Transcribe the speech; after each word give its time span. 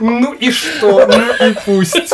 Ну 0.00 0.32
и 0.34 0.50
что? 0.50 1.06
Ну 1.06 1.46
и 1.46 1.54
пусть. 1.64 2.12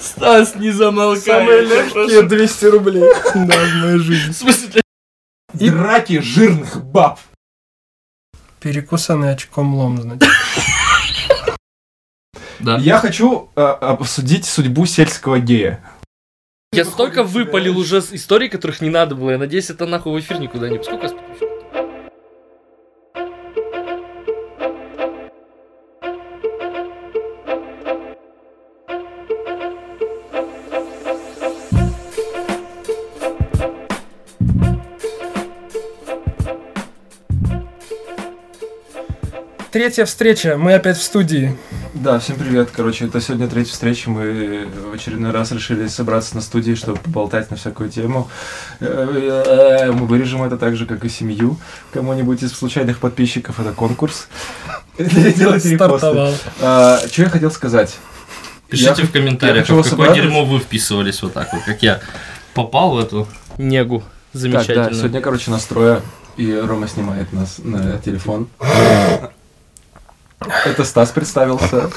Стас, 0.00 0.54
не 0.56 0.70
замолкай. 0.70 1.20
Самые 1.22 1.62
легкие 1.62 1.92
прошу. 1.92 2.22
200 2.28 2.64
рублей. 2.66 3.02
Да, 3.34 3.56
в 3.56 3.74
моей 3.82 3.98
жизни. 3.98 4.32
В 4.32 4.36
смысле, 4.36 4.82
И- 5.58 5.70
Драки 5.70 6.20
жирных 6.20 6.82
баб. 6.84 7.18
Перекусанный 8.60 9.32
очком 9.32 9.74
лом, 9.74 10.00
значит. 10.00 10.28
Да. 12.60 12.76
Я 12.76 12.98
хочу 12.98 13.50
э, 13.56 13.60
обсудить 13.60 14.44
судьбу 14.44 14.86
сельского 14.86 15.40
гея. 15.40 15.82
Я 16.72 16.84
столько 16.84 17.24
выпалил 17.24 17.76
уже 17.76 18.00
с 18.00 18.12
историй, 18.12 18.48
которых 18.48 18.80
не 18.80 18.88
надо 18.88 19.16
было. 19.16 19.30
Я 19.30 19.38
надеюсь, 19.38 19.68
это 19.68 19.84
нахуй 19.86 20.12
в 20.12 20.24
эфир 20.24 20.38
никуда 20.38 20.68
не... 20.68 20.80
Сколько 20.82 21.06
я 21.08 21.12
Третья 39.72 40.04
встреча, 40.04 40.58
мы 40.58 40.74
опять 40.74 40.98
в 40.98 41.02
студии. 41.02 41.56
Да, 41.94 42.18
всем 42.18 42.36
привет. 42.36 42.68
Короче, 42.70 43.06
это 43.06 43.22
сегодня 43.22 43.48
третья 43.48 43.72
встреча. 43.72 44.10
Мы 44.10 44.68
в 44.90 44.92
очередной 44.92 45.30
раз 45.30 45.50
решили 45.50 45.86
собраться 45.86 46.34
на 46.34 46.42
студии, 46.42 46.74
чтобы 46.74 46.98
поболтать 46.98 47.50
на 47.50 47.56
всякую 47.56 47.88
тему. 47.88 48.28
Э, 48.80 49.90
Мы 49.90 50.06
вырежем 50.06 50.42
это 50.42 50.58
так 50.58 50.76
же, 50.76 50.84
как 50.84 51.06
и 51.06 51.08
семью. 51.08 51.58
Кому-нибудь 51.94 52.42
из 52.42 52.52
случайных 52.52 52.98
подписчиков 52.98 53.60
это 53.60 53.72
конкурс. 53.72 54.28
Делайте 54.98 55.70
репосты. 55.70 55.76
Стартовал. 55.76 56.34
Что 57.08 57.22
я 57.22 57.30
хотел 57.30 57.50
сказать? 57.50 57.96
Пишите 58.68 58.94
Я- 59.02 59.06
в 59.06 59.10
комментариях, 59.10 59.66
в 59.66 59.88
какое 59.88 60.14
дерьмо 60.14 60.44
вы 60.44 60.58
вписывались 60.58 61.22
вот 61.22 61.32
так 61.32 61.50
вот, 61.50 61.62
как 61.62 61.82
я 61.82 62.00
попал 62.52 62.92
в 62.92 62.98
эту 62.98 63.26
негу 63.56 64.02
Так, 64.34 64.66
да, 64.66 64.90
сегодня, 64.92 65.22
короче, 65.22 65.50
настроя, 65.50 66.02
и 66.36 66.54
Рома 66.54 66.88
снимает 66.88 67.32
нас 67.32 67.54
на 67.56 67.98
телефон. 67.98 68.48
Это 70.64 70.84
Стас 70.84 71.10
представился. 71.10 71.90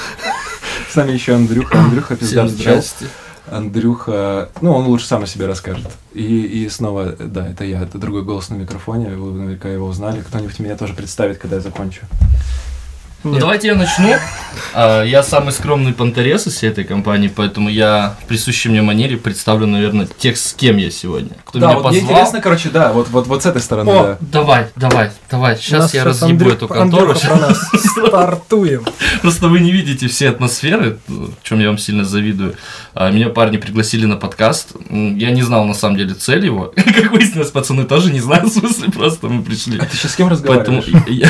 С 0.90 0.96
нами 0.96 1.12
еще 1.12 1.36
Андрюха. 1.36 1.80
Андрюха, 1.80 2.16
здрасте. 2.20 3.08
Андрюха, 3.50 4.50
ну, 4.62 4.74
он 4.74 4.86
лучше 4.86 5.06
сам 5.06 5.24
о 5.24 5.28
себе 5.28 5.46
расскажет. 5.46 5.86
И, 6.14 6.42
и 6.42 6.70
снова, 6.70 7.16
да, 7.20 7.48
это 7.48 7.64
я, 7.64 7.82
это 7.82 7.98
другой 7.98 8.24
голос 8.24 8.50
на 8.50 8.56
микрофоне, 8.56 9.10
вы 9.10 9.38
наверняка 9.38 9.70
его 9.70 9.88
узнали. 9.88 10.22
Кто-нибудь 10.22 10.58
меня 10.60 10.76
тоже 10.76 10.94
представит, 10.94 11.38
когда 11.38 11.58
я 11.58 11.62
закончу. 11.62 12.02
Ну, 13.24 13.40
давайте 13.40 13.68
я 13.70 13.76
начну. 13.76 14.14
А, 14.76 15.02
Я 15.04 15.24
самый 15.24 15.52
скромный 15.52 15.94
пантерес 15.94 16.46
из 16.46 16.54
всей 16.54 16.70
этой 16.70 16.84
компании, 16.84 17.28
поэтому 17.28 17.70
я 17.70 18.16
в 18.22 18.28
присущей 18.28 18.70
мне 18.70 18.84
манере 18.84 19.18
представлю, 19.18 19.66
наверное, 19.66 20.06
тех, 20.06 20.38
с 20.38 20.54
кем 20.54 20.78
я 20.78 20.92
сегодня. 20.92 21.32
Кто 21.44 21.58
да, 21.58 21.68
меня 21.70 21.80
вот 21.80 21.92
мне 21.92 22.02
позвал. 22.02 22.18
интересно, 22.20 22.42
короче, 22.42 22.70
да, 22.70 22.94
вот, 22.94 23.10
вот, 23.10 23.26
вот 23.26 23.42
с 23.42 23.48
этой 23.48 23.62
стороны, 23.64 23.90
О, 23.90 24.04
да. 24.04 24.18
Давай, 24.22 24.68
давай, 24.76 25.10
давай. 25.32 25.58
Сейчас 25.58 25.94
я 25.96 26.04
разъебу 26.04 26.46
Андрю- 26.46 26.54
эту 26.54 26.68
контору. 26.68 27.08
Андрюха 27.14 27.28
про 27.28 27.36
нас. 27.36 27.70
Стартуем. 28.08 28.86
Просто 29.24 29.48
вы 29.48 29.60
не 29.60 29.72
видите 29.72 30.08
все 30.08 30.30
атмосферы, 30.30 31.00
в 31.08 31.32
чем 31.42 31.60
я 31.60 31.68
вам 31.70 31.80
сильно 31.80 32.06
завидую. 32.06 32.56
А, 32.94 33.10
Меня 33.10 33.30
парни 33.30 33.58
пригласили 33.58 34.06
на 34.06 34.18
подкаст. 34.18 34.74
Я 34.92 35.32
не 35.32 35.42
знал 35.42 35.66
на 35.66 35.74
самом 35.74 35.98
деле 35.98 36.14
цель 36.14 36.46
его. 36.46 36.72
Как 36.76 37.12
выяснилось, 37.12 37.50
пацаны 37.50 37.86
тоже 37.86 38.12
не 38.12 38.20
знают, 38.20 38.52
в 38.54 38.60
смысле, 38.60 38.92
просто 38.92 39.28
мы 39.30 39.42
пришли. 39.44 39.80
А 39.80 39.86
ты 39.86 39.98
сейчас 39.98 40.12
с 40.12 40.16
кем 40.16 40.30
Поэтому 40.30 40.78
разговариваешь? 40.82 41.08
я... 41.10 41.30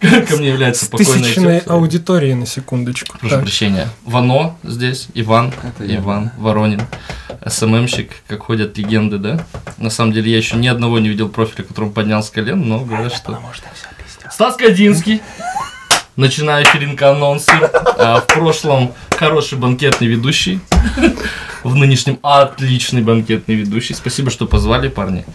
Ко 0.28 0.36
мне 0.36 0.48
является 0.48 0.84
С 0.84 0.88
спокойная 0.88 1.22
тысячной 1.22 1.60
тетя. 1.60 1.72
аудиторией 1.74 2.34
на 2.34 2.46
секундочку. 2.46 3.18
Прошу 3.18 3.34
Так. 3.34 3.42
прощения. 3.42 3.88
Вано 4.04 4.56
здесь, 4.62 5.08
Иван, 5.14 5.52
Это 5.62 5.84
я. 5.84 5.96
Иван 5.98 6.30
Воронин, 6.38 6.82
СММщик, 7.46 8.10
как 8.26 8.42
ходят 8.44 8.78
легенды, 8.78 9.18
да? 9.18 9.46
На 9.76 9.90
самом 9.90 10.12
деле 10.12 10.30
я 10.30 10.38
еще 10.38 10.56
ни 10.56 10.68
одного 10.68 10.98
не 10.98 11.08
видел 11.10 11.28
профиля, 11.28 11.64
которым 11.64 11.92
поднял 11.92 12.22
с 12.22 12.30
колен, 12.30 12.66
но 12.66 12.80
говорят, 12.80 13.12
что... 13.14 13.38
Стас 14.30 14.56
Кадинский, 14.56 15.20
начинающий 16.16 16.78
ринг-анонсер, 16.78 17.70
а, 17.98 18.20
в 18.20 18.26
прошлом 18.26 18.94
хороший 19.10 19.58
банкетный 19.58 20.06
ведущий, 20.08 20.60
в 21.62 21.74
нынешнем 21.74 22.18
отличный 22.22 23.02
банкетный 23.02 23.54
ведущий. 23.54 23.92
Спасибо, 23.94 24.30
что 24.30 24.46
позвали, 24.46 24.88
парни. 24.88 25.26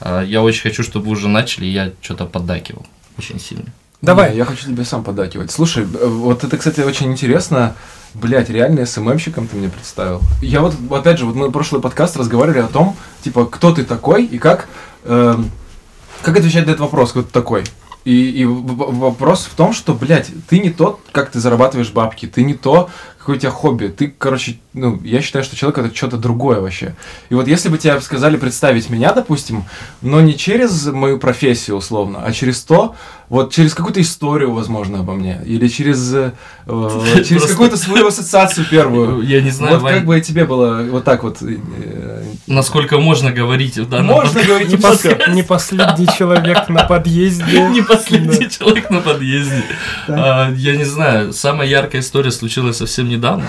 А, 0.00 0.22
Я 0.22 0.42
очень 0.42 0.62
хочу, 0.62 0.82
чтобы 0.84 1.06
вы 1.06 1.12
уже 1.12 1.28
начали, 1.28 1.64
я 1.66 1.90
что-то 2.02 2.26
поддакивал 2.26 2.86
очень 3.18 3.40
сильно. 3.40 3.66
Давай. 4.02 4.32
Не, 4.32 4.38
я 4.38 4.44
хочу 4.44 4.66
тебе 4.66 4.84
сам 4.84 5.04
подакивать. 5.04 5.52
Слушай, 5.52 5.84
э, 5.84 6.06
вот 6.06 6.42
это, 6.42 6.58
кстати, 6.58 6.80
очень 6.80 7.12
интересно. 7.12 7.76
Блять, 8.14 8.50
реально 8.50 8.84
СММщиком 8.84 9.46
ты 9.46 9.56
мне 9.56 9.68
представил. 9.68 10.20
Я 10.42 10.60
вот, 10.60 10.74
опять 10.90 11.18
же, 11.18 11.24
вот 11.24 11.36
мы 11.36 11.52
прошлый 11.52 11.80
подкаст 11.80 12.16
разговаривали 12.16 12.58
о 12.58 12.66
том, 12.66 12.96
типа, 13.22 13.46
кто 13.46 13.72
ты 13.72 13.84
такой 13.84 14.24
и 14.24 14.38
как, 14.38 14.68
эм, 15.04 15.50
как 16.22 16.36
отвечать 16.36 16.66
на 16.66 16.70
этот 16.70 16.80
вопрос, 16.80 17.12
кто 17.12 17.22
ты 17.22 17.30
такой. 17.30 17.64
И, 18.04 18.30
и 18.30 18.44
вопрос 18.44 19.44
в 19.44 19.54
том, 19.54 19.72
что, 19.72 19.94
блядь, 19.94 20.30
ты 20.48 20.58
не 20.58 20.70
тот, 20.70 21.00
как 21.12 21.30
ты 21.30 21.38
зарабатываешь 21.38 21.92
бабки, 21.92 22.26
ты 22.26 22.42
не 22.42 22.54
то, 22.54 22.90
какое 23.22 23.36
у 23.36 23.38
тебя 23.38 23.52
хобби. 23.52 23.86
Ты, 23.86 24.12
короче, 24.18 24.56
ну, 24.74 25.00
я 25.04 25.22
считаю, 25.22 25.44
что 25.44 25.54
человек 25.54 25.78
это 25.78 25.94
что-то 25.96 26.16
другое 26.16 26.60
вообще. 26.60 26.96
И 27.30 27.34
вот 27.34 27.46
если 27.46 27.68
бы 27.68 27.78
тебе 27.78 28.00
сказали 28.00 28.36
представить 28.36 28.90
меня, 28.90 29.12
допустим, 29.12 29.64
но 30.00 30.20
не 30.20 30.36
через 30.36 30.86
мою 30.86 31.20
профессию, 31.20 31.76
условно, 31.76 32.20
а 32.24 32.32
через 32.32 32.62
то, 32.62 32.96
вот 33.28 33.52
через 33.52 33.74
какую-то 33.74 34.00
историю, 34.00 34.52
возможно, 34.52 34.98
обо 35.00 35.12
мне, 35.14 35.40
или 35.46 35.68
через, 35.68 36.12
э, 36.12 36.32
э, 36.66 36.98
через 37.14 37.28
Просто- 37.28 37.48
какую-то 37.52 37.76
свою 37.76 38.08
ассоциацию 38.08 38.66
первую. 38.68 39.22
Я 39.26 39.40
не 39.40 39.50
знаю, 39.50 39.74
Вот 39.74 39.82
Вань, 39.82 39.94
как 39.94 40.04
бы 40.06 40.20
тебе 40.20 40.44
было 40.44 40.82
вот 40.90 41.04
так 41.04 41.22
вот. 41.22 41.38
э, 41.42 42.24
насколько 42.48 42.98
можно 42.98 43.30
говорить 43.30 43.78
в 43.78 43.88
данном 43.88 44.06
Можно 44.06 44.42
говорить 44.42 44.68
Не, 44.68 44.74
не 44.74 44.80
пос- 44.82 45.30
не 45.32 45.42
последний 45.44 46.08
человек 46.18 46.68
на 46.68 46.84
подъезде. 46.84 47.62
Не 47.72 47.82
последний 47.82 48.50
человек 48.50 48.90
на 48.90 49.00
подъезде. 49.00 49.62
А, 50.08 50.50
я 50.56 50.76
не 50.76 50.84
знаю, 50.84 51.32
самая 51.32 51.68
яркая 51.68 52.00
история 52.02 52.32
случилась 52.32 52.78
совсем 52.78 53.08
недавно. 53.12 53.46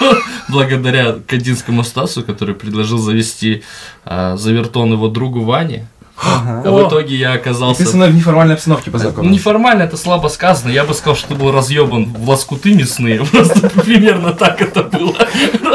Благодаря 0.48 1.16
Кадинскому 1.26 1.82
Стасу, 1.84 2.22
который 2.22 2.54
предложил 2.54 2.98
завести 2.98 3.62
а, 4.04 4.36
завертон 4.36 4.92
его 4.92 5.08
другу 5.08 5.42
Ване. 5.42 5.88
А 6.18 6.62
О! 6.64 6.84
в 6.84 6.88
итоге 6.88 7.14
я 7.16 7.34
оказался... 7.34 7.94
мной 7.94 8.10
в 8.10 8.14
неформальной 8.14 8.54
обстановке 8.54 8.90
познакомился. 8.90 9.34
Неформально 9.34 9.82
это 9.82 9.96
слабо 9.96 10.28
сказано. 10.28 10.70
Я 10.70 10.84
бы 10.84 10.94
сказал, 10.94 11.14
что 11.14 11.28
ты 11.28 11.34
был 11.34 11.52
разъебан 11.52 12.06
в 12.06 12.28
лоскуты 12.28 12.74
мясные. 12.74 13.22
Просто 13.24 13.68
примерно 13.68 14.32
так 14.32 14.60
это 14.62 14.82
было. 14.82 15.14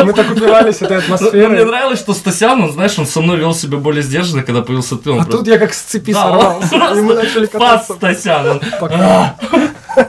Мы 0.03 0.13
так 0.13 0.31
упивались 0.31 0.81
этой 0.81 0.97
Но 0.97 1.03
Мне 1.03 1.03
атмосферой. 1.15 1.65
нравилось, 1.65 1.99
что 1.99 2.13
Стасян, 2.13 2.61
он, 2.61 2.71
знаешь, 2.71 2.97
он 2.97 3.05
со 3.05 3.21
мной 3.21 3.37
вел 3.37 3.53
себя 3.53 3.77
более 3.77 4.01
сдержанно, 4.01 4.41
когда 4.43 4.61
появился 4.61 4.95
ты. 4.95 5.11
Он 5.11 5.19
А 5.19 5.23
просто- 5.23 5.37
тут 5.39 5.47
я 5.47 5.59
как 5.59 5.73
с 5.73 5.81
цепи 5.81 6.13
Да, 6.13 6.23
сорвался. 6.23 6.75
И 6.97 7.01
мы 7.01 7.13
начали 7.13 7.45
Пас 7.45 7.87
кататься. 7.87 7.93
Стасян. 7.93 8.47
он- 8.47 8.61
Пока. 8.79 9.35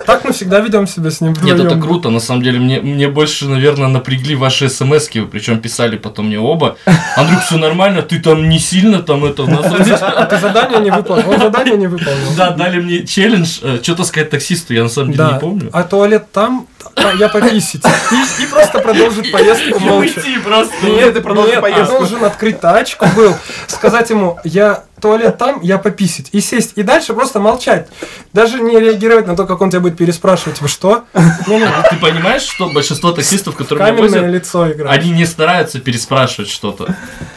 Так 0.06 0.24
мы 0.24 0.32
всегда 0.32 0.60
ведем 0.60 0.86
себя 0.86 1.10
с 1.10 1.20
ним 1.20 1.34
Нет, 1.42 1.58
это 1.58 1.76
круто, 1.76 2.10
на 2.10 2.20
самом 2.20 2.42
деле. 2.42 2.60
Мне, 2.60 2.80
мне 2.80 3.08
больше, 3.08 3.48
наверное, 3.48 3.88
напрягли 3.88 4.36
ваши 4.36 4.68
смс 4.68 5.08
причем 5.30 5.58
писали 5.58 5.96
потом 5.96 6.26
мне 6.26 6.38
оба. 6.38 6.76
Андрюх, 7.16 7.42
все 7.42 7.56
нормально, 7.58 8.02
ты 8.02 8.20
там 8.20 8.48
не 8.48 8.58
сильно 8.58 9.02
там 9.02 9.24
это... 9.24 9.42
у 10.28 10.32
нас 10.32 10.40
тут-» 10.40 10.50
А 10.50 10.52
ты 10.52 10.60
задание 10.60 10.80
не 10.80 10.90
выполнил. 10.90 11.30
Он 11.30 11.38
задание 11.40 11.76
не 11.76 11.86
выполнил. 11.86 12.32
Да, 12.36 12.50
дали 12.50 12.80
мне 12.80 13.06
челлендж, 13.06 13.58
э, 13.62 13.78
что-то 13.82 14.04
сказать 14.04 14.30
таксисту, 14.30 14.74
я 14.74 14.82
на 14.84 14.88
самом 14.88 15.12
деле 15.12 15.24
Да. 15.24 15.32
не 15.34 15.40
помню. 15.40 15.70
А 15.72 15.82
туалет 15.84 16.30
там, 16.32 16.66
а 16.96 17.12
я 17.14 17.28
пописить. 17.28 17.82
И, 17.84 18.42
и 18.42 18.46
просто 18.46 18.78
продолжить 18.80 19.30
поездку 19.32 19.78
И 19.78 19.84
молча. 19.84 20.18
уйти 20.18 20.38
просто. 20.38 20.74
Нет, 20.86 21.14
ты 21.14 21.20
продолжи 21.20 21.48
Нет, 21.50 21.56
я 21.56 21.62
поездку. 21.62 21.98
должен 21.98 22.24
открыть 22.24 22.60
тачку 22.60 23.06
был, 23.16 23.34
сказать 23.66 24.08
ему, 24.10 24.38
я 24.44 24.84
туалет 25.02 25.36
там, 25.36 25.60
я 25.62 25.78
пописить, 25.78 26.28
и 26.32 26.40
сесть, 26.40 26.72
и 26.76 26.82
дальше 26.82 27.12
просто 27.12 27.40
молчать. 27.40 27.88
Даже 28.32 28.60
не 28.60 28.78
реагировать 28.78 29.26
на 29.26 29.36
то, 29.36 29.44
как 29.44 29.60
он 29.60 29.70
тебя 29.70 29.80
будет 29.80 29.96
переспрашивать, 29.96 30.60
вы 30.60 30.68
что? 30.68 31.04
Не-не, 31.46 31.66
Ты 31.90 31.96
понимаешь, 31.96 32.42
что 32.42 32.68
большинство 32.68 33.12
таксистов, 33.12 33.56
которые 33.56 33.84
меня 33.92 33.96
каменное 33.96 34.20
возят, 34.20 34.34
лицо 34.34 34.68
они 34.88 35.10
не 35.10 35.26
стараются 35.26 35.80
переспрашивать 35.80 36.48
что-то. 36.48 36.94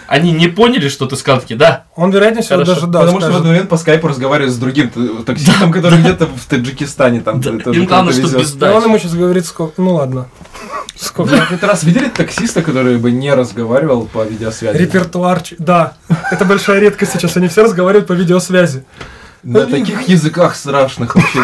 Они 0.07 0.31
не 0.31 0.47
поняли, 0.47 0.87
что 0.87 1.07
ты 1.07 1.15
сказал, 1.15 1.41
такие, 1.41 1.57
да, 1.57 1.85
Он, 1.95 2.11
вероятнее 2.11 2.43
всего, 2.43 2.63
даже 2.63 2.85
да, 2.85 3.01
Потому 3.01 3.19
что 3.19 3.31
в 3.31 3.35
этот 3.35 3.45
момент 3.47 3.69
по 3.69 3.77
скайпу 3.77 4.07
разговаривает 4.07 4.53
с 4.53 4.57
другим 4.57 4.91
таксистом, 5.25 5.71
который 5.71 5.99
где-то 5.99 6.27
в 6.27 6.45
Таджикистане 6.45 7.21
там 7.21 7.39
им 7.41 7.85
главное, 7.85 8.13
что 8.13 8.37
без 8.37 8.55
И 8.55 8.63
он 8.63 8.83
ему 8.83 8.99
сейчас 8.99 9.15
говорит, 9.15 9.45
сколько, 9.45 9.81
ну 9.81 9.95
ладно. 9.95 10.27
Сколько? 10.95 11.35
Вы 11.35 11.41
хоть 11.41 11.63
раз 11.63 11.83
видели 11.83 12.07
таксиста, 12.09 12.61
который 12.61 12.97
бы 12.97 13.11
не 13.11 13.33
разговаривал 13.33 14.05
по 14.05 14.23
видеосвязи? 14.23 14.77
Репертуар, 14.77 15.41
да. 15.57 15.93
Это 16.31 16.45
большая 16.45 16.79
редкость 16.79 17.13
сейчас, 17.13 17.35
они 17.37 17.47
все 17.47 17.63
разговаривают 17.63 18.07
по 18.07 18.13
видеосвязи. 18.13 18.85
На 19.43 19.67
таких 19.67 20.07
языках 20.07 20.55
страшных 20.55 21.15
вообще. 21.15 21.39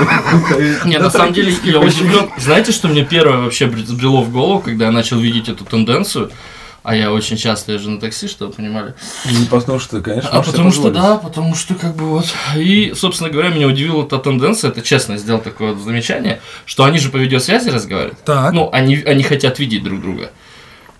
Не, 0.86 0.98
на 0.98 1.12
самом 1.12 1.34
деле, 1.34 1.54
я 1.64 1.80
удивлен. 1.80 2.30
Знаете, 2.38 2.72
что 2.72 2.88
мне 2.88 3.06
первое 3.06 3.38
вообще 3.38 3.68
взбрело 3.68 4.22
в 4.22 4.32
голову, 4.32 4.60
когда 4.60 4.86
я 4.86 4.92
начал 4.92 5.20
видеть 5.20 5.50
эту 5.50 5.66
тенденцию? 5.66 6.32
А 6.84 6.96
я 6.96 7.12
очень 7.12 7.38
часто 7.38 7.74
езжу 7.74 7.92
на 7.92 8.00
такси, 8.00 8.28
чтобы 8.28 8.52
вы 8.52 8.58
понимали. 8.58 8.96
Не 9.26 9.46
потому 9.46 9.80
что, 9.80 10.02
конечно, 10.02 10.30
А 10.32 10.42
потому 10.42 10.72
что, 10.72 10.90
да, 10.90 11.18
потому 11.18 11.54
что 11.54 11.76
как 11.76 11.96
бы 11.96 12.06
вот. 12.06 12.26
И, 12.56 12.94
собственно 12.96 13.30
говоря, 13.30 13.50
меня 13.50 13.68
удивила 13.68 14.04
та 14.08 14.18
тенденция, 14.18 14.72
это 14.72 14.82
честно 14.82 15.18
сделал 15.18 15.42
такое 15.42 15.74
вот 15.74 15.84
замечание, 15.84 16.42
что 16.66 16.84
они 16.84 16.98
же 16.98 17.10
по 17.10 17.18
видеосвязи 17.18 17.70
разговаривают. 17.70 18.20
Так. 18.24 18.52
Ну, 18.54 18.70
они, 18.74 18.96
они 19.06 19.22
хотят 19.22 19.60
видеть 19.60 19.84
друг 19.84 20.02
друга. 20.02 20.32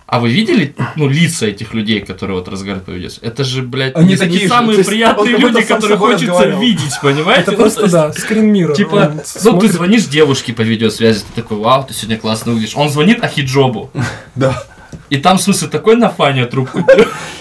А 0.06 0.20
вы 0.20 0.30
видели, 0.30 0.76
ну, 0.94 1.08
лица 1.08 1.46
этих 1.46 1.72
людей, 1.74 2.00
которые 2.00 2.38
вот 2.38 2.46
разговаривают 2.46 2.84
по 2.84 2.90
видеосвязи? 2.90 3.24
Это 3.24 3.44
же, 3.44 3.62
блядь, 3.62 3.96
Они 3.96 4.08
не, 4.10 4.16
такие 4.16 4.34
не 4.34 4.42
же, 4.42 4.48
самые 4.48 4.76
есть 4.76 4.88
приятные 4.88 5.36
люди, 5.38 5.62
которые 5.62 5.96
хочется 5.96 6.26
разговаривал. 6.26 6.60
видеть, 6.60 7.00
понимаете? 7.02 7.42
Это 7.42 7.50
Ну, 7.52 7.56
просто, 7.56 7.80
есть, 7.80 7.92
да, 7.92 8.12
скрин 8.12 8.52
мира. 8.52 8.74
Типа, 8.74 9.14
ну, 9.42 9.58
ты 9.58 9.68
звонишь 9.68 10.04
девушке 10.04 10.52
по 10.52 10.60
видеосвязи, 10.60 11.20
ты 11.20 11.40
такой, 11.42 11.56
вау, 11.56 11.84
ты 11.84 11.94
сегодня 11.94 12.18
классно 12.18 12.52
выглядишь. 12.52 12.76
Он 12.76 12.88
звонит 12.90 13.24
Ахиджобу. 13.24 13.90
Да. 14.36 14.62
И 15.10 15.18
там, 15.18 15.38
в 15.38 15.42
смысле, 15.42 15.68
такой 15.68 15.96
нафаня 15.96 16.46
трубку. 16.46 16.86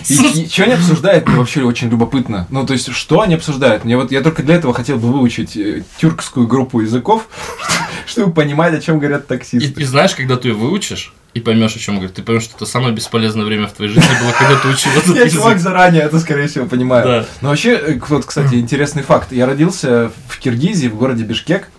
И, 0.10 0.48
что 0.48 0.64
они 0.64 0.74
обсуждают, 0.74 1.28
мне 1.28 1.38
вообще 1.38 1.64
очень 1.64 1.90
любопытно. 1.90 2.48
Ну, 2.50 2.66
то 2.66 2.74
есть, 2.74 2.92
что 2.94 3.22
они 3.22 3.36
обсуждают? 3.36 3.86
Мне 3.86 3.98
вот 3.98 4.12
я 4.12 4.22
только 4.22 4.44
для 4.44 4.56
этого 4.56 4.74
хотел 4.74 4.98
бы 4.98 5.12
выучить 5.12 5.56
э, 5.56 5.84
тюркскую 5.98 6.48
группу 6.48 6.82
языков, 6.82 7.28
чтобы 8.06 8.34
понимать, 8.34 8.74
о 8.74 8.82
чем 8.82 9.00
говорят 9.00 9.28
таксисты. 9.28 9.82
и 9.82 9.86
знаешь, 9.86 10.16
когда 10.16 10.36
ты 10.36 10.50
ее 10.50 10.54
выучишь 10.54 11.14
и 11.34 11.40
поймешь, 11.40 11.76
о 11.76 11.80
чем 11.80 11.96
говорит, 11.96 12.16
ты 12.16 12.24
поймешь, 12.24 12.44
что 12.44 12.56
это 12.58 12.66
самое 12.66 12.94
бесполезное 12.94 13.46
время 13.46 13.68
в 13.68 13.74
твоей 13.74 13.92
жизни 13.92 14.10
было, 14.22 14.32
когда 14.38 14.58
ты 14.58 14.68
учил 14.68 14.92
этот 14.92 15.16
Я 15.16 15.30
чувак 15.30 15.60
заранее 15.60 16.04
это, 16.04 16.20
скорее 16.20 16.48
всего, 16.48 16.66
понимаю. 16.66 17.06
Да. 17.06 17.26
Но 17.42 17.50
вообще, 17.50 17.76
э, 17.76 18.00
вот, 18.10 18.26
кстати, 18.26 18.56
интересный 18.56 19.04
факт. 19.04 19.32
Я 19.32 19.46
родился 19.46 20.12
в 20.28 20.40
Киргизии, 20.40 20.88
в 20.88 20.96
городе 20.96 21.24
Бишкек, 21.24 21.70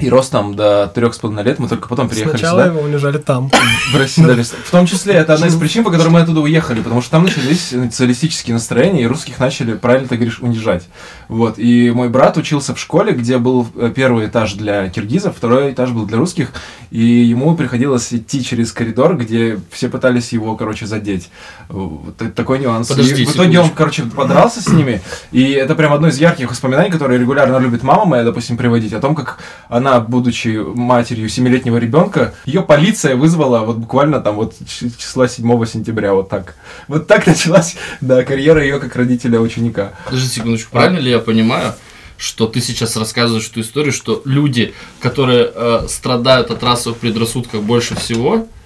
и 0.00 0.08
рос 0.10 0.28
там 0.28 0.54
до 0.54 0.90
трех 0.94 1.14
с 1.14 1.18
половиной 1.18 1.44
лет. 1.44 1.58
Мы 1.58 1.68
только 1.68 1.88
потом 1.88 2.08
переехали 2.08 2.38
Сначала 2.38 2.62
сюда. 2.62 2.72
его 2.72 2.80
унижали 2.80 3.18
там. 3.18 3.50
В 3.92 3.96
России, 3.96 4.22
да, 4.22 4.42
В 4.42 4.70
том 4.70 4.86
числе, 4.86 5.14
это 5.14 5.34
одна 5.34 5.46
из 5.46 5.56
причин, 5.56 5.84
по 5.84 5.90
которой 5.90 6.08
мы 6.08 6.20
оттуда 6.20 6.40
уехали, 6.40 6.80
потому 6.80 7.00
что 7.02 7.12
там 7.12 7.24
начались 7.24 7.72
националистические 7.72 8.54
настроения, 8.54 9.02
и 9.02 9.06
русских 9.06 9.38
начали, 9.38 9.74
правильно 9.74 10.08
ты 10.08 10.16
говоришь, 10.16 10.40
унижать. 10.40 10.84
Вот. 11.28 11.58
И 11.58 11.90
мой 11.90 12.08
брат 12.08 12.36
учился 12.36 12.74
в 12.74 12.80
школе, 12.80 13.12
где 13.12 13.38
был 13.38 13.66
э, 13.76 13.92
первый 13.94 14.26
этаж 14.26 14.54
для 14.54 14.88
киргизов, 14.88 15.36
второй 15.36 15.72
этаж 15.72 15.90
был 15.90 16.06
для 16.06 16.18
русских, 16.18 16.52
и 16.90 17.02
ему 17.02 17.54
приходилось 17.54 18.12
идти 18.12 18.44
через 18.44 18.72
коридор, 18.72 19.16
где 19.16 19.58
все 19.70 19.88
пытались 19.88 20.32
его, 20.32 20.56
короче, 20.56 20.86
задеть. 20.86 21.30
Вот 21.68 22.16
такой 22.34 22.58
нюанс. 22.58 22.88
Подожди 22.88 23.22
И 23.22 23.26
в 23.26 23.34
итоге 23.34 23.60
он, 23.60 23.66
секундочку. 23.66 23.76
короче, 23.76 24.02
подрался 24.04 24.60
с 24.60 24.68
ними, 24.68 25.00
и 25.32 25.52
это 25.52 25.74
прям 25.74 25.92
одно 25.92 26.08
из 26.08 26.18
ярких 26.18 26.50
воспоминаний, 26.50 26.90
которые 26.90 27.18
регулярно 27.18 27.58
любит 27.58 27.82
мама 27.82 28.04
моя, 28.04 28.24
допустим, 28.24 28.56
приводить, 28.56 28.92
о 28.92 29.00
том, 29.00 29.14
как 29.14 29.38
она, 29.68 29.89
будучи 29.98 30.48
матерью 30.48 31.28
семилетнего 31.28 31.78
ребенка, 31.78 32.34
ее 32.44 32.62
полиция 32.62 33.16
вызвала 33.16 33.60
вот 33.60 33.78
буквально 33.78 34.20
там 34.20 34.36
вот 34.36 34.54
числа 34.68 35.26
7 35.26 35.66
сентября, 35.66 36.14
вот 36.14 36.28
так. 36.28 36.54
Вот 36.86 37.08
так 37.08 37.26
началась, 37.26 37.76
да, 38.00 38.22
карьера 38.22 38.62
ее 38.62 38.78
как 38.78 38.94
родителя 38.94 39.40
ученика. 39.40 39.94
Подожди 40.04 40.28
секундочку, 40.28 40.70
правильно 40.72 40.98
ли 40.98 41.10
я 41.10 41.18
понимаю, 41.18 41.74
что 42.16 42.46
ты 42.46 42.60
сейчас 42.60 42.96
рассказываешь 42.96 43.48
эту 43.48 43.62
историю, 43.62 43.92
что 43.92 44.22
люди, 44.26 44.74
которые 45.00 45.50
э, 45.52 45.86
страдают 45.88 46.50
от 46.50 46.62
расовых 46.62 46.98
предрассудков 46.98 47.64
больше 47.64 47.96
всего, 47.96 48.34
а, 48.34 48.59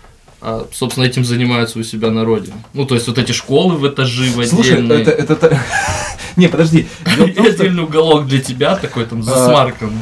собственно, 0.73 1.05
этим 1.05 1.25
занимаются 1.25 1.79
у 1.79 1.83
себя 1.83 2.11
на 2.11 2.25
родине. 2.25 2.55
Ну, 2.75 2.85
то 2.87 2.95
есть 2.95 3.07
вот 3.09 3.19
эти 3.19 3.33
школы 3.33 3.77
в 3.77 3.87
этажи, 3.89 4.31
в 4.31 4.45
Слушай, 4.47 4.85
это, 5.01 5.11
это, 5.11 5.37
та- 5.37 5.63
Не, 6.37 6.49
подожди. 6.49 6.87
Том, 7.17 7.31
что 7.33 7.43
отдельный 7.45 7.83
уголок 7.85 8.27
для 8.27 8.41
тебя 8.41 8.77
такой 8.77 9.05
там 9.07 9.21
А, 9.21 9.23
засмаркан. 9.23 9.93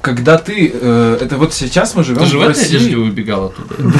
Когда 0.00 0.38
ты... 0.38 0.70
э, 0.72 1.18
Это 1.20 1.36
вот 1.36 1.52
сейчас 1.54 1.94
мы 1.94 2.04
живем 2.04 2.20
Ты 2.20 2.26
же 2.26 2.38
в 2.38 2.42
этой 2.42 2.64
одежде 2.64 2.76
России. 2.78 2.94
убегал 2.94 3.46
оттуда? 3.46 3.74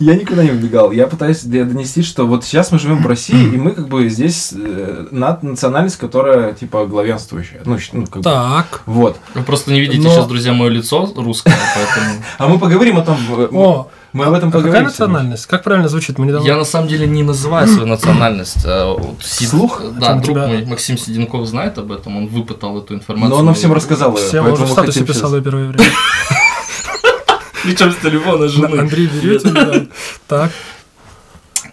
Я 0.00 0.16
никуда 0.16 0.42
не 0.42 0.50
убегал. 0.50 0.90
Я 0.90 1.06
пытаюсь 1.06 1.42
донести, 1.44 2.02
что 2.02 2.26
вот 2.26 2.44
сейчас 2.44 2.72
мы 2.72 2.78
живем 2.80 3.02
в 3.02 3.06
России, 3.06 3.54
и 3.54 3.56
мы 3.56 3.70
как 3.70 3.88
бы 3.88 4.08
здесь 4.08 4.52
э, 4.52 5.06
национальность, 5.10 5.96
которая 5.96 6.52
типа 6.52 6.84
главенствующая. 6.86 7.62
Ну, 7.64 7.78
ну, 7.92 8.04
как 8.06 8.16
бы, 8.16 8.22
Так. 8.22 8.82
Вот. 8.86 9.16
Вы 9.34 9.42
просто 9.44 9.72
не 9.72 9.80
видите 9.80 10.00
Но- 10.02 10.10
сейчас, 10.12 10.26
друзья, 10.26 10.52
мое 10.52 10.68
лицо 10.70 11.12
русское, 11.16 11.54
поэтому... 11.74 12.22
А 12.38 12.48
мы 12.48 12.58
поговорим 12.58 12.98
о 12.98 13.02
том. 13.02 13.16
э, 13.38 13.48
О, 13.52 13.88
мы 14.14 14.24
об 14.26 14.32
этом 14.34 14.48
а 14.48 14.52
какая 14.52 14.62
поговорим. 14.62 14.84
национальность? 14.86 15.46
Как 15.46 15.62
правильно 15.64 15.88
звучит? 15.88 16.18
Мы 16.18 16.26
недавно... 16.26 16.46
Я 16.46 16.56
на 16.56 16.64
самом 16.64 16.88
деле 16.88 17.06
не 17.06 17.22
называю 17.22 17.66
свою 17.68 17.86
национальность. 17.86 18.58
а 18.64 18.94
вот 18.94 19.18
Сид- 19.20 19.46
Вслух? 19.48 19.82
Да, 20.00 20.14
друг 20.14 20.24
тебя- 20.24 20.46
мой 20.46 20.64
Максим 20.64 20.96
Сиденков 20.96 21.46
знает 21.46 21.76
об 21.78 21.90
этом, 21.92 22.16
он 22.16 22.26
выпытал 22.28 22.78
эту 22.78 22.94
информацию. 22.94 23.30
Но 23.30 23.36
он 23.36 23.44
нам 23.46 23.54
всем 23.54 23.72
рассказал. 23.72 24.14
Всем 24.14 24.44
поэтому 24.44 24.52
уже 24.54 24.64
в 24.66 24.70
статусе 24.70 25.00
писал 25.04 25.30
сейчас- 25.30 25.32
ее 25.32 25.42
первое 25.42 25.66
время. 25.68 25.84
Причем 27.64 27.92
с 27.92 27.96
телефона 27.96 28.38
На 28.38 28.48
жены. 28.48 28.78
Андрей 28.80 29.06
Верютин, 29.06 29.54
да. 29.54 29.86
Так. 30.28 30.52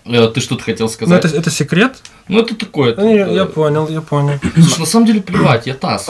Э, 0.06 0.28
Ты 0.34 0.42
что-то 0.42 0.64
хотел 0.64 0.88
Ну, 0.88 0.92
сказать? 0.92 1.26
это, 1.26 1.36
это 1.38 1.50
секрет? 1.52 1.98
Ну, 2.28 2.40
это 2.40 2.56
такое. 2.56 2.92
Это- 2.94 3.02
Я 3.04 3.46
понял, 3.46 3.88
я 3.90 4.02
понял. 4.02 4.40
Слушай, 4.56 4.80
на 4.80 4.86
самом 4.86 5.06
деле 5.06 5.22
плевать, 5.22 5.68
я 5.68 5.74
таз. 5.74 6.08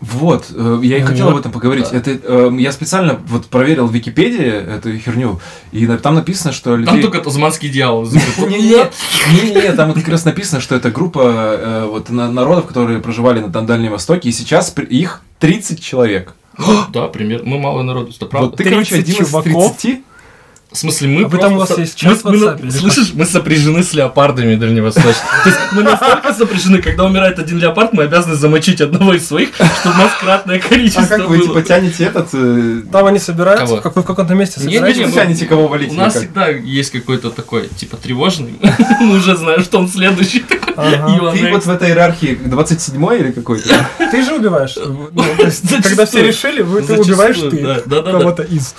Вот, 0.00 0.46
э, 0.54 0.80
я 0.82 0.96
и 0.96 1.02
хотел 1.02 1.26
вот, 1.26 1.32
об 1.32 1.38
этом 1.40 1.52
поговорить. 1.52 1.88
да. 1.90 1.98
Это 1.98 2.18
э, 2.22 2.50
я 2.58 2.72
специально 2.72 3.20
вот 3.26 3.46
проверил 3.46 3.86
в 3.86 3.94
Википедии 3.94 4.46
эту 4.46 4.96
херню, 4.96 5.40
и 5.72 5.86
на- 5.86 5.98
там 5.98 6.14
написано, 6.14 6.52
что 6.52 6.74
людей... 6.74 7.02
Там 7.02 7.02
только 7.02 7.20
тазманский 7.20 7.68
дьявол. 7.68 8.04
Не-не-не, 8.38 8.90
не-не-не, 9.34 9.72
там 9.72 9.92
как 9.92 10.08
раз 10.08 10.24
написано, 10.24 10.62
что 10.62 10.74
это 10.74 10.90
группа 10.90 11.20
э, 11.22 11.86
вот 11.86 12.08
на- 12.08 12.32
народов, 12.32 12.66
которые 12.66 13.00
проживали 13.00 13.40
на, 13.40 13.48
Дальнем 13.48 13.92
Востоке, 13.92 14.30
и 14.30 14.32
сейчас 14.32 14.74
их 14.88 15.20
30 15.38 15.82
человек. 15.82 16.34
Да, 16.92 17.08
пример. 17.08 17.42
Мы 17.44 17.58
мало 17.58 17.82
народу, 17.82 18.12
это 18.16 18.24
правда. 18.26 18.48
Вот 18.50 18.56
ты, 18.56 18.64
короче, 18.64 18.94
30 18.94 19.08
один 19.10 19.22
из 19.22 19.28
чуваков? 19.28 19.76
30. 19.76 20.00
В 20.72 20.76
смысле, 20.78 21.08
мы 21.08 21.24
А 21.24 21.28
вы 21.28 21.38
там 21.38 21.54
у 21.54 21.58
вас 21.58 21.66
просто 21.68 21.82
есть 21.82 22.00
мы- 22.04 22.14
чат 22.14 22.24
мы 22.24 22.36
или 22.36 22.70
Слышишь, 22.70 23.12
мы 23.14 23.24
сопряжены 23.26 23.82
с 23.82 23.92
леопардами 23.92 24.54
дальневосточными. 24.54 25.16
То 25.42 25.48
есть 25.48 25.58
мы 25.72 25.82
настолько 25.82 26.32
сопряжены, 26.32 26.80
когда 26.80 27.04
умирает 27.06 27.40
один 27.40 27.58
леопард, 27.58 27.92
мы 27.92 28.04
обязаны 28.04 28.36
замочить 28.36 28.80
одного 28.80 29.14
из 29.14 29.26
своих, 29.26 29.48
чтобы 29.54 29.96
у 29.96 29.98
нас 29.98 30.12
кратное 30.20 30.60
количество 30.60 31.02
А 31.02 31.06
как 31.06 31.28
вы, 31.28 31.40
типа, 31.40 31.62
тянете 31.62 32.04
этот... 32.04 32.28
э, 32.34 32.82
Там 32.92 33.04
они 33.06 33.18
собираются, 33.18 33.66
Кого? 33.66 33.80
как 33.80 33.96
вы 33.96 34.02
в 34.02 34.04
каком-то 34.04 34.34
месте 34.34 34.60
не, 34.64 34.78
Вы 34.78 34.92
тянете 34.94 35.46
кого 35.46 35.66
валить 35.66 35.90
У 35.90 35.94
нас 35.94 36.14
всегда 36.14 36.48
есть 36.48 36.92
какой-то 36.92 37.30
такой, 37.30 37.66
типа, 37.68 37.96
тревожный. 37.96 38.54
Мы 39.00 39.16
уже 39.16 39.36
знаем, 39.36 39.62
что 39.64 39.78
он 39.80 39.88
следующий 39.88 40.40
такой. 40.40 40.74
Ты 41.34 41.50
вот 41.50 41.66
в 41.66 41.70
этой 41.70 41.88
иерархии 41.88 42.38
27 42.44 43.04
или 43.18 43.32
какой-то? 43.32 43.68
Ты 44.12 44.22
же 44.24 44.34
убиваешь. 44.36 44.76
Ну. 44.76 45.10
Когда 45.82 46.06
все 46.06 46.22
решили, 46.22 46.62
вы, 46.62 46.82
ты 46.82 46.94
убиваешь 46.96 47.38
ты. 47.38 47.82
Кого-то 48.02 48.44
из. 48.44 48.74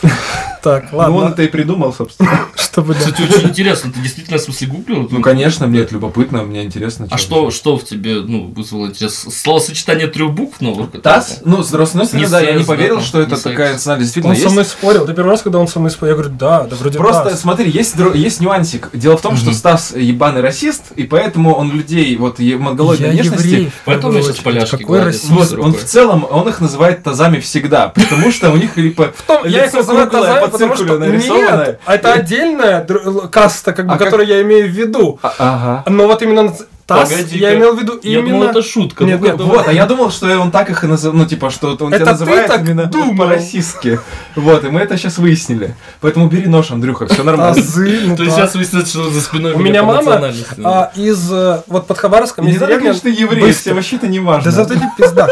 Так, 0.64 0.92
Ну, 0.92 1.00
он 1.00 1.06
ладно. 1.16 1.34
это 1.34 1.42
и 1.42 1.48
придумал, 1.48 1.81
собственно. 1.92 2.48
Чтобы 2.56 2.94
да. 2.94 3.00
Кстати, 3.00 3.22
очень 3.24 3.50
интересно, 3.50 3.92
ты 3.92 4.00
действительно 4.00 4.38
в 4.38 4.42
смысле 4.42 4.68
гуглил? 4.68 5.08
Ну, 5.10 5.22
конечно, 5.22 5.68
мне 5.68 5.80
это 5.82 5.94
любопытно, 5.94 6.44
мне 6.44 6.64
интересно. 6.64 7.08
А 7.10 7.18
что, 7.18 7.52
что 7.52 7.78
в 7.78 7.84
тебе, 7.84 8.22
ну, 8.22 8.48
вызвало 8.56 8.88
интерес? 8.88 9.16
Словосочетание 9.16 10.08
трех 10.08 10.32
букв 10.32 10.62
новых? 10.62 10.92
ТАСС? 11.02 11.40
Ну, 11.44 11.64
с 11.64 11.70
другой 11.70 11.88
стороны, 11.88 12.28
да, 12.28 12.42
я 12.42 12.54
не 12.54 12.64
поверил, 12.64 13.02
что 13.02 13.22
это 13.22 13.42
такая 13.42 13.74
национальность 13.74 14.14
действительно 14.14 14.34
Он 14.34 14.36
со 14.36 14.44
есть. 14.44 14.54
мной 14.54 14.66
спорил. 14.66 15.06
Ты 15.06 15.14
первый 15.14 15.30
раз, 15.30 15.42
когда 15.42 15.60
он 15.60 15.68
со 15.68 15.80
мной 15.80 15.92
спорил, 15.92 16.16
я 16.16 16.22
говорю, 16.22 16.36
да, 16.38 16.64
да 16.64 16.76
вроде 16.76 16.98
Просто 16.98 17.36
смотри, 17.36 17.70
есть, 17.70 17.96
есть 18.16 18.42
нюансик. 18.42 18.90
Дело 18.94 19.18
в 19.18 19.22
том, 19.22 19.38
что. 19.38 19.52
Стас 19.52 19.94
ебаный 19.96 20.42
расист, 20.42 20.92
и 20.96 21.04
поэтому 21.04 21.54
он 21.54 21.72
людей 21.72 22.16
вот 22.16 22.40
монголоидной 22.40 23.12
внешности. 23.12 23.72
Поэтому 23.86 24.14
я 24.14 24.22
сейчас 24.22 24.38
поляшки 24.38 24.78
Какой 24.78 25.04
расист? 25.04 25.32
Он 25.58 25.74
в 25.74 25.84
целом, 25.84 26.26
он 26.30 26.48
их 26.48 26.62
называет 26.62 27.04
тазами 27.04 27.40
всегда, 27.40 27.90
потому 27.90 28.32
что 28.32 28.52
у 28.52 28.58
них 28.58 28.76
типа 28.76 29.14
Том, 29.28 29.46
я 29.46 29.66
их 29.66 29.74
называю 29.74 30.10
тазами, 30.10 30.40
по 30.42 30.48
потому 30.48 30.76
что 30.76 30.86
циркулю 30.86 31.71
нарисованное. 31.72 31.80
нет, 31.88 32.00
это 32.00 32.14
отдельная 32.14 33.28
каста, 33.32 33.74
как 33.74 33.86
бы, 33.88 33.94
А 33.94 33.98
как- 33.98 34.06
которую 34.08 34.28
я 34.28 34.42
имею 34.42 34.66
в 34.68 34.72
виду. 34.72 35.20
А- 35.22 35.34
Ага. 35.38 35.84
Но 35.88 36.08
вот 36.08 36.22
именно 36.22 36.54
Погоди-ка. 36.88 37.36
я 37.38 37.56
имел 37.56 37.74
в 37.74 37.80
виду 37.80 37.98
Я 38.04 38.20
именно... 38.20 38.32
думал, 38.40 38.50
это 38.50 38.62
шутка. 38.62 39.06
Нет, 39.06 39.22
Ну, 39.22 39.26
нет. 39.28 39.36
Вот, 39.40 39.66
а 39.66 39.72
я 39.72 39.86
думал, 39.86 40.12
что 40.12 40.28
он 40.40 40.52
так 40.52 40.70
их 40.70 40.84
и 40.84 40.88
называет, 40.88 41.22
ну, 41.22 41.26
типа, 41.26 41.50
что 41.50 41.78
он 41.80 41.94
Это 41.94 42.04
тебя 42.04 42.12
называет 42.12 42.48
так 42.48 42.62
именно 42.62 42.86
думал. 42.86 43.16
по-российски. 43.16 44.00
Вот, 44.36 44.66
и 44.66 44.70
мы 44.70 44.82
это 44.82 44.98
сейчас 44.98 45.18
выяснили. 45.18 45.74
Поэтому 46.02 46.28
бери 46.28 46.48
нож, 46.48 46.70
Андрюха, 46.72 47.08
все 47.08 47.24
нормально. 47.24 47.56
Тазы, 47.56 48.00
ну 48.04 48.18
То 48.18 48.24
есть 48.24 48.36
сейчас 48.36 48.56
выяснится, 48.56 48.90
что 48.90 49.10
за 49.10 49.22
спиной 49.22 49.54
У 49.54 49.60
меня 49.60 49.84
мама 49.84 50.00
национальности. 50.00 50.62
а, 50.66 50.92
из... 50.96 51.32
э, 51.32 51.62
Вот 51.68 51.88
под 51.88 51.98
Хабаровском 51.98 52.46
Не 52.46 52.54
надо 52.58 52.76
говорить, 52.76 52.94
что 52.96 53.04
ты 53.04 53.12
еврей, 53.12 53.54
все 53.54 53.74
вообще-то 53.74 54.08
не 54.08 54.20
важно. 54.20 54.52
Да 54.52 54.58
зато 54.58 54.74
ты 54.74 54.82
пиздак. 54.98 55.30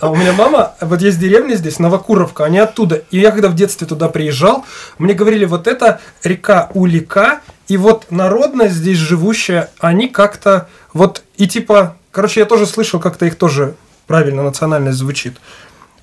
А 0.00 0.10
у 0.10 0.16
меня 0.16 0.32
мама, 0.32 0.74
вот 0.80 1.00
есть 1.02 1.18
деревня 1.18 1.54
здесь, 1.54 1.78
Новокуровка, 1.78 2.44
они 2.44 2.58
оттуда. 2.58 3.02
И 3.10 3.18
я 3.18 3.30
когда 3.30 3.48
в 3.48 3.54
детстве 3.54 3.86
туда 3.86 4.08
приезжал, 4.08 4.64
мне 4.98 5.14
говорили, 5.14 5.44
вот 5.44 5.66
это 5.66 6.00
река 6.22 6.70
Улика, 6.74 7.40
и 7.68 7.76
вот 7.76 8.06
народность 8.10 8.74
здесь 8.74 8.98
живущая, 8.98 9.70
они 9.78 10.08
как-то 10.08 10.68
вот, 10.92 11.22
и 11.36 11.46
типа, 11.46 11.96
короче, 12.10 12.40
я 12.40 12.46
тоже 12.46 12.66
слышал, 12.66 13.00
как-то 13.00 13.26
их 13.26 13.36
тоже 13.36 13.74
правильно 14.06 14.42
национальность 14.42 14.98
звучит. 14.98 15.36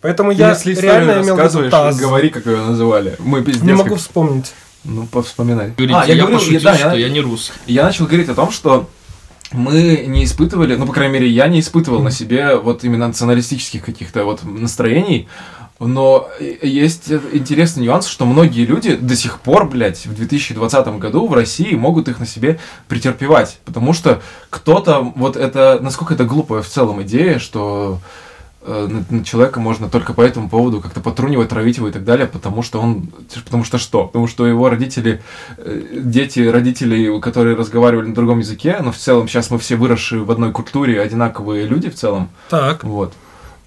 Поэтому 0.01 0.31
я 0.31 0.49
если 0.49 0.75
реально 0.75 1.23
имел 1.23 1.35
в 1.35 1.43
виду 1.43 1.69
таз. 1.69 1.97
говори, 1.97 2.29
как 2.29 2.45
ее 2.45 2.57
называли. 2.57 3.15
Мы 3.19 3.41
пиздец. 3.41 3.63
Не 3.63 3.73
могу 3.73 3.89
как- 3.91 3.99
вспомнить. 3.99 4.53
Ну, 4.83 5.07
повспоминай. 5.07 5.71
Говорите, 5.75 5.97
А, 5.99 6.05
я, 6.05 6.15
говорил, 6.15 6.37
пошутил, 6.37 6.61
да, 6.61 6.75
что 6.77 6.89
я- 6.89 7.07
я 7.07 7.09
не 7.09 7.21
русский. 7.21 7.53
Я 7.65 7.85
начал 7.85 8.05
говорить 8.05 8.29
о 8.29 8.35
том, 8.35 8.51
что 8.51 8.87
мы 9.51 10.05
не 10.07 10.23
испытывали, 10.23 10.75
ну, 10.75 10.85
по 10.85 10.93
крайней 10.93 11.13
мере, 11.13 11.29
я 11.29 11.47
не 11.47 11.59
испытывал 11.59 12.01
на 12.01 12.11
себе 12.11 12.55
вот 12.55 12.83
именно 12.83 13.07
националистических 13.07 13.83
каких-то 13.83 14.25
вот 14.25 14.43
настроений, 14.43 15.27
но 15.79 16.29
есть 16.39 17.11
интересный 17.33 17.83
нюанс, 17.83 18.07
что 18.07 18.25
многие 18.25 18.65
люди 18.65 18.95
до 18.95 19.15
сих 19.15 19.39
пор, 19.41 19.69
блядь, 19.69 20.05
в 20.05 20.15
2020 20.15 20.87
году 20.99 21.27
в 21.27 21.33
России 21.33 21.75
могут 21.75 22.07
их 22.07 22.19
на 22.19 22.25
себе 22.25 22.59
претерпевать. 22.87 23.59
Потому 23.65 23.91
что 23.91 24.21
кто-то, 24.49 25.01
вот 25.15 25.35
это, 25.35 25.79
насколько 25.81 26.13
это 26.13 26.23
глупая 26.23 26.61
в 26.61 26.67
целом 26.67 27.03
идея, 27.03 27.39
что 27.39 27.99
э, 28.65 28.87
на, 28.89 29.17
на 29.17 29.23
человека 29.23 29.59
можно 29.59 29.89
только 29.89 30.13
по 30.13 30.21
этому 30.21 30.49
поводу 30.49 30.81
как-то 30.81 30.99
потрунивать, 30.99 31.49
травить 31.49 31.77
его 31.77 31.87
и 31.87 31.91
так 31.91 32.03
далее, 32.03 32.27
потому 32.27 32.63
что 32.63 32.81
он, 32.81 33.09
потому 33.45 33.63
что 33.63 33.77
что? 33.77 34.05
Потому 34.05 34.27
что 34.27 34.45
его 34.45 34.69
родители, 34.69 35.21
э, 35.57 36.01
дети 36.03 36.39
родителей, 36.39 37.19
которые 37.21 37.55
разговаривали 37.55 38.07
на 38.07 38.15
другом 38.15 38.39
языке, 38.39 38.77
но 38.81 38.91
в 38.91 38.97
целом 38.97 39.27
сейчас 39.27 39.49
мы 39.51 39.59
все 39.59 39.75
выросшие 39.75 40.23
в 40.23 40.31
одной 40.31 40.51
культуре, 40.51 41.01
одинаковые 41.01 41.65
люди 41.65 41.89
в 41.89 41.95
целом. 41.95 42.29
Так. 42.49 42.83
Вот. 42.83 43.13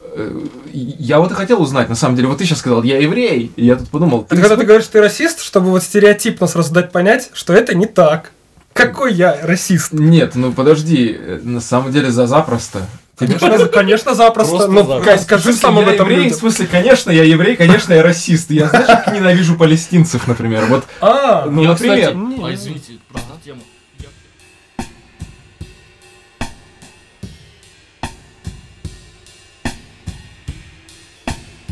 Э, 0.00 0.40
я 0.72 1.20
вот 1.20 1.30
и 1.30 1.34
хотел 1.34 1.62
узнать, 1.62 1.88
на 1.88 1.94
самом 1.94 2.16
деле, 2.16 2.28
вот 2.28 2.38
ты 2.38 2.44
сейчас 2.44 2.58
сказал, 2.58 2.82
я 2.82 2.98
еврей, 2.98 3.52
и 3.56 3.64
я 3.64 3.76
тут 3.76 3.88
подумал... 3.88 4.26
Это 4.28 4.40
когда 4.40 4.56
ты 4.56 4.64
говоришь, 4.64 4.84
что 4.84 4.94
ты 4.94 5.00
расист, 5.00 5.40
чтобы 5.40 5.70
вот 5.70 5.82
стереотипно 5.82 6.46
сразу 6.46 6.72
дать 6.72 6.92
понять, 6.92 7.30
что 7.32 7.52
это 7.52 7.74
не 7.74 7.86
так. 7.86 8.32
Какой 8.72 9.12
я 9.12 9.36
расист? 9.42 9.92
Нет, 9.92 10.36
ну 10.36 10.52
подожди, 10.52 11.18
на 11.42 11.60
самом 11.60 11.90
деле 11.90 12.10
за 12.10 12.26
запросто. 12.26 12.86
Конечно, 13.18 13.66
конечно, 13.66 14.14
запросто. 14.14 14.56
Просто 14.56 14.70
Ну, 14.72 14.86
запросто. 14.86 15.18
Скажи 15.22 15.52
сам 15.52 15.78
об 15.78 15.88
этом 15.88 16.08
еврей, 16.08 16.30
в 16.30 16.34
смысле, 16.34 16.66
конечно, 16.66 17.10
я 17.10 17.24
еврей, 17.24 17.56
конечно, 17.56 17.92
я 17.92 18.02
расист. 18.02 18.50
Я, 18.50 18.68
знаешь, 18.68 18.86
как 18.86 19.12
ненавижу 19.14 19.56
палестинцев, 19.56 20.26
например. 20.28 20.66
Вот, 20.66 20.84
А, 21.00 21.46
ну, 21.46 21.62
Я, 21.62 21.70
например. 21.70 21.98
кстати, 21.98 22.54
извините, 22.54 22.92
эту 23.12 23.44
тему. 23.44 23.62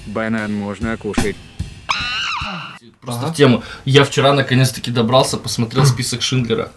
Банан 0.07 0.55
можно 0.55 0.97
кушать. 0.97 1.37
Просто 3.01 3.27
в 3.27 3.35
тему. 3.35 3.63
Я 3.85 4.05
вчера 4.05 4.33
наконец-таки 4.33 4.91
добрался, 4.91 5.37
посмотрел 5.37 5.85
список 5.87 6.23
Шиндлера. 6.23 6.73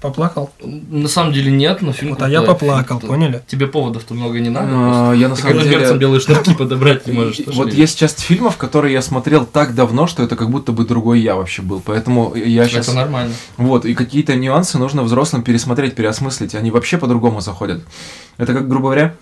Поплакал. 0.00 0.50
На 0.62 1.08
самом 1.08 1.32
деле 1.32 1.50
нет, 1.50 1.82
но 1.82 1.92
фильм 1.92 2.12
Вот, 2.12 2.22
а 2.22 2.28
я 2.28 2.42
поплакал, 2.42 2.98
Фильм 3.00 3.10
поняли? 3.12 3.42
Тебе 3.46 3.66
поводов-то 3.66 4.14
много 4.14 4.40
не 4.40 4.50
надо. 4.50 4.68
А, 4.70 5.12
я 5.12 5.28
на 5.28 5.36
Ты 5.36 5.42
самом 5.42 5.58
деле- 5.62 5.78
перцем 5.78 5.98
белые 5.98 6.20
шнурки 6.20 6.54
подобрать 6.54 7.06
не 7.06 7.12
можешь. 7.12 7.40
Вот 7.46 7.72
есть 7.72 7.98
часть 7.98 8.20
фильмов, 8.20 8.56
которые 8.56 8.92
я 8.92 9.02
смотрел 9.02 9.46
так 9.46 9.74
давно, 9.74 10.06
что 10.06 10.22
это 10.22 10.36
как 10.36 10.50
будто 10.50 10.72
бы 10.72 10.84
другой 10.84 11.20
я 11.20 11.36
вообще 11.36 11.62
был. 11.62 11.82
Поэтому 11.84 12.34
я 12.34 12.68
сейчас... 12.68 12.88
Это 12.88 12.96
нормально. 12.96 13.34
Вот, 13.56 13.84
и 13.84 13.94
какие-то 13.94 14.34
нюансы 14.36 14.78
нужно 14.78 15.02
взрослым 15.02 15.42
пересмотреть, 15.42 15.94
переосмыслить. 15.94 16.54
Они 16.54 16.70
вообще 16.70 16.98
по-другому 16.98 17.40
заходят. 17.40 17.82
Это 18.36 18.52
как, 18.52 18.68
грубо 18.68 18.86
говоря, 18.86 19.14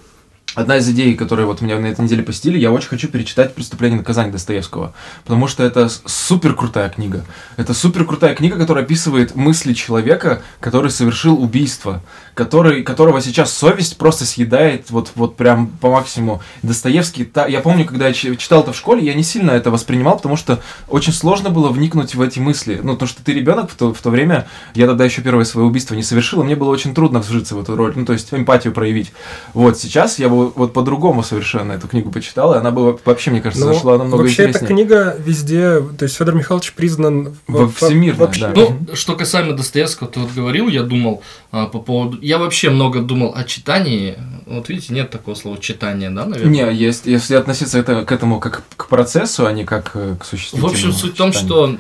одна 0.55 0.79
из 0.79 0.89
идей, 0.89 1.15
которые 1.15 1.47
вот 1.47 1.61
меня 1.61 1.79
на 1.79 1.87
этой 1.87 2.03
неделе 2.03 2.23
посетили, 2.23 2.59
я 2.59 2.71
очень 2.71 2.89
хочу 2.89 3.09
перечитать 3.09 3.55
«Преступление 3.55 3.97
и 3.97 4.01
наказание» 4.01 4.33
Достоевского. 4.33 4.95
Потому 5.25 5.47
что 5.49 5.65
это 5.65 5.89
супер 5.89 6.55
крутая 6.55 6.89
книга. 6.89 7.25
Это 7.57 7.75
супер 7.75 8.05
крутая 8.05 8.35
книга, 8.35 8.57
которая 8.57 8.85
описывает 8.85 9.35
мысли 9.35 9.73
человека, 9.73 10.43
который 10.61 10.91
совершил 10.91 11.41
убийство, 11.43 12.03
который, 12.35 12.83
которого 12.83 13.21
сейчас 13.21 13.53
совесть 13.53 13.97
просто 13.97 14.25
съедает 14.25 14.91
вот, 14.91 15.13
вот 15.15 15.37
прям 15.37 15.69
по 15.81 15.91
максимуму. 15.91 16.43
Достоевский, 16.63 17.25
та- 17.25 17.47
я 17.47 17.61
помню, 17.61 17.85
когда 17.87 18.09
я 18.09 18.13
чи- 18.13 18.37
читал 18.37 18.63
это 18.63 18.73
в 18.73 18.77
школе, 18.77 19.05
я 19.05 19.15
не 19.15 19.23
сильно 19.23 19.53
это 19.53 19.71
воспринимал, 19.71 20.17
потому 20.17 20.37
что 20.37 20.61
очень 20.89 21.13
сложно 21.13 21.51
было 21.51 21.69
вникнуть 21.69 22.15
в 22.15 22.21
эти 22.21 22.39
мысли. 22.41 22.81
Ну, 22.83 22.97
то, 22.97 23.07
что 23.07 23.23
ты 23.23 23.33
ребенок 23.33 23.71
в 23.71 23.75
то, 23.77 23.95
в 23.95 24.01
то 24.01 24.11
время, 24.11 24.47
я 24.75 24.87
тогда 24.87 25.05
еще 25.05 25.23
первое 25.23 25.45
свое 25.45 25.67
убийство 25.67 25.95
не 25.95 26.03
совершил, 26.03 26.41
и 26.43 26.45
мне 26.45 26.57
было 26.57 26.71
очень 26.71 26.95
трудно 26.95 27.21
вжиться 27.21 27.55
в 27.55 27.61
эту 27.63 27.77
роль, 27.77 27.93
ну, 27.97 28.05
то 28.05 28.13
есть 28.13 28.33
эмпатию 28.33 28.73
проявить. 28.73 29.13
Вот, 29.53 29.79
сейчас 29.79 30.19
я 30.19 30.29
бы 30.29 30.49
вот 30.51 30.73
по-другому 30.73 31.23
совершенно 31.23 31.73
эту 31.73 31.87
книгу 31.89 32.11
почитал, 32.11 32.55
и 32.55 32.59
она 32.59 32.71
бы 32.71 32.99
вообще, 33.05 33.31
мне 33.31 33.41
кажется, 33.41 33.65
Ну, 33.67 33.75
зашла 33.75 33.97
намного 33.99 34.23
вообще, 34.23 34.43
эта 34.45 34.59
интереснее. 34.59 34.69
книга 34.87 35.17
везде, 35.19 35.81
то 35.81 36.03
есть 36.03 36.17
Федор 36.17 36.35
Михайлович 36.35 36.73
признан 36.75 37.37
Во- 37.47 37.69
всемирно, 37.69 38.25
вообще. 38.25 38.49
да. 38.49 38.53
Ну, 38.57 38.79
что 38.95 39.15
касаемо 39.15 39.53
Достоевского, 39.53 40.09
ты 40.11 40.21
вот 40.21 40.33
говорил, 40.33 40.69
я 40.69 40.83
думал 40.83 41.23
а, 41.53 41.67
по 41.67 41.79
поводу... 41.79 42.19
Я 42.25 42.39
вообще 42.39 42.71
много 42.71 43.03
думал 43.03 43.35
о 43.37 43.45
читании. 43.45 44.17
Вот 44.47 44.71
видите, 44.71 44.95
нет 44.95 45.11
такого 45.11 45.35
слова 45.35 45.59
читание, 45.59 46.09
да, 46.09 46.25
наверное? 46.25 46.73
Не, 46.73 46.75
есть, 46.75 47.05
если 47.05 47.35
относиться 47.35 47.79
это, 47.79 48.05
к 48.07 48.13
этому 48.13 48.41
как 48.41 48.63
к 48.77 48.89
процессу, 48.89 49.47
а 49.47 49.53
не 49.53 49.65
как 49.67 49.91
э, 49.93 50.17
к 50.19 50.25
В 50.25 50.27
существительному. 50.27 50.73
общем, 50.73 50.93
суть 50.93 51.13
в 51.13 51.17
том, 51.17 51.35
что 51.35 51.77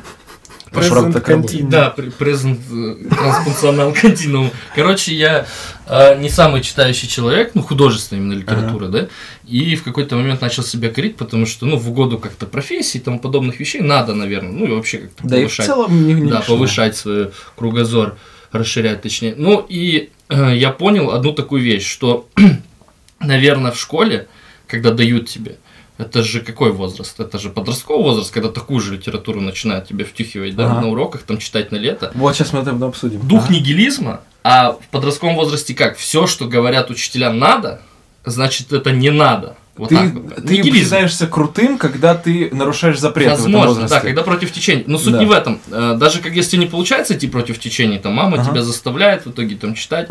Present 0.70 1.24
continuum. 1.24 1.68
Да, 1.68 1.94
презент 2.18 2.60
трансфункционал 3.08 3.94
континуум. 4.00 4.50
Короче, 4.74 5.14
я 5.14 5.46
э, 5.86 6.18
не 6.20 6.28
самый 6.28 6.60
читающий 6.62 7.08
человек, 7.08 7.52
ну, 7.54 7.62
художественная 7.62 8.22
именно 8.22 8.38
литература, 8.38 8.88
да, 8.88 9.08
и 9.46 9.76
в 9.76 9.84
какой-то 9.84 10.16
момент 10.16 10.40
начал 10.40 10.62
себя 10.62 10.90
корить, 10.90 11.16
потому 11.16 11.46
что, 11.46 11.64
ну, 11.64 11.76
в 11.76 11.88
угоду 11.88 12.18
как-то 12.18 12.46
профессии 12.46 12.98
и 12.98 13.00
тому 13.00 13.18
подобных 13.18 13.60
вещей 13.60 13.80
надо, 13.80 14.14
наверное, 14.14 14.52
ну, 14.52 14.66
и 14.66 14.72
вообще 14.72 14.98
как-то 14.98 15.28
Да 15.28 15.36
и 15.36 15.40
в 15.40 15.42
повышать. 15.44 15.66
целом 15.66 16.06
не, 16.06 16.14
не 16.14 16.30
да, 16.30 16.40
повышать 16.40 16.96
свой 16.96 17.30
кругозор, 17.56 18.16
расширять 18.54 19.02
точнее. 19.02 19.34
Ну, 19.36 19.64
и 19.68 20.10
э, 20.28 20.56
я 20.56 20.70
понял 20.70 21.10
одну 21.10 21.32
такую 21.32 21.62
вещь, 21.62 21.86
что, 21.86 22.28
наверное, 23.20 23.72
в 23.72 23.78
школе, 23.78 24.28
когда 24.66 24.90
дают 24.92 25.28
тебе, 25.28 25.56
это 25.98 26.22
же 26.22 26.40
какой 26.40 26.72
возраст? 26.72 27.18
Это 27.20 27.38
же 27.38 27.50
подростковый 27.50 28.02
возраст, 28.02 28.32
когда 28.32 28.48
такую 28.48 28.80
же 28.80 28.94
литературу 28.94 29.40
начинают 29.40 29.86
тебе 29.88 30.04
втюхивать, 30.04 30.56
да, 30.56 30.66
Ага. 30.70 30.80
на 30.80 30.88
уроках, 30.88 31.22
там 31.22 31.38
читать 31.38 31.70
на 31.72 31.76
лето. 31.76 32.10
Вот 32.14 32.34
сейчас 32.34 32.52
мы 32.52 32.60
это 32.60 32.70
обсудим. 32.84 33.26
Дух 33.26 33.44
Ага. 33.44 33.54
нигилизма, 33.54 34.20
а 34.42 34.72
в 34.72 34.88
подростковом 34.90 35.36
возрасте 35.36 35.74
как? 35.74 35.96
Все, 35.96 36.26
что 36.26 36.46
говорят 36.46 36.90
учителя 36.90 37.32
надо, 37.32 37.80
значит 38.24 38.72
это 38.72 38.90
не 38.90 39.10
надо. 39.10 39.56
Вот 39.76 39.88
ты, 39.88 39.96
так 39.96 40.12
вот. 40.12 40.34
ты 40.46 40.58
Нигилизм. 40.58 40.84
считаешься 40.84 41.26
крутым, 41.26 41.78
когда 41.78 42.14
ты 42.14 42.48
нарушаешь 42.52 42.98
запрет 42.98 43.30
Возможно, 43.30 43.88
да, 43.88 44.00
когда 44.00 44.22
против 44.22 44.52
течения. 44.52 44.84
Но 44.86 44.98
суть 44.98 45.14
Да. 45.14 45.18
не 45.18 45.26
в 45.26 45.32
этом. 45.32 45.60
Э, 45.70 45.96
Даже 45.98 46.20
как 46.20 46.32
если 46.34 46.56
не 46.56 46.66
получается 46.66 47.14
идти 47.14 47.26
против 47.26 47.58
течения, 47.58 47.98
там 47.98 48.12
мама 48.14 48.40
Ага. 48.40 48.50
тебя 48.50 48.62
заставляет 48.62 49.26
в 49.26 49.30
итоге 49.32 49.56
там 49.56 49.74
читать, 49.74 50.08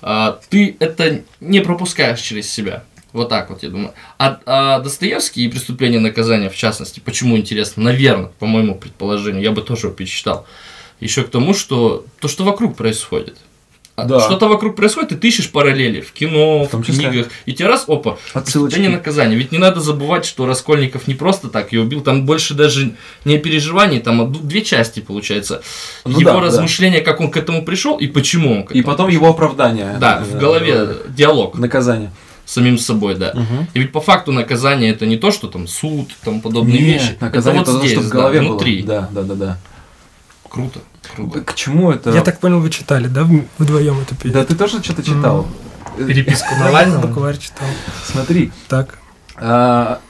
а, 0.00 0.38
ты 0.48 0.76
это 0.80 1.20
не 1.40 1.60
пропускаешь 1.60 2.20
через 2.20 2.50
себя. 2.50 2.84
Вот 3.12 3.28
так 3.28 3.50
вот, 3.50 3.62
я 3.62 3.68
думаю. 3.68 3.92
А, 4.18 4.40
а 4.46 4.78
Достоевский 4.80 5.44
и 5.44 5.48
«Преступление 5.48 6.00
и 6.00 6.02
наказание», 6.02 6.48
в 6.48 6.56
частности, 6.56 6.98
почему 7.00 7.36
интересно? 7.36 7.82
Наверное, 7.82 8.30
по 8.38 8.46
моему 8.46 8.74
предположению, 8.74 9.42
я 9.42 9.50
бы 9.52 9.60
тоже 9.60 9.88
его 9.88 9.94
перечитал. 9.94 10.46
Еще 10.98 11.22
к 11.22 11.28
тому, 11.30 11.52
что 11.52 12.06
то, 12.20 12.28
что 12.28 12.44
вокруг 12.44 12.74
происходит. 12.76 13.36
А 14.02 14.06
Да. 14.06 14.20
Что-то 14.20 14.48
вокруг 14.48 14.74
происходит, 14.76 15.12
и 15.12 15.14
ты 15.16 15.28
ищешь 15.28 15.50
параллели 15.50 16.00
в 16.00 16.12
кино, 16.12 16.64
В 16.64 16.72
в, 16.74 16.82
книгах. 16.84 17.28
И 17.46 17.52
тебе 17.52 17.68
раз, 17.68 17.84
опа, 17.88 18.18
Отсылочки. 18.34 18.80
и 18.80 18.88
наказание. 18.88 19.38
Ведь 19.38 19.52
не 19.52 19.58
надо 19.58 19.80
забывать, 19.80 20.24
что 20.24 20.46
Раскольников 20.46 21.06
не 21.06 21.14
просто 21.14 21.48
так 21.48 21.72
ее 21.72 21.82
убил, 21.82 22.00
там 22.00 22.26
больше 22.26 22.54
даже 22.54 22.92
не 23.24 23.38
переживаний, 23.38 24.00
там 24.00 24.32
две 24.32 24.62
части 24.62 25.00
получается. 25.00 25.62
Ну 26.04 26.18
его 26.18 26.30
да, 26.32 26.40
да. 26.40 26.46
размышления, 26.46 27.00
как 27.00 27.20
он 27.20 27.30
к 27.30 27.36
этому 27.36 27.64
пришел 27.64 27.96
и 27.96 28.06
почему 28.08 28.52
он 28.52 28.64
к 28.64 28.72
И 28.72 28.80
этому 28.80 28.92
потом 28.92 29.06
пришел. 29.06 29.22
его 29.22 29.30
оправдание. 29.32 29.96
Да, 30.00 30.20
Э, 30.20 30.24
в 30.24 30.38
голове 30.38 30.88
диалог 31.08 31.56
Наказание. 31.58 32.10
самим 32.44 32.78
собой, 32.78 33.14
да. 33.14 33.32
Мгм. 33.34 33.68
И 33.74 33.78
ведь 33.78 33.92
по 33.92 34.00
факту 34.00 34.32
наказание 34.32 34.90
это 34.90 35.06
не 35.06 35.16
то, 35.16 35.30
что 35.30 35.46
там 35.48 35.66
суд, 35.68 36.08
там 36.24 36.40
подобные 36.40 36.80
Нет, 36.80 37.00
вещи. 37.02 37.16
наказание 37.20 37.62
это 37.62 37.70
вот 37.70 37.78
потому, 37.78 37.78
здесь, 37.86 37.92
что 37.92 38.00
в 38.00 38.10
да, 38.10 38.16
голове 38.18 38.40
внутри. 38.40 38.82
было. 38.82 39.08
Да, 39.12 39.22
да, 39.22 39.22
да, 39.22 39.34
да. 39.34 39.58
Круто, 40.52 40.80
круто. 41.14 41.40
К 41.40 41.54
чему 41.54 41.90
это? 41.90 42.10
Я 42.10 42.22
так 42.22 42.38
понял, 42.38 42.60
вы 42.60 42.68
читали, 42.70 43.06
да, 43.08 43.26
вдвоем 43.58 43.98
эту 44.00 44.14
песню? 44.14 44.32
Да 44.34 44.44
ты 44.44 44.54
тоже 44.54 44.82
что-то 44.82 45.02
читал? 45.02 45.46
Переписку 45.96 46.54
Навального. 46.58 47.06
букварь 47.06 47.38
читал. 47.38 47.66
Смотри, 48.04 48.52
Так. 48.68 48.98
а, 49.36 50.00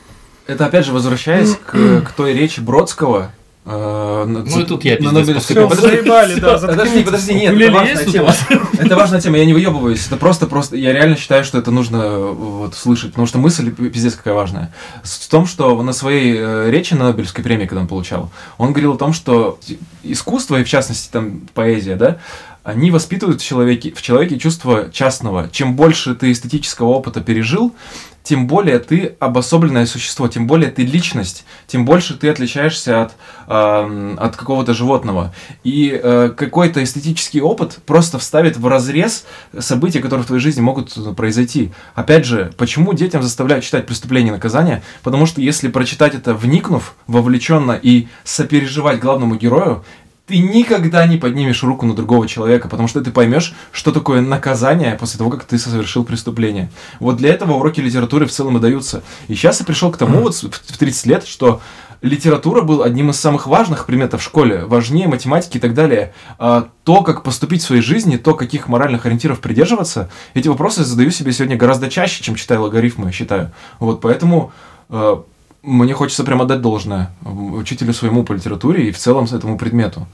это 0.47 0.67
опять 0.67 0.85
же 0.87 0.93
возвращаясь 0.93 1.57
к, 1.67 2.01
к 2.03 2.13
той 2.13 2.33
речи 2.35 2.61
Бродского. 2.61 3.33
А, 3.65 4.25
на- 4.27 4.43
Ну 4.43 4.61
и 4.61 4.65
тут 4.65 4.85
я 4.85 4.93
на 4.95 4.97
пиздец 4.99 5.13
Нобелевской 5.13 5.57
Все, 5.57 5.69
премии. 5.69 5.81
заебали, 5.97 6.41
да, 6.41 6.59
Подожди, 6.59 7.05
подожди, 7.05 7.35
нет, 7.35 7.55
это 7.61 7.73
важная 7.73 8.05
тема. 8.07 8.35
Это 8.79 8.97
важная 8.97 9.21
тема, 9.21 9.39
я 9.39 9.47
не 9.47 9.53
выебываюсь. 9.53 10.07
Это 10.09 10.17
просто, 10.17 10.47
просто, 10.49 10.77
я 10.77 10.93
реально 10.93 11.17
считаю, 11.17 11.45
что 11.45 11.59
это 11.59 11.71
нужно 11.71 12.19
вот 12.19 12.75
слышать, 12.75 13.11
потому 13.11 13.29
что 13.29 13.39
мысль 13.39 13.71
пи- 13.71 13.89
пиздец 13.91 14.15
какая 14.17 14.35
важная. 14.35 14.73
В 15.05 15.29
том, 15.29 15.47
что 15.47 15.81
на 15.83 15.93
своей 15.93 16.35
э, 16.37 16.71
речи 16.71 16.95
на 16.95 17.05
Нобелевской 17.05 17.45
премии, 17.45 17.67
когда 17.67 17.83
он 17.83 17.87
получал, 17.87 18.31
он 18.59 18.73
говорил 18.73 18.95
о 18.95 18.99
том, 18.99 19.13
что 19.13 19.61
искусство, 20.03 20.57
и 20.61 20.65
в 20.65 20.69
частности 20.69 21.09
там 21.13 21.43
поэзия, 21.55 21.95
да, 21.95 22.19
они 22.65 22.91
воспитывают 22.91 23.41
в 23.41 23.45
человеке, 23.45 23.93
в 23.93 24.03
человеке 24.03 24.39
чувство 24.39 24.91
частного. 24.93 25.49
Чем 25.51 25.75
больше 25.75 26.15
ты 26.15 26.33
эстетического 26.33 26.89
опыта 26.89 27.21
пережил, 27.21 27.75
тем 28.23 28.47
более 28.47 28.79
ты 28.79 29.17
обособленное 29.19 29.87
существо, 29.87 30.29
тем 30.29 30.47
более 30.47 30.71
ты 30.71 30.85
личность, 30.85 31.45
тем 31.67 31.85
больше 31.85 32.17
ты 32.17 32.29
отличаешься 32.29 33.03
от, 33.03 33.13
эм, 33.49 34.17
от 34.19 34.37
какого-то 34.37 34.75
животного. 34.75 35.35
И 35.65 35.91
э, 35.93 36.31
какой-то 36.37 36.83
эстетический 36.83 37.41
опыт 37.41 37.79
просто 37.85 38.19
вставит 38.19 38.57
в 38.57 38.67
разрез 38.67 39.25
события, 39.59 40.01
которые 40.01 40.23
в 40.23 40.27
твоей 40.29 40.41
жизни 40.41 40.61
могут 40.61 40.97
э, 40.97 41.15
произойти. 41.15 41.73
Опять 41.95 42.25
же, 42.25 42.53
почему 42.57 42.93
детям 42.93 43.23
заставляют 43.23 43.65
читать 43.65 43.87
«Преступление 43.87 44.29
и 44.29 44.37
наказание»? 44.37 44.83
Потому 45.03 45.27
что 45.27 45.41
если 45.41 45.69
прочитать 45.69 46.15
это, 46.15 46.33
вникнув, 46.33 46.95
вовлеченно 47.09 47.73
и 47.73 48.07
сопереживать 48.23 49.01
главному 49.01 49.35
герою, 49.35 49.85
ты 50.33 50.39
никогда 50.39 51.07
не 51.07 51.19
поднимешь 51.19 51.63
руку 51.63 51.85
на 51.85 51.95
другого 51.95 52.27
человека, 52.27 52.67
потому 52.67 52.89
что 52.89 53.03
ты 53.03 53.11
поймешь, 53.11 53.55
что 53.71 53.93
такое 53.93 54.23
наказание 54.23 54.95
после 54.95 55.19
того, 55.19 55.29
как 55.29 55.45
ты 55.45 55.59
совершил 55.59 56.05
преступление. 56.05 56.71
Вот 57.01 57.19
для 57.19 57.35
этого 57.35 57.53
уроки 57.53 57.81
литературы 57.81 58.25
в 58.25 58.31
целом 58.31 58.57
и 58.57 58.61
даются. 58.61 59.03
И 59.29 59.35
сейчас 59.35 59.61
я 59.61 59.67
пришел 59.67 59.93
к 59.93 59.99
тому 59.99 60.21
вот 60.21 60.35
в 60.35 60.51
в 60.51 60.79
30 60.79 61.07
лет, 61.07 61.27
что 61.27 61.61
литература 62.01 62.63
был 62.63 62.83
одним 62.83 63.11
из 63.11 63.21
самых 63.21 63.47
важных 63.47 63.85
предметов 63.85 64.23
в 64.23 64.25
школе, 64.25 64.65
важнее 64.65 65.07
математики 65.07 65.59
и 65.59 65.61
так 65.61 65.75
далее. 65.75 66.15
А 66.39 66.69
то, 66.85 67.03
как 67.03 67.25
поступить 67.25 67.61
в 67.61 67.67
своей 67.67 67.83
жизни, 67.83 68.17
то, 68.17 68.33
каких 68.33 68.69
моральных 68.69 69.05
ориентиров 69.05 69.39
придерживаться, 69.39 70.09
эти 70.33 70.49
вопросы 70.49 70.83
задаю 70.83 71.11
себе 71.11 71.33
сегодня 71.33 71.59
гораздо 71.59 71.91
чаще, 71.91 72.25
чем 72.25 72.37
читаю 72.37 72.63
логарифмы, 72.63 73.09
я 73.09 73.13
считаю. 73.13 73.53
Вот 73.81 74.01
поэтому 74.01 74.51
э, 74.89 75.17
мне 75.63 75.95
хочется 75.95 76.25
прям 76.25 76.43
отдать 76.43 76.61
должное 76.61 77.13
учителю 77.25 77.93
своему 77.93 78.25
по 78.25 78.33
литературе 78.33 78.89
и 78.89 78.93
в 78.93 78.99
целом 78.99 79.25
этому 79.25 79.59
предмету. 79.59 80.07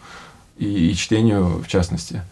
И, 0.58 0.90
и 0.90 0.94
чтению 0.96 1.62
в 1.62 1.68
частности. 1.68 2.22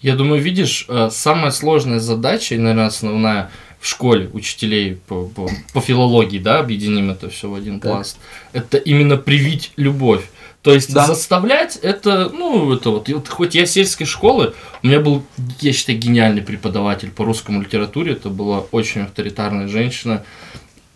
Я 0.00 0.14
думаю, 0.16 0.40
видишь, 0.40 0.86
э, 0.88 1.10
самая 1.10 1.50
сложная 1.50 1.98
задача, 1.98 2.54
и, 2.54 2.58
наверное, 2.58 2.86
основная 2.86 3.50
в 3.80 3.88
школе 3.88 4.30
учителей 4.32 5.00
по, 5.08 5.24
по, 5.24 5.48
по 5.72 5.80
филологии, 5.80 6.38
да, 6.38 6.60
объединим 6.60 7.10
это 7.10 7.28
все 7.30 7.50
в 7.50 7.54
один 7.54 7.80
Так. 7.80 7.90
пласт, 7.90 8.18
это 8.52 8.76
именно 8.78 9.16
привить 9.16 9.72
любовь. 9.76 10.22
То 10.62 10.72
есть 10.72 10.94
Да. 10.94 11.04
заставлять 11.04 11.76
это, 11.82 12.30
ну, 12.32 12.72
это 12.72 12.90
вот, 12.90 13.08
и 13.08 13.14
вот 13.14 13.28
хоть 13.28 13.56
я 13.56 13.66
сельской 13.66 14.06
школы, 14.06 14.54
у 14.84 14.86
меня 14.86 15.00
был, 15.00 15.24
я 15.60 15.72
считаю, 15.72 15.98
гениальный 15.98 16.42
преподаватель 16.42 17.10
по 17.10 17.24
русскому 17.24 17.60
литературе, 17.62 18.12
это 18.12 18.28
была 18.28 18.60
очень 18.70 19.00
авторитарная 19.02 19.66
женщина, 19.66 20.24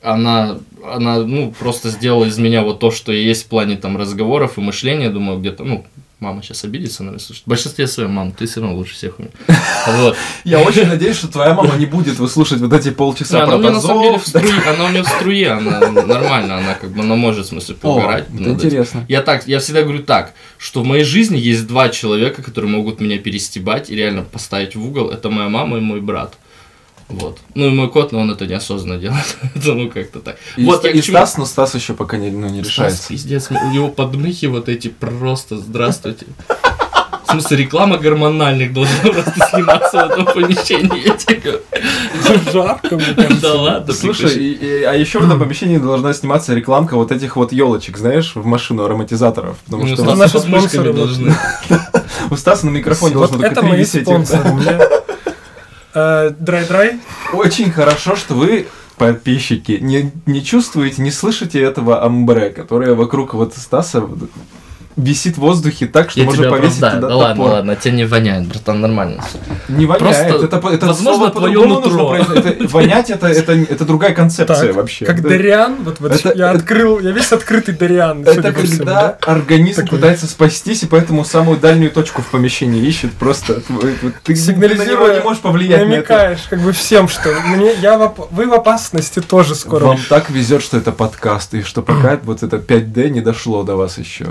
она, 0.06 0.58
она, 0.84 1.18
ну, 1.18 1.52
просто 1.58 1.90
сделала 1.90 2.26
из 2.26 2.38
меня 2.38 2.62
вот 2.62 2.78
то, 2.78 2.92
что 2.92 3.10
есть 3.10 3.44
в 3.44 3.46
плане 3.48 3.76
там 3.76 3.96
разговоров 3.96 4.56
и 4.56 4.60
мышления, 4.60 5.10
думаю, 5.10 5.40
где-то, 5.40 5.64
ну, 5.64 5.84
мама 6.20 6.42
сейчас 6.42 6.62
обидится, 6.62 7.02
наверное, 7.02 7.20
слушает. 7.20 7.44
В 7.44 7.48
большинстве 7.48 7.86
своей 7.88 8.08
мам, 8.08 8.30
ты 8.30 8.46
все 8.46 8.60
равно 8.60 8.76
лучше 8.76 8.94
всех 8.94 9.18
умеешь. 9.18 9.34
Вот. 9.86 10.16
Я 10.44 10.60
очень 10.60 10.86
надеюсь, 10.86 11.16
что 11.16 11.28
твоя 11.28 11.54
мама 11.54 11.76
не 11.76 11.86
будет 11.86 12.18
выслушать 12.18 12.60
вот 12.60 12.72
эти 12.72 12.90
полчаса 12.90 13.46
про 13.46 13.56
у 13.56 13.58
меня 13.58 13.72
она 14.68 14.84
у 14.84 14.88
меня 14.88 15.02
в 15.02 15.08
струе, 15.08 15.50
она 15.50 15.80
нормально, 15.90 16.58
она 16.58 16.74
как 16.74 16.90
бы, 16.90 17.02
она 17.02 17.16
может, 17.16 17.46
в 17.46 17.48
смысле, 17.48 17.74
поугарать. 17.74 18.26
этим. 18.32 18.52
интересно. 18.52 19.04
Я 19.08 19.22
так, 19.22 19.46
я 19.48 19.58
всегда 19.58 19.82
говорю 19.82 20.02
так, 20.04 20.34
что 20.58 20.82
в 20.82 20.86
моей 20.86 21.04
жизни 21.04 21.36
есть 21.36 21.66
два 21.66 21.88
человека, 21.88 22.42
которые 22.42 22.70
могут 22.70 23.00
меня 23.00 23.18
перестебать 23.18 23.90
и 23.90 23.96
реально 23.96 24.22
поставить 24.22 24.76
в 24.76 24.84
угол. 24.84 25.10
Это 25.10 25.30
моя 25.30 25.48
мама 25.48 25.78
и 25.78 25.80
мой 25.80 26.00
брат. 26.00 26.36
Вот. 27.08 27.38
Ну 27.54 27.66
и 27.66 27.70
мой 27.70 27.88
кот, 27.88 28.10
но 28.12 28.18
он 28.20 28.30
это 28.32 28.46
неосознанно 28.46 28.98
делает. 29.00 29.36
это 29.54 29.74
ну 29.74 29.88
как-то 29.90 30.18
так. 30.20 30.36
И, 30.56 30.64
вот 30.64 30.84
и 30.84 31.02
чему- 31.02 31.16
Стас, 31.18 31.36
но 31.38 31.44
Стас 31.46 31.74
еще 31.74 31.94
пока 31.94 32.16
не, 32.16 32.30
ну, 32.30 32.48
не 32.48 32.62
Стас, 32.64 32.68
решается. 32.72 33.08
пиздец, 33.08 33.48
у 33.50 33.70
него 33.70 33.88
подмыхи 33.88 34.46
вот 34.46 34.68
эти 34.68 34.88
просто 34.88 35.56
здравствуйте. 35.58 36.26
В 37.26 37.30
смысле, 37.32 37.56
реклама 37.56 37.98
гормональных 37.98 38.72
должна 38.72 39.00
просто 39.02 39.34
сниматься 39.50 40.06
в 40.06 40.10
этом 40.10 40.24
помещении. 40.26 41.06
Я 41.06 41.16
тебе. 41.16 41.60
Жарко, 42.52 42.94
мне 42.96 43.14
кажется. 43.14 43.40
Да 43.42 43.54
ладно, 43.54 43.92
Слушай, 43.92 44.32
и- 44.36 44.52
и- 44.52 44.82
а 44.84 44.92
еще 44.94 45.18
в 45.18 45.24
этом 45.26 45.38
помещении 45.40 45.78
должна 45.78 46.12
сниматься 46.14 46.54
рекламка 46.54 46.94
вот 46.96 47.10
этих 47.12 47.36
вот 47.36 47.52
елочек, 47.52 47.98
знаешь, 47.98 48.34
в 48.36 48.44
машину 48.46 48.84
ароматизаторов. 48.84 49.58
Потому 49.66 49.84
Ну, 49.86 49.94
что 49.94 50.04
мышками 50.14 50.40
спонсоры, 50.40 50.92
должны. 50.92 51.34
у 52.30 52.36
Стаса 52.36 52.66
на 52.66 52.70
микрофоне 52.70 53.14
должно 53.14 53.38
только 53.38 53.52
это 53.52 53.60
три 53.60 53.68
мои 53.70 53.78
висеть. 53.80 54.06
Мне, 55.96 56.04
э, 56.04 56.30
Драй-драй. 56.38 57.00
Очень 57.32 57.70
хорошо, 57.70 58.16
что 58.16 58.34
вы 58.34 58.66
подписчики 58.98 59.78
не, 59.80 60.12
не 60.26 60.44
чувствуете, 60.44 61.02
не 61.02 61.10
слышите 61.10 61.60
этого 61.60 62.04
амбре, 62.04 62.50
которое 62.50 62.94
вокруг 62.94 63.34
вот 63.34 63.54
Стаса 63.54 64.06
висит 64.96 65.34
в 65.36 65.40
воздухе 65.40 65.86
так, 65.86 66.10
что 66.10 66.20
Я 66.20 66.26
можно 66.26 66.42
тебя 66.44 66.50
повесить 66.52 66.78
оправдаю. 66.78 67.00
туда 67.02 67.08
Да 67.08 67.16
ладно, 67.16 67.34
топор. 67.36 67.52
ладно, 67.52 67.76
тебя 67.76 67.94
не 67.94 68.04
воняет, 68.06 68.46
братан, 68.46 68.80
нормально. 68.80 69.22
всё. 69.28 69.38
Не 69.68 69.84
воняет, 69.86 70.00
Просто, 70.30 70.44
это, 70.56 70.68
это 70.68 70.86
возможно, 70.86 71.26
нужно 71.40 71.64
нутро. 71.80 72.16
Это- 72.16 72.68
вонять 72.68 73.10
это, 73.10 73.26
это, 73.26 73.52
это 73.52 73.84
другая 73.84 74.14
концепция 74.14 74.66
Так, 74.68 74.76
вообще. 74.76 75.04
как 75.04 75.22
Да. 75.22 75.28
Дариан, 75.28 75.76
вот, 75.84 76.00
вот 76.00 76.12
Это- 76.12 76.32
я 76.34 76.48
это- 76.50 76.58
открыл, 76.58 76.98
я 77.00 77.10
весь 77.10 77.30
открытый 77.32 77.74
Дариан. 77.74 78.22
Это 78.26 78.52
по 78.52 78.60
всему, 78.60 78.78
когда 78.78 78.94
да? 78.94 79.18
организм 79.32 79.82
Такой. 79.84 79.98
пытается 79.98 80.26
спастись, 80.26 80.82
и 80.82 80.86
поэтому 80.86 81.24
самую 81.24 81.58
дальнюю 81.58 81.90
точку 81.90 82.22
в 82.22 82.26
помещении 82.26 82.82
ищет 82.82 83.12
просто. 83.12 83.60
Ты, 83.60 84.12
ты 84.22 84.32
на 84.32 84.36
Сигнализируя, 84.38 85.14
не 85.18 85.20
можешь 85.22 85.42
повлиять 85.42 85.80
на 85.80 85.84
это. 85.84 85.90
намекаешь 85.92 86.40
как 86.48 86.60
бы 86.60 86.72
всем, 86.72 87.08
что 87.08 87.28
мне, 87.48 87.72
я 87.82 87.98
в 87.98 88.14
вы 88.30 88.46
в 88.46 88.52
опасности 88.54 89.20
тоже 89.20 89.54
скоро. 89.54 89.84
Вам 89.84 89.98
так 90.08 90.30
везет, 90.30 90.62
что 90.62 90.78
это 90.78 90.92
подкаст, 90.92 91.52
и 91.54 91.62
что 91.62 91.82
пока 91.82 92.18
вот 92.22 92.42
это 92.42 92.56
5D 92.56 93.10
не 93.10 93.20
дошло 93.20 93.62
до 93.62 93.76
вас 93.76 93.98
еще. 93.98 94.26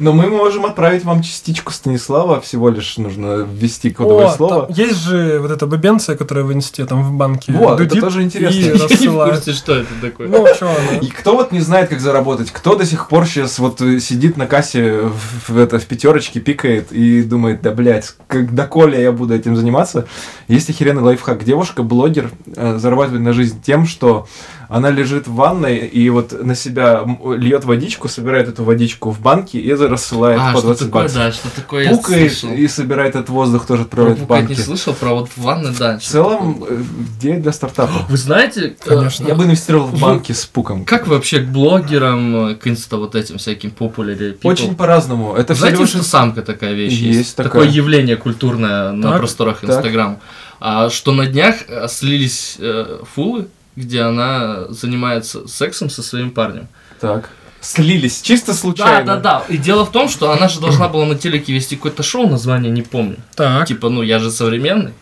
Но 0.00 0.12
мы 0.12 0.28
можем 0.28 0.64
отправить 0.66 1.04
вам 1.04 1.22
частичку 1.22 1.72
Станислава, 1.72 2.40
всего 2.40 2.70
лишь 2.70 2.96
нужно 2.96 3.46
ввести 3.48 3.90
кодовое 3.90 4.26
О, 4.26 4.30
слово. 4.34 4.66
там 4.66 4.74
есть 4.74 4.96
же 5.04 5.38
вот 5.40 5.50
эта 5.50 5.66
бабенция, 5.66 6.16
которая 6.16 6.44
в 6.44 6.52
инсте, 6.52 6.86
там 6.86 7.02
в 7.02 7.12
банке 7.12 7.52
Вот, 7.52 7.80
это 7.80 8.00
тоже 8.00 8.22
интересно. 8.22 8.58
и 8.58 8.62
Я 8.62 8.66
Я 8.68 8.72
не 8.72 8.78
в 8.78 8.82
рассылает. 8.82 9.34
курсе, 9.34 9.52
что 9.52 9.74
это 9.76 9.88
такое. 10.00 10.28
Ну, 10.28 10.46
что 10.54 10.66
она? 10.70 10.98
И 11.00 11.06
кто 11.08 11.36
вот 11.36 11.52
не 11.52 11.60
знает, 11.60 11.88
как 11.90 12.00
заработать, 12.00 12.50
кто 12.50 12.74
до 12.74 12.86
сих 12.86 13.08
пор 13.08 13.26
сейчас 13.26 13.58
вот 13.58 13.80
сидит 13.80 14.36
на 14.36 14.46
кассе 14.46 15.02
в, 15.02 15.50
в 15.52 15.58
это, 15.58 15.78
в 15.78 15.84
пятерочке, 15.84 16.40
пикает 16.40 16.90
и 16.92 17.22
думает, 17.22 17.60
да, 17.62 17.70
блядь, 17.72 18.14
как 18.26 18.54
доколе 18.54 19.02
я 19.02 19.12
буду 19.12 19.34
этим 19.34 19.54
заниматься. 19.54 20.06
Есть 20.48 20.70
охеренный 20.70 21.02
лайфхак. 21.02 21.44
Девушка-блогер 21.44 22.30
э, 22.56 22.78
зарабатывает 22.78 23.22
на 23.22 23.32
жизнь 23.34 23.60
тем, 23.62 23.86
что 23.86 24.26
она 24.70 24.88
лежит 24.90 25.26
в 25.26 25.34
ванной 25.34 25.78
и 25.78 26.08
вот 26.10 26.32
на 26.44 26.54
себя 26.54 27.04
льет 27.36 27.64
водичку, 27.64 28.08
собирает 28.08 28.46
эту 28.46 28.62
водичку 28.62 29.10
в 29.10 29.20
банке 29.20 29.58
и 29.58 29.72
рассылает 29.72 30.38
А, 30.40 30.52
по 30.52 30.58
что 30.58 30.66
20 30.68 30.86
такое, 30.86 31.02
баксов. 31.02 31.18
да, 31.18 31.32
что 31.32 31.50
такое 31.50 31.90
Пукает 31.90 32.44
и 32.44 32.68
собирает 32.68 33.16
этот 33.16 33.30
воздух, 33.30 33.66
тоже 33.66 33.82
отправляет 33.82 34.18
в 34.18 34.22
пукать 34.22 34.42
не 34.42 34.46
банки. 34.54 34.60
слышал, 34.60 34.94
про 34.94 35.14
вот 35.14 35.28
ванны, 35.36 35.74
да. 35.76 35.98
В 35.98 36.02
целом, 36.02 36.64
э, 36.68 36.82
идея 37.18 37.40
для 37.40 37.52
стартапа. 37.52 38.06
Вы 38.08 38.16
знаете, 38.16 38.76
э, 38.84 38.88
Конечно. 38.88 39.26
Я 39.26 39.34
бы 39.34 39.42
инвестировал 39.42 39.86
в 39.86 40.00
банки 40.00 40.30
с 40.30 40.46
пуком. 40.46 40.84
как 40.84 41.08
вообще 41.08 41.40
к 41.40 41.48
блогерам, 41.48 42.50
э, 42.50 42.54
к 42.54 42.68
инста 42.68 42.96
вот 42.96 43.16
этим 43.16 43.38
всяким 43.38 43.72
популяре 43.72 44.36
Очень 44.44 44.76
по-разному. 44.76 45.34
Это 45.34 45.54
все 45.54 45.62
Знаете, 45.66 45.86
что 45.86 46.04
самка 46.04 46.42
такая 46.42 46.74
вещь 46.74 46.92
есть? 46.92 47.18
Есть 47.18 47.36
такая. 47.36 47.50
Такое 47.52 47.68
явление 47.68 48.16
культурное 48.16 48.92
на 48.92 49.18
просторах. 49.18 49.64
Инстаграм. 49.64 50.20
А, 50.60 50.90
что 50.90 51.10
на 51.10 51.26
днях 51.26 51.56
слились 51.88 52.56
э, 52.60 52.98
фулы, 53.14 53.48
где 53.76 54.02
она 54.02 54.66
занимается 54.68 55.46
сексом 55.48 55.90
со 55.90 56.02
своим 56.02 56.30
парнем. 56.30 56.68
Так. 57.00 57.30
Слились, 57.60 58.22
чисто 58.22 58.54
случайно. 58.54 59.04
Да, 59.04 59.16
да, 59.16 59.20
да. 59.20 59.44
И 59.48 59.58
дело 59.58 59.84
в 59.84 59.92
том, 59.92 60.08
что 60.08 60.32
она 60.32 60.48
же 60.48 60.60
должна 60.60 60.88
была 60.88 61.04
на 61.04 61.14
телеке 61.14 61.52
вести 61.52 61.76
какое-то 61.76 62.02
шоу, 62.02 62.26
название 62.26 62.72
не 62.72 62.82
помню. 62.82 63.16
Так, 63.36 63.66
Типа, 63.66 63.90
ну, 63.90 64.02
я 64.02 64.18
же 64.18 64.30
современный. 64.30 64.92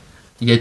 Я 0.40 0.58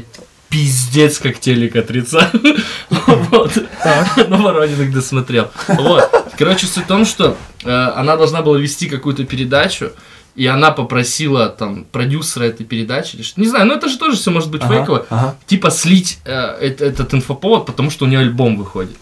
пиздец 0.49 1.19
как 1.19 1.39
телек 1.39 1.75
отрицаю. 1.75 2.29
Вот. 2.89 3.51
На 4.27 4.37
Воронин 4.37 4.77
когда 4.77 5.01
смотрел. 5.01 5.51
Вот. 5.67 6.09
Короче, 6.37 6.67
суть 6.67 6.85
в 6.85 6.87
том, 6.87 7.05
что 7.05 7.35
э, 7.63 7.69
она 7.69 8.15
должна 8.15 8.41
была 8.41 8.57
вести 8.57 8.87
какую-то 8.87 9.25
передачу, 9.25 9.91
и 10.37 10.45
она 10.45 10.71
попросила 10.71 11.49
там 11.49 11.83
продюсера 11.91 12.43
этой 12.45 12.65
передачи, 12.65 13.15
или 13.15 13.23
что- 13.23 13.41
не 13.41 13.47
знаю, 13.47 13.65
ну 13.65 13.73
это 13.73 13.89
же 13.89 13.97
тоже 13.97 14.15
все 14.15 14.31
может 14.31 14.49
быть 14.51 14.61
Ага, 14.63 14.73
фейково, 14.75 15.05
ага. 15.09 15.35
типа 15.47 15.71
слить 15.71 16.19
э, 16.25 16.31
эт- 16.69 16.81
этот 16.81 17.13
инфоповод, 17.13 17.65
потому 17.65 17.89
что 17.91 18.05
у 18.05 18.07
нее 18.07 18.19
альбом 18.19 18.55
выходит. 18.55 18.95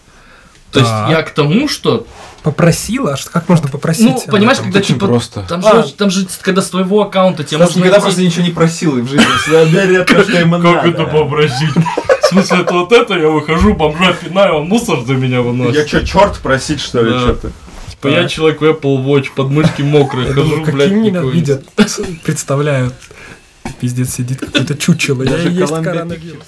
То 0.72 0.80
есть 0.80 0.90
Так. 0.90 1.10
я 1.10 1.22
к 1.22 1.30
тому, 1.30 1.68
что, 1.68 2.06
Попросила? 2.42 3.14
А 3.14 3.16
что- 3.16 3.30
Как 3.30 3.48
можно 3.48 3.68
попросить? 3.68 4.06
ну, 4.06 4.22
понимаешь, 4.30 4.58
когда 4.58 4.78
Очень 4.78 4.94
типа, 4.94 5.06
просто. 5.08 5.42
там 5.48 5.60
А. 5.66 5.82
же, 5.82 5.92
там 5.94 6.10
же, 6.10 6.28
когда 6.42 6.62
с 6.62 6.70
твоего 6.70 7.02
аккаунта 7.02 7.42
тебе 7.42 7.56
Стас 7.58 7.70
можно 7.70 7.78
никогда 7.80 8.00
просто 8.00 8.22
ничего 8.22 8.44
не 8.44 8.52
просил 8.52 8.98
и 8.98 9.00
в 9.00 9.08
жизни 9.08 9.26
всегда 9.42 9.64
берет 9.64 10.06
то, 10.06 10.22
что 10.22 10.38
ему 10.38 10.56
надо. 10.58 11.04
попросить? 11.06 11.70
В 12.22 12.26
смысле, 12.28 12.60
это 12.60 12.72
вот 12.74 12.92
это, 12.92 13.14
я 13.14 13.28
выхожу, 13.28 13.74
бомжа 13.74 14.12
пинаю, 14.12 14.56
он 14.56 14.68
мусор 14.68 15.00
за 15.04 15.14
меня 15.14 15.42
выносит. 15.42 15.74
Я 15.74 15.86
что, 15.88 16.06
черт 16.06 16.38
просить, 16.38 16.80
что 16.80 17.02
ли, 17.02 17.10
Да. 17.12 17.20
что-то? 17.20 17.50
Типа 17.96 18.08
я 18.08 18.28
человек 18.28 18.60
в 18.60 18.64
Apple 18.64 19.04
Watch, 19.04 19.28
подмышки 19.34 19.82
мокрые, 19.82 20.32
хожу, 20.32 20.62
блядь, 20.64 20.90
каким 20.90 21.02
меня 21.02 21.22
видят, 21.22 21.64
представляют. 22.24 22.94
Пиздец, 23.80 24.10
сидит 24.14 24.40
какое-то 24.40 24.76
чучело. 24.76 25.22
Я 25.22 25.42
и 25.42 25.52
есть 25.52 25.72
коронавирус. 25.72 26.44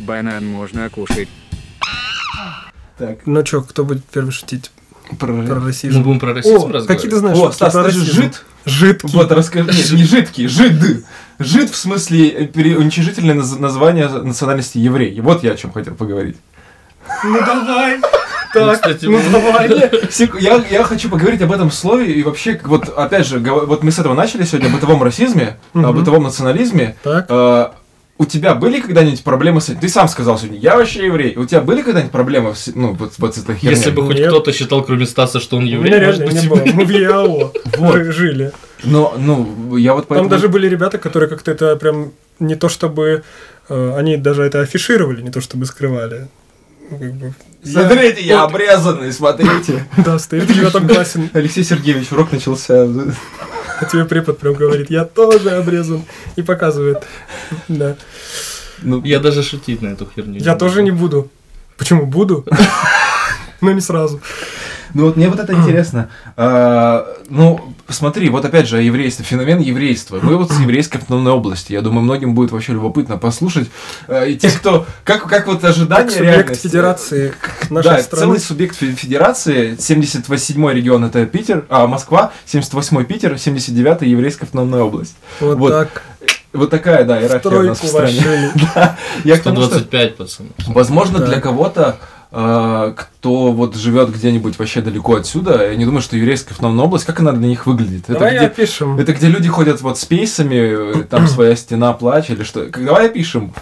Банан 0.00 0.46
можно 0.46 0.88
кушать. 0.90 1.28
Так, 2.98 3.20
Ну 3.26 3.42
чё, 3.42 3.62
кто 3.62 3.84
будет 3.84 4.04
первый 4.04 4.30
шутить 4.30 4.70
про 5.18 5.26
про... 5.28 5.32
Мы 5.32 5.66
расизм? 5.66 6.02
будем 6.02 6.20
про 6.20 6.34
расизм 6.34 6.76
О, 6.76 6.82
какие 6.86 7.10
ты 7.10 7.16
знаешь 7.16 7.38
О, 7.38 7.50
Стас, 7.50 7.72
про 7.72 7.90
же 7.90 7.98
расизм? 8.00 8.22
жид? 8.22 8.44
Жидкий. 8.66 9.08
Вот, 9.14 9.32
расскажи. 9.32 9.70
Нет, 9.72 9.90
не 9.92 10.04
жидкий, 10.04 10.46
жид. 10.46 11.04
Жид 11.38 11.70
в 11.70 11.76
смысле 11.76 12.50
уничижительное 12.54 13.34
наз- 13.34 13.58
название 13.58 14.08
национальности 14.08 14.76
еврей. 14.78 15.18
Вот 15.20 15.42
я 15.42 15.52
о 15.52 15.56
чем 15.56 15.72
хотел 15.72 15.94
поговорить. 15.94 16.36
Ну 17.24 17.38
давай. 17.44 17.98
Ну, 18.52 18.60
Так, 18.66 18.74
кстати, 18.80 19.04
ну 19.04 19.18
вы- 19.18 19.30
давай. 19.30 19.68
Я, 20.40 20.60
я 20.68 20.82
хочу 20.82 21.08
поговорить 21.08 21.40
об 21.40 21.52
этом 21.52 21.70
слове 21.70 22.12
и 22.14 22.24
вообще, 22.24 22.60
вот 22.64 22.88
опять 22.88 23.24
же, 23.24 23.38
вот 23.38 23.84
мы 23.84 23.92
с 23.92 24.00
этого 24.00 24.14
начали 24.14 24.42
сегодня, 24.42 24.66
о 24.66 24.70
бытовом 24.70 25.04
расизме, 25.04 25.56
о 25.72 25.92
бытовом 25.92 26.24
национализме. 26.24 26.96
Так. 27.04 27.26
Э, 27.28 27.68
у 28.18 28.24
тебя 28.26 28.56
были 28.56 28.80
когда-нибудь 28.80 29.22
проблемы 29.22 29.60
с 29.60 29.68
этим? 29.68 29.78
Ты 29.78 29.88
сам 29.88 30.08
сказал 30.08 30.36
сегодня, 30.36 30.58
я 30.58 30.76
вообще 30.76 31.06
еврей. 31.06 31.36
У 31.36 31.44
тебя 31.46 31.60
были 31.60 31.82
когда-нибудь 31.82 32.10
проблемы 32.10 32.56
с, 32.56 32.72
ну, 32.74 32.92
вот, 32.94 33.12
вот 33.18 33.36
с 33.36 33.38
этой 33.38 33.54
херней? 33.54 33.76
Если 33.76 33.92
бы 33.92 34.04
хоть 34.04 34.18
Нет. 34.18 34.26
кто-то 34.28 34.52
считал, 34.52 34.82
кроме 34.82 35.06
Стаса, 35.06 35.38
что 35.38 35.56
он 35.56 35.62
У 35.62 35.66
еврей, 35.66 35.92
меня 35.94 36.06
может 36.06 36.20
реально 36.20 36.34
быть, 36.34 36.42
не 36.42 36.48
было. 36.48 36.76
Мы 36.76 36.84
в 36.84 36.90
ЯО 36.90 37.52
Вот. 37.78 38.02
жили. 38.06 38.50
Но, 38.82 39.14
ну, 39.16 39.76
я 39.76 39.94
вот 39.94 40.08
Там 40.08 40.08
поэтому... 40.08 40.28
даже 40.28 40.48
были 40.48 40.68
ребята, 40.68 40.98
которые 40.98 41.28
как-то 41.28 41.52
это 41.52 41.76
прям 41.76 42.10
не 42.40 42.56
то 42.56 42.68
чтобы... 42.68 43.22
э, 43.68 43.94
Они 43.96 44.16
даже 44.16 44.42
это 44.42 44.60
афишировали, 44.60 45.22
не 45.22 45.30
то 45.30 45.40
чтобы 45.40 45.66
скрывали. 45.66 46.26
Как 46.90 47.14
бы, 47.14 47.32
Смотрите, 47.62 48.22
я 48.22 48.42
обрезанный, 48.42 49.12
смотрите. 49.12 49.86
Да, 49.96 50.18
стоит 50.18 50.44
в 50.44 50.54
девятом 50.54 50.88
классе, 50.88 51.30
Алексей 51.32 51.62
Сергеевич, 51.64 52.10
урок 52.12 52.32
начался. 52.32 52.82
а 53.80 53.84
тебе 53.84 54.04
препод 54.04 54.38
прям 54.38 54.54
говорит, 54.54 54.90
я 54.90 55.04
тоже 55.04 55.50
обрезан, 55.50 56.04
и 56.36 56.42
показывает. 56.42 57.04
Да. 57.68 57.96
Ну, 58.82 59.02
Я 59.04 59.20
даже 59.20 59.42
шутить 59.42 59.82
на 59.82 59.88
эту 59.88 60.08
херню. 60.14 60.40
Я 60.40 60.56
тоже 60.56 60.82
не 60.82 60.90
буду. 60.90 61.30
Почему 61.76 62.06
буду? 62.06 62.44
Но 63.60 63.72
не 63.72 63.80
сразу. 63.80 64.20
Ну 64.94 65.04
вот 65.04 65.16
мне 65.16 65.28
вот 65.28 65.38
это 65.38 65.52
интересно. 65.54 66.08
А, 66.36 67.06
ну, 67.28 67.74
смотри, 67.88 68.28
вот 68.28 68.44
опять 68.44 68.68
же, 68.68 68.82
еврейство, 68.82 69.24
феномен 69.24 69.58
еврейства. 69.60 70.18
Мы 70.22 70.36
вот 70.36 70.50
с 70.50 70.58
еврейской 70.58 70.98
автономной 70.98 71.32
области. 71.32 71.72
Я 71.72 71.80
думаю, 71.82 72.02
многим 72.02 72.34
будет 72.34 72.50
вообще 72.52 72.72
любопытно 72.72 73.16
послушать. 73.18 73.70
А, 74.08 74.24
и 74.24 74.36
те, 74.36 74.50
кто... 74.50 74.86
Как, 75.04 75.26
как 75.28 75.46
вот 75.46 75.64
ожидания 75.64 76.04
Как 76.04 76.10
субъект 76.12 76.36
реальности. 76.36 76.66
федерации 76.66 77.34
Да, 77.68 77.74
нашей 77.74 78.02
страны. 78.02 78.24
целый 78.24 78.40
субъект 78.40 78.76
фе- 78.76 78.92
федерации. 78.92 79.76
78-й 79.76 80.74
регион 80.74 81.04
это 81.04 81.24
Питер, 81.26 81.64
а 81.68 81.86
Москва, 81.86 82.32
78-й 82.46 83.04
Питер, 83.04 83.34
79-й 83.34 84.08
еврейская 84.08 84.46
автономная 84.46 84.82
область. 84.82 85.14
Вот 85.40 85.58
вот. 85.58 85.70
так. 85.70 86.02
Вот 86.52 86.68
такая, 86.68 87.04
да, 87.04 87.20
иерархия 87.22 87.50
у 87.58 87.62
нас 87.62 87.80
в 87.80 87.86
стране. 87.86 88.20
Да. 88.74 88.96
Я 89.24 89.38
к 89.38 89.42
тому, 89.42 89.56
что 89.62 89.66
125, 89.78 90.16
пацаны. 90.16 90.48
Возможно, 90.66 91.20
Да. 91.20 91.26
для 91.26 91.40
кого-то, 91.40 91.98
кто 92.30 93.52
вот 93.52 93.74
живет 93.76 94.10
где-нибудь 94.12 94.58
вообще 94.58 94.80
далеко 94.80 95.16
отсюда, 95.16 95.68
я 95.68 95.76
не 95.76 95.84
думаю, 95.84 96.00
что 96.00 96.16
еврейская 96.16 96.52
автономная 96.52 96.84
область, 96.84 97.04
как 97.04 97.20
она 97.20 97.32
для 97.32 97.48
них 97.48 97.66
выглядит? 97.66 98.04
Давай 98.06 98.34
это, 98.36 98.36
где, 98.36 98.46
опишем. 98.62 98.98
это 98.98 99.12
где 99.12 99.26
люди 99.28 99.48
ходят 99.48 99.80
вот 99.80 99.98
с 99.98 100.04
пейсами, 100.04 101.00
э, 101.00 101.02
там 101.04 101.26
своя 101.28 101.56
стена 101.56 101.92
плач 101.92 102.30
или 102.30 102.44
что? 102.44 102.66
Давай 102.66 103.06
опишем. 103.06 103.52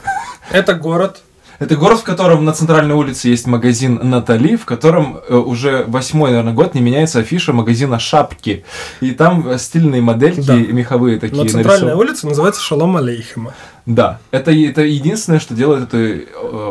Это 0.50 0.74
город. 0.74 1.22
Это 1.58 1.74
город, 1.74 1.98
в 1.98 2.02
котором 2.04 2.44
на 2.44 2.52
центральной 2.52 2.94
улице 2.94 3.28
есть 3.30 3.48
магазин 3.48 3.98
Натали, 4.00 4.54
в 4.54 4.64
котором 4.64 5.18
э, 5.28 5.34
уже 5.34 5.84
восьмой, 5.88 6.30
наверное, 6.30 6.52
год 6.52 6.74
не 6.74 6.80
меняется 6.80 7.18
афиша 7.18 7.52
магазина 7.52 7.98
Шапки. 7.98 8.64
И 9.00 9.10
там 9.10 9.48
э, 9.48 9.58
стильные 9.58 10.00
модельки 10.00 10.42
Да. 10.46 10.54
меховые 10.54 11.18
такие 11.18 11.36
Но 11.42 11.48
центральная 11.48 11.80
нарисованы. 11.94 11.96
улица 12.10 12.26
называется 12.28 12.62
Шалом 12.62 12.96
Алейхема. 12.96 13.54
Да, 13.88 14.18
это, 14.32 14.50
это 14.50 14.82
единственное, 14.82 15.40
что 15.40 15.54
делает 15.54 15.84
эту 15.88 15.96
э, 15.96 16.24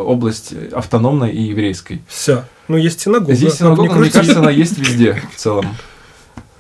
область 0.06 0.54
автономной 0.72 1.32
и 1.32 1.42
еврейской. 1.42 2.04
Все. 2.08 2.44
Ну, 2.68 2.78
есть 2.78 3.02
синагога. 3.02 3.34
Здесь 3.34 3.56
синагога, 3.56 3.96
мне 3.96 4.12
кажется, 4.12 4.38
она 4.38 4.52
есть 4.52 4.78
везде 4.78 5.20
в 5.34 5.36
целом. 5.36 5.66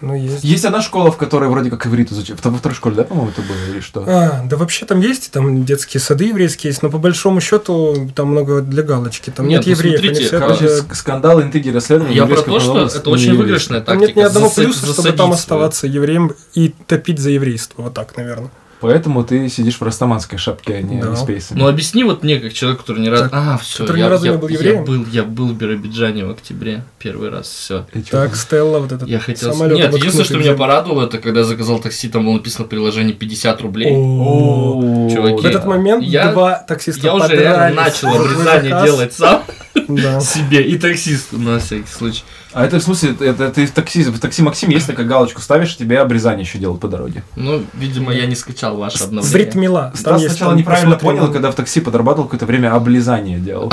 Ну, 0.01 0.15
есть. 0.15 0.43
Есть 0.43 0.65
одна 0.65 0.81
школа, 0.81 1.11
в 1.11 1.17
которой 1.17 1.47
вроде 1.47 1.69
как 1.69 1.85
иврит 1.85 2.11
изучают. 2.11 2.43
Во 2.43 2.57
второй 2.57 2.75
школе, 2.75 2.95
да, 2.95 3.03
по-моему, 3.03 3.29
это 3.29 3.41
было, 3.43 3.71
или 3.71 3.81
что? 3.81 4.03
А, 4.07 4.43
да 4.45 4.57
вообще 4.57 4.87
там 4.87 4.99
есть, 4.99 5.29
там 5.31 5.63
детские 5.63 6.01
сады 6.01 6.25
еврейские 6.25 6.71
есть, 6.71 6.81
но 6.81 6.89
по 6.89 6.97
большому 6.97 7.39
счету 7.39 8.09
там 8.15 8.29
много 8.29 8.61
для 8.61 8.81
галочки. 8.81 9.29
Там 9.29 9.47
нет, 9.47 9.59
Нет, 9.65 9.77
ну 9.77 9.83
евреев, 9.83 9.99
смотрите, 9.99 10.17
они 10.19 10.27
все 10.27 10.39
Короче, 10.39 10.65
это- 10.65 10.83
ск- 10.85 10.95
скандалы, 10.95 11.43
интриги, 11.43 11.69
расследования. 11.69 12.15
Я 12.15 12.25
про 12.25 12.41
то, 12.41 12.59
что 12.59 12.85
это 12.87 13.09
очень 13.11 13.35
выигрышная 13.37 13.81
Там 13.81 13.99
тактика. 13.99 14.07
нет 14.07 14.15
ни 14.17 14.21
одного 14.21 14.47
Заса- 14.47 14.63
плюса, 14.63 14.85
чтобы 14.87 15.11
там 15.11 15.31
оставаться 15.33 15.85
евреем 15.85 16.33
и 16.55 16.73
топить 16.87 17.19
за 17.19 17.29
еврейство. 17.29 17.83
Вот 17.83 17.93
так, 17.93 18.17
наверное. 18.17 18.49
Поэтому 18.79 19.23
ты 19.23 19.49
сидишь 19.49 19.75
в 19.79 19.81
растаманской 19.81 20.37
шапке, 20.37 20.75
а 20.75 20.81
не 20.81 21.01
Да. 21.01 21.11
в 21.11 21.17
спейсе. 21.17 21.55
Ну 21.55 21.67
объясни 21.67 22.03
вот 22.03 22.23
мне, 22.23 22.39
как 22.39 22.53
человек, 22.53 22.79
который 22.81 23.07
разу... 23.09 23.23
Так, 23.23 23.33
А, 23.33 23.57
все, 23.57 23.79
который 23.79 23.99
я, 23.99 24.05
ни 24.05 24.09
разу 24.09 24.25
я- 24.25 24.31
не 24.33 24.37
был 24.37 24.47
я 24.49 24.53
евреем? 24.55 24.83
был, 24.85 25.05
я 25.11 25.23
был 25.23 25.47
в 25.47 25.57
Биробиджане 25.57 26.25
в 26.25 26.31
октябре 26.31 26.83
первый 26.99 27.29
раз, 27.29 27.47
все. 27.47 27.85
Так? 28.11 28.35
Стелла, 28.35 28.79
вот 28.79 28.91
этот 28.91 29.07
Я 29.07 29.19
хотел... 29.19 29.51
самолёт 29.53 29.77
Нет, 29.79 29.93
единственное, 29.95 30.25
что 30.25 30.37
меня 30.37 30.53
порадовало, 30.53 31.05
это 31.05 31.17
когда 31.17 31.39
я 31.39 31.45
заказал 31.45 31.79
такси, 31.79 32.07
там 32.09 32.25
было 32.25 32.33
написано 32.33 32.65
в 32.65 32.67
приложении 32.69 33.13
50 33.13 33.61
рублей. 33.61 33.89
Чуваки, 33.91 35.41
В 35.41 35.45
этот 35.45 35.65
момент 35.65 36.03
Я- 36.03 36.31
два 36.31 36.55
таксиста 36.59 37.07
Я 37.07 37.15
уже 37.15 37.35
реально 37.35 37.81
начал 37.83 38.09
обрезание 38.09 38.83
делать 38.83 39.13
сам 39.13 39.43
Да. 39.87 40.19
себе 40.21 40.61
и 40.63 40.77
таксисту 40.77 41.37
на 41.37 41.59
всякий 41.59 41.87
случай. 41.91 42.23
А 42.53 42.65
это 42.65 42.79
в 42.79 42.81
смысле, 42.83 43.15
это 43.19 43.51
ты 43.51 43.67
в 43.67 43.71
такси, 43.71 44.03
в 44.03 44.19
такси 44.19 44.41
Максим 44.41 44.69
есть 44.71 44.87
такая 44.87 45.05
галочку 45.05 45.41
ставишь, 45.41 45.77
тебе 45.77 45.99
обрезание 45.99 46.43
еще 46.43 46.57
делают 46.57 46.81
по 46.81 46.87
дороге. 46.87 47.23
Ну, 47.35 47.63
видимо, 47.75 48.11
я 48.11 48.25
не 48.25 48.35
скачал 48.35 48.66
ваше 48.75 48.97
Брит 48.97 49.07
обновление. 49.07 49.55
Мила. 49.55 49.81
Там 50.03 50.19
Стас 50.19 50.21
сначала 50.25 50.53
неправильно 50.53 50.95
понял, 50.97 51.27
ну, 51.27 51.33
когда 51.33 51.51
в 51.51 51.55
такси 51.55 51.79
подрабатывал 51.79 52.25
какое-то 52.25 52.45
время 52.45 52.73
облизание 52.73 53.39
делал. 53.39 53.71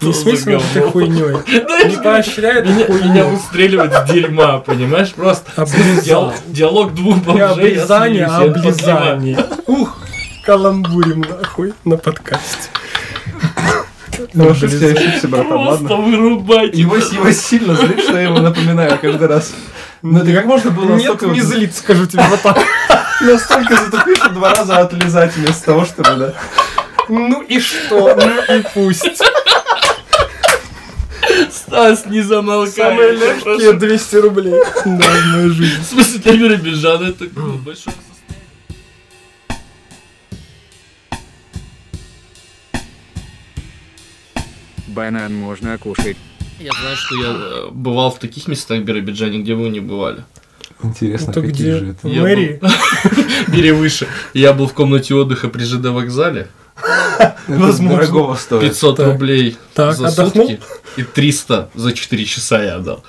Не 0.00 0.12
смейся 0.12 0.50
над 0.50 0.62
этой 0.62 0.74
говно? 0.82 0.90
хуйней. 0.92 1.90
Не 1.90 1.96
поощряет 2.02 2.64
Меня, 2.66 2.86
меня 2.86 4.04
с 4.04 4.10
дерьма, 4.12 4.58
понимаешь? 4.58 5.12
Просто 5.12 5.66
диалог, 6.04 6.34
диалог 6.46 6.94
двух 6.94 7.16
Не 7.16 7.22
бомжей. 7.22 7.80
а 7.80 7.86
подливаю. 7.86 8.50
облизание. 8.50 9.46
Ух, 9.66 9.98
каламбурим 10.44 11.22
нахуй 11.22 11.74
на 11.84 11.96
подкасте. 11.96 12.68
Ну, 14.32 14.50
ошибся, 14.50 14.76
я 14.76 14.92
ошибся, 14.94 15.28
братан, 15.28 15.48
Просто 15.48 15.96
вырубайте. 15.96 16.80
Его, 16.80 16.96
его 16.96 17.30
сильно 17.32 17.74
злит, 17.74 18.00
что 18.00 18.12
я 18.16 18.22
ему 18.22 18.38
напоминаю 18.38 18.96
каждый 19.00 19.26
раз. 19.26 19.52
Ну 20.06 20.18
это 20.18 20.34
как 20.34 20.44
можно 20.44 20.70
было 20.70 20.96
Нет, 20.96 21.08
настолько, 21.08 21.26
не 21.28 21.40
злит, 21.40 21.74
скажу 21.74 22.04
тебе 22.04 22.24
вот 22.28 22.42
так. 22.42 22.58
настолько 23.22 23.74
затупить, 23.76 24.18
что 24.18 24.28
два 24.28 24.52
раза 24.52 24.76
отлизать 24.76 25.34
вместо 25.34 25.64
того, 25.64 25.86
чтобы, 25.86 26.14
да. 26.16 26.34
Ну 27.08 27.40
и 27.40 27.58
что? 27.58 28.14
Ну 28.14 28.54
и 28.54 28.62
пусть. 28.74 29.22
Стас, 31.50 32.04
не 32.04 32.20
замолкай. 32.20 32.74
Самые 32.74 33.12
легкие 33.12 33.70
прошу. 33.70 33.78
200 33.78 34.16
рублей. 34.16 34.54
Да, 34.84 35.06
в 35.06 35.26
моей 35.32 35.48
жизни. 35.48 35.82
В 35.82 35.86
смысле, 35.86 36.18
для 36.18 36.32
Биробиджана 36.36 37.08
это 37.08 37.24
ну, 37.34 37.54
большое 37.54 37.96
Банан 44.88 45.34
можно 45.34 45.78
кушать. 45.78 46.18
Я 46.64 46.70
знаю, 46.80 46.96
что 46.96 47.14
я 47.16 47.28
э, 47.28 47.68
бывал 47.72 48.10
в 48.10 48.18
таких 48.18 48.48
местах 48.48 48.78
в 48.78 48.84
Биробиджане, 48.84 49.40
где 49.40 49.54
вы 49.54 49.68
не 49.68 49.80
бывали. 49.80 50.24
Интересно, 50.82 51.30
Это 51.30 51.42
какие 51.42 51.52
где? 51.52 51.78
же 51.78 51.86
это. 51.90 52.08
Я 52.08 52.22
мэрии? 52.22 52.58
Бери 53.48 53.70
выше. 53.72 54.08
Я 54.32 54.54
был 54.54 54.66
в 54.66 54.72
комнате 54.72 55.14
отдыха 55.14 55.48
при 55.48 55.62
ЖД 55.62 55.86
вокзале. 55.88 56.48
Возможно. 57.48 57.98
дорогого 58.00 58.34
стоит. 58.36 58.62
500 58.70 58.96
Так. 58.96 59.06
рублей 59.06 59.56
Так, 59.74 59.94
за 59.94 60.08
отдохнул? 60.08 60.48
сутки 60.48 60.60
и 60.96 61.02
300 61.02 61.68
за 61.74 61.92
4 61.92 62.24
часа 62.24 62.62
я 62.62 62.76
отдал. 62.76 63.04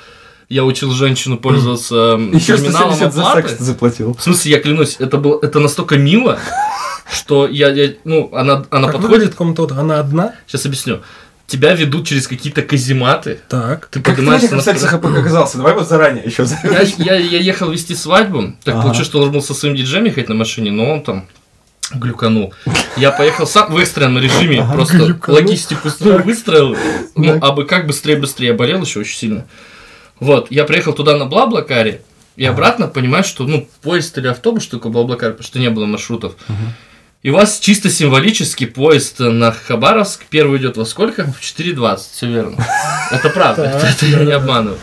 Я 0.49 0.65
учил 0.65 0.91
женщину 0.91 1.37
пользоваться 1.37 2.19
Еще 2.33 2.57
терминалом 2.57 2.93
170 2.93 3.13
за 3.13 3.21
оплаты. 3.21 3.47
секс 3.49 3.61
заплатил. 3.61 4.13
В 4.15 4.21
смысле, 4.21 4.51
я 4.51 4.59
клянусь, 4.59 4.97
это 4.99 5.17
было 5.17 5.39
это 5.41 5.59
настолько 5.61 5.97
мило, 5.97 6.39
что 7.09 7.47
я, 7.47 7.69
я 7.69 7.93
ну, 8.03 8.29
она, 8.33 8.65
она 8.69 8.91
Как 8.91 9.01
подходит, 9.01 9.33
комната? 9.33 9.79
Она 9.79 9.99
одна? 10.01 10.35
сейчас 10.45 10.65
объясню. 10.65 10.99
Тебя 11.47 11.75
ведут 11.75 12.07
через 12.07 12.27
какие-то 12.27 12.63
казематы, 12.63 13.39
Так. 13.49 13.85
ты 13.87 13.99
Как 13.99 14.15
ты 14.15 14.21
поднимаешься 14.21 14.47
этих 14.47 14.55
на 14.57 14.61
сексах 14.63 14.93
оказался? 14.95 15.57
Давай 15.57 15.73
вот 15.75 15.87
заранее 15.87 16.23
еще. 16.25 16.45
я, 16.63 16.81
я, 16.81 17.15
я 17.17 17.39
ехал 17.39 17.69
вести 17.69 17.93
свадьбу, 17.95 18.55
так 18.63 18.75
Ага. 18.75 18.83
получилось, 18.83 19.07
что 19.07 19.19
должен 19.19 19.33
был 19.33 19.41
со 19.43 19.53
своим 19.53 19.75
диджеем 19.75 20.05
ехать 20.05 20.27
на 20.27 20.33
машине, 20.35 20.71
но 20.71 20.91
он 20.91 21.03
там 21.03 21.27
глюканул. 21.93 22.51
Я 22.97 23.11
поехал 23.11 23.45
сам 23.45 23.71
в 23.71 23.77
экстренном 23.77 24.17
режиме, 24.23 24.61
Ага, 24.61 24.73
просто 24.73 24.97
глюканул. 24.97 25.39
логистику 25.39 25.89
строю, 25.91 26.23
выстроил, 26.23 26.75
ну, 27.15 27.33
Так. 27.33 27.43
а 27.43 27.51
бы 27.51 27.65
как 27.65 27.85
быстрее-быстрее, 27.85 28.47
я 28.47 28.53
болел 28.55 28.81
еще 28.81 29.01
очень 29.01 29.15
сильно. 29.17 29.45
Вот, 30.19 30.47
я 30.49 30.63
приехал 30.63 30.93
туда 30.93 31.15
на 31.15 31.25
Блаблакаре, 31.25 32.01
и 32.37 32.45
обратно 32.45 32.87
понимаешь, 32.87 33.27
что, 33.27 33.43
ну, 33.45 33.69
поезд 33.83 34.17
или 34.17 34.27
автобус, 34.27 34.63
что 34.63 34.77
такое 34.77 34.91
Блаблакар, 34.91 35.31
потому 35.33 35.45
что 35.45 35.59
не 35.59 35.69
было 35.69 35.85
маршрутов. 35.85 36.35
И 37.25 37.31
у 37.31 37.33
вас 37.33 37.57
чисто 37.57 37.89
символически 37.89 38.67
поезд 38.67 39.17
на 39.17 39.51
Хабаровск 39.51 40.25
первый 40.29 40.59
идет 40.59 40.77
во 40.77 40.85
сколько? 40.85 41.23
В 41.25 41.41
4.20, 41.41 41.97
все 42.11 42.27
верно. 42.27 42.63
Это 43.11 43.31
правда, 43.31 43.63
это, 43.63 44.05
я 44.05 44.23
не 44.23 44.31
обманываю. 44.31 44.77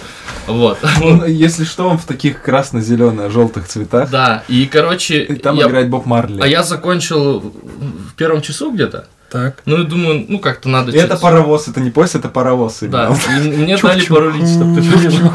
Вот. 0.48 0.78
Ну, 0.98 1.24
Если 1.24 1.62
что, 1.62 1.88
он 1.88 1.98
в 1.98 2.04
таких 2.04 2.42
красно-зелено-желтых 2.42 3.68
цветах. 3.68 4.10
Да, 4.10 4.42
и, 4.48 4.66
короче, 4.66 5.22
И 5.22 5.36
там 5.36 5.54
я- 5.54 5.68
играет 5.68 5.88
Боб 5.88 6.04
Марли. 6.04 6.40
а 6.42 6.46
я 6.48 6.64
закончил 6.64 7.38
в 7.38 8.14
первом 8.16 8.42
часу 8.42 8.72
где-то. 8.72 9.06
Так. 9.32 9.62
Ну 9.64 9.80
и 9.80 9.86
думаю, 9.86 10.26
ну 10.28 10.38
как-то 10.38 10.68
надо... 10.68 10.92
И 10.92 10.96
это 10.98 11.16
паровоз, 11.16 11.66
это 11.66 11.80
не 11.80 11.90
поезд, 11.90 12.16
это 12.16 12.28
паровоз. 12.28 12.80
Да, 12.82 13.06
именно. 13.30 13.54
и 13.54 13.56
мне 13.56 13.74
Чух-чух. 13.78 13.90
дали 13.90 14.04
порулить, 14.04 14.48
чтобы 14.48 14.78
ты 14.78 14.82
понимал. 14.82 15.32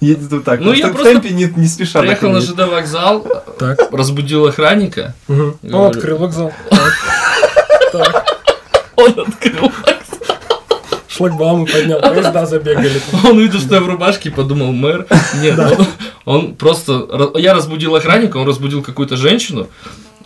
Едет 0.00 0.32
вот 0.32 0.44
так. 0.44 0.58
Ну, 0.60 0.72
в 0.72 0.74
я 0.74 0.88
в 0.88 0.92
просто 0.92 1.12
темпе 1.12 1.30
не, 1.30 1.44
не 1.56 1.68
спеша. 1.68 2.00
Приехал 2.00 2.30
на. 2.30 2.40
ЖД 2.40 2.66
вокзал, 2.68 3.24
Так. 3.58 3.78
разбудил 3.92 4.46
охранника. 4.46 5.14
Говорю. 5.28 5.58
Он 5.72 5.86
открыл 5.86 6.18
вокзал. 6.18 6.52
Он 8.96 9.20
открыл. 9.20 9.72
Шлагбаумы 11.08 11.66
поднял, 11.66 12.00
поезда 12.00 12.46
забегали. 12.46 13.00
Он 13.24 13.38
увидел, 13.38 13.60
что 13.60 13.76
я 13.76 13.80
в 13.80 13.86
рубашке, 13.86 14.30
подумал, 14.30 14.72
мэр. 14.72 15.06
Нет, 15.40 15.58
он 16.24 16.56
просто... 16.56 17.06
Я 17.36 17.54
разбудил 17.54 17.94
охранника, 17.94 18.36
он 18.38 18.46
разбудил 18.46 18.82
какую-то 18.82 19.16
женщину. 19.16 19.68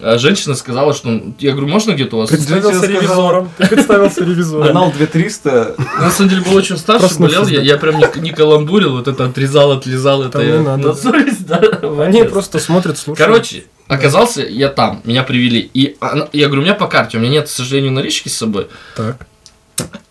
А 0.03 0.19
женщина 0.19 0.55
сказала, 0.55 0.95
что... 0.95 1.21
Я 1.39 1.53
говорю, 1.53 1.69
можно 1.69 1.93
где-то 1.93 2.17
у 2.17 2.19
вас... 2.21 2.31
Представился 2.31 2.87
ревизором. 2.87 3.51
Ты 3.59 3.67
представился 3.67 4.25
ревизором. 4.25 4.67
Канал 4.69 4.93
2300. 4.97 5.75
На 6.01 6.11
самом 6.11 6.31
деле 6.31 6.43
был 6.43 6.55
очень 6.55 6.77
Проснувшись, 6.77 7.17
болел, 7.19 7.47
я, 7.47 7.61
я 7.63 7.77
прям 7.77 7.99
не, 7.99 8.07
не 8.21 8.31
каламбурил, 8.33 8.97
вот 8.97 9.09
это 9.09 9.25
отрезал, 9.27 9.73
отлезал, 9.73 10.23
это 10.23 10.33
Там 10.33 10.43
не 10.43 10.49
я 10.49 10.61
надо. 10.61 10.89
на 10.89 10.95
совесть, 10.95 11.47
да. 11.47 11.61
Они 12.01 12.23
просто 12.25 12.59
смотрят, 12.59 12.99
слушают. 12.99 13.19
Короче, 13.19 13.65
оказался 13.89 14.43
я 14.43 14.69
там, 14.69 15.01
меня 15.05 15.23
привели, 15.23 15.71
и 15.73 15.97
она- 16.01 16.29
я 16.33 16.47
говорю, 16.47 16.63
у 16.63 16.65
меня 16.65 16.75
по 16.75 16.87
карте, 16.87 17.19
у 17.19 17.21
меня 17.21 17.33
нет, 17.33 17.47
к 17.47 17.51
сожалению, 17.51 17.93
налички 17.93 18.29
с 18.29 18.37
собой. 18.37 18.69
Так. 18.97 19.27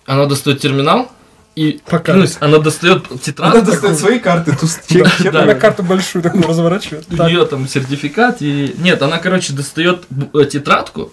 Она 0.06 0.26
достает 0.26 0.60
терминал, 0.60 1.12
и, 1.60 1.82
По 1.86 2.00
карте. 2.00 2.12
клянусь, 2.14 2.38
она 2.40 2.58
достает 2.60 3.04
тетрадку. 3.22 3.58
Надо 3.58 3.72
достать 3.72 4.00
свои 4.00 4.20
карты, 4.20 4.56
тут 4.56 4.70
чек, 4.88 5.04
Да, 5.18 5.24
чек. 5.24 5.34
да. 5.34 5.46
На 5.46 5.56
карту 5.56 5.84
большую 5.84 6.22
такую 6.22 6.48
разворачивает. 6.48 7.06
У 7.12 7.16
нее 7.16 7.46
там 7.46 7.68
сертификат 7.68 8.38
и... 8.42 8.76
Нет, 8.78 9.02
она, 9.02 9.18
короче, 9.18 9.52
достает 9.52 10.06
э, 10.34 10.46
тетрадку. 10.46 11.12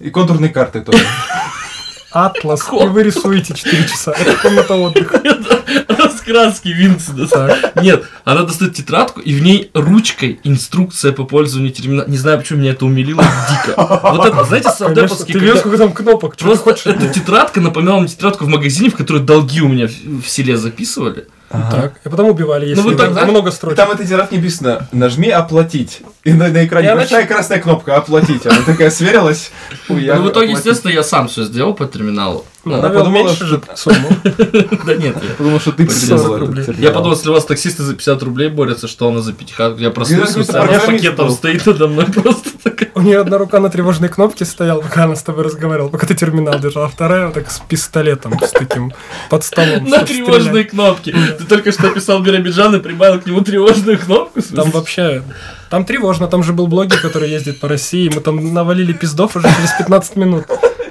И 0.00 0.10
контурные 0.10 0.50
карты 0.50 0.80
тоже. 0.80 0.98
атлас, 2.10 2.68
и 2.72 2.86
вы 2.86 3.02
рисуете 3.02 3.54
4 3.54 3.88
часа. 3.88 4.12
Это 4.12 4.34
комната 4.36 4.74
отдыха. 4.74 5.22
Она 5.88 6.10
с 6.10 6.20
краски 6.20 6.68
Винкс 6.68 7.08
достает. 7.08 7.76
Нет, 7.76 8.04
она 8.24 8.42
достает 8.42 8.74
тетрадку, 8.74 9.20
и 9.20 9.34
в 9.34 9.42
ней 9.42 9.70
ручкой 9.74 10.40
инструкция 10.44 11.12
по 11.12 11.24
пользованию 11.24 11.72
терминала. 11.72 12.06
Не 12.08 12.16
знаю, 12.16 12.38
почему 12.38 12.60
меня 12.60 12.70
это 12.70 12.86
умилило 12.86 13.22
дико. 13.22 13.74
Вот 13.76 14.26
это, 14.26 14.44
знаете, 14.44 14.68
Конечно, 14.68 14.86
савдеповский... 14.86 15.32
ты 15.34 15.38
видел, 15.38 15.56
сколько 15.58 15.78
там 15.78 15.92
кнопок? 15.92 16.36
Просто 16.36 16.90
эта 16.90 17.08
тетрадка 17.08 17.60
напоминала 17.60 18.00
мне 18.00 18.08
тетрадку 18.08 18.44
в 18.44 18.48
магазине, 18.48 18.90
в 18.90 18.96
которой 18.96 19.22
долги 19.22 19.60
у 19.60 19.68
меня 19.68 19.86
в 19.86 20.26
селе 20.26 20.56
записывали. 20.56 21.26
Так, 21.50 21.94
и 22.04 22.08
потом 22.08 22.28
убивали, 22.28 22.66
если 22.66 22.82
Ну, 22.82 22.88
вы 22.90 22.94
там 22.96 23.14
так- 23.14 23.26
много 23.28 23.48
И 23.48 23.52
строчек. 23.52 23.76
там 23.78 23.90
этой 23.90 24.06
тетрадке 24.06 24.36
написано 24.36 24.86
«Нажми 24.92 25.30
оплатить». 25.30 26.02
И 26.24 26.32
на, 26.34 26.48
на 26.48 26.64
экране 26.66 26.88
она 26.90 27.00
большая 27.00 27.26
красная 27.26 27.58
кнопка 27.58 27.96
«Оплатить». 27.96 28.46
Она 28.46 28.58
такая 28.66 28.90
сверилась. 28.90 29.50
Я 29.88 30.16
Ну, 30.16 30.24
в 30.24 30.28
итоге, 30.30 30.52
естественно, 30.52 30.90
я 30.90 31.02
сам 31.02 31.28
все 31.28 31.44
сделал 31.44 31.72
по 31.74 31.86
терминалу. 31.86 32.44
Ну, 32.64 32.74
она 32.74 32.88
подумала, 32.90 33.28
меньше 33.28 33.36
что- 33.36 33.46
же 33.46 33.62
сумму. 33.76 34.08
Да 34.84 34.94
нет, 34.94 35.16
я... 35.22 35.34
Потому 35.36 35.60
что 35.60 35.72
ты 35.72 35.86
По 35.86 35.92
40 35.92 36.08
подрезал 36.10 36.38
рублей. 36.38 36.62
этот 36.64 36.78
Я 36.78 36.90
подумал, 36.90 37.12
если 37.16 37.30
у 37.30 37.32
вас 37.32 37.44
таксисты 37.44 37.82
за 37.82 37.94
50 37.94 38.22
рублей 38.24 38.48
борются, 38.48 38.88
что 38.88 39.08
она 39.08 39.20
за 39.20 39.32
пятихатку. 39.32 39.80
Я 39.80 39.90
проснулся, 39.90 40.44
какой-то 40.44 40.60
у 40.62 40.66
меня 40.66 40.80
пакетом 40.80 41.26
был. 41.28 41.34
стоит 41.34 41.64
надо 41.66 41.88
мной 41.88 42.04
просто 42.14 42.50
такая. 42.62 42.90
У 42.94 43.00
нее 43.00 43.20
одна 43.20 43.38
рука 43.38 43.60
на 43.60 43.70
тревожной 43.70 44.08
кнопке 44.08 44.44
стояла, 44.44 44.80
пока 44.80 45.04
она 45.04 45.14
с 45.16 45.22
тобой 45.22 45.44
разговаривала, 45.44 45.88
пока 45.88 46.06
ты 46.06 46.14
терминал 46.14 46.58
держал, 46.58 46.84
а 46.84 46.88
вторая 46.88 47.26
вот 47.26 47.34
так 47.34 47.50
с 47.50 47.60
пистолетом, 47.60 48.38
с 48.42 48.50
таким 48.50 48.92
под 49.30 49.44
столом. 49.44 49.88
На 49.88 50.04
тревожной 50.04 50.64
кнопке. 50.64 51.14
Ты 51.38 51.44
только 51.44 51.72
что 51.72 51.90
писал 51.90 52.20
Биробиджан 52.22 52.74
и 52.74 52.80
прибавил 52.80 53.20
к 53.20 53.26
нему 53.26 53.40
тревожную 53.42 53.98
кнопку. 53.98 54.42
Там 54.42 54.70
вообще... 54.70 55.22
Там 55.70 55.84
тревожно, 55.84 56.28
там 56.28 56.42
же 56.42 56.54
был 56.54 56.66
блогер, 56.66 56.98
который 56.98 57.30
ездит 57.30 57.60
по 57.60 57.68
России, 57.68 58.10
мы 58.12 58.22
там 58.22 58.54
навалили 58.54 58.94
пиздов 58.94 59.36
уже 59.36 59.48
через 59.54 59.72
15 59.78 60.16
минут. 60.16 60.46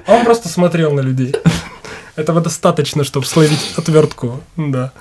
А 0.07 0.13
он 0.13 0.25
просто 0.25 0.47
смотрел 0.49 0.93
на 0.93 1.01
людей. 1.01 1.35
Этого 2.15 2.41
достаточно, 2.41 3.03
чтобы 3.03 3.25
словить 3.25 3.73
отвертку. 3.75 4.41
Да. 4.55 4.91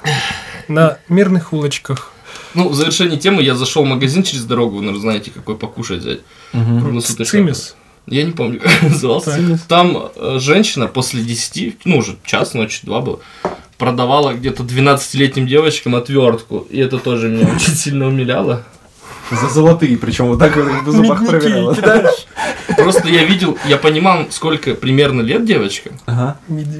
На 0.69 0.99
мирных 1.09 1.53
улочках. 1.53 2.12
Ну, 2.55 2.69
в 2.69 2.75
завершении 2.75 3.16
темы 3.16 3.42
я 3.42 3.55
зашел 3.55 3.85
в 3.85 3.87
магазин 3.87 4.23
через 4.23 4.45
дорогу, 4.45 4.79
наверное, 4.79 5.01
знаете, 5.01 5.31
какой 5.31 5.57
покушать 5.57 6.01
взять. 6.01 6.21
Круглосуточно. 6.53 7.25
Цимис. 7.25 7.77
Я 8.07 8.25
не 8.25 8.33
помню, 8.33 8.61
как 8.64 8.83
назывался. 8.83 9.59
Там 9.69 10.11
э, 10.14 10.38
женщина 10.40 10.87
после 10.87 11.23
10, 11.23 11.85
ну 11.85 11.99
уже 11.99 12.16
час, 12.25 12.55
ночи, 12.55 12.81
два 12.83 13.01
было, 13.01 13.21
продавала 13.79 14.33
где-то 14.33 14.62
12-летним 14.62 15.47
девочкам 15.47 15.95
отвертку. 15.95 16.66
И 16.71 16.79
это 16.79 16.99
тоже 16.99 17.29
меня 17.29 17.49
очень 17.55 17.75
сильно 17.75 18.07
умиляло. 18.07 18.64
За 19.30 19.48
золотые, 19.48 19.96
причем 19.96 20.26
вот 20.26 20.38
так 20.38 20.56
вот 20.56 20.66
в 20.84 20.90
зубах 20.90 21.26
проверяла. 21.26 21.74
Просто 22.76 23.08
я 23.08 23.24
видел, 23.24 23.58
я 23.66 23.76
понимал, 23.76 24.26
сколько 24.30 24.74
примерно 24.74 25.20
лет 25.20 25.44
девочкам. 25.44 25.98
Ага. 26.06 26.38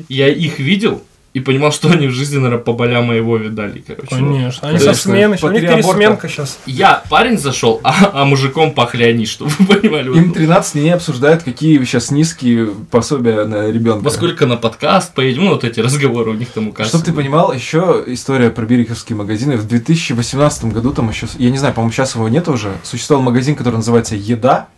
Я 0.09 0.29
их 0.29 0.59
видел 0.59 1.03
и 1.37 1.41
понимал, 1.41 1.71
что 1.71 1.91
они 1.91 2.07
в 2.07 2.13
жизни, 2.13 2.37
наверное, 2.37 2.65
по 2.65 2.73
болям 2.73 3.09
моего 3.09 3.37
видали, 3.37 3.85
короче. 3.87 4.09
Конечно. 4.09 4.69
Они 4.69 4.79
Конечно. 4.79 4.95
со 4.95 5.03
смены. 5.03 5.37
У 5.43 5.49
них 5.51 5.61
пересменка 5.61 6.31
сейчас. 6.31 6.59
Я 6.65 7.03
парень 7.11 7.37
зашел, 7.37 7.79
а, 7.85 8.11
а 8.15 8.25
мужиком 8.25 8.73
пахли 8.73 9.05
они, 9.05 9.27
чтобы 9.27 9.51
вы 9.59 9.67
понимали. 9.67 10.07
Им 10.17 10.29
Вот 10.29 10.35
13 10.35 10.73
дней 10.73 10.95
обсуждают, 10.95 11.43
какие 11.43 11.79
сейчас 11.85 12.11
низкие 12.11 12.69
пособия 12.91 13.45
на 13.45 13.71
ребенка. 13.71 14.03
Во 14.03 14.11
сколько 14.11 14.47
на 14.47 14.57
подкаст 14.57 15.13
поедем, 15.13 15.45
ну 15.45 15.51
вот 15.51 15.65
эти 15.65 15.79
разговоры 15.79 16.31
у 16.31 16.35
них 16.35 16.49
там 16.49 16.69
указаны. 16.69 16.89
Чтоб 16.89 17.05
ты 17.05 17.13
понимал, 17.13 17.53
еще 17.53 18.03
история 18.07 18.49
про 18.49 18.65
бириховские 18.65 19.19
магазины. 19.19 19.59
В 19.59 19.69
2018 19.69 20.65
году 20.73 20.95
там 20.95 21.11
еще, 21.11 21.27
я 21.37 21.51
не 21.51 21.59
знаю, 21.59 21.75
по-моему, 21.75 21.93
сейчас 21.93 22.15
его 22.15 22.31
нет 22.31 22.49
уже, 22.49 22.73
существовал 22.83 23.23
магазин, 23.23 23.57
который 23.57 23.77
называется 23.77 24.17
«Еда», 24.17 24.69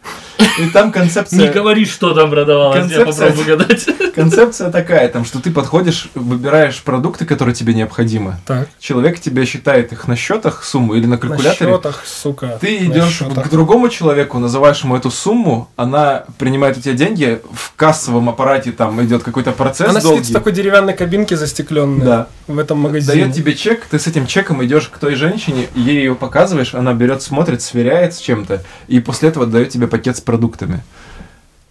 и 0.59 0.67
там 0.71 0.87
Не 0.89 0.93
концепция, 0.93 1.53
говори, 1.53 1.85
что 1.85 2.15
там 2.15 2.31
продавалось, 2.31 2.91
я 2.91 3.05
Концепция- 3.05 3.31
попробую 3.33 3.57
угадать. 3.57 3.87
концепция 4.15 4.71
такая, 4.71 5.09
там, 5.09 5.25
что 5.25 5.41
ты 5.41 5.51
подходишь, 5.51 6.09
выбираешь 6.15 6.83
продукты, 6.83 7.25
которые 7.25 7.55
тебе 7.55 7.75
необходимы. 7.75 8.37
Так. 8.47 8.69
Человек 8.79 9.21
тебе 9.21 9.45
считает 9.45 9.93
их 9.93 10.07
на 10.09 10.17
счетах 10.17 10.65
сумму 10.65 10.95
или 10.95 11.05
на 11.07 11.11
На 11.13 11.19
калькуляторе. 11.19 11.73
счетах, 11.73 12.05
сука. 12.07 12.59
Ты 12.61 12.81
на 12.81 12.85
идешь 12.93 13.19
к 13.19 13.49
другому 13.51 13.89
человеку, 13.89 14.39
называешь 14.39 14.83
ему 14.85 14.97
эту 14.97 15.11
сумму, 15.11 15.69
она 15.77 16.25
принимает 16.39 16.77
у 16.79 16.81
тебя 16.81 16.95
деньги, 16.95 17.41
в 17.53 17.73
кассовом 17.77 18.29
аппарате 18.29 18.73
там 18.73 19.03
идет 19.05 19.23
какой-то 19.23 19.53
процесс 19.53 19.89
Она 19.91 20.01
долгий. 20.01 20.19
сидит 20.19 20.31
в 20.31 20.35
такой 20.35 20.53
деревянной 20.53 20.95
кабинке 20.95 21.37
застекленной 21.37 22.05
Да. 22.05 22.27
в 22.47 22.59
этом 22.59 22.79
магазине. 22.79 23.23
Дает 23.23 23.35
тебе 23.35 23.55
чек, 23.55 23.85
ты 23.87 23.99
с 23.99 24.07
этим 24.07 24.27
чеком 24.27 24.65
идешь 24.65 24.89
к 24.89 24.99
той 24.99 25.15
женщине, 25.15 25.69
ей 25.75 25.97
ее 25.99 26.15
показываешь, 26.15 26.75
она 26.75 26.93
берет, 26.95 27.23
смотрит, 27.23 27.63
сверяет 27.63 28.15
с 28.15 28.19
чем-то, 28.19 28.63
и 28.89 29.01
после 29.01 29.29
этого 29.29 29.47
дает 29.47 29.71
тебе 29.71 29.87
пакет 29.87 30.17
с 30.17 30.21
продуктами. 30.29 30.83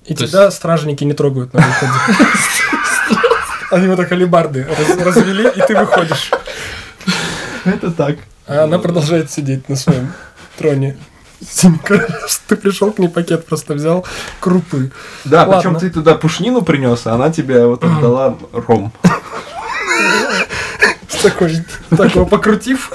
И 0.05 0.15
То 0.15 0.25
тебя 0.25 0.49
стражники 0.49 1.03
не 1.03 1.13
трогают 1.13 1.53
на 1.53 1.61
выходе. 1.61 1.91
Они 3.71 3.87
вот 3.87 3.97
так 3.97 4.11
алибарды 4.11 4.65
раз- 4.67 4.97
развели, 4.97 5.47
и 5.55 5.61
ты 5.67 5.77
выходишь. 5.77 6.31
Это 7.65 7.91
так. 7.91 8.15
А 8.47 8.63
она 8.63 8.79
продолжает 8.79 9.29
сидеть 9.29 9.69
на 9.69 9.75
своем 9.75 10.11
троне. 10.57 10.97
Королевств. 11.83 12.41
Ты 12.47 12.55
пришел 12.55 12.91
к 12.91 12.97
ней 12.97 13.09
пакет, 13.09 13.45
просто 13.45 13.75
взял 13.75 14.07
крупы. 14.39 14.91
Да, 15.25 15.43
Ладно. 15.45 15.55
причем 15.57 15.75
ты 15.75 15.89
туда 15.91 16.15
пушнину 16.15 16.63
принес, 16.63 17.05
а 17.05 17.13
она 17.13 17.29
тебе 17.29 17.63
вот 17.67 17.83
отдала 17.83 18.37
ром. 18.53 18.91
С 21.09 21.21
такой, 21.21 21.63
такого 21.95 22.25
покрутив 22.25 22.91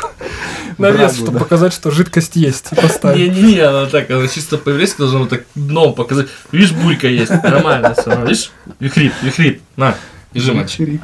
на 0.78 0.90
вес, 0.90 0.98
Брагу, 0.98 1.14
чтобы 1.14 1.38
показать, 1.38 1.72
что 1.72 1.90
жидкость 1.90 2.36
есть. 2.36 2.72
И 2.72 2.74
поставить. 2.74 3.18
Не-не-не, 3.34 3.60
она 3.60 3.86
так, 3.86 4.10
она 4.10 4.28
чисто 4.28 4.58
по-еврейски 4.58 4.98
должна 4.98 5.20
вот 5.20 5.30
так 5.30 5.44
дном 5.54 5.94
показать. 5.94 6.28
Видишь, 6.50 6.72
булька 6.72 7.08
есть, 7.08 7.30
нормально 7.30 7.94
все. 7.98 8.20
Видишь, 8.22 8.50
вихрит, 8.80 9.12
вихрит, 9.22 9.62
на, 9.76 9.94
держи, 10.34 10.52
мальчик. 10.52 11.00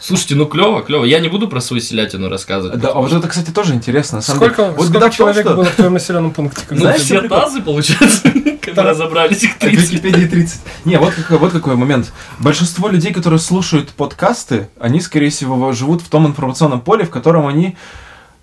Слушайте, 0.00 0.34
ну 0.34 0.46
клево, 0.46 0.82
клево. 0.82 1.04
Я 1.04 1.20
не 1.20 1.28
буду 1.28 1.46
про 1.46 1.60
свою 1.60 1.82
селятину 1.82 2.30
рассказывать. 2.30 2.80
Да, 2.80 2.88
а 2.88 2.94
вот 2.94 3.12
это, 3.12 3.28
кстати, 3.28 3.50
тоже 3.50 3.74
интересно. 3.74 4.22
Сколько. 4.22 4.70
Вот 4.72 4.88
сколько 4.88 5.10
человек 5.10 5.44
что- 5.46 5.54
было 5.54 5.64
в 5.66 5.74
твоем 5.74 5.92
населенном 5.92 6.30
пункте? 6.32 6.62
Ну, 6.70 6.78
Знаешь, 6.78 7.02
все 7.02 7.20
прикол? 7.20 7.38
тазы, 7.40 7.60
получается, 7.60 8.32
когда 8.70 8.82
Да. 8.84 8.90
разобрались 8.90 9.42
В 9.44 9.58
30. 9.58 9.90
Википедии 9.92 10.26
30. 10.26 10.60
Не, 10.84 10.98
вот 10.98 11.14
какой, 11.14 11.38
вот 11.38 11.52
какой 11.52 11.76
момент. 11.76 12.12
Большинство 12.38 12.88
людей, 12.88 13.12
которые 13.12 13.38
слушают 13.40 13.90
подкасты, 13.90 14.68
они, 14.80 15.00
скорее 15.00 15.30
всего, 15.30 15.72
живут 15.72 16.02
в 16.02 16.08
том 16.08 16.26
информационном 16.26 16.80
поле, 16.80 17.04
в 17.04 17.10
котором 17.10 17.46
они, 17.46 17.76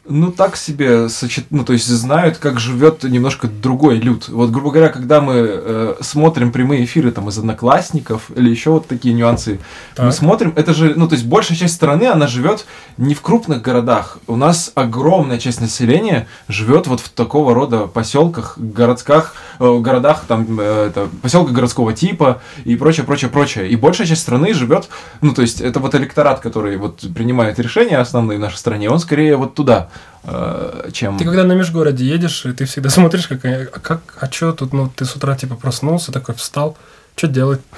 ну, 0.09 0.31
так 0.31 0.55
себе, 0.55 1.09
сочет... 1.09 1.47
ну, 1.49 1.65
то 1.65 1.73
есть 1.73 1.85
знают, 1.87 2.37
как 2.37 2.59
живет 2.61 3.03
немножко 3.03 3.47
другой 3.47 3.97
люд. 3.97 4.29
Вот, 4.29 4.51
грубо 4.51 4.71
говоря, 4.71 4.87
когда 4.87 5.19
мы 5.19 5.33
э, 5.35 5.95
смотрим 5.99 6.53
прямые 6.53 6.85
эфиры 6.85 7.11
там 7.11 7.27
из 7.27 7.37
одноклассников 7.37 8.31
или 8.33 8.49
еще 8.49 8.69
вот 8.69 8.87
такие 8.87 9.13
нюансы, 9.13 9.59
мы 9.97 10.05
Так. 10.05 10.13
смотрим, 10.13 10.53
это 10.55 10.73
же, 10.73 10.93
ну, 10.95 11.09
то 11.09 11.15
есть 11.15 11.25
большая 11.25 11.57
часть 11.57 11.73
страны, 11.75 12.05
она 12.05 12.27
живет 12.27 12.65
не 12.95 13.15
в 13.15 13.21
крупных 13.21 13.61
городах. 13.61 14.19
У 14.27 14.37
нас 14.37 14.71
огромная 14.75 15.39
часть 15.39 15.59
населения 15.59 16.27
живет 16.47 16.87
вот 16.87 17.01
в 17.01 17.09
такого 17.09 17.53
рода 17.53 17.87
поселках, 17.87 18.57
городсках, 18.57 19.33
э, 19.59 19.77
городах, 19.79 20.23
там, 20.27 20.59
э, 20.59 20.87
это, 20.87 21.09
поселка 21.21 21.51
городского 21.51 21.93
типа 21.93 22.41
и 22.65 22.75
прочее, 22.75 23.05
прочее, 23.05 23.29
прочее. 23.29 23.69
И 23.69 23.75
большая 23.75 24.07
часть 24.07 24.21
страны 24.21 24.53
живет, 24.53 24.89
ну, 25.21 25.33
то 25.33 25.41
есть 25.41 25.61
это 25.61 25.79
вот 25.79 25.95
электорат, 25.95 26.39
который 26.39 26.77
вот 26.77 27.01
принимает 27.13 27.59
решения 27.59 27.97
основные 27.97 28.37
в 28.37 28.41
нашей 28.41 28.57
стране, 28.57 28.89
он 28.89 28.99
скорее 28.99 29.37
вот 29.37 29.55
туда, 29.55 29.89
э, 30.23 30.89
чем... 30.93 31.17
Ты 31.17 31.25
когда 31.25 31.43
на 31.43 31.53
межгороде 31.53 32.05
едешь, 32.05 32.45
и 32.45 32.53
ты 32.53 32.65
всегда 32.65 32.89
смотришь, 32.91 33.27
как, 33.27 33.43
а 33.45 33.65
как, 33.79 34.01
а 34.19 34.31
что 34.31 34.53
тут, 34.53 34.73
ну, 34.73 34.91
ты 34.95 35.05
с 35.05 35.15
утра 35.15 35.35
типа 35.35 35.55
проснулся, 35.55 36.11
такой 36.11 36.35
встал, 36.35 36.77
что 37.15 37.27
делать? 37.27 37.61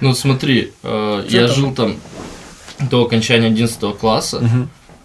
Ну 0.00 0.14
смотри, 0.14 0.72
э, 0.82 1.24
я 1.28 1.46
там? 1.46 1.56
жил 1.56 1.74
там 1.74 1.96
до 2.90 3.04
окончания 3.04 3.46
11 3.46 3.96
класса. 3.96 4.42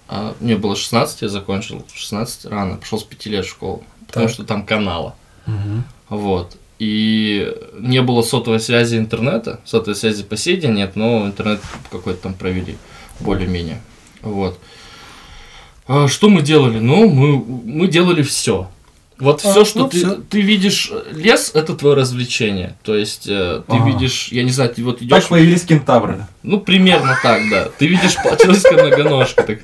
А, 0.08 0.36
мне 0.40 0.56
было 0.56 0.76
16, 0.76 1.22
я 1.22 1.30
закончил 1.30 1.86
16 1.94 2.46
рано, 2.46 2.78
пошел 2.78 3.00
с 3.00 3.04
5 3.04 3.26
лет 3.28 3.46
в 3.46 3.50
школу, 3.50 3.84
потому 4.08 4.28
Так. 4.28 4.34
что 4.34 4.44
там 4.44 4.66
канала. 4.66 5.16
Мгм. 5.48 5.84
Вот. 6.10 6.58
И 6.80 7.52
не 7.80 8.02
было 8.04 8.22
сотовой 8.22 8.60
связи 8.60 8.98
интернета, 8.98 9.60
сотовой 9.66 9.96
связи 9.96 10.24
по 10.24 10.36
день 10.36 10.74
нет, 10.74 10.96
но 10.96 11.26
интернет 11.26 11.60
какой-то 11.92 12.22
там 12.24 12.34
провели, 12.36 12.78
более-менее. 13.20 13.82
Вот. 14.22 14.60
А 15.88 16.08
что 16.08 16.30
мы 16.30 16.42
делали? 16.42 16.80
Ну, 16.80 17.10
мы, 17.10 17.38
мы 17.38 17.88
делали 17.88 18.22
все. 18.22 18.70
Вот 19.20 19.42
А, 19.44 19.50
все, 19.52 19.66
что 19.66 19.80
ну, 19.80 19.88
ты, 19.90 19.98
всё. 19.98 20.16
ты 20.30 20.42
видишь, 20.42 20.90
э, 20.92 21.12
лес 21.14 21.52
это 21.56 21.74
твое 21.76 21.96
развлечение. 21.96 22.78
То 22.84 22.96
есть 22.96 23.28
э, 23.28 23.64
ты 23.68 23.76
Ага. 23.76 23.88
видишь, 23.90 24.28
я 24.32 24.44
не 24.44 24.52
знаю, 24.52 24.72
ты 24.74 24.84
вот 24.84 25.02
идешь. 25.02 25.10
Так 25.10 25.28
появились 25.30 25.64
кентавры. 25.64 26.28
Ну, 26.44 26.60
примерно 26.60 27.18
так, 27.24 27.42
да. 27.50 27.68
Ты 27.80 27.88
видишь 27.88 28.14
человеческая 28.14 28.86
многоножка. 28.88 29.44
Так. 29.44 29.60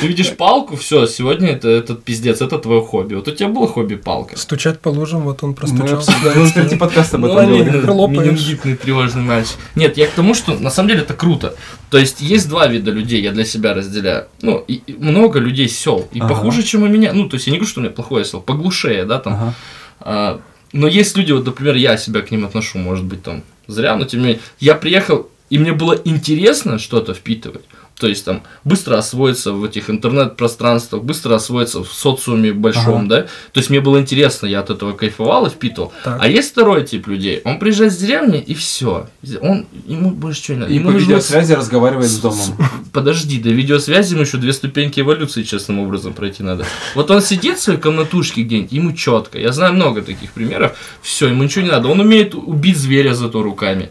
Ты 0.00 0.06
видишь 0.06 0.30
палку, 0.36 0.76
все, 0.76 1.06
сегодня 1.06 1.50
это 1.50 1.68
этот 1.68 2.04
пиздец, 2.04 2.40
это 2.40 2.58
твое 2.58 2.80
хобби. 2.80 3.14
Вот 3.14 3.26
у 3.26 3.32
тебя 3.32 3.48
было 3.48 3.66
хобби 3.66 3.96
палка. 3.96 4.38
Стучать 4.38 4.78
по 4.80 4.88
лужам, 4.90 5.22
вот 5.22 5.42
он 5.42 5.54
простучался. 5.54 6.12
впереди 6.12 6.76
подкаста 6.76 7.16
об 7.16 7.22
Ну, 7.22 7.36
этом 7.38 8.12
менингитный 8.12 8.76
тревожный 8.76 9.22
мальчик. 9.22 9.56
Нет, 9.74 9.96
я 9.96 10.06
к 10.06 10.10
тому, 10.10 10.34
что 10.34 10.54
на 10.54 10.70
самом 10.70 10.90
деле 10.90 11.00
это 11.00 11.14
круто. 11.14 11.54
То 11.92 11.98
есть 11.98 12.22
есть 12.22 12.48
два 12.48 12.68
вида 12.68 12.90
людей, 12.90 13.20
я 13.20 13.32
для 13.32 13.44
себя 13.44 13.74
разделяю. 13.74 14.24
Ну, 14.40 14.64
и, 14.66 14.80
и 14.86 14.94
много 14.94 15.38
людей 15.38 15.68
сел. 15.68 16.08
И 16.10 16.20
Ага. 16.20 16.30
похуже, 16.30 16.62
чем 16.62 16.84
у 16.84 16.88
меня. 16.88 17.12
Ну, 17.12 17.28
то 17.28 17.34
есть 17.34 17.46
я 17.46 17.50
не 17.52 17.58
говорю, 17.58 17.68
что 17.70 17.80
у 17.80 17.82
меня 17.82 17.92
плохое 17.92 18.24
сел, 18.24 18.40
поглушее, 18.40 19.04
да, 19.04 19.18
там. 19.18 19.34
Ага. 19.34 19.54
А, 20.00 20.40
но 20.72 20.86
есть 20.88 21.18
люди, 21.18 21.32
вот, 21.32 21.44
например, 21.44 21.74
я 21.74 21.98
себя 21.98 22.22
к 22.22 22.30
ним 22.30 22.46
отношу, 22.46 22.78
может 22.78 23.04
быть, 23.04 23.22
там, 23.22 23.42
зря, 23.66 23.94
но 23.94 24.06
тем 24.06 24.20
не 24.20 24.26
менее. 24.26 24.42
Я 24.58 24.74
приехал, 24.74 25.28
и 25.50 25.58
мне 25.58 25.74
было 25.74 25.92
интересно 26.06 26.78
что-то 26.78 27.12
впитывать. 27.12 27.64
То 27.98 28.08
есть 28.08 28.24
там 28.24 28.42
быстро 28.64 28.98
освоиться 28.98 29.52
в 29.52 29.62
этих 29.64 29.88
интернет-пространствах, 29.88 31.02
быстро 31.02 31.34
освоиться 31.36 31.84
в 31.84 31.92
социуме 31.92 32.52
большом, 32.52 32.96
Ага. 33.02 33.06
да. 33.08 33.22
То 33.52 33.60
есть 33.60 33.70
мне 33.70 33.80
было 33.80 34.00
интересно, 34.00 34.46
я 34.46 34.60
от 34.60 34.70
этого 34.70 34.92
кайфовал 34.92 35.46
и 35.46 35.50
впитывал. 35.50 35.92
Так. 36.02 36.18
А 36.20 36.26
есть 36.28 36.50
второй 36.52 36.84
тип 36.84 37.06
людей. 37.06 37.40
Он 37.44 37.58
приезжает 37.58 37.92
с 37.92 37.96
деревни 37.96 38.40
и 38.40 38.54
все. 38.54 39.08
Он 39.40 39.66
ему 39.86 40.10
больше 40.10 40.40
ничего 40.40 40.54
не 40.56 40.60
надо. 40.62 40.72
И 40.72 40.76
Ему 40.76 40.86
по 40.88 40.92
нужно 40.92 41.06
видеосвязи 41.06 41.52
разговаривает 41.52 42.08
с 42.10 42.18
домом. 42.18 42.58
Подожди, 42.92 43.38
до 43.40 43.50
видеосвязи 43.50 44.14
ему 44.14 44.22
еще 44.22 44.38
две 44.38 44.52
ступеньки 44.52 45.00
эволюции 45.00 45.42
честным 45.44 45.78
образом 45.78 46.12
пройти 46.12 46.42
надо. 46.42 46.66
Вот 46.94 47.10
он 47.10 47.22
сидит 47.22 47.58
в 47.58 47.62
своей 47.62 47.78
комнатушке 47.78 48.42
где-нибудь, 48.42 48.72
ему 48.72 48.92
четко. 48.92 49.38
Я 49.38 49.52
знаю 49.52 49.74
много 49.74 50.02
таких 50.02 50.32
примеров. 50.32 50.76
Все, 51.02 51.28
ему 51.28 51.44
ничего 51.44 51.64
не 51.64 51.70
надо. 51.70 51.88
Он 51.88 52.00
умеет 52.00 52.34
убить 52.34 52.76
зверя 52.78 53.14
зато 53.14 53.42
руками. 53.42 53.90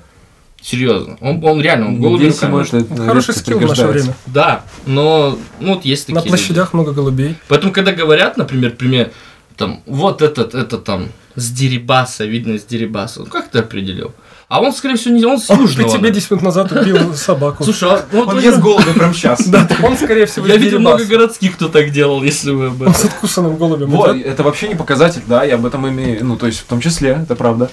Серьезно. 0.62 1.18
Он, 1.22 1.44
он 1.44 1.60
реально, 1.62 1.88
он 1.88 2.18
Здесь 2.18 2.36
руками. 2.36 2.52
может- 2.52 2.74
это 2.76 2.96
Хороший 3.04 3.34
скилл 3.34 3.58
в 3.60 3.66
наше 3.68 3.88
время. 3.88 4.14
Да, 4.28 4.64
но 4.86 5.38
ну, 5.60 5.74
вот 5.76 5.86
есть 5.86 6.04
такие 6.06 6.16
На 6.16 6.20
люди. 6.20 6.30
площадях 6.30 6.74
много 6.74 6.92
голубей. 6.92 7.36
Поэтому, 7.48 7.74
когда 7.74 7.92
говорят, 7.92 8.38
например, 8.38 8.72
пример, 8.76 9.12
там, 9.58 9.82
вот 9.86 10.22
этот, 10.22 10.54
это 10.54 10.78
там, 10.78 11.10
с 11.36 11.50
Дерибаса, 11.52 12.26
видно 12.26 12.58
с 12.60 12.64
Дерибаса. 12.64 13.22
Ну, 13.22 13.26
как 13.26 13.50
ты 13.50 13.60
определил? 13.60 14.14
А 14.50 14.60
он, 14.60 14.74
скорее 14.74 14.98
всего, 14.98 15.16
не 15.16 15.24
он 15.24 15.40
с 15.40 15.50
Он 15.50 15.58
при 15.60 15.64
Южного. 15.64 15.98
тебе 15.98 16.12
10 16.12 16.32
минут 16.32 16.44
назад 16.44 16.72
убил 16.74 17.14
собаку. 17.16 17.64
Слушай, 17.64 17.90
а 17.90 18.06
вот 18.12 18.28
Он 18.28 18.40
ест 18.40 18.60
голубя 18.60 18.94
прям 18.94 19.14
сейчас. 19.14 19.46
Да, 19.48 19.68
он, 19.82 19.96
скорее 19.98 20.26
всего, 20.26 20.46
я 20.46 20.58
видел 20.58 20.80
много 20.80 21.06
городских, 21.06 21.54
кто 21.56 21.70
так 21.70 21.92
делал, 21.92 22.22
если 22.22 22.52
вы 22.52 22.68
об 22.68 22.82
Он 22.82 22.90
этом. 22.90 22.94
с 22.94 23.06
откусанным 23.06 23.56
голубем 23.58 23.90
Вот, 23.90 24.16
это 24.16 24.44
вообще 24.44 24.68
не 24.68 24.76
показатель, 24.76 25.22
да, 25.26 25.44
я 25.46 25.56
об 25.56 25.66
этом 25.66 25.88
имею, 25.88 26.26
ну, 26.26 26.36
то 26.38 26.48
есть 26.48 26.60
в 26.60 26.66
том 26.66 26.82
числе, 26.82 27.20
это 27.24 27.36
правда. 27.36 27.72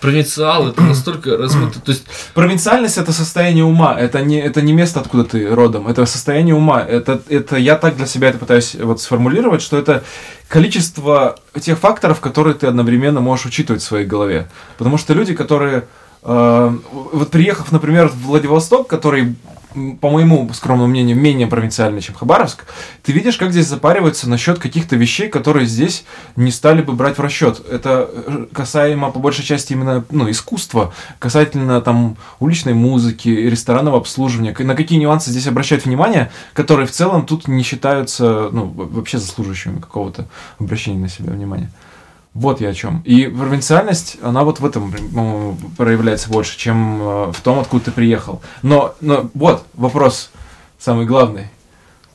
Провинциал, 0.00 0.68
это 0.68 0.82
настолько 0.82 1.36
размыто. 1.36 1.80
То 1.80 1.92
есть, 1.92 2.04
Провинциальность 2.34 2.98
это 2.98 3.12
состояние 3.12 3.64
ума, 3.64 3.98
это 3.98 4.20
не, 4.20 4.38
это 4.38 4.60
не 4.60 4.74
место, 4.74 5.00
откуда 5.00 5.24
ты 5.24 5.48
родом, 5.54 5.88
это 5.88 6.04
состояние 6.04 6.54
ума. 6.54 6.82
Это, 6.82 7.22
это 7.28 7.56
я 7.56 7.76
так 7.76 7.96
для 7.96 8.04
себя 8.06 8.28
это 8.28 8.38
пытаюсь 8.38 8.74
вот 8.74 9.00
сформулировать, 9.00 9.62
что 9.62 9.78
это 9.78 10.04
количество 10.48 11.36
тех 11.58 11.78
факторов, 11.78 12.20
которые 12.20 12.54
ты 12.54 12.66
одновременно 12.66 13.20
можешь 13.20 13.46
учитывать 13.46 13.82
в 13.82 13.86
своей 13.86 14.04
голове. 14.04 14.50
Потому 14.76 14.98
что 14.98 15.14
люди, 15.14 15.34
которые 15.34 15.84
э, 16.22 16.76
вот 16.92 17.30
приехав, 17.30 17.72
например, 17.72 18.08
в 18.08 18.26
Владивосток, 18.26 18.86
который 18.86 19.36
по 20.00 20.10
моему 20.10 20.48
скромному 20.52 20.88
мнению, 20.88 21.16
менее 21.16 21.46
провинциальный, 21.46 22.00
чем 22.00 22.14
Хабаровск, 22.14 22.64
ты 23.02 23.12
видишь, 23.12 23.36
как 23.36 23.50
здесь 23.50 23.66
запариваются 23.66 24.28
насчет 24.28 24.58
каких-то 24.58 24.96
вещей, 24.96 25.28
которые 25.28 25.66
здесь 25.66 26.04
не 26.36 26.50
стали 26.50 26.82
бы 26.82 26.92
брать 26.92 27.18
в 27.18 27.20
расчет. 27.20 27.60
Это 27.70 28.08
э, 28.12 28.46
касаемо, 28.52 29.10
по 29.10 29.18
большей 29.18 29.44
части, 29.44 29.72
именно 29.72 30.04
ну, 30.10 30.30
искусства, 30.30 30.94
касательно 31.18 31.80
там 31.80 32.16
уличной 32.38 32.74
музыки, 32.74 33.28
ресторанного 33.28 33.98
обслуживания, 33.98 34.54
на 34.58 34.74
какие 34.74 34.98
нюансы 34.98 35.30
здесь 35.30 35.46
обращают 35.46 35.84
внимание, 35.84 36.30
которые 36.52 36.86
в 36.86 36.92
целом 36.92 37.26
тут 37.26 37.48
не 37.48 37.62
считаются 37.62 38.48
ну, 38.52 38.66
вообще 38.66 39.18
заслуживающими 39.18 39.80
какого-то 39.80 40.26
обращения 40.58 40.98
на 40.98 41.08
себя 41.08 41.32
внимания. 41.32 41.70
Вот 42.34 42.60
я 42.60 42.70
о 42.70 42.74
чем. 42.74 43.00
И 43.04 43.26
провинциальность, 43.26 44.16
она 44.20 44.42
вот 44.42 44.58
в 44.58 44.66
этом 44.66 44.92
проявляется 45.76 46.28
больше, 46.28 46.58
чем 46.58 47.00
э, 47.00 47.32
в 47.32 47.40
том, 47.42 47.60
откуда 47.60 47.86
ты 47.86 47.90
приехал. 47.92 48.42
Но, 48.62 48.94
но 49.00 49.30
вот 49.34 49.64
вопрос 49.74 50.30
самый 50.78 51.06
главный. 51.06 51.46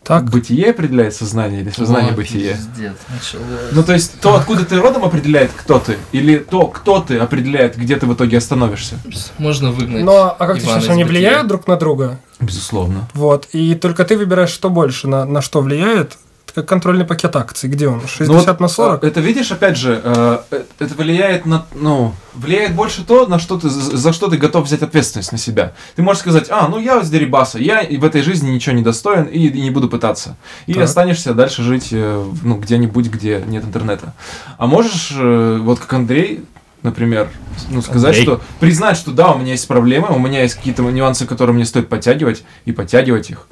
Так, 0.03 0.23
Бытие 0.29 0.71
определяет 0.71 1.13
сознание 1.13 1.62
или 1.62 1.69
сознание 1.69 2.13
О, 2.13 2.15
бытие? 2.15 2.53
пиздец. 2.55 2.95
Ну, 3.71 3.84
то 3.84 3.93
есть, 3.93 4.19
то, 4.19 4.36
откуда 4.36 4.65
ты 4.65 4.79
родом, 4.79 5.03
определяет, 5.03 5.51
кто 5.55 5.77
ты? 5.77 5.97
Или 6.12 6.39
то, 6.39 6.65
кто 6.67 6.99
ты, 6.99 7.17
определяет, 7.17 7.77
где 7.77 7.95
ты 7.95 8.08
в 8.08 8.13
итоге 8.13 8.39
остановишься? 8.39 8.97
Можно 9.38 9.71
выгнать. 9.71 10.03
но 10.03 10.36
а 10.38 10.47
как 10.47 10.58
ты 10.58 10.65
Ивана 10.65 10.82
считаешь, 10.82 10.84
из 10.86 10.89
они 10.89 11.03
бытия. 11.03 11.19
влияют 11.19 11.47
друг 11.47 11.67
на 11.67 11.75
друга? 11.75 12.19
Безусловно. 12.39 13.08
Вот, 13.13 13.47
и 13.53 13.75
только 13.75 14.03
ты 14.03 14.17
выбираешь, 14.17 14.49
что 14.49 14.69
больше, 14.69 15.08
на, 15.08 15.25
на 15.25 15.41
что 15.41 15.62
влияет. 15.62 16.17
Как 16.59 16.67
контрольный 16.67 17.05
пакет 17.05 17.33
акций, 17.37 17.69
где 17.69 17.87
он? 17.87 18.01
60 18.01 18.27
Ну 18.27 18.33
вот, 18.33 18.59
на 18.59 18.67
40? 18.67 19.01
э, 19.05 19.07
Это 19.07 19.21
видишь, 19.21 19.49
опять 19.49 19.77
же, 19.77 20.01
э, 20.03 20.39
э, 20.51 20.63
это 20.79 20.93
влияет 20.95 21.45
на, 21.45 21.65
ну, 21.73 22.13
влияет 22.33 22.75
больше 22.75 23.05
то, 23.05 23.27
на 23.27 23.39
что 23.39 23.57
ты, 23.57 23.69
за 23.69 24.11
что 24.11 24.27
ты 24.27 24.35
готов 24.35 24.65
взять 24.65 24.81
ответственность 24.81 25.31
на 25.31 25.37
себя. 25.37 25.71
Ты 25.95 26.01
можешь 26.01 26.19
сказать, 26.19 26.47
а, 26.49 26.67
ну 26.67 26.77
я 26.77 26.99
из 26.99 27.09
Дерибаса, 27.09 27.59
я 27.59 27.81
в 27.89 28.03
этой 28.03 28.23
жизни 28.23 28.49
ничего 28.49 28.75
не 28.75 28.81
достоин 28.81 29.23
и, 29.23 29.47
и 29.47 29.61
не 29.61 29.69
буду 29.71 29.87
пытаться. 29.87 30.35
И 30.67 30.73
Так. 30.73 30.83
останешься 30.83 31.33
дальше 31.33 31.63
жить, 31.63 31.89
э, 31.93 32.25
ну, 32.43 32.57
где-нибудь, 32.57 33.07
где 33.07 33.41
нет 33.47 33.63
интернета. 33.63 34.13
А 34.57 34.67
можешь, 34.67 35.13
э, 35.15 35.59
вот 35.61 35.79
как 35.79 35.93
Андрей, 35.93 36.43
например, 36.83 37.29
ну, 37.69 37.81
сказать, 37.81 38.17
Андрей. 38.17 38.23
что 38.23 38.41
признать, 38.59 38.97
что 38.97 39.11
да, 39.11 39.31
у 39.31 39.39
меня 39.39 39.53
есть 39.53 39.67
проблемы, 39.67 40.07
у 40.09 40.19
меня 40.19 40.41
есть 40.41 40.55
какие-то 40.55 40.81
нюансы, 40.83 41.25
которые 41.25 41.55
мне 41.55 41.63
стоит 41.63 41.87
подтягивать, 41.87 42.43
и 42.65 42.73
подтягивать 42.73 43.29
их. 43.29 43.47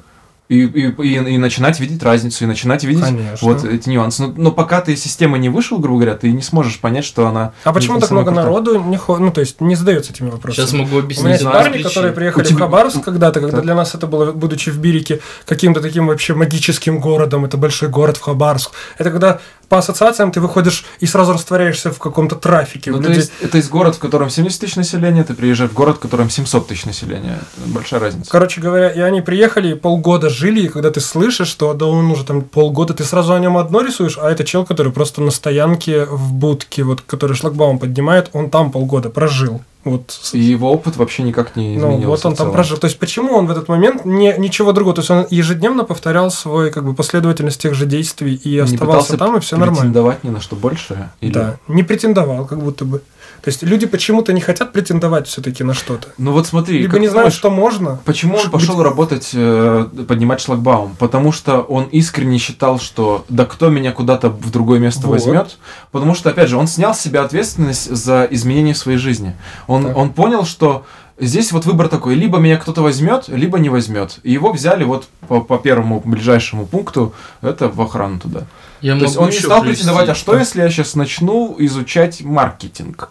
И, 0.48 0.60
и, 0.62 0.90
и, 1.02 1.14
и 1.34 1.36
начинать 1.36 1.78
видеть 1.78 2.02
разницу, 2.02 2.44
и 2.44 2.46
начинать 2.46 2.82
видеть 2.82 3.04
Конечно. 3.04 3.36
вот 3.46 3.64
эти 3.64 3.90
нюансы. 3.90 4.22
Но, 4.22 4.32
но 4.34 4.50
пока 4.50 4.80
ты 4.80 4.94
из 4.94 5.02
системы 5.02 5.38
не 5.38 5.50
вышел, 5.50 5.76
грубо 5.78 6.00
говоря, 6.00 6.16
ты 6.16 6.32
не 6.32 6.40
сможешь 6.40 6.80
понять, 6.80 7.04
что 7.04 7.26
она... 7.26 7.52
А 7.64 7.72
почему 7.74 8.00
так 8.00 8.10
много 8.10 8.28
крутая. 8.28 8.44
народу 8.46 8.80
не 8.82 8.96
хо- 8.96 9.18
ну, 9.18 9.30
то 9.30 9.40
есть 9.40 9.60
не 9.60 9.74
задается 9.74 10.12
этими 10.12 10.30
вопросами? 10.30 10.64
Сейчас 10.64 10.72
могу 10.72 10.96
У 10.96 11.00
объяснить. 11.00 11.24
меня 11.26 11.34
есть 11.34 11.44
парни, 11.44 11.82
которые 11.82 12.12
приехали 12.14 12.44
У 12.44 12.46
тебя- 12.46 12.56
в 12.56 12.60
Хабаровск 12.60 13.04
когда-то, 13.04 13.40
когда 13.40 13.56
Так. 13.56 13.64
для 13.64 13.74
нас 13.74 13.94
это 13.94 14.06
было, 14.06 14.32
будучи 14.32 14.70
в 14.70 14.78
Бирике, 14.78 15.20
каким-то 15.44 15.82
таким 15.82 16.06
вообще 16.06 16.32
магическим 16.32 16.98
городом, 16.98 17.44
это 17.44 17.58
большой 17.58 17.90
город 17.90 18.16
в 18.16 18.22
Хабаровск. 18.22 18.70
Это 18.96 19.10
когда 19.10 19.40
по 19.68 19.78
ассоциациям 19.78 20.32
ты 20.32 20.40
выходишь 20.40 20.84
и 21.00 21.06
сразу 21.06 21.32
растворяешься 21.32 21.90
в 21.90 21.98
каком-то 21.98 22.36
трафике. 22.36 22.90
Ну, 22.90 23.02
то 23.02 23.10
есть, 23.10 23.32
это 23.40 23.58
из 23.58 23.68
города, 23.68 23.96
в 23.96 23.98
котором 23.98 24.30
70 24.30 24.60
тысяч 24.60 24.76
населения, 24.76 25.24
ты 25.24 25.34
приезжаешь 25.34 25.70
в 25.70 25.74
город, 25.74 25.96
в 25.96 26.00
котором 26.00 26.30
700 26.30 26.68
тысяч 26.68 26.84
населения. 26.86 27.38
Это 27.56 27.70
большая 27.70 28.00
разница. 28.00 28.30
Короче 28.30 28.60
говоря, 28.60 28.90
и 28.90 29.00
они 29.00 29.20
приехали, 29.20 29.72
и 29.72 29.74
полгода 29.74 30.30
жили, 30.30 30.62
и 30.62 30.68
когда 30.68 30.90
ты 30.90 31.00
слышишь, 31.00 31.48
что 31.48 31.74
да 31.74 31.86
он 31.86 32.10
уже 32.10 32.24
там 32.24 32.42
полгода, 32.42 32.94
ты 32.94 33.04
сразу 33.04 33.34
о 33.34 33.38
нем 33.38 33.58
одно 33.58 33.82
рисуешь, 33.82 34.18
а 34.18 34.30
это 34.30 34.44
чел, 34.44 34.64
который 34.64 34.92
просто 34.92 35.20
на 35.20 35.30
стоянке 35.30 36.04
в 36.06 36.32
будке, 36.32 36.82
вот, 36.82 37.02
который 37.02 37.36
шлагбаум 37.36 37.78
поднимает, 37.78 38.30
он 38.32 38.50
там 38.50 38.70
полгода 38.70 39.10
прожил. 39.10 39.62
Вот 39.84 40.18
И 40.32 40.40
его 40.40 40.70
опыт 40.72 40.96
вообще 40.96 41.22
никак 41.22 41.54
не 41.56 41.76
Ну, 41.76 41.78
изменился. 41.92 42.06
вот 42.08 42.26
он 42.26 42.34
там 42.34 42.52
прожил. 42.52 42.76
То 42.78 42.86
есть, 42.86 42.98
почему 42.98 43.34
он 43.34 43.46
в 43.46 43.50
этот 43.50 43.68
момент 43.68 44.04
не, 44.04 44.34
ничего 44.36 44.72
другого? 44.72 44.94
То 44.94 45.00
есть, 45.00 45.10
он 45.10 45.26
ежедневно 45.30 45.84
повторял 45.84 46.30
свой, 46.30 46.70
как 46.70 46.84
бы, 46.84 46.94
последовательность 46.94 47.60
тех 47.60 47.74
же 47.74 47.86
действий 47.86 48.34
и 48.34 48.54
Не 48.54 48.58
оставался 48.60 49.12
пытался 49.12 49.16
там, 49.16 49.36
и 49.36 49.40
все 49.40 49.56
нормально. 49.56 49.76
претендовать 49.80 50.24
ни 50.24 50.30
на 50.30 50.40
что 50.40 50.56
большее? 50.56 51.10
Или... 51.20 51.32
Да, 51.32 51.56
не 51.68 51.82
претендовал, 51.84 52.44
как 52.44 52.60
будто 52.62 52.84
бы. 52.84 53.02
То 53.42 53.48
есть, 53.50 53.62
люди 53.62 53.86
почему-то 53.86 54.32
не 54.32 54.40
хотят 54.40 54.72
претендовать 54.72 55.26
все-таки 55.28 55.62
на 55.64 55.72
что-то. 55.74 56.08
Ну 56.18 56.32
вот 56.32 56.46
смотри, 56.46 56.80
Либо 56.80 56.98
не 56.98 57.08
знают, 57.08 57.32
что 57.32 57.50
можно. 57.50 57.98
Почему 58.04 58.36
он 58.36 58.50
пошел 58.50 58.74
где- 58.74 58.84
работать, 58.84 59.30
э, 59.32 59.86
поднимать 60.08 60.40
шлагбаум? 60.40 60.96
Потому 60.98 61.32
что 61.32 61.60
он 61.60 61.84
искренне 61.84 62.38
считал, 62.38 62.78
что 62.80 63.24
да 63.28 63.44
кто 63.44 63.68
меня 63.70 63.92
куда-то 63.92 64.28
в 64.30 64.50
другое 64.50 64.78
место 64.80 65.02
Вот. 65.06 65.12
возьмет. 65.12 65.56
Потому 65.92 66.14
что, 66.14 66.30
опять 66.30 66.48
же, 66.48 66.56
он 66.56 66.66
снял 66.66 66.94
с 66.94 67.00
себя 67.00 67.22
ответственность 67.22 67.94
за 67.94 68.26
изменение 68.30 68.74
своей 68.74 68.98
жизни. 68.98 69.34
Он, 69.66 69.84
Так. 69.86 69.96
он 69.96 70.10
понял, 70.12 70.44
что 70.44 70.84
здесь 71.20 71.52
вот 71.52 71.64
выбор 71.64 71.88
такой, 71.88 72.14
либо 72.16 72.38
меня 72.38 72.56
кто-то 72.56 72.82
возьмет, 72.82 73.28
либо 73.28 73.58
не 73.58 73.68
возьмет. 73.70 74.18
И 74.24 74.32
его 74.32 74.52
взяли 74.52 74.84
вот 74.84 75.06
по, 75.28 75.40
по 75.40 75.58
первому 75.58 76.00
ближайшему 76.04 76.66
пункту, 76.66 77.12
это 77.40 77.68
в 77.68 77.80
охрану 77.80 78.18
туда. 78.18 78.42
Я 78.80 78.96
То 78.96 79.04
есть 79.04 79.16
он 79.16 79.30
не 79.30 79.32
стал 79.38 79.60
привести. 79.62 79.82
претендовать, 79.82 80.08
а 80.08 80.14
что 80.14 80.36
если 80.36 80.60
я 80.62 80.70
сейчас 80.70 80.94
начну 80.94 81.54
изучать 81.58 82.22
маркетинг? 82.22 83.10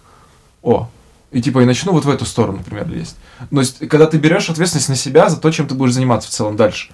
О, 0.61 0.89
и 1.31 1.41
типа 1.41 1.59
и 1.61 1.65
начну 1.65 1.91
вот 1.91 2.05
в 2.05 2.09
эту 2.09 2.25
сторону, 2.25 2.59
например, 2.59 2.87
лезть. 2.89 3.15
То 3.51 3.59
есть, 3.59 3.87
когда 3.89 4.05
ты 4.07 4.17
берешь 4.17 4.49
ответственность 4.49 4.89
на 4.89 4.95
себя 4.95 5.29
за 5.29 5.37
то, 5.37 5.51
чем 5.51 5.67
ты 5.67 5.75
будешь 5.75 5.93
заниматься 5.93 6.29
в 6.29 6.31
целом 6.31 6.55
дальше. 6.55 6.89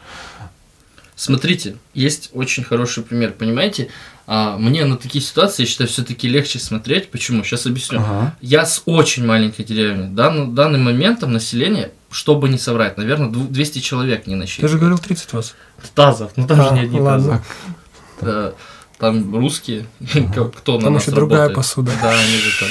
Смотрите, 1.15 1.75
есть 1.93 2.31
очень 2.33 2.63
хороший 2.63 3.03
пример, 3.03 3.33
понимаете? 3.33 3.89
А, 4.25 4.57
мне 4.57 4.83
на 4.85 4.97
такие 4.97 5.23
ситуации, 5.23 5.63
я 5.63 5.67
считаю, 5.67 5.87
все-таки 5.87 6.27
легче 6.27 6.57
смотреть. 6.57 7.11
Почему? 7.11 7.43
Сейчас 7.43 7.67
объясню. 7.67 7.99
Ага. 7.99 8.35
Я 8.41 8.65
с 8.65 8.81
очень 8.85 9.25
маленькой 9.25 9.63
деревни. 9.63 10.07
Да, 10.13 10.31
на 10.31 10.47
данный 10.51 10.79
момент 10.79 11.19
там 11.19 11.31
население, 11.31 11.91
чтобы 12.09 12.49
не 12.49 12.57
соврать, 12.57 12.97
наверное, 12.97 13.29
дву- 13.29 13.47
200 13.47 13.79
человек 13.79 14.25
не 14.25 14.33
Ты 14.33 14.37
же 14.37 14.41
насчитывает. 14.41 14.79
говорил 14.79 14.97
30 14.97 15.33
вас. 15.33 15.53
Тазов, 15.93 16.31
ну 16.35 16.47
там 16.47 16.59
А, 16.61 16.69
же 16.69 16.73
не 16.73 16.79
одни 16.81 16.99
ладно. 16.99 17.43
тазы. 18.19 18.53
Там 19.03 19.35
русские. 19.35 19.85
Кто 20.57 20.77
на 20.77 20.83
Там 20.85 20.93
нас 20.93 21.03
еще 21.03 21.11
другая 21.11 21.49
посуда. 21.49 21.91
Да, 22.01 22.09
они 22.09 22.37
же 22.37 22.51
там. 22.57 22.69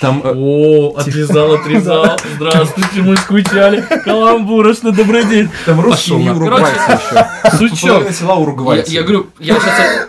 Там 0.00 0.22
э, 0.24 0.32
О, 0.34 0.94
отрезал, 0.96 1.54
отрезал. 1.54 2.18
Здравствуйте, 2.36 3.02
мы 3.02 3.16
скучали. 3.16 3.84
Каламбурочный, 4.04 4.92
добрый 4.92 5.24
день. 5.24 5.48
там 5.66 5.80
русские 5.80 6.20
и 6.20 6.24
на- 6.24 6.36
уругвайцы 6.36 6.78
еще. 7.64 7.86
Половина 7.88 8.12
села 8.12 8.28
Я, 8.30 8.34
уругвайцы. 8.36 8.92
я 8.92 9.02
говорю, 9.02 9.26
я 9.40 9.54
сейчас... 9.56 10.08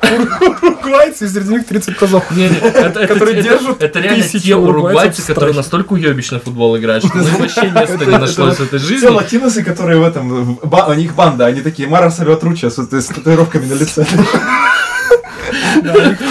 Уругвайцы, 0.62 1.26
и 1.26 1.28
среди 1.28 1.50
них 1.50 1.66
30 1.66 1.96
козов. 1.96 2.24
Не, 2.32 2.50
не, 2.50 2.56
Которые 2.56 3.40
это- 3.40 3.42
держат 3.42 3.82
это 3.82 4.00
реально 4.00 4.24
те 4.28 4.56
уругвайцы, 4.56 5.22
которые 5.26 5.56
настолько 5.56 5.94
уебищно 5.94 6.40
футбол 6.40 6.78
играют, 6.78 7.04
что 7.04 7.18
вообще 7.18 7.70
места 7.72 8.06
не 8.06 8.18
нашлось 8.18 8.58
в 8.58 8.62
этой 8.62 8.78
Все 8.78 8.88
жизни. 8.88 9.08
латиносы, 9.08 9.64
которые 9.64 10.00
в 10.00 10.04
этом, 10.04 10.60
у 10.62 10.94
них 10.94 11.16
банда, 11.16 11.48
они 11.48 11.62
такие 11.62 11.88
Мара 11.88 12.12
Сальватруча 12.12 12.70
с, 12.70 12.78
с 12.78 13.06
татуировками 13.08 13.66
на 13.66 13.74
лице. 13.74 14.06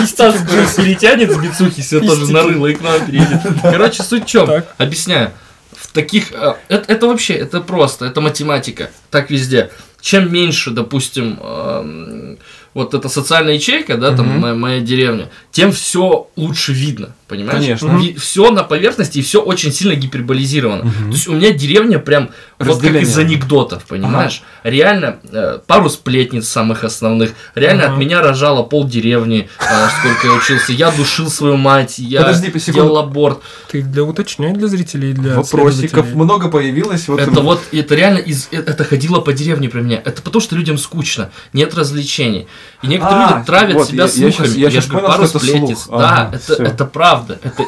Стас 0.07 0.37
перетянет 0.77 1.31
с 1.33 1.37
бицухи, 1.37 1.81
себе 1.81 2.01
тоже 2.01 2.33
нарыло 2.33 2.67
и 2.67 2.75
к 2.75 2.81
нам 2.83 3.05
перейдет. 3.07 3.41
Короче, 3.63 4.03
суть 4.03 4.25
в 4.25 4.27
чем? 4.27 4.49
Объясняю. 4.79 5.31
В 5.73 5.93
таких... 5.93 6.33
э, 6.33 6.55
Это, 6.69 6.93
это 6.93 7.07
вообще, 7.07 7.35
это 7.35 7.61
просто, 7.61 8.07
это 8.07 8.21
математика. 8.21 8.91
Так 9.11 9.31
везде. 9.31 9.71
Чем 10.01 10.33
меньше, 10.33 10.71
допустим, 10.71 11.39
эм, 11.41 12.39
вот 12.75 12.95
эта 12.95 13.09
социальная 13.09 13.55
ячейка, 13.55 13.97
да, 13.97 14.15
там 14.17 14.41
моя, 14.41 14.55
моя 14.55 14.81
деревня, 14.81 15.29
тем 15.53 15.71
все 15.73 16.29
лучше 16.37 16.73
видно, 16.73 17.15
понимаешь? 17.33 17.81
Конечно. 17.81 17.99
Все 18.21 18.51
на 18.51 18.63
поверхности 18.63 19.19
и 19.19 19.23
все 19.23 19.41
очень 19.41 19.73
сильно 19.73 19.95
гиперболизировано. 19.95 20.85
Мгм. 20.85 21.11
То 21.11 21.17
есть 21.17 21.29
у 21.29 21.33
меня 21.33 21.51
деревня 21.53 21.99
прям 21.99 22.29
вот 22.59 22.67
как 22.69 22.69
Разделение. 22.85 23.03
из 23.03 23.19
анекдотов, 23.19 23.85
понимаешь? 23.85 24.43
Реально 24.65 25.17
э, 25.31 25.59
пару 25.67 25.89
сплетниц 25.89 26.47
самых 26.47 26.85
основных. 26.85 27.31
Реально 27.55 27.85
Ага. 27.85 27.93
от 27.95 27.99
меня 27.99 28.21
рожало 28.21 28.63
пол 28.63 28.87
деревни, 28.87 29.49
э, 29.61 29.89
сколько 29.99 30.27
я 30.27 30.35
учился. 30.35 30.73
Я 30.73 30.91
душил 30.91 31.31
свою 31.31 31.57
мать, 31.57 31.99
я 31.99 32.21
Подожди, 32.21 32.53
делал 32.73 32.99
аборт. 32.99 33.41
Ты 33.71 33.83
для 33.83 34.05
уточнять 34.05 34.59
для 34.59 34.69
зрителей 34.69 35.11
и 35.11 35.15
для 35.15 35.37
Вопросиков 35.37 36.15
много 36.15 36.49
появилось. 36.49 37.09
Вот 37.09 37.19
это 37.21 37.41
вот, 37.41 37.61
это 37.73 37.95
реально 37.95 38.19
из, 38.19 38.49
э, 38.51 38.59
это 38.59 38.85
ходило 38.85 39.21
по 39.21 39.33
деревне 39.33 39.69
при 39.71 39.81
мне. 39.81 39.97
Это 40.05 40.21
потому, 40.21 40.43
что 40.43 40.55
людям 40.57 40.77
скучно, 40.79 41.31
нет 41.53 41.75
развлечений. 41.75 42.47
И 42.83 42.87
некоторые 42.89 43.27
А, 43.27 43.35
люди 43.37 43.47
травят 43.47 43.75
вот, 43.75 43.89
себя 43.89 44.05
я- 44.05 44.11
я 44.11 44.33
слухами. 44.33 44.59
я 44.59 44.71
щас 44.71 44.85
же 44.85 44.91
говорю, 44.91 45.07
понял, 45.07 45.17
пару 45.17 45.29
что 45.29 45.39
это 45.39 45.47
сплетниц. 45.47 45.79
слух. 45.83 45.99
Да, 46.01 46.09
Ага, 46.29 46.37
это, 46.37 46.63
это 46.63 46.85
правда. 46.85 47.22
Это... 47.31 47.65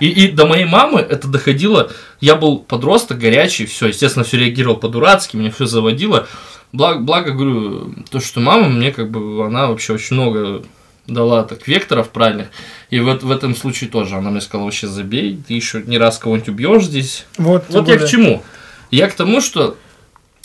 И, 0.00 0.08
и 0.08 0.30
до 0.30 0.46
моей 0.46 0.64
мамы 0.64 1.00
это 1.00 1.28
доходило. 1.28 1.90
Я 2.20 2.36
был 2.36 2.58
подросток, 2.58 3.18
горячий, 3.18 3.66
все, 3.66 3.88
естественно, 3.88 4.24
все 4.24 4.38
реагировал 4.38 4.76
по-дурацки, 4.76 5.36
меня 5.36 5.50
все 5.50 5.66
заводило. 5.66 6.26
Благо, 6.72 7.00
благо, 7.00 7.32
говорю, 7.32 7.94
то, 8.10 8.20
что 8.20 8.40
мама 8.40 8.68
мне 8.68 8.92
как 8.92 9.10
бы, 9.10 9.44
она 9.44 9.68
вообще 9.68 9.94
очень 9.94 10.16
много 10.16 10.62
дала 11.06 11.42
так 11.42 11.66
векторов 11.66 12.10
правильных. 12.10 12.48
И 12.90 13.00
вот 13.00 13.22
в 13.22 13.30
этом 13.30 13.56
случае 13.56 13.90
тоже 13.90 14.16
она 14.16 14.30
мне 14.30 14.40
сказала, 14.40 14.66
вообще 14.66 14.86
забей, 14.86 15.40
ты 15.46 15.54
еще 15.54 15.82
не 15.82 15.98
раз 15.98 16.18
кого-нибудь 16.18 16.50
убьешь 16.50 16.84
здесь, 16.84 17.24
Вот, 17.38 17.64
вот 17.68 17.88
я 17.88 17.98
к 17.98 18.06
чему? 18.06 18.42
Я 18.90 19.08
к 19.08 19.14
тому, 19.14 19.40
что 19.40 19.76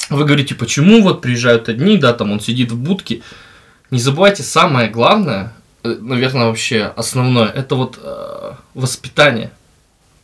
вы 0.10 0.26
говорите, 0.26 0.56
почему 0.56 1.02
вот 1.02 1.22
приезжают 1.22 1.70
одни, 1.70 1.98
да, 1.98 2.14
там 2.14 2.32
он 2.32 2.40
сидит 2.40 2.72
в 2.72 2.78
будке. 2.78 3.22
Не 3.92 4.00
забывайте, 4.00 4.44
самое 4.44 4.90
главное, 4.90 5.54
наверное, 5.84 6.48
вообще 6.48 6.92
основное, 6.96 7.48
это 7.48 7.76
вот 7.76 8.00
э, 8.02 8.52
воспитание. 8.74 9.52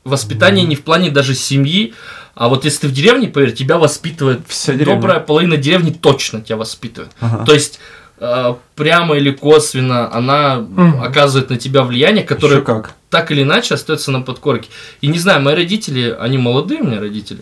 Воспитание 0.03 0.65
не 0.65 0.75
в 0.75 0.83
плане 0.83 1.11
даже 1.11 1.35
семьи, 1.35 1.93
а 2.35 2.47
вот 2.47 2.63
если 2.65 2.81
ты 2.81 2.87
в 2.87 2.93
деревне, 2.93 3.27
поверь, 3.27 3.51
тебя 3.53 3.77
воспитывает 3.77 4.39
Вся 4.47 4.73
деревня. 4.73 4.95
добрая 4.95 5.19
половина 5.19 5.57
деревни 5.57 5.91
точно 5.91 6.41
тебя 6.41 6.55
воспитывает. 6.57 7.11
Ага. 7.19 7.43
То 7.45 7.53
есть 7.53 7.79
э, 8.17 8.55
прямо 8.75 9.15
или 9.17 9.31
косвенно 9.31 10.11
она 10.13 10.55
Мгм. 10.59 11.03
оказывает 11.03 11.49
на 11.49 11.57
тебя 11.57 11.83
влияние, 11.83 12.23
которое 12.23 12.61
как. 12.61 12.93
так 13.09 13.31
или 13.31 13.43
иначе 13.43 13.73
остается 13.75 14.11
на 14.11 14.21
подкорке. 14.21 14.69
И 15.01 15.07
не 15.07 15.19
знаю, 15.19 15.41
мои 15.41 15.53
родители, 15.55 16.15
они 16.17 16.37
молодые, 16.37 16.81
у 16.81 16.85
меня 16.87 16.99
родители, 17.01 17.41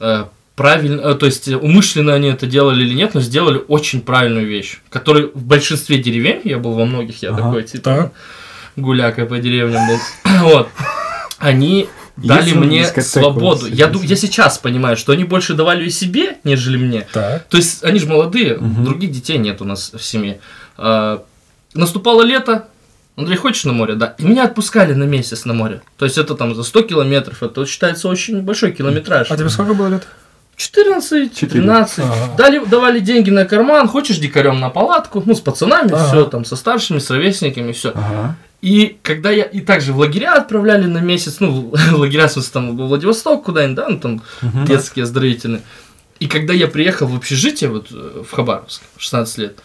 э, 0.00 0.26
правильно, 0.56 1.00
э, 1.00 1.14
то 1.14 1.26
есть 1.26 1.48
э, 1.48 1.56
умышленно 1.56 2.14
они 2.14 2.28
это 2.28 2.46
делали 2.46 2.82
или 2.84 2.94
нет, 2.94 3.14
но 3.14 3.20
сделали 3.20 3.62
очень 3.68 4.00
правильную 4.02 4.46
вещь, 4.46 4.80
которую 4.90 5.30
в 5.34 5.42
большинстве 5.44 5.98
деревень, 5.98 6.40
я 6.44 6.58
был 6.58 6.72
во 6.72 6.84
многих, 6.84 7.22
я 7.22 7.30
Ага. 7.30 7.42
такой 7.42 7.62
типа 7.64 7.82
Так. 7.84 8.12
гуляка 8.76 9.26
по 9.26 9.38
деревням 9.38 9.82
был, 9.88 9.98
вот, 10.42 10.68
они 11.38 11.88
дали 12.16 12.46
Если 12.48 12.58
мне 12.58 12.84
свободу. 12.84 13.66
Я, 13.66 13.86
ду- 13.86 14.02
я 14.02 14.14
сейчас 14.16 14.58
понимаю, 14.58 14.96
что 14.98 15.12
они 15.12 15.24
больше 15.24 15.54
давали 15.54 15.86
и 15.86 15.90
себе, 15.90 16.36
нежели 16.44 16.76
мне. 16.76 17.06
Так. 17.12 17.44
То 17.48 17.56
есть 17.56 17.82
они 17.82 17.98
же 17.98 18.06
молодые, 18.06 18.58
других 18.58 19.10
детей 19.10 19.38
нет 19.38 19.62
у 19.62 19.64
нас 19.64 19.92
в 19.94 20.02
семье. 20.04 20.38
А, 20.76 21.22
наступало 21.72 22.22
лето, 22.22 22.68
Андрей, 23.16 23.36
хочешь 23.36 23.64
на 23.64 23.72
море? 23.72 23.94
Да. 23.94 24.14
И 24.18 24.24
меня 24.24 24.44
отпускали 24.44 24.92
на 24.92 25.04
месяц 25.04 25.44
на 25.46 25.54
море. 25.54 25.80
То 25.98 26.04
есть 26.04 26.18
это 26.18 26.34
там 26.34 26.54
за 26.54 26.62
100 26.62 26.82
километров, 26.82 27.42
это 27.42 27.64
считается 27.66 28.08
очень 28.08 28.42
большой 28.42 28.72
километраж. 28.72 29.30
А 29.30 29.36
тебе 29.36 29.48
сколько 29.48 29.72
было 29.74 29.88
лет? 29.88 30.06
14, 30.60 31.34
Четыре. 31.34 31.62
13. 31.62 31.98
Ага. 32.00 32.14
Дали, 32.36 32.58
давали 32.66 33.00
деньги 33.00 33.30
на 33.30 33.46
карман, 33.46 33.88
хочешь 33.88 34.18
дикарем 34.18 34.60
на 34.60 34.68
палатку, 34.68 35.22
ну, 35.24 35.34
с 35.34 35.40
пацанами, 35.40 35.92
Ага. 35.92 36.06
все, 36.08 36.24
там, 36.26 36.44
со 36.44 36.54
старшими, 36.56 36.98
с 36.98 37.08
ровесниками, 37.10 37.72
все. 37.72 37.92
Ага. 37.94 38.36
И 38.60 38.98
когда 39.02 39.30
я, 39.30 39.44
и 39.44 39.60
также 39.60 39.94
в 39.94 39.98
лагеря 39.98 40.34
отправляли 40.34 40.84
на 40.84 40.98
месяц, 40.98 41.36
ну, 41.40 41.70
в 41.74 41.92
лагеря, 41.96 42.26
в 42.28 42.32
смысле, 42.32 42.50
там, 42.52 42.76
во 42.76 42.86
Владивосток 42.88 43.44
куда-нибудь, 43.44 43.76
да, 43.76 43.88
ну, 43.88 43.98
там, 43.98 44.22
Мгм. 44.42 44.66
детские, 44.66 45.04
оздоровительные. 45.04 45.62
И 46.18 46.26
когда 46.26 46.52
я 46.52 46.66
приехал 46.68 47.06
в 47.06 47.16
общежитие, 47.16 47.70
вот, 47.70 47.86
э, 47.90 48.22
в 48.28 48.30
Хабаровск, 48.30 48.82
в 48.98 49.00
16 49.02 49.38
лет, 49.38 49.58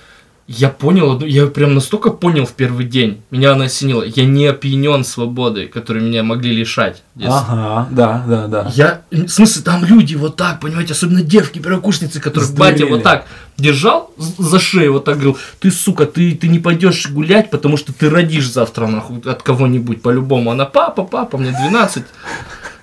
я 0.47 0.69
понял, 0.69 1.19
я 1.21 1.47
прям 1.47 1.73
настолько 1.73 2.11
понял 2.11 2.45
в 2.45 2.51
первый 2.51 2.85
день, 2.85 3.21
меня 3.31 3.53
она 3.53 3.65
осенила, 3.65 4.03
я 4.03 4.25
не 4.25 4.45
опьянен 4.45 5.03
свободой, 5.03 5.67
которые 5.67 6.05
меня 6.05 6.21
могли 6.21 6.55
лишать. 6.55 7.01
Ага, 7.23 7.87
да, 7.89 8.23
да, 8.27 8.47
да. 8.47 8.71
Я, 8.75 9.01
в 9.09 9.27
смысле, 9.27 9.63
там 9.63 9.83
люди 9.85 10.13
вот 10.13 10.35
так, 10.35 10.59
понимаете, 10.59 10.93
особенно 10.93 11.23
девки, 11.23 11.57
первокурсницы, 11.57 12.19
которых 12.19 12.53
батя 12.53 12.77
Сдурели. 12.77 12.93
вот 12.93 13.03
так 13.03 13.25
держал 13.57 14.13
за 14.17 14.59
шею, 14.59 14.93
вот 14.93 15.05
так 15.05 15.15
говорил, 15.15 15.37
ты, 15.59 15.71
сука, 15.71 16.05
ты, 16.05 16.35
ты 16.35 16.47
не 16.47 16.59
пойдешь 16.59 17.09
гулять, 17.09 17.49
потому 17.49 17.77
что 17.77 17.91
ты 17.91 18.09
родишь 18.09 18.51
завтра, 18.51 18.85
нахуй, 18.85 19.21
от 19.25 19.41
кого-нибудь, 19.41 20.03
по-любому. 20.03 20.51
Она, 20.51 20.65
папа, 20.65 21.03
папа, 21.03 21.37
мне 21.37 21.51
12. 21.51 22.03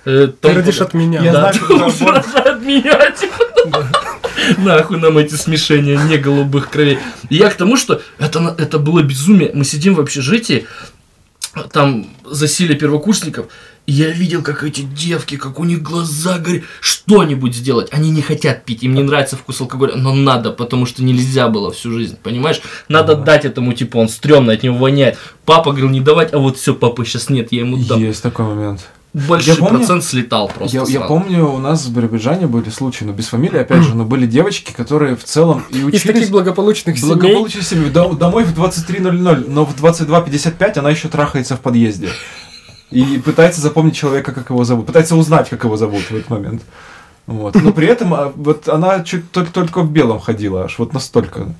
Э, 0.05 0.27
Ты 0.41 0.53
родишь 0.53 0.81
от 0.81 0.93
меня. 0.93 1.21
Я 1.21 1.31
да, 1.31 1.53
знаю, 1.53 1.91
ты 1.91 2.39
от 2.39 2.61
меня, 2.61 3.11
типа. 3.11 3.87
Нахуй 4.57 4.99
нам 4.99 5.17
эти 5.17 5.35
смешения 5.35 5.97
не 5.97 6.17
голубых 6.17 6.69
кровей. 6.69 6.99
И 7.29 7.35
я 7.35 7.49
к 7.49 7.55
тому, 7.55 7.77
что 7.77 8.01
это, 8.19 8.55
это 8.57 8.79
было 8.79 9.01
безумие. 9.01 9.51
Мы 9.53 9.65
сидим 9.65 9.95
в 9.95 9.99
общежитии, 9.99 10.65
там 11.71 12.07
засилие 12.25 12.77
первокурсников, 12.77 13.47
и 13.85 13.91
я 13.91 14.09
видел, 14.09 14.41
как 14.41 14.63
эти 14.63 14.81
девки, 14.81 15.37
как 15.37 15.59
у 15.59 15.65
них 15.65 15.81
глаза 15.81 16.39
горят, 16.39 16.63
что-нибудь 16.79 17.53
сделать. 17.53 17.89
Они 17.91 18.11
не 18.11 18.21
хотят 18.21 18.65
пить, 18.65 18.81
им 18.83 18.95
не 18.95 19.03
нравится 19.03 19.35
вкус 19.35 19.59
алкоголя, 19.61 19.95
но 19.95 20.13
надо, 20.13 20.51
потому 20.51 20.85
что 20.85 21.03
нельзя 21.03 21.49
было 21.49 21.71
всю 21.71 21.91
жизнь, 21.91 22.17
понимаешь? 22.23 22.61
Надо 22.87 23.15
дать 23.15 23.45
этому 23.45 23.73
типу, 23.73 23.99
он 23.99 24.09
стрёмный, 24.09 24.55
от 24.55 24.63
него 24.63 24.77
воняет. 24.77 25.17
Папа 25.45 25.71
говорил, 25.71 25.89
не 25.89 25.99
давать, 25.99 26.33
а 26.33 26.37
вот 26.39 26.57
все, 26.57 26.73
папа 26.73 27.05
сейчас 27.05 27.29
нет, 27.29 27.51
я 27.51 27.61
ему 27.61 27.77
дам. 27.77 28.01
Есть 28.01 28.23
такой 28.23 28.45
момент. 28.45 28.87
Большой 29.13 29.53
Я 29.53 29.59
помню- 29.59 29.77
процент 29.77 30.03
слетал 30.03 30.47
просто. 30.49 30.75
Я, 30.75 30.81
я 30.83 30.87
сразу. 30.87 31.07
помню, 31.07 31.47
у 31.47 31.59
нас 31.59 31.85
в 31.85 31.93
Биробиджане 31.95 32.47
были 32.47 32.69
случаи, 32.71 33.03
но 33.05 33.11
без 33.13 33.27
фамилии, 33.27 33.59
опять 33.59 33.83
же, 33.83 33.95
но 33.95 34.05
были 34.05 34.25
девочки, 34.25 34.71
которые 34.71 35.15
в 35.15 35.23
целом 35.23 35.63
и 35.69 35.77
Из 35.77 35.83
учились... 35.85 36.01
таких 36.03 36.31
благополучных 36.31 36.97
семей. 36.97 37.13
Благополучие 37.13 37.61
семьи. 37.61 37.89
До- 37.91 38.13
домой 38.13 38.43
в 38.43 38.57
23.00, 38.57 39.45
но 39.47 39.65
в 39.65 39.75
22.55 39.75 40.79
она 40.79 40.89
еще 40.89 41.09
трахается 41.09 41.55
в 41.55 41.59
подъезде. 41.59 42.09
И 42.89 43.21
пытается 43.23 43.61
запомнить 43.61 43.95
человека, 43.95 44.31
как 44.31 44.49
его 44.49 44.63
зовут. 44.63 44.87
Пытается 44.87 45.15
узнать, 45.15 45.49
как 45.49 45.63
его 45.63 45.77
зовут 45.77 46.01
в 46.03 46.11
этот 46.11 46.29
момент. 46.29 46.63
Вот. 47.27 47.55
Но 47.55 47.71
при 47.71 47.87
этом 47.87 48.13
а, 48.13 48.33
вот 48.35 48.67
она 48.67 49.03
чуть 49.03 49.31
только, 49.31 49.51
только 49.53 49.81
в 49.81 49.91
белом 49.91 50.19
ходила, 50.19 50.63
аж 50.65 50.77
вот 50.79 50.91
настолько. 50.93 51.53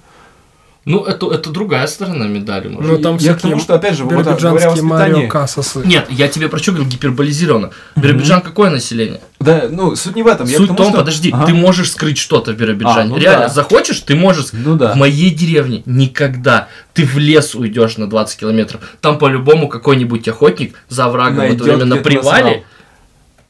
Ну, 0.86 1.04
это, 1.06 1.32
это 1.32 1.50
другая 1.50 1.88
сторона 1.88 2.28
медали, 2.28 2.68
может. 2.68 2.92
Ну, 2.92 2.98
там 2.98 3.18
я 3.18 3.36
к 3.36 3.42
тому, 3.42 3.58
что, 3.60 3.74
опять 3.76 3.96
же, 3.96 4.04
вот, 4.04 4.12
говоря 4.14 4.72
о 4.72 4.82
Марио. 4.82 5.28
Кассасы. 5.30 5.82
Нет, 5.86 6.08
я 6.10 6.28
тебе 6.28 6.50
про 6.50 6.60
что 6.60 6.74
говорю 6.74 6.90
гиперболизировано. 6.90 7.70
Биробиджан 7.96 8.42
какое 8.42 8.70
население? 8.70 9.22
Да, 9.40 9.64
ну, 9.70 9.96
суть 9.96 10.16
не 10.16 10.24
в 10.24 10.28
этом. 10.28 10.46
я 10.46 10.58
Суть 10.58 10.70
к 10.70 10.74
в 10.74 10.76
том, 10.76 10.90
что- 10.90 10.98
подожди, 10.98 11.32
Ага. 11.32 11.46
ты 11.46 11.54
можешь 11.54 11.92
скрыть 11.92 12.18
что-то 12.18 12.52
в 12.52 12.58
Биробиджане. 12.58 13.02
А, 13.02 13.06
ну 13.06 13.18
Реально, 13.18 13.48
да. 13.48 13.54
захочешь, 13.54 14.00
ты 14.02 14.16
можешь. 14.16 14.48
Ну 14.52 14.76
да. 14.76 14.92
В 14.94 14.98
моей 14.98 15.30
деревне 15.30 15.84
никогда. 15.86 16.68
Ты 16.94 17.06
в 17.06 17.18
лес 17.18 17.56
уйдешь 17.56 17.98
на 17.98 18.10
20 18.10 18.40
километров. 18.40 18.82
Там 19.00 19.18
по-любому 19.18 19.70
какой-нибудь 19.70 20.28
охотник 20.28 20.76
за 20.90 21.06
оврагом 21.06 21.48
в 21.48 21.54
это 21.54 21.64
время 21.64 21.86
на 21.86 21.96
привале. 21.98 22.44
насрал. 22.44 22.64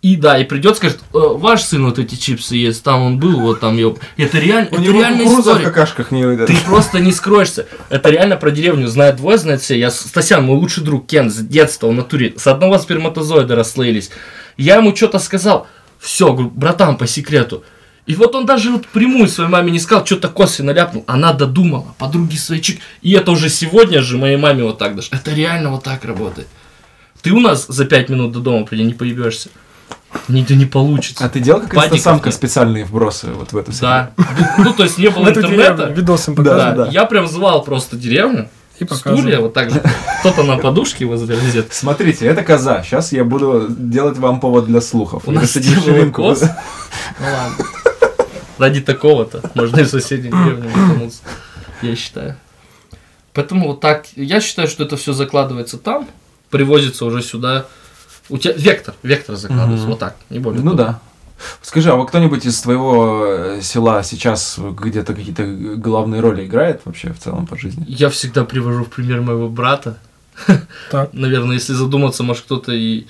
И 0.03 0.17
да, 0.17 0.37
и 0.37 0.43
придет, 0.43 0.75
скажет, 0.75 0.99
«Э, 1.13 1.17
ваш 1.17 1.61
сын 1.61 1.85
вот 1.85 1.97
эти 1.97 2.15
чипсы 2.15 2.57
ест, 2.57 2.83
там 2.83 3.01
он 3.03 3.19
был, 3.19 3.39
вот 3.39 3.61
там 3.61 3.77
его. 3.77 3.97
Это 4.17 4.37
реально, 4.37 4.67
У 4.71 4.73
это 4.75 4.81
него 4.83 4.99
реальная 4.99 5.25
в 5.25 5.39
история. 5.39 5.63
какашках 5.63 6.11
не 6.11 6.25
выйдет. 6.25 6.47
Ты 6.47 6.57
просто 6.65 6.99
не 6.99 7.13
скроешься. 7.13 7.67
Это 7.89 8.09
реально 8.09 8.35
про 8.35 8.51
деревню. 8.51 8.87
Знает 8.89 9.15
двое, 9.15 9.37
знает 9.37 9.61
все. 9.61 9.79
Я 9.79 9.91
Стасян, 9.91 10.43
мой 10.43 10.57
лучший 10.57 10.83
друг, 10.83 11.07
Кен, 11.07 11.31
с 11.31 11.37
детства 11.37 11.87
в 11.87 11.93
натуре. 11.93 12.33
С 12.35 12.47
одного 12.47 12.77
сперматозоида 12.79 13.55
расслоились. 13.55 14.11
Я 14.57 14.75
ему 14.75 14.93
что-то 14.93 15.19
сказал. 15.19 15.67
Все, 15.99 16.33
братан, 16.33 16.97
по 16.97 17.07
секрету. 17.07 17.63
И 18.05 18.15
вот 18.15 18.35
он 18.35 18.45
даже 18.45 18.71
вот 18.71 18.85
прямую 18.87 19.29
своей 19.29 19.49
маме 19.49 19.71
не 19.71 19.79
сказал, 19.79 20.05
что-то 20.05 20.27
косвенно 20.27 20.71
ляпнул. 20.71 21.05
Она 21.07 21.31
додумала, 21.31 21.95
подруги 21.97 22.35
свои 22.35 22.59
чик. 22.59 22.81
И 23.01 23.13
это 23.13 23.31
уже 23.31 23.47
сегодня 23.47 24.01
же 24.01 24.17
моей 24.17 24.35
маме 24.35 24.65
вот 24.65 24.79
так 24.79 24.97
даже. 24.97 25.07
Это 25.11 25.33
реально 25.33 25.69
вот 25.71 25.85
так 25.85 26.03
работает. 26.03 26.49
Ты 27.21 27.31
у 27.31 27.39
нас 27.39 27.67
за 27.67 27.85
пять 27.85 28.09
минут 28.09 28.33
до 28.33 28.41
дома 28.41 28.65
приди, 28.65 28.83
не 28.83 28.93
поебешься. 28.93 29.49
Нигде 30.27 30.55
не 30.55 30.65
получится. 30.65 31.25
А 31.25 31.29
ты 31.29 31.39
делал 31.39 31.61
как 31.61 31.73
Падиков 31.73 31.97
инстасамка 31.97 32.29
нет. 32.29 32.35
специальные 32.35 32.85
вбросы 32.85 33.27
вот 33.27 33.51
в 33.51 33.57
эту 33.57 33.71
Да. 33.81 34.11
Ну, 34.57 34.73
то 34.73 34.83
есть 34.83 34.97
не 34.97 35.09
было 35.09 35.29
интернета. 35.29 35.85
видос 35.87 36.27
им 36.27 36.35
Да. 36.35 36.43
Да, 36.43 36.71
да. 36.71 36.87
я 36.91 37.05
прям 37.05 37.27
звал 37.27 37.63
просто 37.63 37.97
деревню, 37.97 38.49
И 38.79 38.85
стулья, 38.85 39.39
вот 39.39 39.53
так 39.53 39.69
же. 39.71 39.81
Кто-то 40.19 40.43
на 40.43 40.57
подушке 40.57 41.05
возле 41.05 41.35
розетки. 41.35 41.73
Смотрите, 41.73 42.25
это 42.25 42.43
коза. 42.43 42.83
Сейчас 42.83 43.11
я 43.11 43.23
буду 43.23 43.67
делать 43.69 44.17
вам 44.17 44.39
повод 44.39 44.65
для 44.65 44.81
слухов. 44.81 45.23
У 45.25 45.31
нас 45.31 45.57
кос. 46.13 46.41
Ну 47.19 47.25
ладно. 47.25 47.65
Ради 48.57 48.81
такого-то 48.81 49.41
можно 49.55 49.79
и 49.79 49.83
в 49.83 49.89
соседней 49.89 50.29
деревне 50.29 50.71
я 51.81 51.95
считаю. 51.95 52.37
Поэтому 53.33 53.67
вот 53.69 53.81
так, 53.81 54.05
я 54.15 54.39
считаю, 54.39 54.67
что 54.67 54.83
это 54.83 54.95
все 54.95 55.11
закладывается 55.11 55.77
там, 55.77 56.07
привозится 56.49 57.05
уже 57.05 57.21
сюда. 57.21 57.65
У 58.29 58.37
тебя 58.37 58.53
вектор, 58.55 58.93
вектор 59.03 59.35
закладывается, 59.35 59.83
Мгм. 59.83 59.91
вот 59.91 59.99
так, 59.99 60.15
не 60.29 60.39
более 60.39 60.61
Ну 60.63 60.71
того. 60.71 60.83
да. 60.83 60.99
Скажи, 61.61 61.91
а 61.91 61.95
вот 61.95 62.07
кто-нибудь 62.07 62.45
из 62.45 62.61
твоего 62.61 63.25
э, 63.27 63.59
села 63.61 64.01
сейчас 64.03 64.57
где-то 64.59 65.13
какие-то 65.13 65.45
главные 65.77 66.21
роли 66.21 66.45
играет 66.45 66.81
вообще 66.85 67.11
в 67.11 67.19
целом 67.19 67.47
по 67.47 67.57
жизни? 67.57 67.83
Я 67.87 68.09
всегда 68.09 68.45
привожу 68.45 68.85
в 68.85 68.89
пример 68.89 69.21
моего 69.21 69.49
брата. 69.49 69.97
Так. 70.89 71.09
Наверное, 71.13 71.55
если 71.55 71.73
задуматься, 71.73 72.23
может 72.23 72.45
кто-то 72.45 72.71
и... 72.71 73.07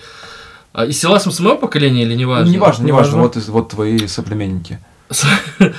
А, 0.73 0.85
из 0.87 0.99
села 0.99 1.19
с 1.19 1.39
моего 1.39 1.57
поколения 1.59 2.01
или 2.03 2.15
не 2.15 2.25
важно? 2.25 2.51
Неважно, 2.51 2.83
неважно, 2.87 3.11
Неважно. 3.17 3.21
вот, 3.21 3.37
из- 3.37 3.49
вот 3.49 3.69
твои 3.69 4.07
соплеменники. 4.07 4.79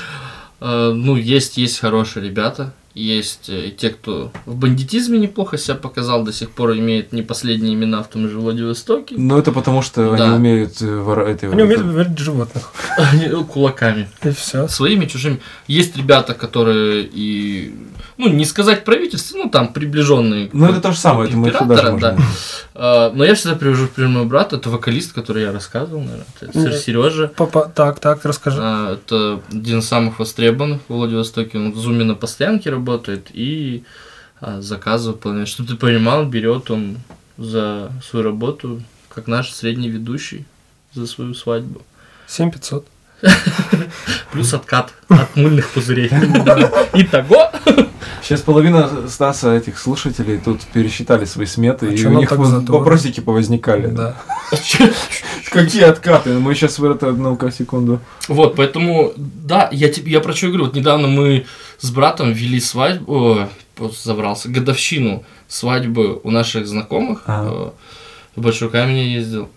Э, 0.61 0.93
Ну, 0.95 1.17
есть, 1.17 1.59
есть 1.59 1.81
хорошие 1.81 2.25
ребята. 2.25 2.73
Есть 2.95 3.49
э, 3.49 3.73
те, 3.77 3.91
кто 3.91 4.31
в 4.47 4.55
бандитизме 4.55 5.19
неплохо 5.19 5.59
себя 5.59 5.75
показал, 5.75 6.23
до 6.23 6.33
сих 6.33 6.51
пор 6.51 6.75
имеет 6.77 7.13
не 7.13 7.23
последние 7.23 7.75
имена 7.75 8.05
в 8.05 8.09
том 8.09 8.29
же 8.29 8.39
Владивостоке. 8.39 9.17
Ну, 9.19 9.37
это 9.37 9.51
потому, 9.51 9.83
что 9.83 10.17
Да. 10.17 10.27
они 10.27 10.37
умеют 10.37 10.81
э, 10.81 11.25
это- 11.27 11.51
Они 11.51 11.63
умеют 11.63 11.81
убивать 11.83 12.17
животных. 12.17 12.71
Они, 12.97 13.27
ну, 13.27 13.45
Кулаками. 13.45 14.09
И 14.23 14.31
все. 14.31 14.69
Своими, 14.69 15.07
чужими. 15.07 15.41
Есть 15.67 15.97
ребята, 15.97 16.35
которые 16.35 17.03
и... 17.13 17.75
Ну, 18.17 18.29
не 18.29 18.45
сказать 18.45 18.85
правительство, 18.85 19.39
ну, 19.39 19.51
там, 19.51 19.73
приближенные. 19.73 20.49
Ну, 20.53 20.67
это 20.67 20.81
то 20.81 20.93
же 20.93 20.99
самое, 20.99 21.29
это 21.29 21.37
мы 21.37 21.49
сюда 21.51 21.65
можем. 21.65 21.99
да. 21.99 22.17
А, 22.77 23.11
Но 23.13 23.25
я 23.25 23.35
всегда 23.35 23.57
привожу 23.57 23.87
в 23.87 23.91
пример 23.91 24.11
моего 24.13 24.29
брата. 24.29 24.55
Это 24.55 24.71
вокалист, 24.71 25.13
который 25.13 25.43
я 25.43 25.51
рассказывал, 25.53 26.01
наверное. 26.01 26.27
Это. 26.41 26.79
Сережа. 26.79 27.33
Папа, 27.37 27.73
так, 27.75 27.99
так, 27.99 28.25
расскажи. 28.25 28.59
А, 28.63 28.95
Это 28.95 29.41
один 29.51 29.81
из 29.81 29.89
самых 29.89 30.21
востребованных 30.21 30.83
в 30.87 30.95
Владивостоке. 30.95 31.59
Он 31.59 31.73
в 31.73 31.77
Зуме 31.79 32.05
на 32.05 32.15
постоянке 32.15 32.71
работает 32.71 32.84
и 33.33 33.85
а, 34.41 34.61
заказы 34.61 35.11
выполняет. 35.11 35.49
Чтобы 35.49 35.69
ты 35.69 35.77
понимал, 35.77 36.27
берет 36.27 36.71
он 36.71 36.99
за 37.39 37.93
свою 38.03 38.25
работу, 38.25 38.83
как 39.09 39.27
наш 39.27 39.53
средний 39.53 39.89
ведущий 39.89 40.45
за 40.93 41.07
свою 41.07 41.35
свадьбу. 41.35 41.83
7500. 42.27 42.87
Плюс 44.33 44.53
откат 44.55 44.93
от 45.09 45.37
мыльных 45.37 45.71
пузырей. 45.71 46.09
Итого. 46.93 47.51
Сейчас 48.25 48.41
половина 48.41 49.07
Стаса 49.09 49.55
этих 49.55 49.79
слушателей 49.79 50.39
тут 50.39 50.63
пересчитали 50.63 51.27
свои 51.27 51.45
сметы, 51.45 51.89
А 51.89 51.91
и 51.93 52.07
у 52.07 52.19
них 52.19 52.33
вопросики 52.33 53.21
повозникали. 53.21 53.89
Да. 53.89 54.17
Какие 55.51 55.83
откаты? 55.83 56.31
Мы 56.39 56.55
сейчас 56.55 56.79
в 56.79 56.85
это 56.85 57.11
одну 57.11 57.39
секунду. 57.51 58.01
Вот, 58.29 58.57
поэтому, 58.57 59.13
да, 59.17 59.69
я, 59.73 59.89
тебе- 59.91 60.11
я 60.13 60.21
про 60.21 60.33
что 60.33 60.47
говорю. 60.49 60.65
Вот 60.65 60.75
недавно 60.75 61.07
мы 61.07 61.45
с 61.79 61.91
братом 61.91 62.33
вели 62.33 62.61
свадьбу, 62.61 63.15
о, 63.15 63.49
просто 63.75 64.03
забрался, 64.09 64.49
годовщину 64.49 65.25
свадьбы 65.47 66.19
у 66.23 66.31
наших 66.31 66.67
знакомых. 66.67 67.23
Ага. 67.27 67.51
э, 67.51 67.71
В 68.37 68.41
Большой 68.43 68.71
Камень 68.71 68.97
ездил. 69.09 69.49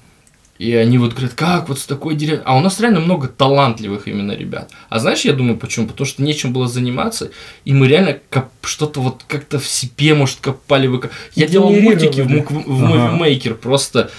И 0.57 0.73
они 0.73 0.97
вот 0.97 1.11
говорят, 1.11 1.33
как 1.33 1.69
вот 1.69 1.77
с 1.77 1.85
такой 1.85 2.15
деревней... 2.15 2.41
А 2.45 2.57
у 2.57 2.61
нас 2.61 2.79
реально 2.79 2.99
много 2.99 3.27
талантливых 3.27 4.07
именно 4.07 4.31
ребят. 4.31 4.71
А 4.89 4.99
знаешь, 4.99 5.21
я 5.21 5.33
думаю, 5.33 5.57
почему? 5.57 5.87
Потому 5.87 6.07
что 6.07 6.23
нечем 6.23 6.51
было 6.51 6.67
заниматься, 6.67 7.31
и 7.63 7.73
мы 7.73 7.87
реально 7.87 8.17
коп- 8.29 8.49
что-то 8.63 9.01
вот 9.01 9.23
как-то 9.27 9.59
в 9.59 9.67
себе, 9.67 10.15
может, 10.15 10.39
копали. 10.41 10.87
Выка... 10.87 11.11
Я 11.35 11.47
делал 11.47 11.71
мультики 11.71 12.21
в, 12.21 12.27
мук- 12.27 12.51
в 12.51 12.85
Ага. 12.85 13.23
Maker 13.23 13.53
просто. 13.53 14.09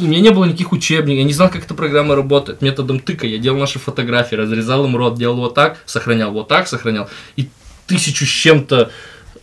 У 0.00 0.04
меня 0.04 0.20
не 0.20 0.30
было 0.30 0.46
никаких 0.46 0.72
учебников, 0.72 1.18
я 1.18 1.24
не 1.24 1.32
знал, 1.32 1.50
как 1.50 1.64
эта 1.64 1.74
программа 1.74 2.16
работает. 2.16 2.62
Методом 2.62 2.98
тыка 2.98 3.26
я 3.26 3.38
делал 3.38 3.58
наши 3.58 3.78
фотографии, 3.78 4.34
разрезал 4.34 4.86
им 4.86 4.96
рот, 4.96 5.18
делал 5.18 5.36
вот 5.36 5.54
так, 5.54 5.78
сохранял 5.84 6.32
вот 6.32 6.48
так, 6.48 6.68
сохранял. 6.68 7.08
И 7.36 7.48
тысячу 7.86 8.24
с 8.24 8.30
чем-то 8.30 8.90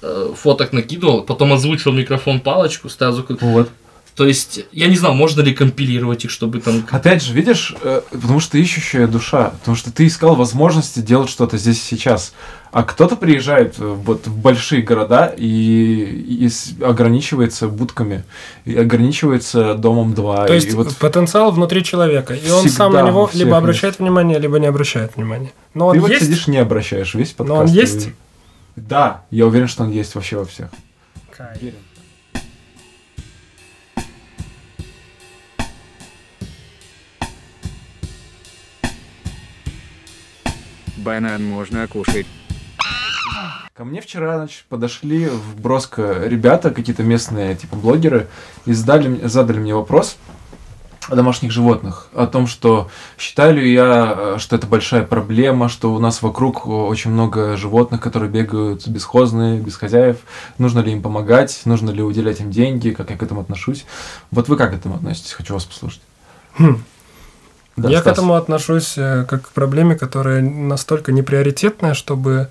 э, 0.01 0.33
фоток 0.35 0.73
накидывал, 0.73 1.21
потом 1.21 1.53
озвучил 1.53 1.91
микрофон 1.91 2.39
палочку, 2.39 2.89
звук. 2.89 3.41
Вот. 3.41 3.69
То 4.19 4.25
есть, 4.25 4.65
я 4.73 4.87
не 4.87 4.97
знал, 4.97 5.13
можно 5.13 5.39
ли 5.39 5.53
компилировать 5.53 6.25
их, 6.25 6.29
чтобы 6.29 6.59
там... 6.59 6.85
Опять 6.91 7.23
же, 7.23 7.33
видишь, 7.33 7.73
э, 7.81 8.01
потому 8.11 8.41
что 8.41 8.51
ты 8.51 8.61
ищущая 8.61 9.07
душа, 9.07 9.51
потому 9.61 9.77
что 9.77 9.93
ты 9.93 10.07
искал 10.07 10.35
возможности 10.35 10.99
делать 10.99 11.29
что-то 11.29 11.57
здесь 11.57 11.77
и 11.77 11.95
сейчас. 11.95 12.33
А 12.73 12.83
кто-то 12.83 13.15
приезжает 13.15 13.75
вот 13.77 14.27
в 14.27 14.35
большие 14.35 14.81
города 14.81 15.33
и, 15.37 16.49
и 16.49 16.83
ограничивается 16.83 17.69
будками, 17.69 18.25
и 18.65 18.75
ограничивается 18.75 19.75
домом 19.75 20.13
2. 20.13 20.47
То 20.47 20.51
и 20.51 20.55
есть 20.57 20.73
вот 20.73 20.93
потенциал 20.97 21.51
внутри 21.51 21.81
человека. 21.81 22.33
И 22.33 22.51
он 22.51 22.67
сам 22.67 22.91
на 22.91 23.03
него 23.03 23.29
либо 23.33 23.51
есть. 23.51 23.57
обращает 23.57 23.99
внимание, 23.99 24.37
либо 24.37 24.59
не 24.59 24.67
обращает 24.67 25.15
внимания. 25.15 25.53
Но 25.73 25.87
он 25.87 25.93
ты 25.93 26.01
вот 26.01 26.09
есть. 26.09 26.25
сидишь 26.25 26.47
не 26.47 26.57
обращаешь 26.57 27.13
весь 27.13 27.31
подкаст. 27.31 27.61
он 27.61 27.67
и- 27.69 27.71
есть? 27.71 28.09
Да, 28.75 29.23
я 29.31 29.47
уверен, 29.47 29.69
что 29.69 29.83
он 29.83 29.91
есть 29.91 30.13
вообще 30.13 30.35
во 30.35 30.43
всех. 30.43 30.67
Кайф. 31.31 31.73
Банан 40.99 41.43
можно 41.43 41.87
кушать. 41.87 42.27
Ко 43.73 43.85
мне 43.85 44.01
вчера 44.01 44.37
значит, 44.37 44.65
подошли 44.67 45.27
в 45.27 45.59
Броско 45.61 46.23
ребята, 46.25 46.69
какие-то 46.71 47.03
местные 47.03 47.55
типа 47.55 47.77
блогеры, 47.77 48.27
и 48.65 48.73
задали, 48.73 49.07
мне- 49.07 49.29
задали 49.29 49.57
мне 49.59 49.73
вопрос 49.73 50.17
о 51.07 51.15
домашних 51.15 51.51
животных, 51.51 52.09
о 52.13 52.27
том, 52.27 52.45
что 52.45 52.89
считаю 53.17 53.55
ли 53.55 53.71
я, 53.73 54.15
э, 54.17 54.35
что 54.37 54.57
это 54.57 54.67
большая 54.67 55.03
проблема, 55.03 55.69
что 55.69 55.93
у 55.93 55.99
нас 55.99 56.21
вокруг 56.21 56.67
очень 56.67 57.11
много 57.11 57.55
животных, 57.57 58.01
которые 58.01 58.29
бегают 58.29 58.87
бесхозные, 58.87 59.59
без 59.59 59.75
хозяев, 59.77 60.17
нужно 60.57 60.79
ли 60.79 60.91
им 60.91 61.01
помогать, 61.01 61.61
нужно 61.65 61.89
ли 61.89 62.03
уделять 62.03 62.41
им 62.41 62.51
деньги, 62.51 62.91
как 62.91 63.09
я 63.09 63.17
к 63.17 63.23
этому 63.23 63.41
отношусь. 63.41 63.85
Вот 64.29 64.49
вы 64.49 64.57
как 64.57 64.71
к 64.71 64.73
этому 64.75 64.95
относитесь? 64.95 65.31
Хочу 65.31 65.53
вас 65.53 65.63
послушать. 65.63 66.01
Хм. 66.57 66.83
Да, 67.77 67.89
Я 67.89 67.99
к 67.99 68.01
Стас. 68.01 68.13
этому 68.13 68.35
отношусь 68.35 68.97
э, 68.97 69.25
как 69.27 69.43
к 69.43 69.49
проблеме, 69.49 69.95
которая 69.95 70.41
настолько 70.41 71.11
неприоритетная, 71.11 71.93
чтобы 71.93 72.49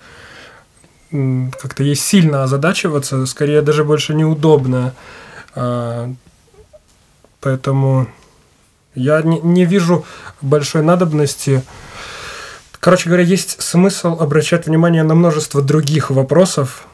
как-то 1.10 1.82
ей 1.82 1.94
сильно 1.94 2.44
озадачиваться, 2.44 3.24
скорее 3.26 3.62
даже 3.62 3.84
больше 3.84 4.14
неудобно. 4.14 4.94
А, 5.54 6.12
Поэтому 7.40 8.08
я 8.94 9.22
не, 9.22 9.40
не 9.40 9.64
вижу 9.64 10.04
большой 10.40 10.82
надобности. 10.82 11.62
Короче 12.80 13.08
говоря, 13.08 13.24
есть 13.24 13.62
смысл 13.62 14.18
обращать 14.20 14.66
внимание 14.66 15.02
на 15.02 15.14
множество 15.14 15.62
других 15.62 16.10
вопросов, 16.10 16.86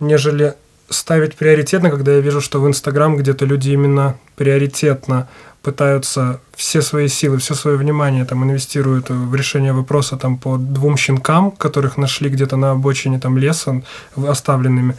нежели 0.00 0.54
ставить 0.88 1.36
приоритетно, 1.36 1.90
когда 1.90 2.12
я 2.12 2.20
вижу, 2.20 2.40
что 2.40 2.60
в 2.60 2.68
Инстаграм 2.68 3.16
где-то 3.16 3.44
люди 3.44 3.70
именно 3.70 4.16
приоритетно 4.36 5.28
пытаются 5.64 6.40
все 6.54 6.82
свои 6.82 7.08
силы, 7.08 7.38
все 7.38 7.54
свое 7.54 7.76
внимание 7.76 8.24
там 8.24 8.44
инвестируют 8.44 9.10
в 9.10 9.34
решение 9.34 9.72
вопроса 9.72 10.16
там 10.16 10.36
по 10.36 10.56
двум 10.56 10.96
щенкам, 10.96 11.50
которых 11.50 11.96
нашли 11.96 12.28
где-то 12.28 12.56
на 12.56 12.70
обочине 12.72 13.18
там 13.18 13.38
леса 13.38 13.82
оставленными. 14.28 14.94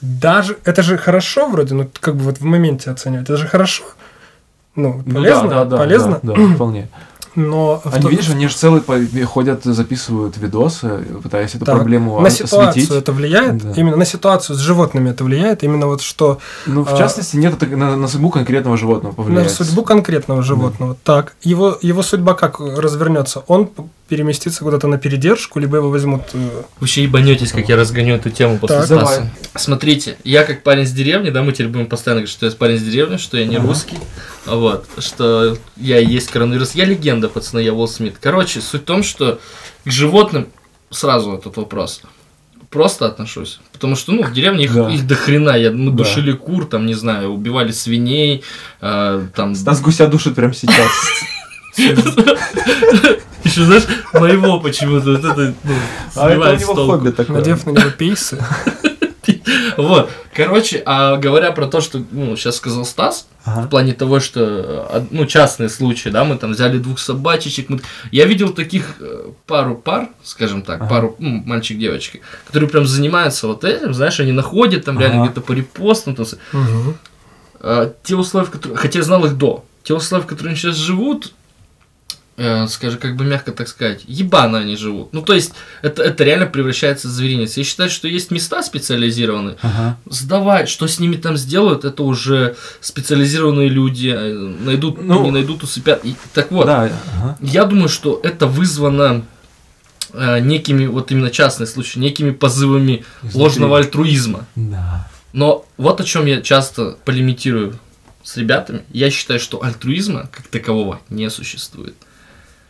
Даже 0.00 0.56
это 0.64 0.82
же 0.82 0.96
хорошо 0.96 1.48
вроде, 1.48 1.74
ну 1.74 1.90
как 2.00 2.14
бы 2.16 2.22
вот 2.24 2.38
в 2.38 2.44
моменте 2.44 2.90
оценивать, 2.90 3.30
это 3.30 3.36
же 3.36 3.46
хорошо. 3.46 3.84
Ну, 4.76 5.02
Ну 5.04 5.14
полезно, 5.14 5.48
да, 5.48 5.54
да, 5.54 5.64
да, 5.64 5.76
полезно, 5.76 6.20
Да, 6.22 6.34
да, 6.34 6.48
вполне. 6.54 6.88
Но 7.38 7.80
Они, 7.84 8.02
то- 8.02 8.08
видишь, 8.08 8.28
они 8.30 8.48
же 8.48 8.54
целые 8.54 8.82
ходят, 9.24 9.64
записывают 9.64 10.36
видосы, 10.38 11.04
пытаясь 11.22 11.54
эту 11.54 11.64
Так, 11.64 11.76
проблему 11.76 12.20
на 12.20 12.30
ситуацию 12.30 12.68
осветить. 12.68 12.90
это 12.90 13.12
влияет, 13.12 13.58
Да. 13.58 13.72
именно 13.76 13.96
на 13.96 14.04
ситуацию 14.04 14.56
с 14.56 14.58
животными 14.58 15.10
это 15.10 15.24
влияет, 15.24 15.62
именно 15.62 15.86
вот 15.86 16.00
что 16.02 16.38
Ну, 16.66 16.84
в 16.84 16.92
А, 16.92 16.96
частности, 16.98 17.36
нет 17.36 17.60
на, 17.70 17.96
на 17.96 18.08
судьбу 18.08 18.30
конкретного 18.30 18.76
животного 18.76 19.12
повлияет. 19.14 19.48
на 19.58 19.64
судьбу 19.64 19.82
конкретного 19.84 20.42
животного. 20.42 20.96
Так, 21.04 21.34
его, 21.42 21.78
его 21.80 22.02
судьба 22.02 22.34
как 22.34 22.60
развернется? 22.60 23.42
Он 23.46 23.70
переместиться 24.08 24.64
куда-то 24.64 24.86
на 24.88 24.98
передержку, 24.98 25.58
либо 25.58 25.76
его 25.76 25.90
возьмут... 25.90 26.22
э, 26.32 26.62
Вы 26.80 26.86
еще 26.86 27.02
ебанетесь, 27.02 27.52
как 27.52 27.68
я 27.68 27.76
разгоню 27.76 28.14
эту 28.16 28.30
тему 28.30 28.58
после 28.58 28.76
Так. 28.78 28.86
Стаса. 28.86 29.14
Давай. 29.16 29.30
Смотрите, 29.54 30.16
я 30.24 30.44
как 30.44 30.62
парень 30.62 30.86
с 30.86 30.92
деревни, 30.92 31.30
да, 31.30 31.42
мы 31.42 31.52
теперь 31.52 31.68
будем 31.68 31.86
постоянно 31.86 32.20
говорить, 32.22 32.32
что 32.32 32.46
я 32.46 32.52
парень 32.52 32.78
с 32.78 32.82
деревни, 32.82 33.16
что 33.18 33.36
я 33.36 33.44
не 33.46 33.56
Ага. 33.56 33.66
русский, 33.68 33.98
вот, 34.46 34.86
что 34.98 35.58
я 35.76 35.98
и 36.00 36.06
есть 36.06 36.30
коронавирус. 36.30 36.74
Я 36.74 36.84
легенда, 36.86 37.28
пацаны, 37.28 37.60
я 37.60 37.72
Уилл 37.74 37.86
Смит. 37.88 38.16
Короче, 38.20 38.60
суть 38.60 38.82
в 38.82 38.84
том, 38.84 39.02
что 39.02 39.40
к 39.84 39.90
животным 39.90 40.48
сразу 40.90 41.34
этот 41.34 41.56
вопрос. 41.56 42.00
Просто 42.70 43.06
отношусь. 43.06 43.60
Потому 43.72 43.96
что, 43.96 44.12
ну, 44.12 44.22
в 44.24 44.32
деревне 44.32 44.64
их, 44.64 44.74
Да. 44.74 44.90
их 44.90 45.06
до 45.06 45.14
хрена. 45.14 45.56
Я, 45.56 45.70
мы 45.70 45.90
Да. 45.90 45.98
душили 45.98 46.32
кур, 46.32 46.66
там, 46.66 46.84
не 46.86 46.94
знаю, 46.94 47.30
убивали 47.30 47.72
свиней, 47.72 48.42
э, 48.80 49.26
там... 49.34 49.54
Стас 49.54 49.80
гуся 49.80 50.06
душит 50.06 50.34
прямо 50.34 50.52
сейчас. 50.52 50.90
Еще, 53.44 53.64
знаешь, 53.64 53.84
моего 54.14 54.60
почему-то 54.60 55.12
вот 55.12 55.24
это, 55.24 55.54
ну, 55.64 55.74
А 56.16 56.30
это 56.30 56.50
у 56.50 56.56
него 56.56 56.74
хобби 56.74 57.10
такое. 57.10 57.36
надев 57.38 57.66
на 57.66 57.70
него 57.70 57.90
пейсы. 57.96 58.42
Вот, 59.76 60.10
короче, 60.34 60.82
а 60.84 61.16
говоря 61.16 61.52
про 61.52 61.66
то, 61.66 61.80
что, 61.80 62.02
ну, 62.10 62.34
сейчас 62.36 62.56
сказал 62.56 62.84
Стас, 62.84 63.28
в 63.44 63.48
Ага. 63.48 63.68
плане 63.68 63.92
того, 63.92 64.20
что, 64.20 64.88
э, 64.90 65.04
ну, 65.10 65.26
частные 65.26 65.68
случаи, 65.68 66.08
да, 66.08 66.24
мы 66.24 66.36
там 66.36 66.52
взяли 66.52 66.78
двух 66.78 66.98
собачечек, 66.98 67.68
мы- 67.68 67.80
я 68.10 68.24
видел 68.26 68.50
таких 68.50 68.96
э, 69.00 69.30
пару 69.46 69.76
пар, 69.76 70.08
скажем 70.24 70.62
так, 70.62 70.80
Ага. 70.80 70.90
пару, 70.90 71.16
ну, 71.18 71.42
мальчик-девочка, 71.46 72.18
которые 72.46 72.68
прям 72.68 72.86
занимаются 72.86 73.46
вот 73.46 73.64
этим, 73.64 73.94
знаешь, 73.94 74.18
они 74.20 74.32
находят 74.32 74.84
там 74.84 74.98
реально 74.98 75.22
Ага. 75.22 75.26
где-то 75.30 75.40
по 75.42 75.52
репостам, 75.52 76.14
там, 76.14 76.26
Мгм. 76.52 76.96
э, 77.60 77.92
те 78.02 78.16
условия, 78.16 78.46
в 78.46 78.50
которых, 78.50 78.80
хотя 78.80 78.98
я 78.98 79.04
знал 79.04 79.24
их 79.26 79.36
до, 79.38 79.64
те 79.82 79.94
условия, 79.94 80.24
в 80.24 80.26
которых 80.26 80.48
они 80.52 80.56
сейчас 80.56 80.76
живут, 80.76 81.32
э, 82.38 82.66
скажем, 82.68 82.98
как 82.98 83.16
бы 83.16 83.24
мягко 83.24 83.52
так 83.52 83.68
сказать, 83.68 84.02
ебано 84.06 84.58
они 84.60 84.76
живут. 84.76 85.12
Ну, 85.12 85.20
то 85.22 85.34
есть, 85.34 85.52
это, 85.82 86.02
это 86.02 86.24
реально 86.24 86.46
превращается 86.46 87.08
в 87.08 87.10
зверинец. 87.10 87.56
Я 87.58 87.64
считаю, 87.64 87.90
что 87.90 88.08
есть 88.08 88.30
места 88.30 88.62
специализированные, 88.62 89.56
Ага. 89.60 89.98
сдавай, 90.06 90.66
что 90.66 90.86
с 90.86 90.98
ними 91.00 91.16
там 91.16 91.36
сделают, 91.36 91.84
это 91.84 92.02
уже 92.04 92.56
специализированные 92.80 93.68
люди 93.68 94.08
э, 94.16 94.32
найдут, 94.32 95.02
Ну, 95.02 95.24
не 95.24 95.30
найдут, 95.32 95.62
усыпят. 95.64 96.04
И, 96.04 96.14
так 96.32 96.50
вот, 96.50 96.66
Да, 96.66 96.90
ага. 97.16 97.38
я 97.42 97.64
думаю, 97.64 97.88
что 97.90 98.18
это 98.22 98.46
вызвано 98.46 99.24
э, 100.12 100.40
некими, 100.40 100.86
вот 100.86 101.10
именно 101.12 101.30
частные 101.30 101.66
случаи, 101.66 101.98
некими 101.98 102.30
позывами 102.30 103.04
Изнутри. 103.22 103.40
ложного 103.40 103.78
альтруизма. 103.78 104.46
Да. 104.56 105.08
Но 105.32 105.66
вот 105.76 106.00
о 106.00 106.04
чем 106.04 106.24
я 106.26 106.40
часто 106.40 106.96
полемитирую 107.04 107.78
с 108.22 108.36
ребятами. 108.36 108.82
Я 108.90 109.10
считаю, 109.10 109.40
что 109.40 109.62
альтруизма 109.62 110.28
как 110.32 110.48
такового 110.48 111.00
не 111.10 111.28
существует. 111.30 111.94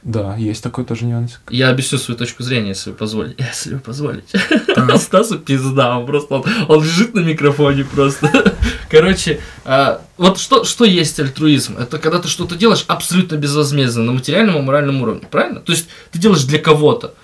Да, 0.03 0.37
есть 0.37 0.63
такой 0.63 0.85
тоже 0.85 1.05
нюанс. 1.05 1.41
Я 1.51 1.71
объясню 1.71 1.99
свою 1.99 2.17
точку 2.17 2.43
зрения, 2.43 2.69
если 2.69 2.91
вы 2.91 2.97
позволите. 2.97 3.37
Если 3.49 3.75
вы 3.75 3.81
позволите. 3.81 4.41
Стасу 4.99 5.39
пизда, 5.39 5.99
он 5.99 6.07
просто 6.07 6.35
он, 6.35 6.45
он 6.69 6.83
лежит 6.85 7.15
на 7.15 7.21
микрофоне 7.21 7.85
просто. 7.85 8.57
Короче, 8.91 9.41
а, 9.65 10.01
вот 10.17 10.39
что, 10.39 10.65
что 10.65 10.85
есть 10.85 11.19
альтруизм? 11.19 11.77
Это 11.79 11.99
когда 11.99 12.21
ты 12.21 12.29
что-то 12.29 12.55
делаешь 12.55 12.85
абсолютно 12.87 13.37
безвозмездно 13.37 14.05
на 14.05 14.13
материальном 14.13 14.59
и 14.59 14.63
моральном 14.63 15.03
уровне, 15.03 15.27
правильно? 15.31 15.61
То 15.61 15.73
есть 15.73 15.89
ты 16.13 16.19
делаешь 16.19 16.45
для 16.45 16.59
кого-то 16.59 17.15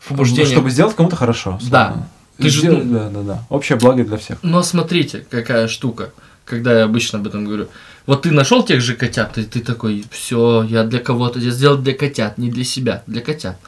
в 0.00 0.08
побуждении. 0.08 0.50
Чтобы 0.52 0.70
сделать 0.70 0.94
кому-то 0.96 1.16
хорошо. 1.16 1.58
Да. 1.70 1.86
условно. 1.86 2.08
Ты 2.38 2.50
же, 2.50 2.58
Сделать- 2.60 2.84
ну- 2.84 2.98
Да, 2.98 3.08
да, 3.10 3.22
да. 3.22 3.44
Общее 3.48 3.78
благо 3.78 4.04
для 4.04 4.16
всех. 4.16 4.38
Но 4.42 4.62
смотрите, 4.62 5.24
какая 5.30 5.68
штука, 5.68 6.10
когда 6.44 6.78
я 6.78 6.84
обычно 6.84 7.20
об 7.20 7.26
этом 7.26 7.44
говорю. 7.44 7.68
Вот 8.06 8.22
ты 8.22 8.30
нашел 8.30 8.62
тех 8.62 8.80
же 8.80 8.94
котят, 8.94 9.38
и 9.38 9.44
ты 9.44 9.60
такой, 9.60 10.04
все, 10.10 10.62
я 10.62 10.84
для 10.84 11.00
кого-то 11.00 11.38
я 11.38 11.50
сделал 11.50 11.78
для 11.78 11.94
котят, 11.94 12.36
не 12.36 12.50
для 12.50 12.64
себя, 12.64 13.02
для 13.06 13.22
котят. 13.22 13.58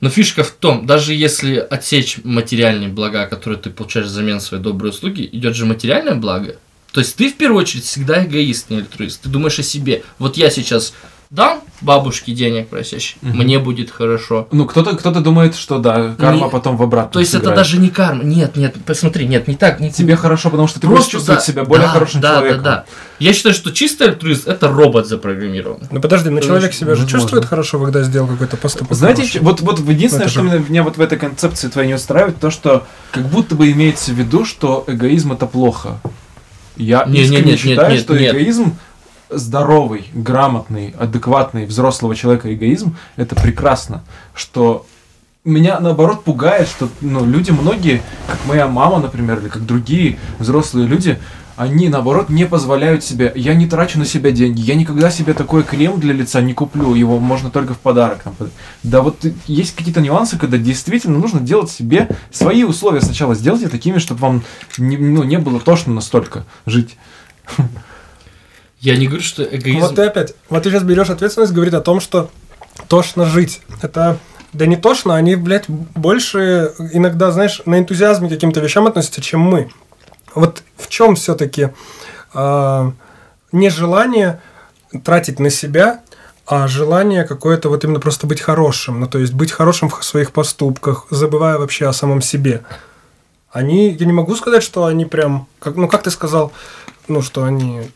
Но 0.00 0.08
фишка 0.08 0.42
в 0.42 0.50
том, 0.50 0.86
даже 0.86 1.14
если 1.14 1.56
отсечь 1.56 2.18
материальные 2.24 2.88
блага, 2.88 3.26
которые 3.26 3.60
ты 3.60 3.70
получаешь 3.70 4.06
взамен 4.06 4.40
своей 4.40 4.62
доброй 4.62 4.90
услуги, 4.90 5.28
идет 5.30 5.54
же 5.54 5.66
материальное 5.66 6.14
благо. 6.14 6.56
То 6.92 7.00
есть 7.00 7.16
ты 7.16 7.30
в 7.30 7.36
первую 7.36 7.60
очередь 7.60 7.84
всегда 7.84 8.24
эгоист, 8.24 8.70
не 8.70 8.78
альтруист. 8.78 9.20
Ты 9.22 9.28
думаешь 9.28 9.58
о 9.58 9.62
себе. 9.62 10.02
Вот 10.18 10.36
я 10.36 10.50
сейчас 10.50 10.94
дам 11.30 11.60
бабушке 11.80 12.32
денег 12.32 12.68
просящей, 12.68 13.16
Мгм. 13.22 13.38
мне 13.38 13.58
будет 13.60 13.88
хорошо. 13.90 14.48
Ну, 14.50 14.66
кто-то 14.66 14.96
кто 14.96 15.12
думает, 15.12 15.54
что 15.54 15.78
да, 15.78 16.14
карма 16.18 16.46
Не- 16.46 16.50
потом 16.50 16.76
в 16.76 16.82
обратном 16.82 17.12
То 17.12 17.20
есть 17.20 17.32
это 17.34 17.44
сыграет. 17.44 17.56
даже 17.56 17.78
не 17.78 17.88
карма. 17.88 18.24
Нет, 18.24 18.56
нет, 18.56 18.74
посмотри, 18.84 19.26
нет, 19.28 19.46
не 19.46 19.54
так. 19.54 19.78
Не, 19.78 19.92
Тебе 19.92 20.16
хорошо, 20.16 20.50
потому 20.50 20.66
что 20.66 20.80
ты 20.80 20.88
будешь 20.88 21.06
чувствовать 21.06 21.40
да, 21.40 21.46
себя 21.46 21.64
более 21.64 21.86
да, 21.86 21.92
хорошим 21.92 22.20
да, 22.20 22.34
человеком. 22.38 22.62
Да, 22.64 22.70
да, 22.70 22.84
Я 23.20 23.32
считаю, 23.32 23.54
что 23.54 23.70
чистый 23.70 24.08
альтруист 24.08 24.48
это 24.48 24.68
робот 24.68 25.06
запрограммированный. 25.06 25.86
Ну 25.90 26.00
подожди, 26.00 26.30
но 26.30 26.40
человек 26.40 26.72
себя 26.74 26.96
же 26.96 27.06
чувствует 27.06 27.44
хорошо, 27.44 27.78
когда 27.78 28.02
сделал 28.02 28.26
какой-то 28.26 28.56
поступок. 28.56 28.96
Знаете, 28.96 29.22
хороший. 29.22 29.32
ч- 29.38 29.40
вот, 29.44 29.60
вот 29.60 29.78
единственное, 29.88 30.24
Это 30.26 30.32
что 30.32 30.42
же- 30.42 30.64
меня, 30.68 30.82
вот 30.82 30.96
в 30.96 31.00
этой 31.00 31.16
концепции 31.16 31.68
твоей 31.68 31.86
не 31.88 31.94
устраивает, 31.94 32.40
то, 32.40 32.50
что 32.50 32.86
как 33.12 33.24
будто 33.28 33.54
бы 33.54 33.70
имеется 33.70 34.10
в 34.10 34.14
виду, 34.14 34.44
что 34.44 34.82
эгоизм 34.88 35.32
это 35.32 35.46
плохо. 35.46 36.00
Я 36.76 37.04
Не, 37.04 37.12
не, 37.18 37.20
искренне 37.24 37.38
нет, 37.42 37.46
нет, 37.46 37.60
считаю, 37.60 37.92
нет, 37.92 38.00
что 38.02 38.18
нет. 38.18 38.34
эгоизм 38.34 38.76
здоровый, 39.30 40.06
грамотный, 40.14 40.94
адекватный 40.98 41.66
взрослого 41.66 42.14
человека 42.14 42.52
эгоизм 42.52 42.96
это 43.16 43.34
прекрасно. 43.34 44.02
Что 44.34 44.86
меня 45.44 45.80
наоборот 45.80 46.24
пугает, 46.24 46.68
что 46.68 46.88
ну, 47.00 47.24
люди 47.24 47.50
многие, 47.50 48.02
как 48.26 48.38
моя 48.46 48.68
мама, 48.68 48.98
например, 48.98 49.38
или 49.38 49.48
как 49.48 49.64
другие 49.64 50.18
взрослые 50.38 50.86
люди, 50.86 51.18
они 51.56 51.90
наоборот 51.90 52.30
не 52.30 52.46
позволяют 52.46 53.04
себе, 53.04 53.30
я 53.34 53.54
не 53.54 53.66
трачу 53.66 53.98
на 53.98 54.06
себя 54.06 54.30
деньги, 54.30 54.60
я 54.60 54.74
никогда 54.74 55.10
себе 55.10 55.34
такой 55.34 55.62
крем 55.62 56.00
для 56.00 56.14
лица 56.14 56.40
не 56.40 56.54
куплю, 56.54 56.94
его 56.94 57.18
можно 57.18 57.50
только 57.50 57.74
в 57.74 57.78
подарок. 57.78 58.22
Там, 58.22 58.34
да 58.82 59.02
вот 59.02 59.26
есть 59.46 59.76
какие-то 59.76 60.00
нюансы, 60.00 60.38
когда 60.38 60.56
действительно 60.56 61.18
нужно 61.18 61.40
делать 61.40 61.70
себе 61.70 62.08
свои 62.30 62.64
условия 62.64 63.02
сначала 63.02 63.34
сделайте 63.34 63.68
такими, 63.68 63.98
чтобы 63.98 64.20
вам 64.20 64.42
не, 64.78 64.96
ну, 64.96 65.22
не 65.22 65.38
было 65.38 65.60
тошно 65.60 65.92
настолько 65.92 66.46
жить. 66.64 66.96
Я 68.80 68.96
не 68.96 69.06
говорю, 69.06 69.22
что 69.22 69.42
эгоизм... 69.44 69.80
Вот 69.80 69.94
ты 69.94 70.02
опять, 70.02 70.34
вот 70.48 70.62
ты 70.62 70.70
сейчас 70.70 70.82
берешь 70.82 71.10
ответственность, 71.10 71.52
говорит 71.52 71.74
о 71.74 71.82
том, 71.82 72.00
что 72.00 72.30
тошно 72.88 73.26
жить. 73.26 73.60
Это 73.82 74.18
да 74.52 74.66
не 74.66 74.76
тошно, 74.76 75.14
они, 75.16 75.36
блядь, 75.36 75.68
больше 75.68 76.72
иногда, 76.92 77.30
знаешь, 77.30 77.62
на 77.66 77.78
энтузиазме 77.78 78.28
каким-то 78.28 78.60
вещам 78.60 78.86
относятся, 78.86 79.20
чем 79.20 79.40
мы. 79.40 79.70
Вот 80.34 80.62
в 80.76 80.88
чем 80.88 81.14
все-таки 81.14 81.70
нежелание 83.52 84.40
тратить 85.04 85.38
на 85.40 85.50
себя, 85.50 86.00
а 86.46 86.66
желание 86.66 87.24
какое-то 87.24 87.68
вот 87.68 87.84
именно 87.84 88.00
просто 88.00 88.26
быть 88.26 88.40
хорошим. 88.40 89.00
Ну, 89.00 89.06
то 89.06 89.18
есть 89.18 89.34
быть 89.34 89.52
хорошим 89.52 89.88
в 89.88 90.02
своих 90.02 90.32
поступках, 90.32 91.06
забывая 91.10 91.58
вообще 91.58 91.86
о 91.86 91.92
самом 91.92 92.22
себе. 92.22 92.62
Они, 93.52 93.90
я 93.90 94.06
не 94.06 94.12
могу 94.12 94.34
сказать, 94.36 94.62
что 94.62 94.86
они 94.86 95.04
прям, 95.04 95.46
как, 95.58 95.76
ну, 95.76 95.86
как 95.86 96.02
ты 96.02 96.10
сказал, 96.10 96.52
ну, 97.08 97.22
что 97.22 97.44
они 97.44 97.90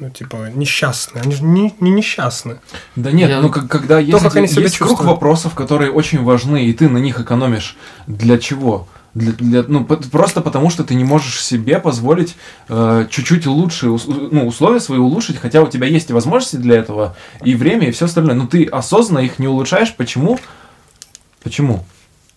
ну, 0.00 0.10
типа, 0.10 0.50
несчастные. 0.54 1.22
Они 1.22 1.34
же 1.34 1.44
не, 1.44 1.74
не 1.80 1.90
несчастны. 1.90 2.56
Да 2.96 3.12
нет, 3.12 3.28
Я- 3.30 3.40
ну 3.40 3.50
как, 3.50 3.68
когда 3.68 3.98
есть, 4.00 4.18
как 4.22 4.34
они 4.36 4.48
себя 4.48 4.62
есть 4.62 4.78
круг 4.78 4.90
чувствуют. 4.90 5.10
вопросов, 5.12 5.54
которые 5.54 5.90
очень 5.92 6.22
важны, 6.24 6.64
и 6.66 6.72
ты 6.72 6.88
на 6.88 6.98
них 6.98 7.20
экономишь. 7.20 7.76
Для 8.06 8.38
чего? 8.38 8.88
Для, 9.12 9.32
для- 9.32 9.64
ну, 9.66 9.84
по- 9.84 9.96
просто 9.96 10.40
потому, 10.40 10.70
что 10.70 10.84
ты 10.84 10.94
не 10.94 11.04
можешь 11.04 11.42
себе 11.44 11.78
позволить 11.80 12.36
э, 12.68 13.06
чуть-чуть 13.10 13.46
лучше 13.46 13.90
ус- 13.90 14.06
ну, 14.06 14.46
условия 14.46 14.80
свои 14.80 14.98
улучшить, 14.98 15.36
хотя 15.36 15.62
у 15.62 15.66
тебя 15.68 15.86
есть 15.88 16.10
и 16.10 16.12
возможности 16.12 16.56
для 16.56 16.76
этого, 16.78 17.16
и 17.44 17.54
время, 17.56 17.88
и 17.88 17.90
все 17.90 18.04
остальное. 18.06 18.36
Но 18.36 18.46
ты 18.46 18.64
осознанно 18.64 19.18
их 19.24 19.38
не 19.38 19.48
улучшаешь. 19.48 19.94
Почему? 19.96 20.38
Почему? 21.42 21.84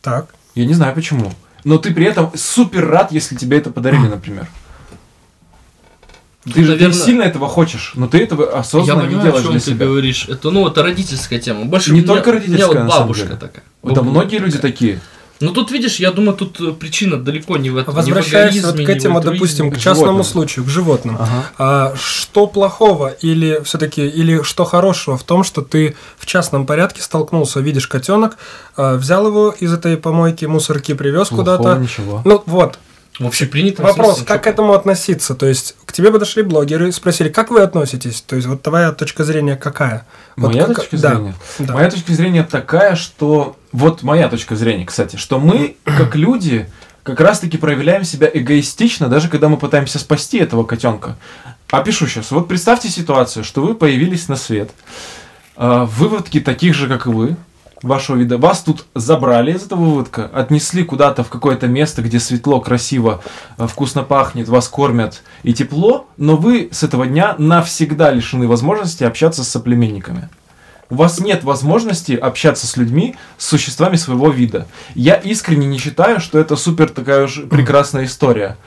Так. 0.01 0.27
Я 0.55 0.65
не 0.65 0.73
знаю 0.73 0.93
почему. 0.95 1.31
Но 1.63 1.77
ты 1.77 1.93
при 1.93 2.05
этом 2.05 2.31
супер 2.35 2.87
рад, 2.89 3.11
если 3.11 3.35
тебе 3.35 3.57
это 3.57 3.69
подарили, 3.69 4.07
например. 4.07 4.47
Ты 6.45 6.61
же 6.63 6.73
ты 6.73 6.83
наверно, 6.83 6.93
сильно 6.93 7.21
этого 7.23 7.47
хочешь, 7.47 7.93
но 7.95 8.07
ты 8.07 8.19
этого 8.19 8.43
Я 8.43 8.59
осознанно 8.59 9.01
не 9.03 9.07
понимаю, 9.07 9.21
о 9.29 9.31
делаешь 9.31 9.43
чем 9.45 9.51
для 9.53 9.61
ты 9.61 9.73
говоришь. 9.85 10.25
Это, 10.27 10.49
ну, 10.51 10.67
это 10.67 10.83
родительская 10.83 11.39
тема. 11.39 11.65
Больше 11.65 11.91
Не 11.91 11.99
меня- 12.01 12.07
только 12.07 12.29
У 12.29 12.31
меня 12.33 12.41
родительская, 12.41 12.67
вот 12.67 12.83
на 12.83 12.89
самом 12.89 13.01
бабушка 13.03 13.25
деле. 13.25 13.35
такая. 13.37 13.63
Да 13.83 13.89
Бабушка 13.89 14.03
многие 14.03 14.37
люди 14.39 14.57
такие. 14.57 14.99
Ну, 15.39 15.51
тут, 15.51 15.71
видишь, 15.71 15.95
я 15.97 16.11
думаю, 16.11 16.37
тут 16.37 16.61
э, 16.61 16.71
причина 16.71 17.17
далеко 17.17 17.57
не 17.57 17.69
в 17.69 17.75
этом. 17.75 17.93
Возвращаясь 17.93 18.53
не 18.55 18.61
вот 18.61 18.75
к 18.75 18.77
не 18.77 18.85
этим, 18.85 19.13
вот, 19.13 19.23
допустим, 19.25 19.71
к 19.71 19.75
к 19.75 19.77
частному 19.77 20.11
животным. 20.11 20.23
случаю, 20.31 20.63
к 20.65 20.69
животным. 20.69 21.17
Ага. 21.19 21.43
А 21.57 21.93
что 21.97 22.47
плохого 22.47 23.09
или 23.09 23.61
все-таки 23.65 24.05
или 24.07 24.41
что 24.43 24.63
хорошего 24.63 25.17
в 25.17 25.23
том, 25.23 25.43
что 25.43 25.61
ты 25.61 25.95
в 26.17 26.25
частном 26.25 26.65
порядке 26.65 27.01
столкнулся, 27.01 27.59
видишь 27.59 27.87
котенок, 27.87 28.37
а, 28.77 28.95
взял 28.95 29.27
его 29.27 29.49
из 29.49 29.73
этой 29.73 29.97
помойки, 29.97 30.45
мусорки, 30.45 30.93
привез 30.93 31.27
куда-то. 31.29 31.75
ничего. 31.77 32.21
Ну 32.23 32.41
вот, 32.45 32.79
Вообще 33.19 33.45
принято. 33.45 33.83
вопрос, 33.83 34.23
как 34.23 34.43
к 34.43 34.47
этому 34.47 34.73
относиться? 34.73 35.35
То 35.35 35.45
есть 35.45 35.75
к 35.85 35.91
тебе 35.93 36.11
подошли 36.11 36.41
блогеры 36.41 36.89
и 36.89 36.91
спросили, 36.91 37.29
как 37.29 37.51
вы 37.51 37.61
относитесь? 37.61 38.21
То 38.21 38.35
есть 38.35 38.47
вот 38.47 38.63
твоя 38.63 38.91
точка 38.91 39.23
зрения 39.23 39.55
какая? 39.55 40.05
Вот 40.35 40.49
Моя 40.53 40.65
как- 40.65 40.77
точка 40.77 40.97
да, 40.97 41.09
зрения? 41.15 41.35
да. 41.59 41.73
Моя 41.73 41.91
точка 41.91 42.13
зрения 42.13 42.43
такая, 42.43 42.95
что... 42.95 43.55
Вот 43.71 44.01
моя 44.03 44.29
точка 44.29 44.55
зрения, 44.55 44.85
кстати, 44.85 45.15
что 45.15 45.39
мы, 45.39 45.75
как 45.83 46.15
люди, 46.15 46.67
как 47.03 47.19
раз-таки 47.19 47.57
проявляем 47.57 48.03
себя 48.03 48.29
эгоистично, 48.33 49.09
даже 49.09 49.29
когда 49.29 49.47
мы 49.47 49.57
пытаемся 49.57 49.99
спасти 49.99 50.39
этого 50.39 50.63
котенка. 50.63 51.15
Опишу 51.69 52.07
сейчас. 52.07 52.31
Вот 52.31 52.47
представьте 52.47 52.89
ситуацию, 52.89 53.43
что 53.43 53.61
вы 53.61 53.75
появились 53.75 54.27
на 54.27 54.35
свет. 54.35 54.71
а, 55.55 55.85
Выводки 55.85 56.39
таких 56.39 56.73
же, 56.73 56.87
как 56.87 57.05
и 57.05 57.09
вы. 57.09 57.35
Вашего 57.83 58.17
вида, 58.17 58.37
вас 58.37 58.61
тут 58.61 58.85
забрали 58.95 59.51
из 59.53 59.63
этого 59.63 59.81
выводка, 59.81 60.29
отнесли 60.33 60.83
куда-то 60.83 61.23
в 61.23 61.29
какое-то 61.29 61.67
место, 61.67 62.01
где 62.01 62.19
светло, 62.19 62.59
красиво, 62.61 63.21
э, 63.57 63.67
вкусно 63.67 64.03
пахнет, 64.03 64.47
вас 64.47 64.67
кормят 64.67 65.21
и 65.43 65.53
тепло, 65.53 66.07
но 66.17 66.35
вы 66.35 66.69
с 66.71 66.83
этого 66.83 67.05
дня 67.05 67.35
навсегда 67.37 68.11
лишены 68.11 68.47
возможности 68.47 69.03
общаться 69.03 69.43
с 69.43 69.49
соплеменниками. 69.49 70.29
У 70.89 70.95
вас 70.95 71.19
нет 71.19 71.43
возможности 71.43 72.11
общаться 72.13 72.67
с 72.67 72.77
людьми, 72.77 73.15
с 73.37 73.47
существами 73.47 73.95
своего 73.95 74.29
вида. 74.29 74.67
Я 74.93 75.15
искренне 75.15 75.65
не 75.65 75.79
считаю, 75.79 76.19
что 76.19 76.37
это 76.37 76.55
супер 76.55 76.89
такая 76.89 77.23
уж 77.23 77.41
прекрасная 77.49 78.05
история. 78.05 78.57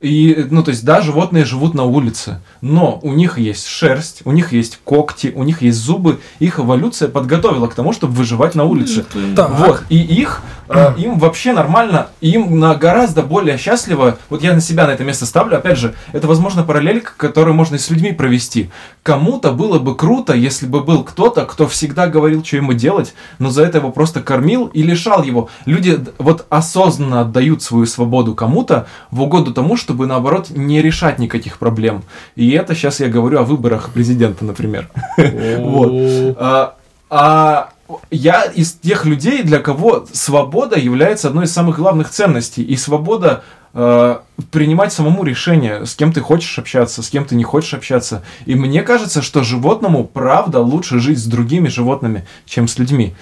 И, 0.00 0.46
ну, 0.50 0.62
то 0.62 0.70
есть, 0.70 0.82
да, 0.82 1.02
животные 1.02 1.44
живут 1.44 1.74
на 1.74 1.84
улице, 1.84 2.40
но 2.62 2.98
у 3.02 3.12
них 3.12 3.38
есть 3.38 3.66
шерсть, 3.66 4.22
у 4.24 4.32
них 4.32 4.52
есть 4.52 4.80
когти, 4.82 5.30
у 5.34 5.42
них 5.42 5.60
есть 5.60 5.78
зубы. 5.78 6.20
Их 6.38 6.58
эволюция 6.58 7.08
подготовила 7.08 7.66
к 7.66 7.74
тому, 7.74 7.92
чтобы 7.92 8.14
выживать 8.14 8.54
на 8.54 8.64
улице. 8.64 9.04
Так. 9.36 9.50
Вот, 9.58 9.82
и 9.90 9.98
их, 9.98 10.40
э, 10.70 10.94
им 10.98 11.18
вообще 11.18 11.52
нормально, 11.52 12.06
им 12.20 12.58
на 12.58 12.74
гораздо 12.74 13.22
более 13.22 13.58
счастливо, 13.58 14.16
вот 14.28 14.42
я 14.42 14.54
на 14.54 14.60
себя 14.60 14.86
на 14.86 14.92
это 14.92 15.04
место 15.04 15.26
ставлю, 15.26 15.56
опять 15.58 15.78
же, 15.78 15.94
это, 16.12 16.26
возможно, 16.26 16.62
параллель, 16.62 17.00
к- 17.00 17.16
которую 17.16 17.54
можно 17.54 17.74
и 17.76 17.78
с 17.78 17.90
людьми 17.90 18.12
провести. 18.12 18.70
Кому-то 19.02 19.52
было 19.52 19.78
бы 19.78 19.96
круто, 19.96 20.32
если 20.32 20.66
бы 20.66 20.80
был 20.82 21.04
кто-то, 21.04 21.44
кто 21.44 21.66
всегда 21.66 22.06
говорил, 22.06 22.44
что 22.44 22.56
ему 22.56 22.72
делать, 22.72 23.14
но 23.38 23.50
за 23.50 23.64
это 23.64 23.78
его 23.78 23.90
просто 23.90 24.22
кормил 24.22 24.66
и 24.66 24.82
лишал 24.82 25.22
его. 25.22 25.48
Люди 25.66 25.98
вот 26.18 26.46
осознанно 26.48 27.20
отдают 27.22 27.62
свою 27.62 27.86
свободу 27.86 28.34
кому-то 28.34 28.86
в 29.10 29.22
угоду 29.22 29.52
тому, 29.52 29.76
чтобы, 29.76 30.06
наоборот, 30.06 30.50
не 30.50 30.80
решать 30.82 31.18
никаких 31.18 31.58
проблем. 31.58 32.02
И 32.36 32.50
это 32.52 32.74
сейчас 32.74 33.00
я 33.00 33.08
говорю 33.08 33.40
о 33.40 33.42
выборах 33.42 33.90
президента, 33.90 34.44
например. 34.44 34.88
Вот. 35.60 35.92
А, 36.38 36.74
а 37.10 37.70
я 38.10 38.42
из 38.42 38.72
тех 38.72 39.04
людей, 39.04 39.42
для 39.42 39.58
кого 39.58 40.06
свобода 40.12 40.78
является 40.78 41.28
одной 41.28 41.44
из 41.44 41.52
самых 41.52 41.78
главных 41.78 42.10
ценностей. 42.10 42.62
И 42.62 42.76
свобода 42.76 43.42
э, 43.74 44.18
принимать 44.50 44.92
самому 44.92 45.24
решение, 45.24 45.86
с 45.86 45.94
кем 45.94 46.12
ты 46.12 46.20
хочешь 46.20 46.58
общаться, 46.58 47.02
с 47.02 47.08
кем 47.08 47.24
ты 47.24 47.34
не 47.34 47.44
хочешь 47.44 47.74
общаться. 47.74 48.22
И 48.46 48.54
мне 48.54 48.82
кажется, 48.82 49.22
что 49.22 49.42
животному, 49.42 50.04
правда, 50.04 50.60
лучше 50.60 50.98
жить 50.98 51.18
с 51.18 51.24
другими 51.24 51.68
животными, 51.68 52.26
чем 52.46 52.68
с 52.68 52.78
людьми. 52.78 53.14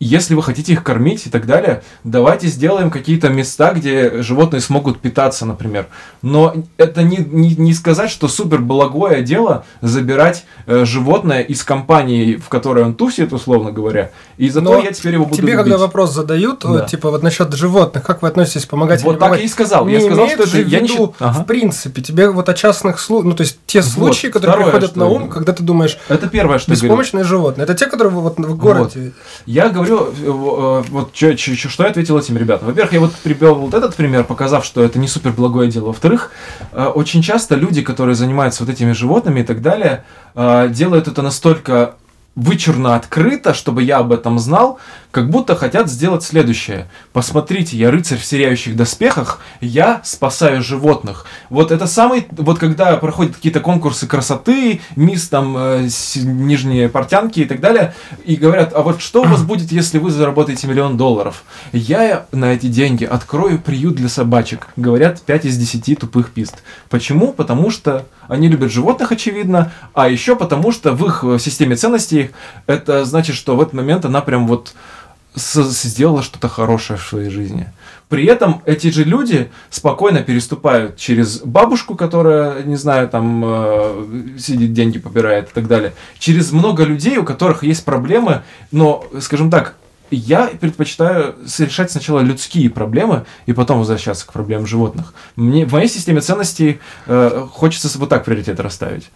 Если 0.00 0.34
вы 0.36 0.44
хотите 0.44 0.72
их 0.74 0.84
кормить 0.84 1.26
и 1.26 1.30
так 1.30 1.44
далее, 1.46 1.82
давайте 2.04 2.46
сделаем 2.46 2.88
какие-то 2.88 3.30
места, 3.30 3.72
где 3.72 4.22
животные 4.22 4.60
смогут 4.60 5.00
питаться, 5.00 5.44
например. 5.44 5.86
Но 6.22 6.54
это 6.76 7.02
не, 7.02 7.16
не, 7.16 7.56
не 7.56 7.74
сказать, 7.74 8.08
что 8.08 8.28
супер 8.28 8.60
благое 8.60 9.22
дело 9.24 9.64
забирать 9.80 10.44
э, 10.66 10.84
животное 10.84 11.40
из 11.40 11.64
компании, 11.64 12.36
в 12.36 12.48
которой 12.48 12.84
он 12.84 12.94
тусит, 12.94 13.32
условно 13.32 13.72
говоря. 13.72 14.12
И 14.36 14.48
зато 14.50 14.70
Но 14.72 14.78
я 14.78 14.92
теперь 14.92 15.14
его 15.14 15.24
буду 15.24 15.36
Тебе, 15.36 15.52
любить. 15.52 15.64
когда 15.64 15.78
вопрос 15.78 16.14
задают, 16.14 16.60
Да. 16.62 16.68
вот, 16.68 16.86
типа 16.86 17.10
вот 17.10 17.24
насчет 17.24 17.52
животных, 17.54 18.04
как 18.04 18.22
вы 18.22 18.28
относитесь, 18.28 18.66
помогать 18.66 19.02
Вот 19.02 19.14
так 19.14 19.20
помогать? 19.20 19.40
я 19.40 19.46
и 19.46 19.48
сказал. 19.48 19.88
Я 19.88 19.98
Не 19.98 20.04
сказал, 20.06 20.26
имеет 20.26 20.38
что 20.46 20.58
это 20.58 20.68
я 20.68 20.80
не 20.80 20.88
счит- 20.88 21.10
Ага. 21.18 21.40
в 21.42 21.46
принципе, 21.46 22.02
тебе 22.02 22.30
вот 22.30 22.48
о 22.48 22.54
частных 22.54 23.00
случаях, 23.00 23.24
ну, 23.30 23.34
то 23.34 23.42
есть 23.42 23.58
те 23.66 23.80
Вот, 23.80 23.88
случаи, 23.90 24.28
которые 24.28 24.52
второе, 24.52 24.70
приходят 24.70 24.96
на 24.96 25.02
я 25.04 25.08
ум, 25.10 25.28
когда 25.28 25.52
ты 25.52 25.64
думаешь, 25.64 25.98
Это 26.08 26.28
первое, 26.28 26.60
что 26.60 26.70
я 26.70 26.76
беспомощные 26.80 27.24
животные. 27.24 27.64
Это 27.64 27.74
те, 27.74 27.86
которые 27.86 28.12
вот 28.12 28.38
в 28.38 28.56
городе. 28.56 29.12
Я 29.44 29.70
говорю, 29.70 29.87
э, 29.96 30.24
э, 30.24 30.82
вот 30.88 31.14
что 31.14 31.84
я 31.84 31.90
ответил 31.90 32.18
этим 32.18 32.36
ребятам. 32.36 32.68
Во-первых, 32.68 32.92
я 32.92 33.00
вот 33.00 33.12
привел 33.14 33.54
вот 33.54 33.74
этот 33.74 33.94
пример, 33.96 34.24
показав, 34.24 34.64
что 34.64 34.82
это 34.82 34.98
не 34.98 35.08
супер 35.08 35.32
благое 35.32 35.70
дело. 35.70 35.86
Во-вторых, 35.86 36.30
э, 36.72 36.86
очень 36.86 37.22
часто 37.22 37.54
люди, 37.54 37.82
которые 37.82 38.14
занимаются 38.14 38.64
вот 38.64 38.72
этими 38.72 38.92
животными 38.92 39.40
и 39.40 39.44
так 39.44 39.62
далее, 39.62 40.04
делают 40.34 41.08
это 41.08 41.22
настолько 41.22 41.94
вычурно 42.36 42.94
открыто, 42.94 43.52
чтобы 43.52 43.82
я 43.82 43.98
об 43.98 44.12
этом 44.12 44.38
знал, 44.38 44.78
как 45.10 45.30
будто 45.30 45.56
хотят 45.56 45.90
сделать 45.90 46.22
следующее. 46.22 46.88
Посмотрите, 47.12 47.76
я 47.76 47.90
рыцарь 47.90 48.18
в 48.18 48.24
сияющих 48.24 48.76
доспехах, 48.76 49.40
я 49.60 50.00
спасаю 50.04 50.62
животных. 50.62 51.24
Вот 51.48 51.72
это 51.72 51.86
самый, 51.86 52.26
вот 52.30 52.58
когда 52.58 52.96
проходят 52.96 53.34
какие-то 53.34 53.60
конкурсы 53.60 54.06
красоты, 54.06 54.80
мисс 54.96 55.28
там 55.28 55.56
э, 55.56 55.88
нижние 56.16 56.88
портянки 56.88 57.40
и 57.40 57.44
так 57.44 57.60
далее, 57.60 57.94
и 58.24 58.36
говорят, 58.36 58.72
а 58.74 58.82
вот 58.82 59.00
что 59.00 59.22
у 59.22 59.26
вас 59.26 59.42
будет, 59.42 59.72
если 59.72 59.98
вы 59.98 60.10
заработаете 60.10 60.66
миллион 60.66 60.96
долларов? 60.96 61.44
Я 61.72 62.26
на 62.32 62.52
эти 62.52 62.66
деньги 62.66 63.04
открою 63.04 63.58
приют 63.58 63.96
для 63.96 64.08
собачек. 64.08 64.68
Говорят 64.76 65.22
5 65.22 65.46
из 65.46 65.56
10 65.56 65.98
тупых 65.98 66.30
пист. 66.30 66.62
Почему? 66.90 67.32
Потому 67.32 67.70
что 67.70 68.06
они 68.28 68.48
любят 68.48 68.70
животных, 68.70 69.10
очевидно, 69.10 69.72
а 69.94 70.08
еще 70.08 70.36
потому 70.36 70.70
что 70.70 70.92
в 70.92 71.06
их 71.06 71.24
э, 71.24 71.38
системе 71.38 71.76
ценностей 71.76 72.30
это 72.66 73.04
значит, 73.06 73.34
что 73.36 73.56
в 73.56 73.60
этот 73.60 73.72
момент 73.72 74.04
она 74.04 74.20
прям 74.20 74.46
вот 74.46 74.74
сделала 75.34 76.22
что-то 76.22 76.48
хорошее 76.48 76.98
в 76.98 77.02
своей 77.02 77.30
жизни. 77.30 77.72
При 78.08 78.24
этом 78.24 78.62
эти 78.64 78.90
же 78.90 79.04
люди 79.04 79.50
спокойно 79.70 80.22
переступают 80.22 80.96
через 80.96 81.40
бабушку, 81.40 81.94
которая, 81.94 82.62
не 82.62 82.76
знаю, 82.76 83.08
там 83.08 83.42
э, 83.44 84.36
сидит, 84.38 84.72
деньги 84.72 84.98
побирает 84.98 85.50
и 85.50 85.52
так 85.52 85.66
далее, 85.66 85.92
через 86.18 86.52
много 86.52 86.84
людей, 86.84 87.18
у 87.18 87.24
которых 87.24 87.64
есть 87.64 87.84
проблемы, 87.84 88.42
но, 88.72 89.04
скажем 89.20 89.50
так, 89.50 89.74
я 90.10 90.46
предпочитаю 90.46 91.34
решать 91.58 91.90
сначала 91.90 92.20
людские 92.20 92.70
проблемы 92.70 93.26
и 93.44 93.52
потом 93.52 93.78
возвращаться 93.78 94.26
к 94.26 94.32
проблемам 94.32 94.66
животных. 94.66 95.12
Мне 95.36 95.66
в 95.66 95.72
моей 95.72 95.88
системе 95.88 96.22
ценностей 96.22 96.80
э, 97.06 97.46
хочется 97.52 97.90
вот 97.98 98.08
так 98.08 98.24
приоритет 98.24 98.58
расставить. 98.60 99.10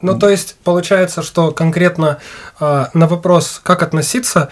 Ну, 0.00 0.18
то 0.18 0.28
есть, 0.28 0.56
получается, 0.64 1.22
что 1.22 1.50
конкретно 1.50 2.18
э, 2.60 2.86
на 2.94 3.06
вопрос, 3.08 3.60
как 3.62 3.82
относиться, 3.82 4.48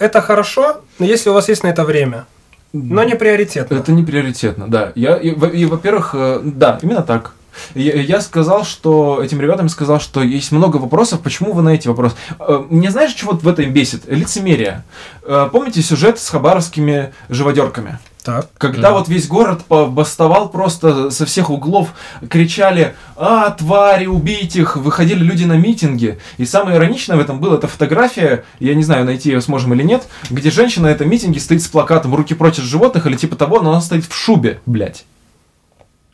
это 0.00 0.20
хорошо, 0.20 0.80
если 0.98 1.30
у 1.30 1.34
вас 1.34 1.48
есть 1.48 1.62
на 1.62 1.68
это 1.68 1.84
время, 1.84 2.26
но 2.72 3.04
не 3.04 3.14
приоритетно. 3.14 3.76
Это 3.76 3.92
не 3.92 4.02
приоритетно, 4.02 4.66
да. 4.68 4.92
Я, 4.94 5.16
и, 5.16 5.28
и, 5.28 5.66
во-первых, 5.66 6.10
э, 6.14 6.40
да, 6.42 6.78
именно 6.82 7.02
так. 7.02 7.34
Я, 7.74 7.94
я 8.00 8.20
сказал, 8.20 8.64
что 8.64 9.20
этим 9.22 9.40
ребятам 9.40 9.68
сказал, 9.68 10.00
что 10.00 10.22
есть 10.22 10.52
много 10.52 10.76
вопросов, 10.76 11.20
почему 11.20 11.52
вы 11.52 11.62
на 11.62 11.70
эти 11.70 11.88
вопросы. 11.88 12.14
Э, 12.38 12.64
Мне 12.70 12.90
знаешь, 12.90 13.12
чего 13.12 13.32
вот 13.32 13.42
в 13.42 13.48
этом 13.48 13.72
бесит? 13.72 14.02
Лицемерие. 14.06 14.84
Э, 15.22 15.48
Помните 15.52 15.82
сюжет 15.82 16.18
с 16.18 16.28
хабаровскими 16.30 17.12
живодерками? 17.28 17.98
Так. 18.22 18.48
Когда 18.58 18.92
вот 18.92 19.08
весь 19.08 19.26
город 19.26 19.62
бастовал 19.68 20.50
просто 20.50 21.10
со 21.10 21.24
всех 21.24 21.48
углов, 21.50 21.94
кричали 22.28 22.94
«А, 23.16 23.50
твари, 23.50 24.06
убить 24.06 24.56
их!» 24.56 24.76
Выходили 24.76 25.22
люди 25.24 25.44
на 25.44 25.56
митинги. 25.56 26.18
И 26.36 26.44
самое 26.44 26.76
ироничное 26.76 27.16
в 27.16 27.20
этом 27.20 27.40
было, 27.40 27.56
это 27.56 27.66
фотография, 27.66 28.44
я 28.58 28.74
не 28.74 28.82
знаю, 28.84 29.04
найти 29.06 29.30
ее 29.30 29.40
сможем 29.40 29.72
или 29.74 29.82
нет, 29.82 30.06
где 30.28 30.50
женщина 30.50 30.88
на 30.88 30.90
этом 30.90 31.08
митинге 31.08 31.40
стоит 31.40 31.62
с 31.62 31.68
плакатом 31.68 32.14
«Руки 32.14 32.36
от 32.38 32.56
животных» 32.56 33.06
или 33.06 33.16
типа 33.16 33.36
того, 33.36 33.60
но 33.60 33.70
она 33.70 33.80
стоит 33.80 34.04
в 34.04 34.14
шубе, 34.14 34.60
блядь. 34.66 35.04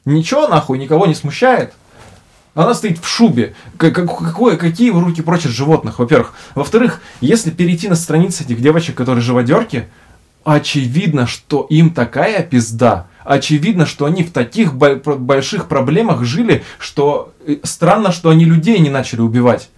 Ничего 0.05 0.47
нахуй, 0.47 0.79
никого 0.79 1.07
не 1.07 1.15
смущает. 1.15 1.73
Она 2.55 2.73
стоит 2.75 2.99
в 2.99 3.07
шубе. 3.07 3.55
Как- 3.77 3.95
как- 3.95 4.19
какое, 4.19 4.57
какие 4.57 4.91
вы 4.91 5.01
руки 5.03 5.23
от 5.27 5.43
животных, 5.43 5.99
во-первых. 5.99 6.33
Во-вторых, 6.55 7.03
если 7.21 7.51
перейти 7.51 7.89
на 7.89 7.97
страницы 7.97 8.45
этих 8.45 8.63
девочек, 8.63 8.95
которые 8.95 9.23
живодерки, 9.23 9.89
очевидно, 10.47 11.27
что 11.27 11.67
им 11.69 11.91
такая 11.91 12.43
пизда. 12.43 13.09
Очевидно, 13.25 13.85
что 13.85 14.05
они 14.05 14.23
в 14.23 14.31
таких 14.31 14.75
больших 14.77 15.67
проблемах 15.67 16.23
жили, 16.23 16.63
что 16.79 17.33
э, 17.45 17.57
странно, 17.65 18.13
что 18.13 18.31
они 18.31 18.45
людей 18.45 18.79
не 18.79 18.89
начали 18.89 19.21
убивать. 19.21 19.69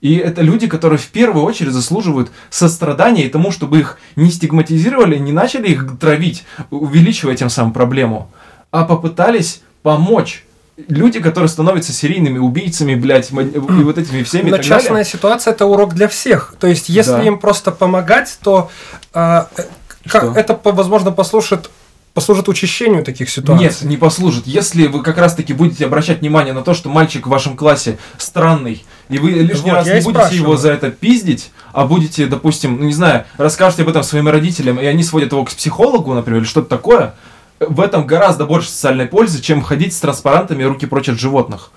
И 0.00 0.16
это 0.16 0.42
люди, 0.42 0.66
которые 0.66 0.98
в 0.98 1.06
первую 1.06 1.44
очередь 1.44 1.72
заслуживают 1.72 2.32
сострадания 2.50 3.24
и 3.24 3.28
тому, 3.28 3.52
чтобы 3.52 3.78
их 3.78 3.98
не 4.16 4.30
стигматизировали, 4.32 5.16
не 5.16 5.30
начали 5.30 5.68
их 5.68 5.96
травить, 6.00 6.44
увеличивая 6.70 7.36
тем 7.36 7.48
самым 7.48 7.72
проблему, 7.72 8.30
а 8.72 8.84
попытались 8.84 9.62
помочь. 9.82 10.44
Люди, 10.88 11.20
которые 11.20 11.48
становятся 11.48 11.92
серийными 11.92 12.38
убийцами, 12.38 12.96
блядь, 12.96 13.30
и 13.30 13.34
вот 13.34 13.96
этими 13.96 14.24
всеми 14.24 14.50
Но 14.50 14.58
далее. 14.58 15.04
ситуация 15.04 15.52
это 15.52 15.64
урок 15.66 15.94
для 15.94 16.08
всех. 16.08 16.54
То 16.58 16.66
есть, 16.66 16.88
если 16.88 17.12
Да. 17.12 17.22
им 17.22 17.38
просто 17.38 17.70
помогать, 17.70 18.38
то 18.42 18.70
а, 19.14 19.48
э, 19.56 19.62
ка- 20.08 20.18
Что? 20.20 20.32
это, 20.34 20.58
возможно, 20.64 21.10
послужит, 21.12 21.70
послужит 22.14 22.48
учащению 22.48 23.04
таких 23.04 23.28
ситуаций. 23.30 23.64
Нет, 23.66 23.82
не 23.82 23.96
послужит. 23.96 24.46
Если 24.46 24.86
вы 24.86 25.02
как 25.02 25.18
раз-таки 25.18 25.52
будете 25.52 25.84
обращать 25.86 26.20
внимание 26.20 26.52
на 26.54 26.62
то, 26.62 26.72
что 26.74 26.88
мальчик 26.88 27.26
в 27.26 27.30
вашем 27.30 27.56
классе 27.56 27.98
странный, 28.16 28.84
и 29.08 29.18
вы 29.18 29.30
лишний 29.30 29.70
Вот, 29.70 29.76
раз 29.76 29.86
не 29.86 29.92
будете 29.92 30.10
спрашиваю. 30.10 30.42
его 30.42 30.56
за 30.56 30.72
это 30.72 30.90
пиздить, 30.90 31.50
а 31.72 31.84
будете, 31.86 32.26
допустим, 32.26 32.76
ну 32.78 32.84
не 32.84 32.92
знаю, 32.94 33.24
расскажете 33.36 33.82
об 33.82 33.88
этом 33.90 34.02
своим 34.02 34.28
родителям, 34.28 34.80
и 34.80 34.86
они 34.86 35.02
сводят 35.02 35.32
его 35.32 35.44
к 35.44 35.50
психологу, 35.50 36.14
например, 36.14 36.40
или 36.40 36.46
что-то 36.48 36.68
такое, 36.68 37.14
в 37.60 37.80
этом 37.80 38.06
гораздо 38.06 38.44
больше 38.46 38.68
социальной 38.70 39.06
пользы, 39.06 39.40
чем 39.42 39.62
ходить 39.62 39.94
с 39.94 40.00
транспарантами 40.00 40.62
руки 40.64 40.86
прочь 40.86 41.08
от 41.08 41.18
животных. 41.18 41.70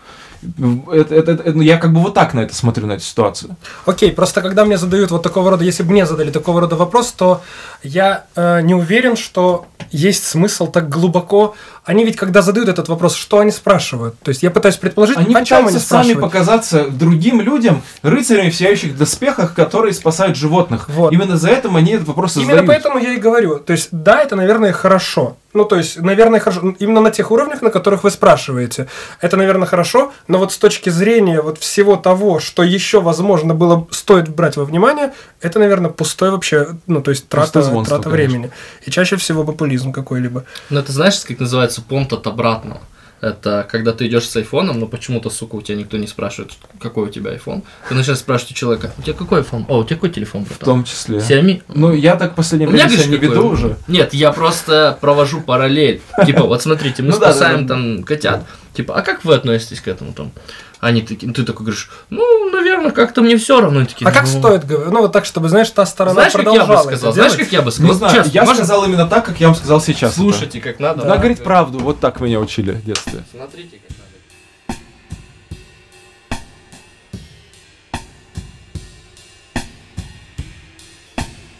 Это, 0.91 1.15
это- 1.15 1.31
это- 1.31 1.51
ну, 1.53 1.61
я 1.61 1.77
как 1.77 1.93
бы 1.93 1.99
вот 2.01 2.13
так 2.13 2.33
на 2.33 2.39
это 2.41 2.55
смотрю, 2.55 2.87
на 2.87 2.93
эту 2.93 3.03
ситуацию. 3.03 3.55
Окей, 3.85 4.11
просто 4.11 4.41
когда 4.41 4.65
мне 4.65 4.77
задают 4.77 5.11
вот 5.11 5.23
такого 5.23 5.49
рода, 5.51 5.63
если 5.65 5.83
бы 5.83 5.91
мне 5.91 6.05
задали 6.05 6.31
такого 6.31 6.61
рода 6.61 6.75
вопрос, 6.75 7.11
то 7.11 7.41
я 7.83 8.23
э, 8.35 8.61
не 8.61 8.73
уверен, 8.75 9.15
что 9.17 9.65
есть 9.91 10.25
смысл 10.25 10.67
так 10.67 10.87
глубоко. 10.89 11.55
Они 11.85 12.05
ведь, 12.05 12.15
когда 12.15 12.41
задают 12.41 12.69
этот 12.69 12.87
вопрос, 12.89 13.15
что 13.15 13.39
они 13.39 13.51
спрашивают? 13.51 14.19
То 14.19 14.29
есть 14.29 14.43
я 14.43 14.51
пытаюсь 14.51 14.77
предположить, 14.77 15.17
Они 15.17 15.33
о 15.33 15.45
чем 15.45 15.65
пытаются 15.65 15.97
они 15.97 16.13
сами 16.13 16.19
показаться 16.19 16.87
другим 16.89 17.41
людям 17.41 17.81
рыцарями 18.01 18.49
в 18.49 18.55
сияющих 18.55 18.97
доспехах, 18.97 19.53
которые 19.53 19.93
спасают 19.93 20.37
животных. 20.37 20.89
Вот. 20.89 21.11
Именно 21.11 21.37
за 21.37 21.49
это 21.49 21.69
они 21.69 21.93
этот 21.93 22.07
вопрос 22.07 22.35
Именно 22.35 22.61
задают. 22.61 22.67
поэтому 22.67 22.99
я 22.99 23.13
и 23.13 23.17
говорю. 23.17 23.59
То 23.59 23.73
есть, 23.73 23.89
да, 23.91 24.21
это, 24.21 24.35
наверное, 24.35 24.71
хорошо. 24.71 25.37
Ну, 25.53 25.65
то 25.65 25.77
есть, 25.77 25.99
наверное, 25.99 26.39
хорошо. 26.39 26.75
Именно 26.77 27.01
на 27.01 27.11
тех 27.11 27.31
уровнях, 27.31 27.61
на 27.61 27.71
которых 27.71 28.03
вы 28.03 28.11
спрашиваете. 28.11 28.87
Это, 29.19 29.35
наверное, 29.35 29.67
хорошо. 29.67 30.13
Но 30.27 30.37
вот 30.37 30.51
с 30.51 30.57
точки 30.57 30.89
зрения 30.91 31.41
вот 31.41 31.57
всего 31.57 31.95
того, 31.95 32.39
что 32.39 32.61
еще, 32.61 33.01
возможно, 33.01 33.55
было 33.55 33.87
стоит 33.89 34.29
брать 34.29 34.57
во 34.57 34.65
внимание, 34.65 35.11
это, 35.41 35.57
наверное, 35.57 35.89
пустой 35.89 36.29
вообще, 36.29 36.67
ну, 36.85 37.01
то 37.01 37.09
есть, 37.11 37.27
трата, 37.27 37.63
трата 37.63 37.87
конечно. 37.87 38.11
времени. 38.11 38.51
И 38.85 38.91
чаще 38.91 39.15
всего 39.15 39.43
популизм 39.43 39.91
какой-либо. 39.91 40.45
Ну, 40.69 40.79
это 40.79 40.91
знаешь, 40.91 41.19
как 41.21 41.39
называется 41.39 41.78
понт 41.81 42.13
от 42.13 42.27
обратного? 42.27 42.81
Это 43.21 43.67
когда 43.69 43.91
ты 43.91 44.07
идешь 44.07 44.29
с 44.29 44.35
айфоном, 44.37 44.79
но 44.79 44.87
почему-то, 44.87 45.29
сука, 45.29 45.55
у 45.55 45.61
тебя 45.61 45.77
никто 45.77 45.97
не 45.97 46.07
спрашивает, 46.07 46.53
какой 46.79 47.07
у 47.07 47.09
тебя 47.09 47.33
iPhone. 47.33 47.63
Ты 47.89 47.95
начинаешь 47.95 48.19
спрашивать 48.19 48.53
у 48.53 48.55
человека, 48.55 48.93
у 48.97 49.01
тебя 49.01 49.13
какой 49.13 49.41
iPhone? 49.41 49.65
О, 49.67 49.79
у 49.79 49.83
тебя 49.83 49.97
какой 49.97 50.09
телефон, 50.11 50.45
В 50.45 50.47
братан? 50.47 50.65
том 50.65 50.83
числе. 50.85 51.17
Xiaomi? 51.17 51.61
Ну, 51.67 51.91
я 51.93 52.15
так 52.15 52.31
в 52.31 52.35
последнее 52.35 52.69
время 52.69 52.89
себя 52.89 53.05
не 53.07 53.17
веду 53.17 53.49
уже. 53.49 53.77
Нет, 53.89 54.13
я 54.13 54.31
просто 54.31 54.97
провожу 55.01 55.41
параллель. 55.41 56.01
Типа, 56.25 56.43
вот 56.43 56.61
смотрите, 56.61 57.03
мы 57.03 57.09
Ну 57.13 57.15
спасаем 57.17 57.67
там 57.67 58.03
котят. 58.03 58.45
Типа, 58.73 58.95
а 58.95 59.01
как 59.01 59.25
вы 59.25 59.33
относитесь 59.35 59.81
к 59.81 59.89
этому 59.89 60.13
там? 60.13 60.31
Они 60.79 61.01
такие, 61.01 61.31
ты 61.33 61.43
такой 61.43 61.65
говоришь, 61.65 61.89
ну, 62.09 62.49
наверное, 62.51 62.91
как-то 62.91 63.21
мне 63.21 63.35
все 63.37 63.59
равно. 63.59 63.85
Такие, 63.85 64.07
А 64.07 64.11
как 64.13 64.23
«Ну, 64.23 64.39
стоит 64.39 64.65
говорить? 64.65 64.93
Ну, 64.93 65.01
вот 65.01 65.11
так, 65.11 65.25
чтобы, 65.25 65.49
знаешь, 65.49 65.69
та 65.71 65.85
сторона 65.85 66.13
Знаешь, 66.13 66.31
как 66.31 66.41
я 66.45 66.45
бы 66.51 66.55
продолжала 66.57 66.81
сказал? 66.83 67.09
это 67.11 67.11
Знаешь, 67.21 67.33
как 67.35 67.51
я 67.51 67.59
бы 67.61 67.65
Не 67.65 67.71
сказал? 67.71 67.93
знаю, 67.95 68.13
Честно, 68.15 68.31
я 68.31 68.41
можно- 68.45 68.63
сказал 68.63 68.85
именно 68.85 69.05
так, 69.07 69.25
как 69.25 69.39
я 69.41 69.47
вам 69.47 69.55
сказал 69.55 69.81
сейчас. 69.81 70.11
это. 70.13 70.21
Слушайте, 70.21 70.61
как 70.61 70.79
надо. 70.79 71.03
Надо 71.05 71.17
говорить 71.19 71.43
правду, 71.43 71.79
вот 71.79 71.99
так 71.99 72.21
меня 72.21 72.39
учили 72.39 72.71
в 72.71 72.85
детстве. 72.85 73.23
Смотрите, 73.33 73.81
как 73.85 73.97
надо. 73.97 74.79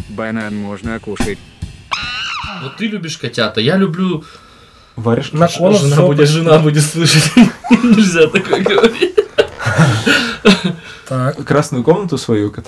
Банан 0.09 0.55
можно 0.55 0.99
кушать. 0.99 1.38
Вот 2.63 2.78
ты 2.78 2.88
любишь 2.88 3.17
котята, 3.17 3.61
я 3.61 3.78
люблю... 3.78 4.24
Варишь? 4.99 5.31
На 5.31 5.47
конус 5.47 5.81
жена, 5.81 6.01
будет, 6.01 6.29
жена 6.29 6.59
будет 6.59 6.83
слышать. 6.83 7.31
Нельзя 7.69 8.27
такое 8.27 8.61
говорить. 8.61 9.15
Так. 11.07 11.43
Красную 11.43 11.83
комнату 11.83 12.19
свою, 12.19 12.51
кот. 12.51 12.65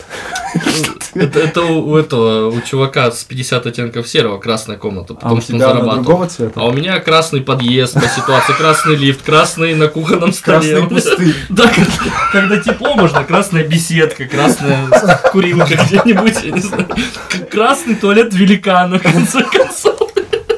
Это, 1.14 1.40
это 1.40 1.62
у, 1.62 1.92
у 1.92 1.96
этого, 1.96 2.50
у 2.50 2.60
чувака 2.62 3.12
с 3.12 3.24
50 3.24 3.68
оттенков 3.68 4.08
серого 4.08 4.40
красная 4.40 4.78
комната, 4.78 5.14
А 5.14 5.16
потому 5.16 5.36
у 5.36 5.42
что 5.42 5.54
он 5.54 5.60
зарабатывал. 5.60 6.28
А 6.56 6.66
у 6.66 6.72
меня 6.72 7.00
красный 7.00 7.42
подъезд 7.42 7.94
по 7.94 8.08
ситуации, 8.08 8.54
красный 8.54 8.96
лифт, 8.96 9.22
красный 9.22 9.76
на 9.76 9.90
кухонном 9.90 10.34
столе. 10.34 10.88
Красный. 10.88 11.36
Да, 11.50 11.68
когда, 11.68 11.92
когда 12.32 12.58
тепло, 12.58 12.96
можно 12.96 13.24
красная 13.24 13.64
беседка, 13.64 14.26
красная 14.26 14.88
курилка 15.32 15.76
где-нибудь, 15.76 16.44
я 16.44 16.52
не 16.52 16.62
знаю. 16.62 16.88
Красный 17.52 17.94
туалет 17.94 18.34
великана, 18.34 18.98
в 18.98 19.04
конце 19.04 19.44
концов. 19.44 20.11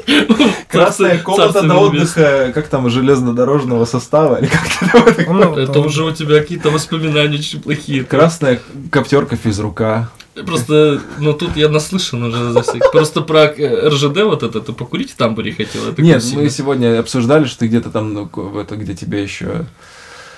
Красная 0.70 1.20
комната 1.20 1.62
небесное. 1.62 1.78
отдыха, 1.78 2.52
как 2.54 2.68
там, 2.68 2.90
железнодорожного 2.90 3.86
состава, 3.86 4.38
или 4.38 4.48
как 4.48 4.66
это 4.82 5.26
там? 5.26 5.38
Ну, 5.38 5.58
Это 5.58 5.80
уже 5.80 6.04
у 6.04 6.12
тебя 6.12 6.40
какие-то 6.40 6.70
воспоминания 6.70 7.38
очень 7.38 7.62
плохие. 7.62 8.04
Красная 8.04 8.60
коптерка 8.92 9.36
физрука. 9.36 10.10
Просто, 10.46 11.00
ну 11.20 11.34
тут 11.34 11.56
я 11.58 11.70
наслышан 11.70 12.24
уже 12.24 12.52
за 12.52 12.64
всех. 12.64 12.92
Просто 12.92 13.22
про 13.22 13.46
э, 13.46 13.90
РЖД 13.90 14.24
вот 14.24 14.42
это, 14.42 14.62
ты 14.62 14.74
покурить 14.74 15.12
в 15.12 15.16
тамбуре 15.16 15.54
хотел? 15.54 15.88
Это 15.88 16.02
Нет, 16.02 16.24
мы 16.34 16.50
сегодня 16.50 17.00
обсуждали, 17.00 17.46
что 17.46 17.60
ты 17.60 17.68
где-то 17.68 17.92
там, 17.92 18.14
ну, 18.14 18.30
в 18.34 18.58
это, 18.58 18.76
где 18.76 18.96
тебе 18.96 19.22
еще... 19.22 19.66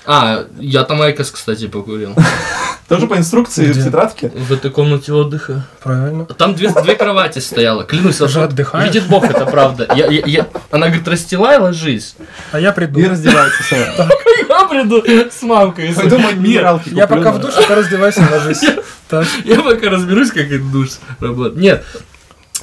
А, 0.05 0.45
я 0.59 0.83
там 0.83 1.01
IQOS, 1.01 1.31
кстати, 1.31 1.67
покурил. 1.67 2.13
Тоже 2.87 3.07
по 3.07 3.17
инструкции 3.17 3.71
в 3.71 3.83
тетрадке? 3.83 4.29
В 4.29 4.53
этой 4.53 4.69
комнате 4.69 5.11
отдыха. 5.11 5.65
Правильно. 5.81 6.25
Там 6.25 6.53
две, 6.53 6.69
две 6.69 6.95
кровати 6.95 7.39
стояло, 7.39 7.83
клянусь. 7.83 8.17
Ты 8.17 8.27
же 8.27 8.39
вот 8.39 8.51
отдыхаешь? 8.51 8.93
Видит 8.93 9.07
Бог, 9.07 9.23
это 9.23 9.45
правда. 9.47 9.87
Я, 9.95 10.05
я, 10.05 10.21
я- 10.25 10.47
Она 10.69 10.87
говорит, 10.87 11.07
расстилай, 11.07 11.57
ложись. 11.57 12.15
А 12.51 12.59
я 12.59 12.71
приду. 12.71 12.99
И 12.99 13.07
раздевается 13.07 13.63
сама. 13.63 14.09
Я 14.47 14.65
приду 14.67 15.03
с 15.03 15.41
мамкой. 15.41 15.93
Пойду 15.93 16.19
минералки 16.19 16.89
Я 16.89 17.07
пока 17.07 17.31
в 17.31 17.39
душе, 17.39 17.63
ты 17.67 17.73
раздевайся 17.73 18.27
ложись. 18.31 18.63
Так. 19.07 19.25
Я 19.43 19.61
пока 19.61 19.89
разберусь, 19.89 20.29
как 20.29 20.45
этот 20.45 20.71
душ 20.71 20.89
работает. 21.19 21.57
Нет, 21.57 21.85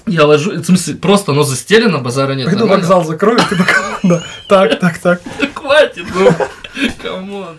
я 0.06 0.24
ложу, 0.24 0.52
в 0.52 0.64
смысле, 0.64 0.94
просто 0.94 1.32
оно 1.32 1.42
застелено, 1.42 1.98
базара 1.98 2.32
нет. 2.34 2.46
Пойду 2.46 2.60
нормально. 2.60 2.82
вокзал 2.82 3.04
закрою, 3.04 3.38
ты 3.48 3.56
пока... 3.56 3.74
Да. 4.02 4.22
Так, 4.48 4.80
так, 4.80 4.98
так. 4.98 5.20
Да 5.40 5.46
хватит, 5.54 6.06
ну, 6.14 6.32
come 7.02 7.34
on. 7.34 7.58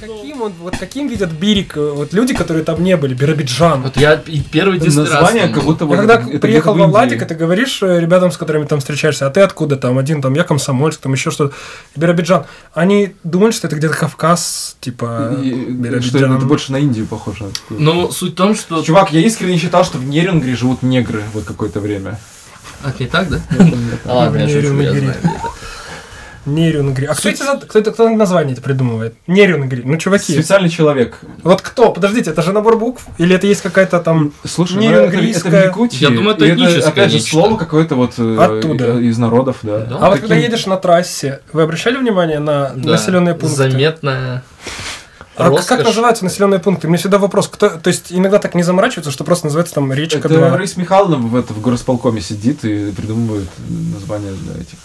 Каким 0.00 0.42
он, 0.42 0.52
вот 0.60 0.76
каким 0.76 1.08
видят 1.08 1.30
Бирик, 1.32 1.76
э, 1.76 1.90
вот 1.94 2.12
люди, 2.12 2.34
которые 2.34 2.64
там 2.64 2.82
не 2.82 2.96
были, 2.96 3.14
Биробиджан. 3.14 3.82
Вот 3.82 3.96
я 3.96 4.14
и 4.14 4.40
первый 4.40 4.76
единственный 4.78 5.04
раз 5.04 5.14
Название 5.14 5.44
там 5.44 5.52
как 5.54 5.64
будто 5.64 5.86
вот 5.86 5.96
когда 5.98 6.14
это- 6.20 6.38
приехал 6.38 6.74
во 6.74 6.86
в 6.86 6.90
Владик, 6.90 7.14
Индии. 7.14 7.24
ты 7.24 7.34
говоришь 7.34 7.82
э, 7.82 8.00
ребятам, 8.00 8.30
с 8.32 8.36
которыми 8.36 8.64
там 8.66 8.78
встречаешься, 8.80 9.26
а 9.26 9.30
ты 9.30 9.40
откуда 9.40 9.76
там? 9.76 9.98
Один 9.98 10.22
там, 10.22 10.34
я 10.34 10.44
комсомольск, 10.44 11.00
там 11.00 11.12
еще 11.12 11.30
что-то. 11.30 11.54
Биробиджан. 11.96 12.44
Они 12.74 13.14
думают, 13.24 13.54
что 13.54 13.66
это 13.66 13.76
где-то 13.76 13.94
Кавказ, 13.94 14.76
типа 14.80 15.36
И- 15.42 15.48
и- 15.48 16.00
Что 16.00 16.18
это 16.18 16.28
больше 16.46 16.72
на 16.72 16.76
Индию 16.78 17.06
похоже. 17.06 17.46
Но 17.70 18.10
суть 18.10 18.32
в 18.32 18.36
том, 18.36 18.54
что... 18.54 18.82
Чувак, 18.82 19.12
я 19.12 19.20
искренне 19.20 19.58
считал, 19.58 19.84
что 19.84 19.98
в 19.98 20.04
Нерюнгре 20.04 20.54
живут 20.56 20.82
негры 20.82 21.22
вот 21.32 21.44
какое-то 21.44 21.80
время. 21.80 22.18
А, 22.84 22.92
не 22.98 23.06
так, 23.06 23.28
да? 23.28 23.40
А, 24.04 24.14
ладно, 24.14 24.38
я 24.38 24.48
шучу, 24.48 24.80
я 24.80 24.92
знаю. 24.92 25.16
Нерюнгри. 26.54 27.06
А 27.06 27.14
кто, 27.14 27.28
эти, 27.28 27.42
кто, 27.42 27.78
это, 27.78 27.92
кто 27.92 28.08
название 28.08 28.52
это 28.54 28.62
придумывает? 28.62 29.14
Нерюнгри. 29.26 29.82
Ну, 29.84 29.96
чуваки. 29.96 30.32
Специальный 30.32 30.68
человек. 30.68 31.18
Вот 31.42 31.62
кто? 31.62 31.92
Подождите, 31.92 32.30
это 32.30 32.42
же 32.42 32.52
набор 32.52 32.78
букв? 32.78 33.04
Или 33.18 33.34
это 33.36 33.46
есть 33.46 33.62
какая-то 33.62 34.00
там... 34.00 34.32
Слушай, 34.44 34.76
ну 34.76 34.82
это, 34.82 34.90
это 34.90 35.00
в 35.00 35.12
Нерюнгрийское. 35.12 35.64
Якутии. 35.64 36.02
Я 36.02 36.10
думаю, 36.10 36.36
это 36.36 36.48
этническое 36.48 36.88
опять 36.88 37.12
же, 37.12 37.20
слово 37.20 37.56
какое-то 37.56 37.94
вот 37.94 38.14
э, 38.18 38.36
Оттуда. 38.38 38.98
из 38.98 39.18
народов, 39.18 39.58
да. 39.62 39.78
Да. 39.80 39.96
А 40.00 40.10
вот 40.10 40.20
когда 40.20 40.34
каким- 40.34 40.50
едешь 40.50 40.66
на 40.66 40.76
трассе, 40.76 41.40
вы 41.52 41.62
обращали 41.62 41.96
внимание 41.96 42.38
на 42.38 42.70
Да. 42.74 42.92
населенные 42.92 43.34
пункты? 43.34 43.56
Заметная 43.56 44.42
А 45.36 45.50
как 45.50 45.84
называются 45.84 46.24
населенные 46.24 46.58
пункты? 46.58 46.88
Мне 46.88 46.98
всегда 46.98 47.18
вопрос, 47.18 47.46
кто, 47.48 47.68
то 47.70 47.88
есть 47.88 48.06
иногда 48.10 48.38
так 48.38 48.54
не 48.56 48.62
заморачиваются, 48.64 49.12
что 49.12 49.22
просто 49.22 49.46
называется 49.46 49.74
там 49.74 49.92
речка 49.92 50.18
Это 50.18 50.28
2. 50.30 50.56
Раиса 50.56 50.80
Михайловна 50.80 51.16
в, 51.16 51.36
это, 51.36 51.52
в 51.54 51.60
горосполкоме 51.60 52.20
сидит 52.20 52.64
и 52.64 52.90
придумывает 52.90 53.48
названия 53.94 54.32
для 54.32 54.54
этих. 54.60 54.78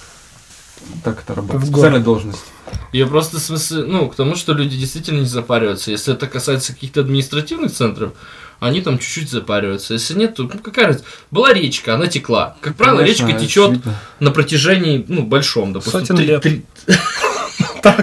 Так 1.03 1.21
это 1.23 1.35
работает. 1.35 1.63
В 1.63 1.67
Специальная 1.67 1.99
должность. 1.99 2.43
Я 2.91 3.07
просто 3.07 3.37
в 3.37 3.39
смысле, 3.41 3.83
ну, 3.83 4.07
к 4.09 4.15
тому, 4.15 4.35
что 4.35 4.53
люди 4.53 4.77
действительно 4.77 5.19
не 5.19 5.25
запариваются. 5.25 5.91
Если 5.91 6.13
это 6.13 6.27
касается 6.27 6.73
каких-то 6.73 7.01
административных 7.01 7.71
центров, 7.71 8.13
они 8.59 8.81
там 8.81 8.97
чуть-чуть 8.97 9.29
запариваются. 9.29 9.93
Если 9.93 10.13
нет, 10.17 10.35
то 10.35 10.43
ну, 10.43 10.49
какая 10.59 10.87
разница? 10.87 11.05
Была 11.31 11.53
речка, 11.53 11.95
она 11.95 12.07
текла. 12.07 12.55
Как 12.61 12.75
правило, 12.75 12.99
Конечно, 12.99 13.27
речка 13.27 13.39
течет 13.39 13.69
очевидно. 13.71 13.95
на 14.19 14.31
протяжении, 14.31 15.05
ну, 15.07 15.23
большом, 15.23 15.73
допустим. 15.73 15.99
Сотен 16.01 16.15
три- 16.17 16.25
лет. 16.25 16.41
три- 16.41 16.65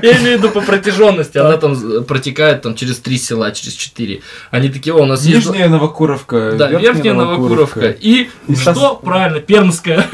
Я 0.02 0.18
имею 0.18 0.38
в 0.38 0.42
виду 0.42 0.50
по 0.50 0.60
протяженности, 0.60 1.38
она 1.38 1.56
там 1.56 2.04
протекает 2.04 2.62
там 2.62 2.74
через 2.74 2.98
три 2.98 3.18
села, 3.18 3.50
через 3.52 3.72
четыре. 3.74 4.20
Они 4.50 4.68
такие, 4.68 4.94
о, 4.94 4.98
у 5.02 5.06
нас 5.06 5.24
есть... 5.24 5.46
Нижняя 5.46 5.68
Новокуровка. 5.68 6.52
Да, 6.52 6.68
верхняя 6.68 7.14
Новокуровка. 7.14 7.90
И, 7.90 8.28
что? 8.54 8.96
Правильно, 8.96 9.40
Пермская. 9.40 10.06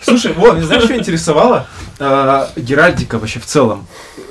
Слушай, 0.00 0.32
вот, 0.32 0.58
знаешь, 0.58 0.84
что 0.84 0.96
интересовало? 0.96 1.66
А, 1.98 2.50
Геральдика 2.56 3.18
вообще 3.18 3.38
в 3.38 3.46
целом. 3.46 3.86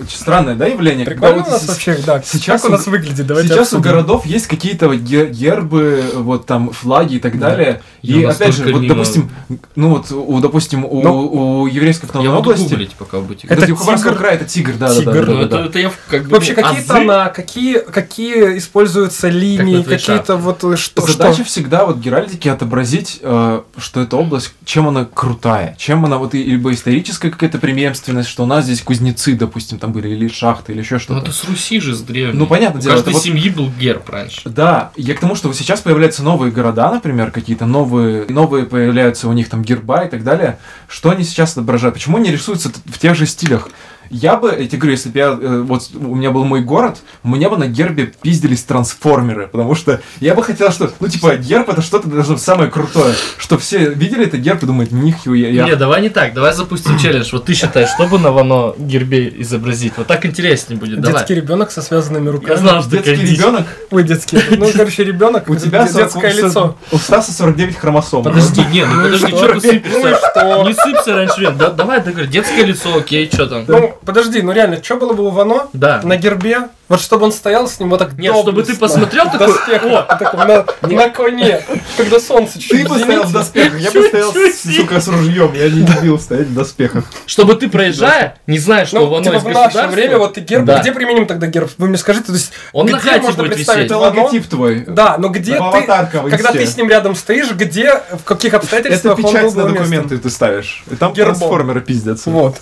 Странное, 0.10 0.56
да, 0.56 0.66
явление? 0.68 1.06
Прикольно 1.06 1.46
у 1.46 1.50
нас 1.50 1.68
вообще, 1.68 1.98
да, 2.06 2.22
сейчас 2.22 2.66
у 2.66 2.70
нас 2.70 2.88
выглядит, 2.88 3.26
давайте 3.28 3.50
Сейчас 3.50 3.74
у 3.74 3.80
городов 3.80 4.26
есть 4.26 4.48
какие-то 4.48 4.94
гербы, 4.96 6.04
вот 6.16 6.46
там 6.46 6.72
флаги 6.72 7.16
и 7.16 7.20
так 7.20 7.38
Да. 7.40 7.52
далее. 7.52 7.82
И 8.02 8.24
опять 8.24 8.56
же, 8.56 8.74
вот 8.74 8.86
допустим, 8.88 9.32
ну 9.76 9.90
вот 9.90 10.12
у, 10.12 10.40
допустим, 10.40 10.86
у, 10.86 11.02
Ну, 11.02 11.62
у 11.62 11.68
еврейской 11.68 12.06
Я 12.06 12.08
автономной 12.08 12.36
буду 12.38 12.50
области. 12.52 12.70
гуглить, 12.70 12.92
пока 12.96 13.20
будете. 13.20 13.48
Это 13.48 13.68
тигр. 13.68 14.16
края 14.16 14.36
это 14.36 14.46
тигр, 14.46 14.74
да, 14.88 14.96
Тигр. 14.96 15.12
да, 15.14 15.14
да, 15.14 15.26
да, 15.26 15.32
Ну, 15.32 15.38
да, 15.40 15.46
это, 15.46 15.58
да. 15.58 15.66
это 15.66 15.80
я 15.80 15.92
как 16.10 16.24
бы... 16.24 16.30
Вообще, 16.30 16.54
ну, 16.56 16.62
какие 16.62 16.80
азы. 16.80 16.88
тона, 16.88 17.32
какие, 17.36 17.80
какие 17.80 18.58
используются 18.58 19.30
линии, 19.30 19.82
твичах. 19.84 20.06
какие-то 20.08 20.36
вот 20.38 20.64
э, 20.64 20.76
что, 20.78 21.02
Задача 21.06 21.36
что? 21.36 21.44
всегда 21.46 21.86
вот 21.86 21.98
геральдики 21.98 22.48
отобразить, 22.48 23.20
э, 23.22 23.62
что 23.78 24.02
эта 24.02 24.18
область, 24.18 24.54
чем 24.66 24.88
она 24.88 25.06
крутая, 25.06 25.76
чем 25.78 26.06
она 26.06 26.18
вот 26.18 26.34
и- 26.36 26.44
либо 26.44 26.72
историческая 26.74 27.30
какая-то 27.30 27.58
преемственность, 27.60 28.30
что 28.30 28.44
у 28.44 28.46
нас 28.46 28.66
здесь 28.66 28.82
кузнецы, 28.82 29.34
допустим, 29.34 29.80
там 29.80 29.92
были, 29.92 30.10
или 30.10 30.28
шахты, 30.28 30.74
или 30.74 30.80
еще 30.80 30.96
Ну, 30.96 31.00
что-то. 31.00 31.22
это 31.28 31.32
с 31.32 31.44
Руси 31.46 31.80
же, 31.80 31.96
с 31.96 32.02
древней. 32.02 32.38
Ну, 32.38 32.48
понятное 32.48 32.80
У 32.80 32.84
дело, 32.84 32.94
каждой 32.94 33.10
это 33.10 33.18
вот- 33.18 33.24
семьи 33.24 33.50
был 33.50 33.70
герб 33.80 34.10
раньше. 34.10 34.42
Да, 34.50 34.92
я 34.96 35.14
к 35.16 35.20
тому, 35.20 35.36
что 35.36 35.48
вот 35.48 35.58
сейчас 35.58 35.82
появляются 35.82 36.24
новые 36.24 36.52
города, 36.52 36.90
например, 36.92 37.32
какие-то 37.32 37.66
новые, 37.66 38.26
новые 38.28 38.66
появляются 38.66 39.28
у 39.28 39.34
них 39.34 39.50
там 39.50 39.62
герба 39.64 40.02
и 40.06 40.10
так 40.10 40.24
далее. 40.24 40.58
Что 40.88 41.10
они 41.12 41.24
сейчас 41.24 41.52
отображают? 41.54 41.96
Почему 41.96 42.18
они 42.18 42.32
рисуются 42.32 42.70
в 42.86 42.98
тех 43.00 43.16
же 43.16 43.26
стилях? 43.26 43.70
Я 44.12 44.36
бы, 44.36 44.50
я 44.50 44.68
тебе 44.68 44.78
говорю, 44.78 44.92
если 44.92 45.10
бы 45.10 45.18
я, 45.20 45.28
э, 45.42 45.62
вот 45.62 45.84
у 45.96 46.16
меня 46.16 46.32
был 46.32 46.44
мой 46.44 46.62
город, 46.62 46.98
у 47.24 47.30
меня 47.30 47.50
бы 47.50 47.58
на 47.58 47.68
гербе 47.68 48.12
пиздились 48.22 48.62
трансформеры, 48.64 49.48
потому 49.48 49.74
что 49.74 50.02
я 50.20 50.36
бы 50.36 50.44
хотел, 50.44 50.70
что, 50.72 50.92
ну, 51.00 51.08
типа, 51.08 51.38
герб 51.38 51.70
это 51.70 51.82
что-то 51.82 52.10
должно 52.10 52.34
быть 52.34 52.44
самое 52.44 52.70
крутое, 52.70 53.14
что 53.38 53.58
все 53.58 53.90
видели 53.94 54.26
это 54.26 54.38
герб 54.38 54.64
и 54.64 54.66
думают, 54.66 54.92
нихуя, 54.92 55.50
я... 55.50 55.66
Не, 55.66 55.76
давай 55.76 56.02
не 56.02 56.10
так, 56.10 56.34
давай 56.34 56.54
запустим 56.54 56.98
челлендж. 57.00 57.30
Вот 57.32 57.46
ты 57.46 57.54
считаешь, 57.54 57.90
что 57.90 58.06
бы 58.08 58.20
на 58.20 58.32
Вано 58.32 58.74
гербе 58.78 59.32
изобразить? 59.38 59.94
Вот 59.96 60.08
так 60.08 60.26
интереснее 60.26 60.78
будет, 60.78 61.00
давай. 61.00 61.20
Детский 61.20 61.36
ребенок 61.36 61.72
со 61.72 61.82
связанными 61.82 62.26
Я 62.26 62.32
руками. 62.32 62.58
знал, 62.58 62.82
что 62.82 62.92
Детский 62.92 63.16
ребенок, 63.16 63.66
Ой, 63.92 64.04
детский. 64.04 64.40
Ну, 64.58 64.68
короче, 64.76 65.04
ребенок, 65.04 65.50
у 65.50 65.56
тебя 65.56 65.84
детское 65.84 66.10
40 66.10 66.36
лицо. 66.36 66.78
У 66.92 66.98
Стаса 66.98 67.32
49 67.32 67.78
хромосом. 67.78 68.24
Подожди, 68.24 68.62
не, 68.72 68.86
ну 68.86 68.96
Ну 68.96 69.04
подожди, 69.04 69.28
что? 69.28 69.48
ты 69.48 69.54
Ну 69.54 69.60
сыпешься? 69.62 70.20
что? 70.32 70.64
Не 70.68 70.74
сыпься 70.74 71.16
раньше 71.16 71.52
давай, 71.52 72.02
договори. 72.02 72.28
Детское 72.28 72.66
лицо, 72.66 72.96
окей, 72.98 73.30
что 73.32 73.48
там? 73.48 73.66
Подожди, 74.06 74.42
ну 74.42 74.52
реально, 74.52 74.84
что 74.84 74.98
было 74.98 75.14
бы 75.14 75.24
у 75.26 75.30
Вано 75.30 75.68
Да. 75.74 76.02
на 76.04 76.18
гербе? 76.18 76.70
Вот 76.88 77.00
чтобы 77.00 77.24
он 77.26 77.32
стоял 77.32 77.70
с 77.70 77.80
ним 77.80 77.90
вот 77.90 78.00
так 78.00 78.18
Нет, 78.18 78.36
чтобы 78.36 78.64
ты 78.64 78.76
посмотрел 78.76 79.26
такой, 79.26 79.48
доспехах, 79.48 80.08
такой 80.20 80.46
на, 80.46 80.66
на 80.82 81.10
коне, 81.10 81.62
когда 81.96 82.20
солнце 82.20 82.60
чуть 82.60 82.84
Ты 82.84 82.90
бы 82.90 83.00
стоял 83.00 83.24
в 83.24 83.32
доспехах, 83.32 83.80
я 83.80 83.92
бы 83.92 84.04
стоял, 84.08 84.34
сука, 84.34 85.00
с 85.00 85.08
ружьем, 85.08 85.54
я 85.54 85.70
не 85.70 85.86
любил 85.86 86.20
стоять 86.20 86.48
в 86.48 86.54
доспехах. 86.54 87.06
Чтобы 87.26 87.56
ты 87.56 87.70
проезжая, 87.70 88.38
не 88.46 88.58
знаешь, 88.58 88.90
что 88.90 89.00
Ну, 89.00 89.06
Вано 89.08 89.24
типа 89.24 89.40
в 89.40 89.48
наше 89.48 89.88
время, 89.88 90.18
вот 90.18 90.38
и 90.38 90.42
герб, 90.42 90.66
Да. 90.66 90.80
где 90.80 90.92
применим 90.92 91.28
тогда 91.28 91.48
герб? 91.48 91.72
Вы 91.78 91.88
мне 91.88 91.98
скажите, 91.98 92.26
то 92.28 92.34
есть, 92.34 92.52
Он 92.74 92.88
на 92.88 92.98
где 92.98 93.10
хате 93.10 93.22
можно 93.22 93.44
будет 93.44 93.54
представить 93.56 93.84
висеть. 93.84 93.92
Это 93.92 93.98
логотип 94.00 94.48
твой. 94.48 94.84
Да, 94.86 95.16
но 95.18 95.30
где 95.30 95.54
ты, 95.54 95.82
когда 96.30 96.52
ты 96.52 96.66
с 96.66 96.76
ним 96.76 96.90
рядом 96.90 97.16
стоишь, 97.16 97.52
где, 97.52 98.02
в 98.20 98.24
каких 98.26 98.50
Это 98.54 98.58
обстоятельствах 98.58 99.18
он 99.18 99.22
был 99.24 99.30
печать 99.32 99.56
на 99.56 99.64
документы 99.70 100.18
ты 100.18 100.30
ставишь. 100.30 100.84
И 100.92 100.96
там 100.96 101.14
трансформеры 101.14 101.80
пиздятся. 101.80 102.30
Вот. 102.32 102.58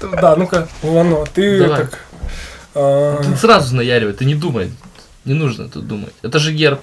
Да, 0.00 0.36
ну-ка, 0.36 0.68
Вано, 0.82 1.24
ты 1.34 1.58
Давай. 1.60 1.80
как... 1.82 1.98
а, 2.74 3.22
Ты 3.22 3.36
сразу 3.36 3.74
наяривай, 3.76 4.12
ты 4.12 4.24
не 4.24 4.34
думай. 4.34 4.72
Не 5.24 5.34
нужно 5.34 5.68
тут 5.68 5.86
думать. 5.86 6.12
Это 6.22 6.38
же 6.38 6.52
герб. 6.52 6.80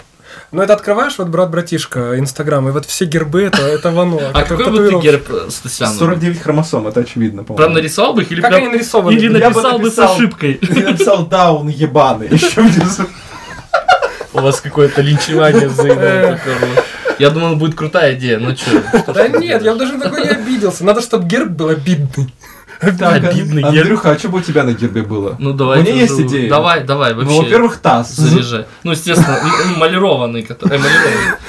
Ну, 0.51 0.62
это 0.62 0.74
открываешь, 0.74 1.18
вот 1.18 1.28
брат-братишка, 1.28 2.18
Инстаграм, 2.18 2.68
и 2.70 2.72
вот 2.72 2.86
все 2.86 3.05
гербы, 3.05 3.43
это, 3.43 3.62
это 3.64 3.91
Вано. 3.91 4.32
А 4.34 4.43
какой 4.43 4.72
бы 4.72 4.89
ты 4.89 4.99
герб 4.99 5.26
э, 5.30 5.49
Стасяну? 5.49 5.93
49 5.93 6.41
хромосом, 6.41 6.88
это 6.88 7.01
очевидно, 7.01 7.43
Прям 7.43 7.57
по-моему. 7.57 7.76
нарисовал 7.76 8.14
бы 8.14 8.22
их 8.24 8.32
или 8.32 8.39
Как 8.41 8.51
прям... 8.51 8.64
они 8.64 8.72
нарисованы? 8.72 9.14
Или 9.14 9.38
Я 9.39 9.49
бы 9.49 9.55
написал 9.62 9.80
бы 9.80 9.91
с 9.91 9.97
написал. 9.97 10.16
ошибкой. 10.16 10.53
Ты 10.55 10.84
написал 10.86 11.26
даун 11.26 11.68
ебаный. 11.68 12.28
Еще 12.32 12.62
внизу. 12.62 13.03
У 14.34 14.39
вас 14.39 14.62
какое-то 14.62 15.01
линчевание 15.01 15.68
взаимное. 15.68 16.41
Я 17.20 17.30
думал, 17.30 17.55
будет 17.57 17.76
крутая 17.76 18.16
идея, 18.16 18.39
ну 18.39 18.55
чё? 18.55 18.82
Да 19.14 19.28
нет, 19.28 19.62
я 19.62 19.74
бы 19.74 19.80
даже 19.80 19.99
такой 19.99 20.22
не 20.24 20.30
обиделся. 20.30 20.84
Надо, 20.86 21.01
чтобы 21.01 21.28
герб 21.28 21.49
был 21.49 21.70
обидный. 21.70 22.34
Так, 23.00 23.24
Обидный 23.24 23.62
герб. 23.62 23.76
Андрюха, 23.78 24.12
а 24.12 24.18
что 24.18 24.30
бы 24.30 24.40
у 24.40 24.42
тебя 24.42 24.64
на 24.64 24.74
гербе 24.74 25.04
было? 25.04 25.36
Ну 25.40 25.54
давай. 25.54 25.80
У 25.80 25.82
меня 25.84 25.94
есть 25.94 26.20
идея. 26.20 26.50
Давай, 26.50 26.84
давай, 26.84 27.14
Ну, 27.14 27.22
вообще. 27.24 27.42
во-первых, 27.42 27.78
таз. 27.78 28.16
Заряжай. 28.16 28.66
Ну, 28.84 28.92
естественно, 28.92 29.40
ну, 29.44 29.78
малированный, 29.78 30.42
который... 30.42 30.78
э. 30.80 30.82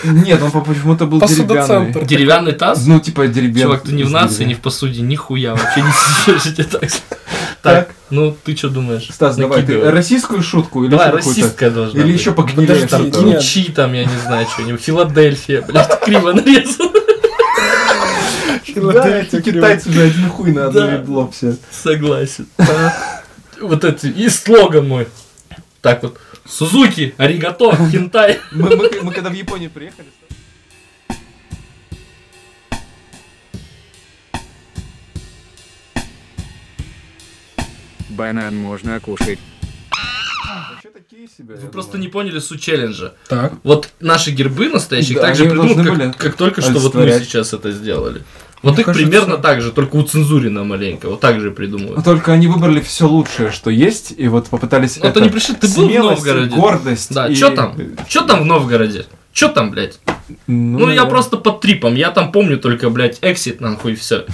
Нет, 0.05 0.43
он 0.43 0.51
по- 0.51 0.61
почему-то 0.61 1.07
был 1.07 1.21
деревянный. 1.21 2.05
Деревянный 2.05 2.53
таз? 2.53 2.87
Ну, 2.87 3.01
типа 3.01 3.27
деревянный. 3.29 3.63
Чувак, 3.63 3.83
ты 3.83 3.93
не 3.93 4.05
в 4.05 4.11
нации, 4.11 4.45
не 4.45 4.55
в 4.55 4.61
посуде, 4.61 5.01
нихуя, 5.01 5.53
вообще 5.55 5.81
не 5.83 5.91
сидишь, 5.93 6.47
я 6.47 6.53
тебе 6.53 6.65
так. 6.65 6.91
Так, 7.63 7.91
ну 8.11 8.37
ты 8.45 8.57
что 8.57 8.69
думаешь? 8.69 9.09
Стас, 9.11 9.37
давай, 9.37 9.63
ты 9.63 9.91
российскую 9.91 10.43
шутку 10.43 10.83
или 10.83 10.91
Давай, 10.91 11.13
расистская 11.13 11.71
должна 11.71 12.01
Или 12.03 12.13
еще 12.13 12.33
погнилее. 12.33 12.87
Ключи 13.11 13.71
там, 13.71 13.93
я 13.93 14.05
не 14.05 14.19
знаю, 14.27 14.47
что-нибудь. 14.53 14.81
Филадельфия, 14.81 15.63
блядь, 15.63 16.01
криво 16.01 16.33
нарезано. 16.33 16.91
Да, 18.75 19.19
эти 19.19 19.41
китайцы 19.41 19.91
же 19.91 20.03
один 20.03 20.29
хуй 20.29 20.53
на 20.53 20.67
одно 20.67 20.81
Да. 20.81 20.93
ебло 20.95 21.31
все. 21.31 21.57
Согласен. 21.71 22.47
Вот 23.61 23.85
это, 23.85 24.09
и 24.09 24.29
слоган 24.29 24.89
мой. 24.89 25.09
Так 25.81 26.03
вот. 26.03 26.19
Сузуки, 26.45 27.15
аригато, 27.19 27.77
хентай. 27.91 28.41
Мы, 28.51 29.13
когда 29.13 29.31
в 29.31 29.35
Японию 29.35 29.71
приехали... 29.71 30.09
Банан 38.11 38.57
можно 38.57 39.01
кушать. 39.01 39.39
Себе. 41.39 41.55
Вы 41.55 41.69
просто 41.69 41.93
думаю. 41.93 42.07
не 42.07 42.13
поняли 42.13 42.39
суть 42.41 42.61
челленджа. 42.61 43.15
Так. 43.29 43.55
Вот 43.63 43.91
наши 44.01 44.33
гербы 44.33 44.69
настоящие 44.69 45.17
Да, 45.17 45.23
также 45.23 45.49
должны 45.55 45.85
как, 45.85 46.17
как 46.17 46.37
только 46.37 46.61
что 46.61 46.79
вот 46.81 46.95
мы 46.95 47.09
сейчас 47.21 47.53
это 47.53 47.71
сделали. 47.71 48.23
Вот 48.63 48.73
Мне 48.75 48.81
их 48.81 48.87
кажется- 48.87 49.07
примерно 49.09 49.39
так 49.39 49.61
же, 49.61 49.73
только 49.73 49.97
у 49.97 50.03
цензурина 50.03 50.63
маленько. 50.65 51.09
Вот 51.09 51.21
так 51.21 51.41
же 51.41 51.51
придумывают. 51.51 52.05
Только 52.05 52.33
они 52.33 52.47
выбрали 52.47 52.81
все 52.81 53.09
лучшее, 53.09 53.51
что 53.51 53.71
есть, 53.71 54.15
и 54.17 54.29
вот 54.29 54.49
попытались 54.49 54.99
Ну, 54.99 55.05
это... 55.07 55.15
то 55.19 55.21
не 55.21 55.31
пришли, 55.31 55.55
ты 55.57 55.67
был 55.69 55.89
в 55.89 55.93
Новгороде? 55.93 56.55
гордость. 56.57 57.13
Да, 57.13 57.27
и- 57.29 57.35
чё 57.35 57.51
там? 57.51 57.77
Чё 58.09 58.23
там 58.23 58.43
в 58.43 58.45
Новгороде? 58.47 59.07
Чё 59.33 59.49
там, 59.49 59.71
блядь? 59.71 59.99
Ну, 60.47 60.79
Ну, 60.79 60.91
я 60.91 61.05
просто 61.07 61.37
под 61.39 61.61
трипом. 61.61 61.95
Я 61.97 62.11
там 62.11 62.31
помню 62.33 62.57
только, 62.59 62.89
блядь, 62.91 63.19
эксит, 63.23 63.61
нахуй, 63.61 63.95
все. 63.97 64.27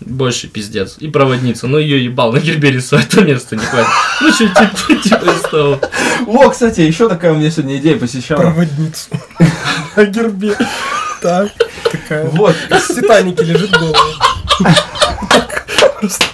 Больше 0.00 0.48
пиздец. 0.48 0.96
И 0.98 1.08
проводница. 1.08 1.66
Ну, 1.68 1.78
ее 1.78 2.04
ебал 2.04 2.32
на 2.32 2.38
гербе 2.38 2.70
рисовать, 2.70 3.08
то 3.08 3.22
место 3.22 3.56
не 3.56 3.64
хватит. 3.64 3.88
Ну, 4.20 4.32
что, 4.32 4.48
типа, 4.48 5.02
типа 5.02 5.24
из 5.30 5.40
того. 5.50 5.80
О, 6.26 6.50
кстати, 6.50 6.80
еще 6.82 7.08
такая 7.08 7.32
у 7.32 7.36
меня 7.36 7.50
сегодня 7.50 7.76
идея 7.78 7.96
посещала. 7.96 8.40
Проводницу. 8.40 9.08
На 9.96 10.04
гербе. 10.04 10.54
Так, 11.26 11.50
такая. 11.90 12.24
Вот, 12.26 12.54
В 12.54 12.94
Титанике 12.94 13.42
лежит 13.44 13.70
голая. 13.70 13.94
Просто 16.00 16.24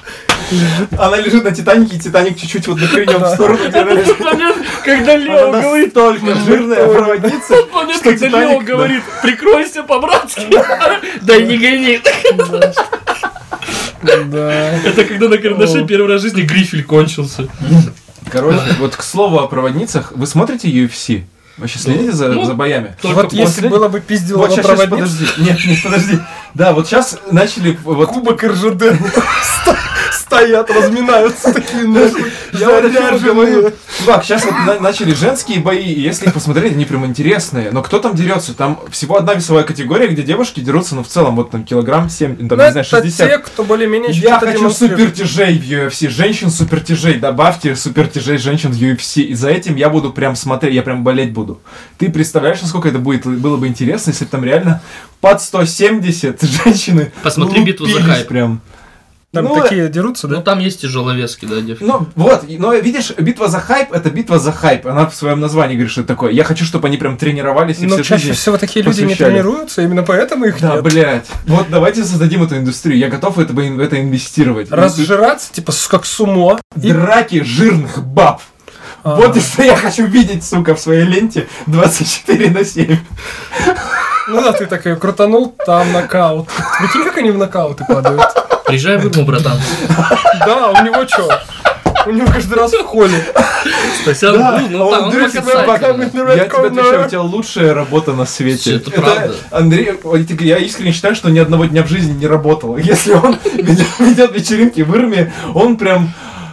лежит. 0.51 0.99
она 0.99 1.17
лежит 1.17 1.45
на 1.45 1.51
Титанике, 1.53 1.97
и 1.97 1.99
Титаник 1.99 2.39
чуть-чуть 2.39 2.67
вот 2.69 2.79
накренен 2.81 3.17
в 3.17 3.21
Да. 3.21 3.35
сторону, 3.35 3.59
лежит. 3.65 4.21
Момент, 4.21 4.57
когда 4.85 5.17
Лео 5.17 5.49
Она 5.49 5.63
говорит, 5.63 5.95
настолько 5.95 6.35
жирная 6.41 6.87
проводница, 6.89 7.55
момент, 7.73 7.95
что 7.97 8.05
когда 8.11 8.27
Лео 8.29 8.39
Титаник... 8.39 8.59
да. 8.67 8.73
говорит, 8.73 9.03
прикройся 9.23 9.83
по-братски. 9.83 10.47
Да 11.23 11.37
не 11.41 11.57
гони. 11.57 12.01
Да. 14.03 14.73
Это 14.85 15.05
когда 15.05 15.29
на 15.29 15.39
карандаше 15.39 15.87
первый 15.87 16.09
раз 16.13 16.21
в 16.21 16.25
жизни 16.25 16.43
грифель 16.43 16.83
кончился. 16.85 17.49
Короче, 18.31 18.61
вот 18.79 18.97
к 18.97 19.03
слову 19.03 19.39
о 19.41 19.47
проводницах, 19.47 20.13
вы 20.13 20.27
смотрите 20.27 20.69
UFC? 20.69 21.23
Вообще 21.63 21.79
следите 21.79 22.11
за, 22.11 22.29
Ну, 22.29 22.45
за 22.45 22.55
боями? 22.55 22.93
Только 23.01 23.23
Вот 23.23 23.33
если 23.33 23.45
после- 23.63 23.69
было 23.69 23.89
бы 23.89 24.01
пиздило 24.01 24.39
Вот 24.39 24.51
сейчас, 24.51 24.67
подожди. 24.67 25.27
Нет, 25.39 25.59
нет, 25.65 25.79
подожди. 25.85 26.19
Да, 26.55 26.73
вот 26.73 26.87
сейчас 26.87 27.19
начали 27.31 27.79
вот 27.85 28.09
кубок 28.11 28.43
РЖД 28.45 28.85
стоят, 30.13 30.71
разминаются 30.71 31.53
такие 31.53 31.85
нахуй. 31.87 32.31
Я 32.53 32.81
говорю. 33.19 33.73
Чувак, 33.99 34.25
сейчас 34.25 34.45
вот 34.45 34.53
на- 34.67 34.81
начали 34.81 35.15
женские 35.15 35.61
бои, 35.61 35.85
и 35.93 36.01
если 36.01 36.27
их 36.27 36.35
посмотреть, 36.35 36.73
они 36.73 36.85
прям 36.85 37.07
интересные. 37.07 37.71
Но 37.71 37.83
кто 37.83 37.99
там 37.99 38.15
дерется? 38.15 38.55
Там 38.55 38.81
всего 38.91 39.17
одна 39.17 39.35
весовая 39.35 39.65
категория, 39.65 40.09
где 40.09 40.23
девушки 40.23 40.61
дерутся, 40.61 40.95
ну, 40.95 41.03
в 41.03 41.09
целом, 41.09 41.37
вот 41.37 41.51
там 41.51 41.65
килограмм 41.65 42.09
7, 42.11 42.37
там, 42.37 42.59
Ну, 42.59 42.65
не 42.65 42.71
знаю, 42.71 42.71
это 42.73 42.85
60. 42.85 43.29
те, 43.31 43.39
кто 43.39 43.65
более-менее 43.65 44.11
Я 44.13 44.39
хочу 44.39 44.71
супертяжей 44.71 45.59
в 45.59 45.63
UFC, 45.65 46.09
женщин 46.09 46.51
супертяжей, 46.51 47.15
добавьте 47.15 47.77
супертяжей 47.77 48.39
женщин 48.39 48.73
в 48.73 48.77
UFC, 48.77 49.23
и 49.23 49.35
за 49.35 49.51
этим 49.51 49.77
я 49.77 49.89
буду 49.89 50.13
прям 50.13 50.35
смотреть, 50.37 50.75
я 50.75 50.83
прям 50.83 51.05
болеть 51.05 51.33
буду. 51.33 51.61
Ты 51.99 52.11
представляешь, 52.11 52.61
насколько 52.63 52.89
это 52.89 52.99
будет, 52.99 53.25
было 53.27 53.57
бы 53.57 53.67
интересно, 53.69 54.11
если 54.11 54.25
бы 54.25 54.31
там 54.31 54.45
реально 54.45 54.83
под 55.23 55.41
170 55.41 56.43
женщины 56.43 57.13
Посмотри 57.23 57.65
«Битву 57.65 57.87
за 57.87 58.03
хайп». 58.03 58.29
прям. 58.29 58.61
Там 59.33 59.47
Ну, 59.47 59.63
такие 59.63 59.89
дерутся, 59.89 60.29
Ну, 60.29 60.37
да? 60.37 60.43
там 60.43 60.59
есть 60.59 60.83
тяжеловески, 60.83 61.47
да, 61.47 61.63
девки. 61.63 61.83
Ну, 61.83 62.07
вот, 62.17 62.45
но 62.59 62.75
видишь, 62.75 63.13
битва 63.19 63.49
за 63.49 63.61
хайп, 63.61 63.91
это 63.93 64.11
битва 64.11 64.39
за 64.39 64.53
хайп. 64.53 64.87
Она 64.87 65.07
в 65.09 65.15
своем 65.15 65.41
названии 65.41 65.75
говорит, 65.77 65.91
что 65.91 66.03
это 66.03 66.09
такое. 66.09 66.33
Я 66.33 66.45
хочу, 66.45 66.67
чтобы 66.67 66.89
они 66.89 66.99
прям 66.99 67.17
тренировались 67.17 67.79
и 67.79 67.87
Но 67.87 67.95
все 67.95 68.05
чаще 68.05 68.25
жизни- 68.27 68.35
всего 68.37 68.59
такие 68.59 68.85
люди 68.85 69.01
не 69.01 69.07
посвящали. 69.07 69.31
тренируются, 69.31 69.81
именно 69.81 70.03
поэтому 70.03 70.45
их 70.45 70.61
Да, 70.61 70.75
нет. 70.75 70.83
блядь. 70.85 71.27
Вот 71.47 71.69
давайте 71.71 72.05
создадим 72.05 72.43
эту 72.43 72.59
индустрию. 72.59 72.99
Я 72.99 73.09
готов 73.09 73.39
это, 73.39 73.55
в 73.55 73.59
это 73.81 73.99
инвестировать. 74.03 74.71
Разжираться, 74.71 75.51
типа, 75.51 75.73
с- 75.73 75.87
как 75.87 76.05
сумо. 76.05 76.61
И- 76.77 76.93
Драки 76.93 77.43
жирных 77.43 78.05
баб. 78.05 78.43
А. 79.03 79.17
Вот 79.17 79.35
и 79.35 79.41
что 79.41 79.63
я 79.63 79.77
хочу 79.77 80.05
видеть, 80.05 80.45
сука, 80.45 80.75
в 80.75 80.81
своей 80.81 81.05
ленте 81.05 81.49
24 81.69 82.51
на 82.51 82.67
7. 82.67 82.99
Ну 84.29 84.43
да, 84.43 84.53
ты 84.53 84.67
такой 84.67 84.97
крутанул, 84.97 85.55
там 85.67 85.93
нокаут. 85.93 86.49
Прикинь, 86.79 87.05
как 87.05 87.19
они 87.19 87.31
в 87.31 87.39
нокауты 87.39 87.85
падают. 87.87 88.23
Приезжай 88.67 88.97
в 88.97 89.07
Ирму, 89.07 89.25
братан. 89.25 89.59
Да, 90.47 90.71
у 90.71 90.85
него 90.85 91.07
что? 91.07 91.41
У 92.07 92.11
него 92.11 92.27
каждый 92.27 92.55
раз 92.55 92.73
в 92.73 92.85
холле. 92.85 93.25
Стасян 94.03 94.37
был, 94.37 94.69
ну 94.71 94.87
он 94.87 95.13
там, 95.13 95.23
он 95.23 95.31
себя 95.31 96.35
Я 96.35 96.49
тебе 96.49 96.67
отвечаю, 96.67 97.07
у 97.07 97.09
тебя 97.09 97.23
лучшая 97.23 97.75
работа 97.75 98.13
на 98.13 98.27
свете. 98.27 98.77
Это 98.77 98.91
правда. 98.91 99.35
Андрей, 99.51 99.93
я 100.41 100.59
искренне 100.59 100.93
считаю, 100.93 101.15
что 101.15 101.31
ни 101.31 101.39
одного 101.39 101.67
дня 101.67 101.83
в 101.85 101.89
жизни 101.89 102.13
не 102.13 102.27
работал. 102.27 102.77
Если 102.77 103.13
он 103.13 103.39
ведет 103.55 103.87
ведет 103.99 104.35
вечеринки 104.35 104.81
в 104.81 104.95
Ирме, 104.95 105.33
он 105.55 105.77
прям 105.77 106.13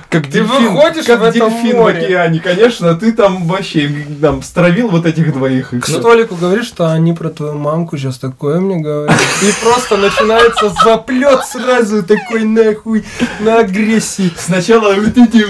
как 0.09 0.23
Ты 0.25 0.31
дельфин, 0.39 0.73
выходишь 0.73 1.05
как 1.05 1.19
в 1.21 1.31
дельфин 1.31 1.77
море. 1.77 1.99
в 2.01 2.03
океане, 2.03 2.39
конечно, 2.39 2.95
ты 2.95 3.11
там 3.11 3.45
вообще 3.45 3.89
там 4.19 4.41
стравил 4.41 4.89
вот 4.89 5.05
этих 5.05 5.31
двоих. 5.33 5.73
и. 5.73 5.79
Толику 6.01 6.35
говоришь, 6.35 6.65
что 6.65 6.91
они 6.91 7.13
про 7.13 7.29
твою 7.29 7.53
мамку 7.55 7.95
сейчас 7.97 8.17
такое 8.17 8.59
мне 8.59 8.77
говорят. 8.77 9.15
И 9.43 9.51
просто 9.63 9.97
начинается 9.97 10.73
заплет 10.83 11.43
сразу 11.45 12.01
такой 12.03 12.43
нахуй 12.43 13.05
на 13.39 13.59
агрессии. 13.59 14.31
Сначала 14.37 14.95
вот 14.95 15.15
эти. 15.15 15.45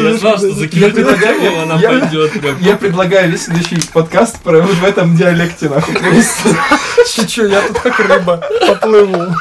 Я 0.00 0.16
знал, 0.16 0.38
что 0.38 0.50
предлагаю- 0.90 1.62
она 1.62 1.74
я- 1.76 1.88
пойдет 1.88 2.32
прям. 2.40 2.56
Я 2.60 2.76
предлагаю 2.76 3.30
весь 3.30 3.44
следующий 3.44 3.80
подкаст 3.92 4.40
про 4.40 4.60
вот 4.60 4.70
в 4.70 4.84
этом 4.84 5.16
диалекте 5.16 5.68
нахуй 5.68 5.94
чё, 7.26 7.46
я 7.46 7.60
тут 7.60 7.78
как 7.80 7.98
рыба 8.00 8.42
поплыву. 8.66 9.34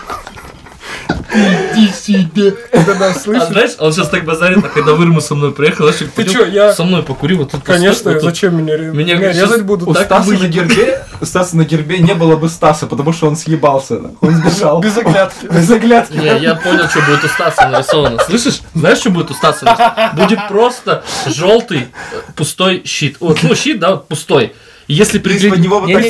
Иди 1.33 1.91
сюда. 1.93 2.55
Да-да, 2.73 3.09
А 3.09 3.13
слышишь? 3.13 3.47
знаешь, 3.49 3.71
он 3.79 3.93
сейчас 3.93 4.09
так 4.09 4.25
базарит, 4.25 4.57
а 4.65 4.69
когда 4.69 4.93
в 4.93 5.01
Ирму 5.01 5.21
со 5.21 5.35
мной 5.35 5.51
приехал, 5.51 5.85
знаешь, 5.85 5.99
как 5.99 6.09
Ты 6.25 6.25
чё, 6.25 6.45
я- 6.45 6.73
со 6.73 6.83
мной 6.83 7.03
покури, 7.03 7.35
вот 7.35 7.51
тут 7.51 7.63
Конечно, 7.63 8.11
вот 8.11 8.21
тут. 8.21 8.29
зачем 8.29 8.55
меня 8.57 8.77
Меня, 8.77 9.15
меня 9.15 9.31
резать 9.31 9.63
будут? 9.63 9.87
У 9.87 9.93
Стаса 9.93 10.31
на 10.31 10.47
гербе, 10.47 11.03
у 11.21 11.25
Стаса 11.25 11.55
на 11.57 11.65
гербе 11.65 11.99
не 11.99 12.13
было 12.15 12.35
бы 12.35 12.49
Стаса, 12.49 12.87
потому 12.87 13.13
что 13.13 13.27
он 13.27 13.35
съебался. 13.35 13.99
Он 14.21 14.33
сбежал. 14.35 14.81
Без 14.81 14.97
оглядки. 14.97 15.45
Без 15.45 15.69
оглядки. 15.69 16.17
Не, 16.17 16.39
я 16.39 16.55
понял, 16.55 16.87
что 16.89 16.99
будет 17.01 17.23
у 17.23 17.27
Стаса 17.27 17.67
нарисовано. 17.67 18.19
Слышишь? 18.23 18.61
Знаешь, 18.73 18.97
что 18.97 19.11
будет 19.11 19.29
у 19.31 19.33
Стаса 19.35 19.65
нарисовано? 19.65 20.11
Будет 20.15 20.47
просто 20.47 21.03
желтый 21.27 21.89
э, 22.11 22.15
пустой 22.35 22.81
щит. 22.85 23.17
Вот, 23.19 23.39
ну, 23.43 23.53
щит, 23.55 23.79
да, 23.79 23.91
вот 23.91 24.07
пустой. 24.07 24.53
Если 24.89 25.19
него 25.59 25.81
вот 25.81 25.91
так 25.93 26.03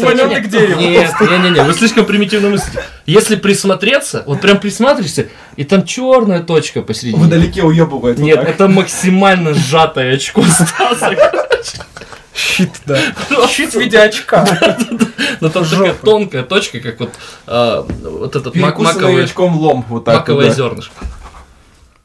к 0.46 0.48
дереву. 0.48 0.80
Нет, 0.80 1.14
не, 1.20 1.38
не, 1.40 1.50
не, 1.50 1.64
вы 1.64 1.74
слишком 1.74 2.06
примитивно 2.06 2.50
мыслите. 2.50 2.82
Если 3.06 3.36
присмотреться, 3.36 4.24
вот 4.26 4.40
прям 4.40 4.58
присматриваешься, 4.58 5.28
и 5.58 5.66
там 5.66 5.86
черная 5.86 6.40
точка 6.40 6.82
посередине. 6.82 7.22
Вдалеке 7.22 7.62
уебывает. 7.64 8.20
Нет, 8.20 8.40
это 8.40 8.70
максимально 8.70 9.54
сжатое 9.54 10.16
очко 10.16 10.42
Стаса. 10.44 11.14
Щит, 12.34 12.72
да. 12.86 12.98
Щит 13.50 13.74
в 13.74 13.80
виде 13.80 14.00
очка. 14.00 14.48
Но 15.42 15.50
там 15.50 15.66
такая 15.66 15.94
тонкая 15.94 16.44
точка, 16.44 16.80
как 16.80 17.02
вот, 17.02 17.12
а, 17.48 17.86
вот 18.02 18.36
этот 18.38 18.56
маковый, 18.56 19.26
очком 19.26 19.58
лом. 19.58 19.86
Вот 19.90 20.06
так. 20.06 20.16
маковое 20.20 20.48
да. 20.48 20.54
зернышко. 20.54 20.94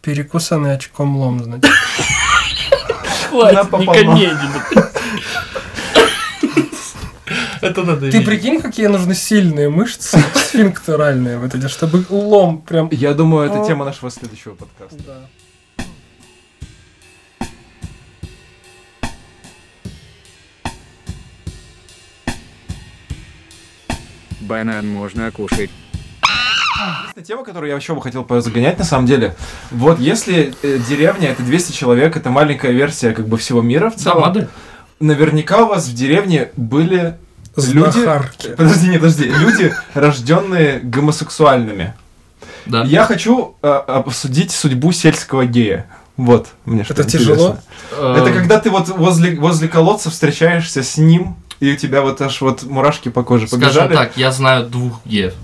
Перекусанный 0.03 0.75
очком 0.75 1.17
лом, 1.17 1.41
значит. 1.45 1.71
Хватит, 3.31 3.59
не 3.59 3.87
пополам. 3.87 4.21
Это 7.65 7.83
надо 7.83 8.11
Ты 8.11 8.17
иметь. 8.19 8.27
прикинь, 8.27 8.61
какие 8.61 8.87
нужны 8.89 9.15
сильные 9.15 9.71
мышцы 9.71 10.19
сфинктеральные, 10.35 11.39
вот 11.39 11.55
эти, 11.55 11.67
чтобы 11.69 12.05
лом 12.11 12.61
прям... 12.61 12.89
Я 12.93 13.15
думаю, 13.15 13.51
это 13.51 13.65
тема 13.67 13.85
нашего 13.85 14.11
следующего 14.11 14.55
подкаста. 14.55 14.99
Да. 15.07 15.19
Банан 24.41 24.87
можно 24.89 25.31
кушать. 25.31 25.71
Интересная 27.07 27.25
тема, 27.25 27.45
которую 27.45 27.71
я 27.71 27.77
еще 27.77 27.95
бы 27.95 28.03
хотел 28.03 28.27
загонять, 28.41 28.79
на 28.79 28.85
самом 28.85 29.07
деле. 29.07 29.37
Вот 29.71 30.01
если 30.01 30.53
э, 30.63 30.79
деревня 30.89 31.29
это 31.31 31.43
200 31.43 31.73
человек, 31.73 32.17
это 32.17 32.31
маленькая 32.31 32.73
версия 32.73 33.13
как 33.13 33.29
бы 33.29 33.39
всего 33.39 33.63
мира 33.63 33.91
в 33.91 33.97
Да, 33.97 34.03
целом. 34.03 34.21
модель. 34.23 34.49
Наверняка 35.01 35.65
у 35.65 35.69
вас 35.69 35.87
в 35.87 35.95
деревне 35.95 36.51
были 36.57 37.17
люди... 37.57 38.55
Подожди, 38.57 38.89
не, 38.89 38.99
подожди. 38.99 39.25
Люди, 39.25 39.75
рожденные 39.95 40.81
гомосексуальными. 40.81 41.95
Да. 42.67 42.85
Я 42.85 43.05
хочу 43.05 43.57
э, 43.63 43.69
обсудить 43.69 44.51
судьбу 44.51 44.93
сельского 44.93 45.45
гея. 45.45 45.87
Вот, 46.17 46.49
мне 46.65 46.85
что 46.85 46.95
Это 46.95 47.05
тяжело? 47.05 47.59
Э, 47.93 48.17
Это 48.19 48.33
когда 48.33 48.61
ты 48.61 48.71
вот 48.71 48.89
возле, 48.89 49.39
возле 49.39 49.69
колодца 49.69 50.11
встречаешься 50.11 50.83
с 50.83 50.97
ним, 50.97 51.37
и 51.61 51.73
у 51.73 51.77
тебя 51.77 52.03
вот 52.03 52.21
аж 52.21 52.41
вот 52.41 52.63
мурашки 52.63 53.09
по 53.09 53.23
коже 53.23 53.47
Скажем 53.47 53.67
побежали. 53.69 53.95
так, 53.95 54.17
я 54.17 54.33
знаю 54.33 54.67
двух 54.67 55.01
геев 55.05 55.35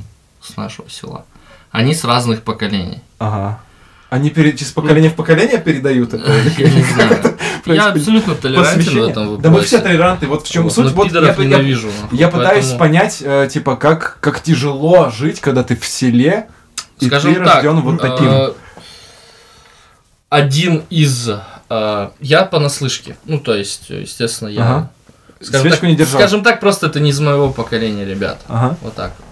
с 0.41 0.57
нашего 0.57 0.89
села. 0.89 1.25
Они 1.71 1.95
с 1.95 2.05
разных 2.05 2.43
поколений. 2.43 3.01
Ага. 3.19 3.61
Они 4.09 4.31
пере... 4.31 4.51
из 4.51 4.73
поколения 4.73 5.11
в 5.11 5.15
поколение 5.15 5.59
передают 5.59 6.15
это? 6.15 6.33
Я 6.59 6.71
не 6.71 6.83
знаю. 6.83 7.37
Я 7.67 7.89
абсолютно 7.89 8.35
толерантен 8.35 8.83
в 9.01 9.09
этом 9.09 9.23
вопросе. 9.29 9.43
Да 9.43 9.51
мы 9.51 9.61
все 9.63 9.79
толерантны. 9.79 10.29
Вот 10.29 10.47
в 10.47 10.51
чем 10.51 10.65
Вот, 10.65 10.73
суть. 10.75 10.93
Вот 10.93 11.13
я, 11.13 11.21
я- 11.21 11.35
ненавижу. 11.35 11.91
я 12.13 12.29
пытаюсь 12.29 12.65
поэтому- 12.67 12.79
понять, 12.79 13.19
э, 13.21 13.49
типа, 13.51 13.77
как, 13.77 14.19
как 14.21 14.43
тяжело 14.43 15.11
жить, 15.11 15.41
когда 15.41 15.63
ты 15.63 15.77
в 15.77 15.85
селе, 15.87 16.49
и 17.01 17.07
Скажем 17.07 17.35
ты 17.35 17.45
так, 17.45 17.55
рожден 17.57 17.81
вот 17.81 18.01
таким. 18.01 18.29
э, 18.29 18.53
один 20.29 20.85
из... 20.91 21.29
э, 21.69 22.11
я 22.21 22.45
понаслышке. 22.45 23.17
Ну, 23.25 23.39
то 23.41 23.55
есть, 23.55 23.91
естественно, 23.91 24.49
я... 24.49 24.63
Ага. 24.63 24.91
Скажем 25.41 25.63
Свечку 25.63 25.81
так, 25.81 25.89
не 25.91 25.97
держал. 25.97 26.21
скажем 26.21 26.43
так, 26.43 26.61
просто 26.61 26.87
это 26.89 27.01
не 27.01 27.11
из 27.11 27.21
моего 27.21 27.51
поколения, 27.51 28.05
ребят. 28.05 28.41
Ага. 28.47 28.77
Вот 28.83 28.95
так 28.95 29.13
вот. 29.19 29.30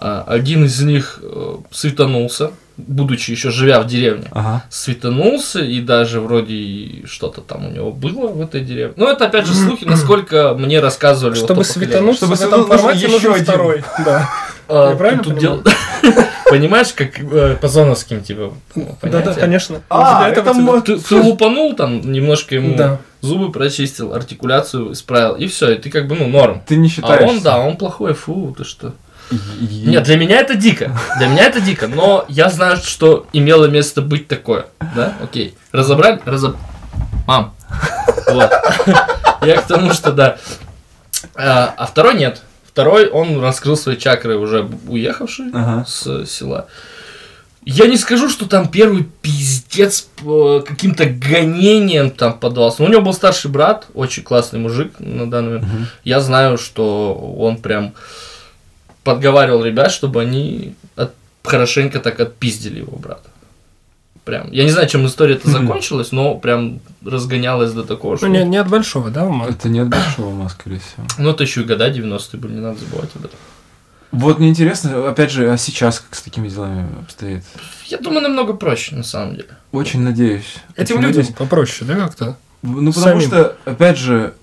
А, 0.00 0.24
Один 0.26 0.64
из 0.64 0.80
них 0.82 1.18
э, 1.22 1.56
светанулся, 1.70 2.52
будучи 2.78 3.30
еще 3.32 3.50
живя 3.50 3.80
в 3.80 3.86
деревне. 3.86 4.24
Ага. 4.30 4.64
Светанулся, 4.70 5.60
и 5.60 5.80
даже 5.80 6.20
вроде 6.20 6.54
и 6.54 7.04
что-то 7.06 7.42
там 7.42 7.66
у 7.66 7.70
него 7.70 7.92
было 7.92 8.28
в 8.28 8.40
этой 8.40 8.62
деревне. 8.62 8.94
Ну, 8.96 9.06
это 9.06 9.26
опять 9.26 9.46
же 9.46 9.54
слухи, 9.54 9.84
насколько 9.84 10.54
мне 10.54 10.80
рассказывали. 10.80 11.34
вот 11.34 11.44
Чтобы 11.44 11.62
то 11.64 11.68
поколение. 11.68 11.88
светануться 11.92 12.24
Чтобы 12.24 12.36
в 12.36 12.40
этом 12.42 12.66
формате 12.66 12.98
еще 12.98 13.08
нужен 13.10 13.32
один. 13.34 13.44
второй. 13.44 13.84
Да. 14.04 14.28
А, 14.68 14.90
Я 14.90 14.96
правильно 14.96 15.22
тут 15.22 15.38
дело- 15.38 15.62
Понимаешь, 16.50 16.92
как 16.94 17.20
э, 17.20 17.56
по 17.60 17.68
зоновским, 17.68 18.22
типа, 18.22 18.52
ну, 18.74 18.96
Да, 19.02 19.20
да, 19.20 19.34
конечно. 19.34 19.82
А, 19.88 20.28
это 20.28 20.42
Ты, 20.84 20.98
ты 20.98 21.14
лупанул 21.16 21.74
там, 21.74 22.00
немножко 22.10 22.54
ему 22.56 22.76
Да. 22.76 22.98
зубы 23.20 23.52
прочистил, 23.52 24.14
артикуляцию 24.14 24.92
исправил, 24.92 25.34
и 25.36 25.46
все, 25.46 25.70
и 25.72 25.78
ты 25.78 25.90
как 25.90 26.08
бы, 26.08 26.16
ну, 26.16 26.26
норм. 26.28 26.62
Ты 26.66 26.76
не 26.76 26.88
А 26.88 26.90
считаешь? 26.90 27.28
он, 27.28 27.40
да, 27.40 27.58
он 27.58 27.76
плохой, 27.76 28.14
фу, 28.14 28.54
ты 28.56 28.64
что. 28.64 28.94
Нет, 29.30 30.02
для 30.04 30.16
меня 30.16 30.40
это 30.40 30.54
дико. 30.54 30.96
Для 31.18 31.28
меня 31.28 31.46
это 31.46 31.60
дико, 31.60 31.88
но 31.88 32.24
я 32.28 32.48
знаю, 32.50 32.76
что 32.78 33.26
имело 33.32 33.66
место 33.66 34.02
быть 34.02 34.28
такое. 34.28 34.66
Да? 34.94 35.14
Окей. 35.22 35.54
Разобрали? 35.72 36.20
Разоб... 36.24 36.56
Мам. 37.26 37.54
Вот. 38.28 38.50
Я 39.42 39.60
к 39.60 39.66
тому, 39.66 39.92
что 39.92 40.12
да. 40.12 40.36
А, 41.34 41.74
а 41.76 41.86
второй 41.86 42.14
нет. 42.14 42.42
Второй, 42.64 43.08
он 43.08 43.40
раскрыл 43.40 43.76
свои 43.76 43.96
чакры, 43.96 44.36
уже 44.36 44.68
уехавший 44.86 45.46
Ага. 45.52 45.84
с 45.86 46.24
села. 46.26 46.66
Я 47.64 47.86
не 47.86 47.98
скажу, 47.98 48.30
что 48.30 48.48
там 48.48 48.68
первый 48.68 49.06
пиздец 49.20 50.08
каким-то 50.66 51.04
гонениям 51.04 52.10
там 52.10 52.38
поддался. 52.38 52.80
Но 52.80 52.88
у 52.88 52.90
него 52.90 53.02
был 53.02 53.12
старший 53.12 53.50
брат, 53.50 53.86
очень 53.92 54.22
классный 54.22 54.58
мужик 54.58 54.92
на 54.98 55.30
данный 55.30 55.58
момент. 55.58 55.72
Мгм. 55.72 55.86
Я 56.04 56.20
знаю, 56.20 56.56
что 56.56 57.14
он 57.14 57.58
прям 57.58 57.94
подговаривал 59.04 59.64
ребят, 59.64 59.90
чтобы 59.92 60.22
они 60.22 60.74
от- 60.96 61.14
хорошенько 61.42 62.00
так 62.00 62.20
отпиздили 62.20 62.80
его 62.80 62.96
брата. 62.96 63.28
Прям. 64.24 64.52
Я 64.52 64.64
не 64.64 64.70
знаю, 64.70 64.86
чем 64.88 65.06
история 65.06 65.34
это 65.36 65.50
закончилась, 65.50 66.12
но 66.12 66.34
прям 66.36 66.80
разгонялась 67.04 67.72
до 67.72 67.82
такого, 67.84 68.16
что... 68.16 68.26
Ну, 68.26 68.34
не, 68.34 68.44
не 68.44 68.58
от 68.58 68.68
большого, 68.68 69.10
да, 69.10 69.24
ума? 69.24 69.46
Это 69.48 69.68
не 69.68 69.80
от 69.80 69.88
большого 69.88 70.28
ума, 70.28 70.48
скорее 70.50 70.78
всего. 70.78 71.06
Ну, 71.18 71.30
это 71.30 71.42
еще 71.42 71.62
и 71.62 71.64
года 71.64 71.88
90-е 71.90 72.38
были, 72.38 72.52
не 72.52 72.60
надо 72.60 72.78
забывать 72.78 73.10
об 73.16 73.24
этом. 73.24 73.38
Вот 74.12 74.38
мне 74.38 74.48
интересно, 74.50 75.08
опять 75.08 75.30
же, 75.30 75.50
а 75.50 75.56
сейчас 75.56 76.00
как 76.00 76.14
с 76.16 76.22
такими 76.22 76.48
делами 76.48 76.86
обстоит? 77.00 77.44
Я 77.86 77.98
думаю, 77.98 78.22
намного 78.22 78.52
проще, 78.54 78.94
на 78.96 79.04
самом 79.04 79.36
деле. 79.36 79.48
Очень 79.72 80.02
надеюсь. 80.02 80.56
Этим 80.76 80.96
Очень 80.96 81.06
людям 81.06 81.20
надеюсь. 81.22 81.36
попроще, 81.36 81.88
да, 81.88 81.94
как-то? 81.96 82.36
Ну, 82.62 82.92
потому 82.92 83.20
Самим. 83.20 83.26
что, 83.26 83.56
опять 83.64 83.96
же, 83.98 84.34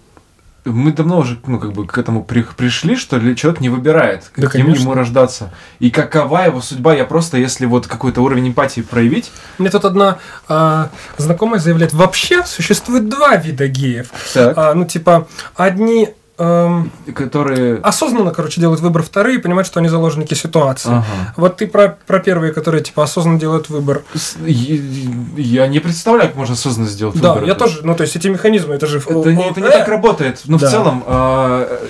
мы 0.68 0.91
давно 0.91 1.20
уже, 1.20 1.38
ну, 1.47 1.59
как 1.59 1.74
бы 1.74 1.86
к 1.88 1.97
этому 1.97 2.24
при- 2.24 2.41
пришли, 2.55 2.95
что 2.95 3.18
ли, 3.18 3.36
человек 3.36 3.61
не 3.61 3.70
выбирает, 3.70 4.32
Да, 4.36 4.47
каким 4.47 4.65
конечно. 4.68 4.84
ему 4.84 4.93
рождаться. 4.93 5.53
И 5.80 5.89
какова 5.91 6.45
его 6.45 6.61
судьба, 6.61 6.93
я 6.95 7.05
просто, 7.05 7.38
если 7.38 7.65
вот 7.65 7.88
какой-то 7.88 8.22
уровень 8.22 8.49
эмпатии 8.49 8.82
проявить, 8.82 9.32
Мне 9.57 9.70
тут 9.70 9.86
одна 9.86 10.18
а, 10.47 10.89
знакомая 11.18 11.59
заявляет, 11.59 11.93
вообще 11.93 12.43
существует 12.45 13.09
два 13.09 13.36
вида 13.36 13.68
геев. 13.68 14.07
так, 14.34 14.57
А, 14.57 14.74
ну, 14.74 14.86
типа, 14.86 15.28
одни 15.55 16.09
эм, 16.38 16.92
которые... 17.16 17.78
осознанно, 17.78 18.32
короче, 18.32 18.62
делают 18.62 18.82
выбор, 18.82 19.04
вторые 19.04 19.40
понимают, 19.40 19.68
что 19.68 19.80
они 19.80 19.90
заложники 19.90 20.34
ситуации. 20.34 20.90
Ага. 20.90 21.06
Вот 21.38 21.58
ты 21.58 21.68
про, 21.68 21.98
про 22.06 22.20
первые, 22.20 22.54
которые, 22.54 22.84
типа, 22.84 23.04
осознанно 23.04 23.40
делают 23.40 23.70
выбор. 23.70 24.04
Я 24.46 25.68
не 25.68 25.80
представляю, 25.80 26.30
как 26.30 26.38
можно 26.38 26.54
осознанно 26.54 26.88
сделать 26.90 27.20
Да, 27.20 27.34
выбор. 27.34 27.46
я 27.48 27.52
Это- 27.54 27.66
тоже, 27.66 27.80
ну, 27.84 27.96
то 27.96 28.04
есть 28.04 28.16
эти 28.16 28.28
механизмы, 28.28 28.76
это 28.76 28.88
же... 28.88 29.00
Это 29.00 29.34
не, 29.34 29.50
это 29.50 29.62
не 29.62 29.68
Э, 29.68 29.72
так 29.72 29.88
работает. 29.88 30.42
Ну, 30.46 30.58
Да. 30.58 30.68
в 30.68 30.72
целом, 30.72 31.04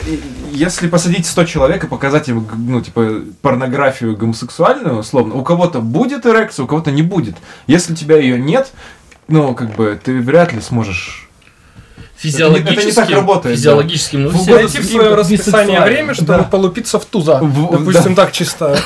и- 0.08 0.22
если 0.52 0.88
посадить 0.88 1.26
100 1.26 1.44
человек 1.46 1.84
и 1.84 1.88
показать 1.88 2.30
им, 2.30 2.48
ну, 2.58 2.82
типа, 2.82 3.22
порнографию 3.42 4.16
гомосексуальную, 4.18 4.98
условно, 5.00 5.36
у 5.36 5.44
кого-то 5.44 5.82
будет 5.82 6.26
эрекция, 6.26 6.64
у 6.64 6.68
кого-то 6.68 6.92
не 6.92 7.02
будет. 7.02 7.36
Если 7.68 7.94
у 7.94 7.96
тебя 7.96 8.18
ее 8.18 8.40
нет, 8.40 8.72
ну, 9.28 9.54
как 9.54 9.76
бы, 9.76 10.00
ты 10.04 10.20
вряд 10.22 10.54
ли 10.54 10.62
сможешь... 10.62 11.27
Физиологически, 12.18 12.78
это 12.80 12.86
не 12.88 12.92
так 12.94 13.10
работает, 13.10 13.56
физиологически, 13.58 14.16
ну, 14.16 14.30
В 14.30 14.34
все- 14.34 14.42
угоду 14.42 14.56
Найти 14.58 14.80
в 14.80 14.86
свое 14.86 15.14
расписание 15.16 15.82
время, 15.82 16.14
чтобы 16.16 16.28
да. 16.28 16.44
полупиться 16.44 16.98
в 17.00 17.06
туза. 17.06 17.40
В- 17.42 17.72
Допустим, 17.72 18.16
так 18.16 18.32
чисто. 18.32 18.78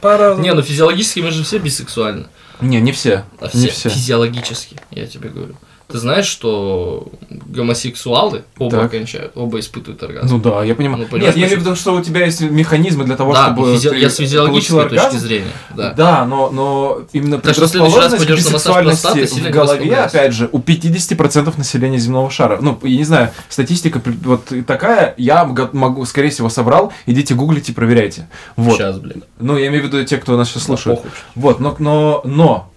Пара... 0.00 0.34
Не, 0.36 0.52
ну 0.54 0.62
физиологически 0.62 1.20
мы 1.20 1.30
же 1.30 1.42
все 1.44 1.58
бисексуальны. 1.58 2.26
Не, 2.60 2.80
не 2.80 2.92
все. 2.92 3.24
А 3.40 3.44
Не 3.54 3.68
все, 3.68 3.70
все. 3.70 3.88
физиологически, 3.90 4.76
я 4.90 5.06
тебе 5.06 5.28
говорю. 5.28 5.56
Ты 5.94 6.00
знаешь, 6.00 6.26
что 6.26 7.06
гомосексуалы 7.30 8.42
оба 8.58 8.78
Так. 8.78 8.90
кончают, 8.90 9.30
оба 9.36 9.60
испытывают 9.60 10.02
оргазм. 10.02 10.26
Ну 10.28 10.38
да, 10.40 10.64
я 10.64 10.74
понимаю. 10.74 11.06
Ну, 11.08 11.18
Нет, 11.18 11.36
я 11.36 11.44
имею 11.46 11.58
в 11.58 11.60
виду, 11.60 11.76
что 11.76 11.94
у 11.94 12.02
тебя 12.02 12.24
есть 12.24 12.40
механизмы 12.40 13.04
для 13.04 13.14
того, 13.14 13.32
да, 13.32 13.44
чтобы 13.44 13.74
физи- 13.74 13.90
ты 13.90 13.98
я 13.98 14.10
с 14.10 14.16
физиологической 14.16 14.82
точки 14.88 14.96
оргазм. 14.96 15.18
зрения. 15.18 15.52
Да. 15.76 15.92
Да, 15.92 16.24
но, 16.26 16.50
но 16.50 17.02
именно 17.12 17.38
Так 17.38 17.52
предрасположенность 17.54 18.16
к 18.26 19.28
сильно 19.28 19.50
в 19.50 19.52
голове, 19.52 19.94
опять 19.96 20.32
же, 20.32 20.48
у 20.50 20.58
50% 20.58 21.56
населения 21.56 21.98
земного 21.98 22.28
шара. 22.28 22.58
Ну, 22.60 22.76
я 22.82 22.96
не 22.96 23.04
знаю, 23.04 23.30
статистика 23.48 24.02
вот 24.24 24.50
такая, 24.66 25.14
я 25.16 25.44
могу, 25.44 26.04
скорее 26.06 26.30
всего, 26.30 26.48
собрал, 26.48 26.92
идите 27.06 27.34
гуглите, 27.34 27.72
проверяйте. 27.72 28.28
Вот. 28.56 28.78
Сейчас, 28.78 28.98
блин. 28.98 29.22
Ну, 29.38 29.56
я 29.56 29.68
имею 29.68 29.84
в 29.84 29.86
виду 29.86 30.02
те, 30.04 30.16
кто 30.16 30.36
нас 30.36 30.48
сейчас 30.48 30.62
Да, 30.62 30.66
слушает. 30.66 30.96
похуй. 30.98 31.10
Вот, 31.36 31.60
но, 31.60 31.76
но, 31.78 32.20
но 32.24 32.70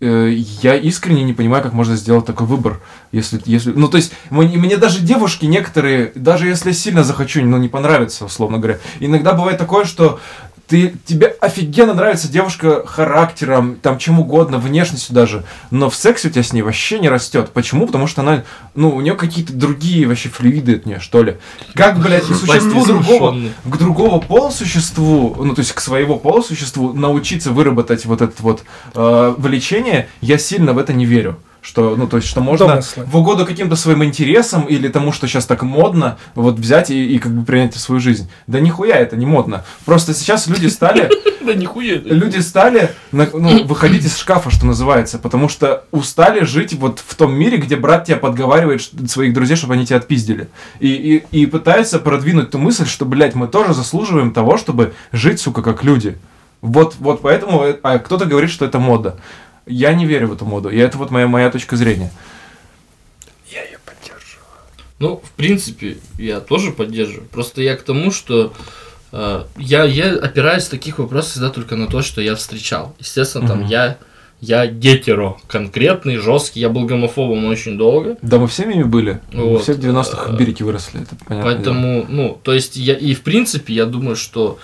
я 0.00 0.76
искренне 0.76 1.24
не 1.24 1.32
понимаю, 1.32 1.62
как 1.62 1.72
можно 1.72 1.96
сделать 1.96 2.24
такой 2.24 2.46
выбор, 2.46 2.80
если, 3.10 3.40
если, 3.46 3.72
ну, 3.72 3.88
то 3.88 3.96
есть, 3.96 4.12
мне, 4.30 4.56
мне 4.56 4.76
даже 4.76 5.00
девушки 5.00 5.46
некоторые, 5.46 6.12
даже 6.14 6.46
если 6.46 6.70
сильно 6.70 7.02
захочу, 7.02 7.44
ну, 7.44 7.56
не 7.56 7.68
понравится, 7.68 8.24
условно 8.26 8.58
говоря, 8.58 8.78
иногда 9.00 9.32
бывает 9.32 9.58
такое, 9.58 9.84
что 9.84 10.20
ты, 10.68 10.94
тебе 11.06 11.28
офигенно 11.40 11.94
нравится 11.94 12.28
девушка 12.28 12.86
характером, 12.86 13.78
там, 13.80 13.96
чем 13.96 14.20
угодно, 14.20 14.58
внешностью 14.58 15.14
даже, 15.14 15.44
но 15.70 15.88
в 15.88 15.94
сексе 15.94 16.28
у 16.28 16.30
тебя 16.30 16.42
с 16.42 16.52
ней 16.52 16.60
вообще 16.60 16.98
не 16.98 17.08
растет. 17.08 17.50
Почему? 17.54 17.86
Потому 17.86 18.06
что 18.06 18.20
она, 18.20 18.44
ну, 18.74 18.94
у 18.94 19.00
нее 19.00 19.14
какие-то 19.14 19.54
другие 19.54 20.06
вообще 20.06 20.28
флюиды 20.28 20.76
от 20.76 20.84
нее, 20.84 21.00
что 21.00 21.22
ли. 21.22 21.38
Как, 21.74 21.98
блядь, 21.98 22.24
существу 22.24 22.84
другого, 22.84 23.36
к 23.64 23.76
другого 23.78 24.20
полусуществу, 24.20 25.36
ну, 25.42 25.54
то 25.54 25.60
есть 25.60 25.72
к 25.72 25.80
своего 25.80 26.18
полусуществу 26.18 26.92
научиться 26.92 27.50
выработать 27.50 28.04
вот 28.04 28.20
это 28.20 28.34
вот 28.42 28.62
э, 28.94 29.34
влечение, 29.38 30.08
я 30.20 30.36
сильно 30.36 30.74
в 30.74 30.78
это 30.78 30.92
не 30.92 31.06
верю. 31.06 31.38
Что, 31.60 31.96
ну, 31.96 32.06
то 32.06 32.16
есть, 32.16 32.28
что 32.28 32.40
можно 32.40 32.66
Домыслы. 32.68 33.04
в 33.04 33.16
угоду 33.16 33.44
каким-то 33.44 33.76
своим 33.76 34.04
интересам 34.04 34.64
или 34.64 34.88
тому, 34.88 35.12
что 35.12 35.26
сейчас 35.26 35.44
так 35.44 35.62
модно, 35.62 36.16
вот 36.34 36.58
взять 36.58 36.90
и, 36.90 37.14
и 37.14 37.18
как 37.18 37.32
бы 37.32 37.44
принять 37.44 37.74
в 37.74 37.80
свою 37.80 38.00
жизнь. 38.00 38.30
Да 38.46 38.60
нихуя 38.60 38.96
это 38.96 39.16
не 39.16 39.26
модно. 39.26 39.64
Просто 39.84 40.14
сейчас 40.14 40.46
люди 40.46 40.68
стали 40.68 41.10
Да 41.48 41.54
нихуя. 41.54 41.96
люди 41.96 42.38
стали 42.38 42.90
ну, 43.10 43.64
выходить 43.64 44.04
из 44.04 44.16
шкафа, 44.18 44.50
что 44.50 44.66
называется, 44.66 45.18
потому 45.18 45.48
что 45.48 45.84
устали 45.90 46.44
жить 46.44 46.74
вот 46.74 47.02
в 47.04 47.14
том 47.14 47.34
мире, 47.34 47.56
где 47.56 47.76
брат 47.76 48.04
тебя 48.04 48.16
подговаривает 48.18 48.82
своих 49.10 49.32
друзей, 49.32 49.56
чтобы 49.56 49.74
они 49.74 49.86
тебя 49.86 49.96
отпиздили. 49.96 50.48
И, 50.78 51.22
и, 51.32 51.42
и 51.42 51.46
пытаются 51.46 51.98
продвинуть 51.98 52.50
ту 52.50 52.58
мысль, 52.58 52.86
что, 52.86 53.04
блядь, 53.06 53.34
мы 53.34 53.48
тоже 53.48 53.72
заслуживаем 53.72 54.32
того, 54.32 54.58
чтобы 54.58 54.94
жить, 55.12 55.40
сука, 55.40 55.62
как 55.62 55.82
люди. 55.84 56.18
Вот, 56.60 56.96
вот 56.98 57.22
поэтому, 57.22 57.62
э, 57.62 57.76
а 57.82 57.98
кто-то 57.98 58.26
говорит, 58.26 58.50
что 58.50 58.64
это 58.64 58.78
мода. 58.78 59.16
Я 59.68 59.92
не 59.94 60.06
верю 60.06 60.28
в 60.28 60.32
эту 60.32 60.44
моду, 60.44 60.68
и 60.70 60.78
это 60.78 60.98
вот 60.98 61.10
моя, 61.10 61.26
моя 61.26 61.50
точка 61.50 61.76
зрения. 61.76 62.10
Я 63.50 63.62
ее 63.64 63.78
поддерживаю. 63.84 64.44
Ну, 64.98 65.22
в 65.24 65.30
принципе, 65.32 65.98
я 66.18 66.40
тоже 66.40 66.72
поддерживаю. 66.72 67.26
Просто 67.28 67.62
я 67.62 67.76
к 67.76 67.82
тому, 67.82 68.10
что 68.10 68.52
э, 69.12 69.44
я, 69.56 69.84
я 69.84 70.14
опираюсь 70.14 70.64
в 70.64 70.70
таких 70.70 70.98
вопросах 70.98 71.32
всегда 71.32 71.50
только 71.50 71.76
на 71.76 71.86
то, 71.86 72.02
что 72.02 72.20
я 72.20 72.34
встречал. 72.34 72.94
Естественно, 72.98 73.46
там 73.46 73.58
Мгм. 73.60 73.66
я, 73.68 73.98
я 74.40 74.66
гетеро, 74.66 75.36
конкретный, 75.46 76.16
жесткий. 76.16 76.60
Я 76.60 76.68
был 76.68 76.84
гомофобом 76.84 77.44
очень 77.46 77.76
долго. 77.78 78.16
Да, 78.22 78.38
мы 78.38 78.46
всеми 78.48 78.74
ими 78.74 78.82
были. 78.84 79.20
Мы 79.32 79.44
Вот. 79.50 79.62
все 79.62 79.74
в 79.74 79.78
90-х 79.78 80.32
в 80.32 80.36
Бирике 80.36 80.64
выросли, 80.64 81.02
это 81.02 81.16
понятно. 81.26 81.50
Поэтому, 81.52 82.06
ну, 82.08 82.38
то 82.42 82.52
есть 82.52 82.76
я, 82.76 82.94
и 82.94 83.14
в 83.14 83.22
принципе, 83.22 83.74
я 83.74 83.84
думаю, 83.86 84.16
что, 84.16 84.58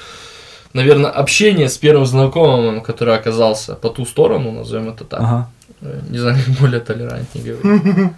наверное, 0.74 1.10
общение 1.10 1.68
с 1.70 1.78
первым 1.78 2.04
знакомым, 2.06 2.82
который 2.82 3.16
оказался 3.16 3.74
по 3.74 3.88
ту 3.88 4.04
сторону, 4.04 4.52
назовем 4.52 4.90
это 4.90 5.04
так, 5.04 5.20
Ага. 5.20 5.50
э, 5.80 6.00
не 6.10 6.18
знаю, 6.18 6.36
как 6.44 6.54
более 6.60 6.80
толерантнее 6.80 7.54
говорить. 7.56 8.12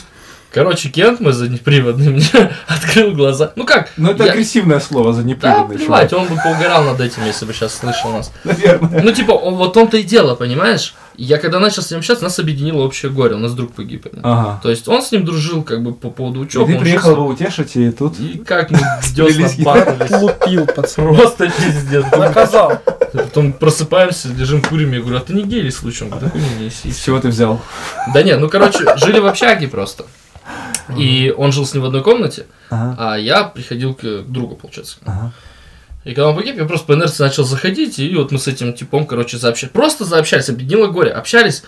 Короче, 0.52 0.88
Кент 0.88 1.20
мой 1.20 1.32
заднеприводный 1.32 2.08
мне 2.12 2.24
открыл 2.66 3.12
глаза. 3.12 3.52
Ну 3.56 3.66
как? 3.66 3.90
Ну, 3.98 4.10
это 4.12 4.24
я- 4.24 4.32
агрессивное 4.32 4.80
слово 4.80 5.12
за 5.12 5.22
Да, 5.22 5.64
плевать, 5.64 6.12
он 6.14 6.26
бы 6.28 6.36
поугорал 6.42 6.84
над 6.84 7.00
этим, 7.00 7.24
если 7.26 7.44
бы 7.44 7.52
сейчас 7.52 7.74
слышал 7.74 8.10
нас. 8.12 8.32
Наверное. 8.44 9.02
Ну, 9.02 9.12
типа, 9.12 9.32
он, 9.32 9.56
вот 9.56 9.76
он-то 9.76 9.98
и 9.98 10.02
дело, 10.02 10.34
понимаешь? 10.34 10.94
Я 11.18 11.38
когда 11.38 11.58
начал 11.58 11.82
с 11.82 11.90
ним 11.90 11.98
общаться, 12.00 12.24
нас 12.24 12.38
объединило 12.38 12.82
общее 12.82 13.10
горе, 13.10 13.34
у 13.34 13.38
нас 13.38 13.52
друг 13.54 13.72
погиб. 13.72 14.02
понимаешь? 14.10 14.22
Ага. 14.38 14.60
То 14.62 14.70
есть 14.70 14.86
он 14.88 15.02
с 15.02 15.12
ним 15.12 15.24
дружил 15.24 15.62
как 15.62 15.82
бы 15.82 15.92
по 15.94 16.10
поводу 16.10 16.40
И 16.40 16.44
учебы. 16.44 16.72
ты 16.72 16.78
приехал 16.78 17.12
его 17.12 17.26
утешить, 17.26 17.74
и 17.76 17.90
тут... 17.90 18.18
И 18.20 18.38
как 18.38 18.70
мы 18.70 18.78
десна 19.14 19.64
бахнулись. 19.64 20.10
Лупил, 20.22 20.66
пацан. 20.66 21.14
Просто 21.14 21.46
пиздец. 21.50 22.04
Наказал. 22.12 22.78
Потом 23.12 23.52
просыпаемся, 23.52 24.28
лежим 24.28 24.60
курим, 24.62 24.92
я 24.92 25.00
говорю, 25.00 25.16
а 25.16 25.20
ты 25.20 25.32
не 25.32 25.42
гей 25.44 25.62
ли 25.62 25.70
случаем? 25.70 26.10
Да 26.10 26.28
хуй 26.28 26.40
не 26.40 26.66
неси. 26.66 26.90
С 26.92 26.98
чего 27.02 27.18
ты 27.18 27.28
взял? 27.28 27.60
Да 28.12 28.22
нет, 28.22 28.38
ну 28.40 28.48
короче, 28.50 28.78
жили 28.96 29.18
в 29.18 29.26
общаге 29.26 29.68
просто. 29.68 30.04
И 30.96 31.34
он 31.36 31.50
жил 31.52 31.66
с 31.66 31.74
ним 31.74 31.82
в 31.82 31.86
одной 31.86 32.02
комнате, 32.02 32.46
Ага. 32.70 32.96
а 32.98 33.16
я 33.16 33.44
приходил 33.44 33.94
к 33.94 34.22
другу, 34.28 34.54
получается. 34.54 34.96
Ага. 35.04 35.32
И 36.06 36.14
когда 36.14 36.28
он 36.28 36.36
погиб, 36.36 36.56
я 36.56 36.64
просто 36.66 36.86
по 36.86 36.92
инерции 36.92 37.24
начал 37.24 37.42
заходить, 37.42 37.98
и 37.98 38.14
вот 38.14 38.30
мы 38.30 38.38
с 38.38 38.46
этим 38.46 38.72
типом, 38.74 39.08
короче, 39.08 39.38
заобщались. 39.38 39.72
Просто 39.72 40.04
заобщались, 40.04 40.48
объединило 40.48 40.86
горе. 40.86 41.10
Общались. 41.10 41.64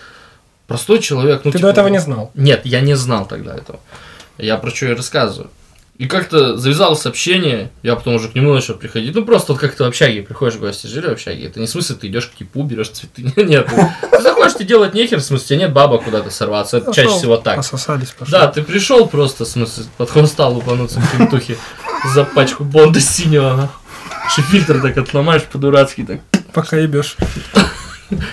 Простой 0.65 0.99
человек. 0.99 1.41
Ну, 1.43 1.51
Ты 1.51 1.57
типа, 1.57 1.67
до 1.67 1.73
этого 1.73 1.87
не 1.89 1.99
знал. 1.99 2.31
Нет, 2.35 2.61
я 2.63 2.79
не 2.79 2.95
знал 2.95 3.27
тогда 3.27 3.53
этого. 3.53 3.81
Я 4.37 4.55
про 4.55 4.69
что 4.69 4.85
и 4.85 4.93
рассказываю. 4.93 5.49
И 5.97 6.07
как-то 6.07 6.55
завязалось 6.55 7.05
общение, 7.05 7.69
я 7.83 7.97
потом 7.97 8.15
уже 8.15 8.29
к 8.29 8.35
нему 8.35 8.53
начал 8.53 8.75
приходить. 8.75 9.13
Ну, 9.13 9.25
просто 9.25 9.51
вот 9.51 9.59
как 9.59 9.75
ты 9.75 9.83
в 9.83 9.87
общаге 9.87 10.21
приходишь 10.21 10.55
в 10.55 10.61
гости, 10.61 10.87
жили 10.87 11.07
в 11.07 11.11
общаге. 11.11 11.47
Это 11.47 11.59
не 11.59 11.65
в 11.65 11.69
смысле, 11.69 11.97
ты 11.97 12.07
идешь 12.07 12.27
к 12.27 12.35
кипу, 12.35 12.63
берешь 12.63 12.91
цветы. 12.91 13.23
Нет, 13.43 13.67
ты 14.09 14.21
заходишь, 14.21 14.53
ты 14.53 14.63
делать 14.63 14.93
нехер, 14.93 15.19
в 15.19 15.23
смысле, 15.23 15.45
тебе 15.45 15.59
нет 15.59 15.73
баба 15.73 15.97
куда-то 15.97 16.29
сорваться. 16.29 16.77
Это 16.77 16.93
чаще 16.93 17.07
Пошел, 17.07 17.19
всего 17.19 17.35
так. 17.35 17.57
Пососались, 17.57 18.11
пошли. 18.11 18.31
Да, 18.31 18.47
ты 18.47 18.63
пришел 18.63 19.05
просто, 19.07 19.43
в 19.43 19.49
смысле, 19.49 19.83
под 19.97 20.09
хвоста 20.09 20.47
лупануться 20.47 21.01
в 21.01 21.17
кентухе 21.17 21.57
за 22.13 22.23
пачку 22.23 22.63
бонда 22.63 23.01
синего. 23.01 23.69
Еще 24.29 24.41
фильтр 24.43 24.81
так 24.81 24.97
отломаешь 24.97 25.43
по-дурацки 25.43 26.05
так. 26.05 26.43
Пока 26.53 26.77
ебешь. 26.77 27.17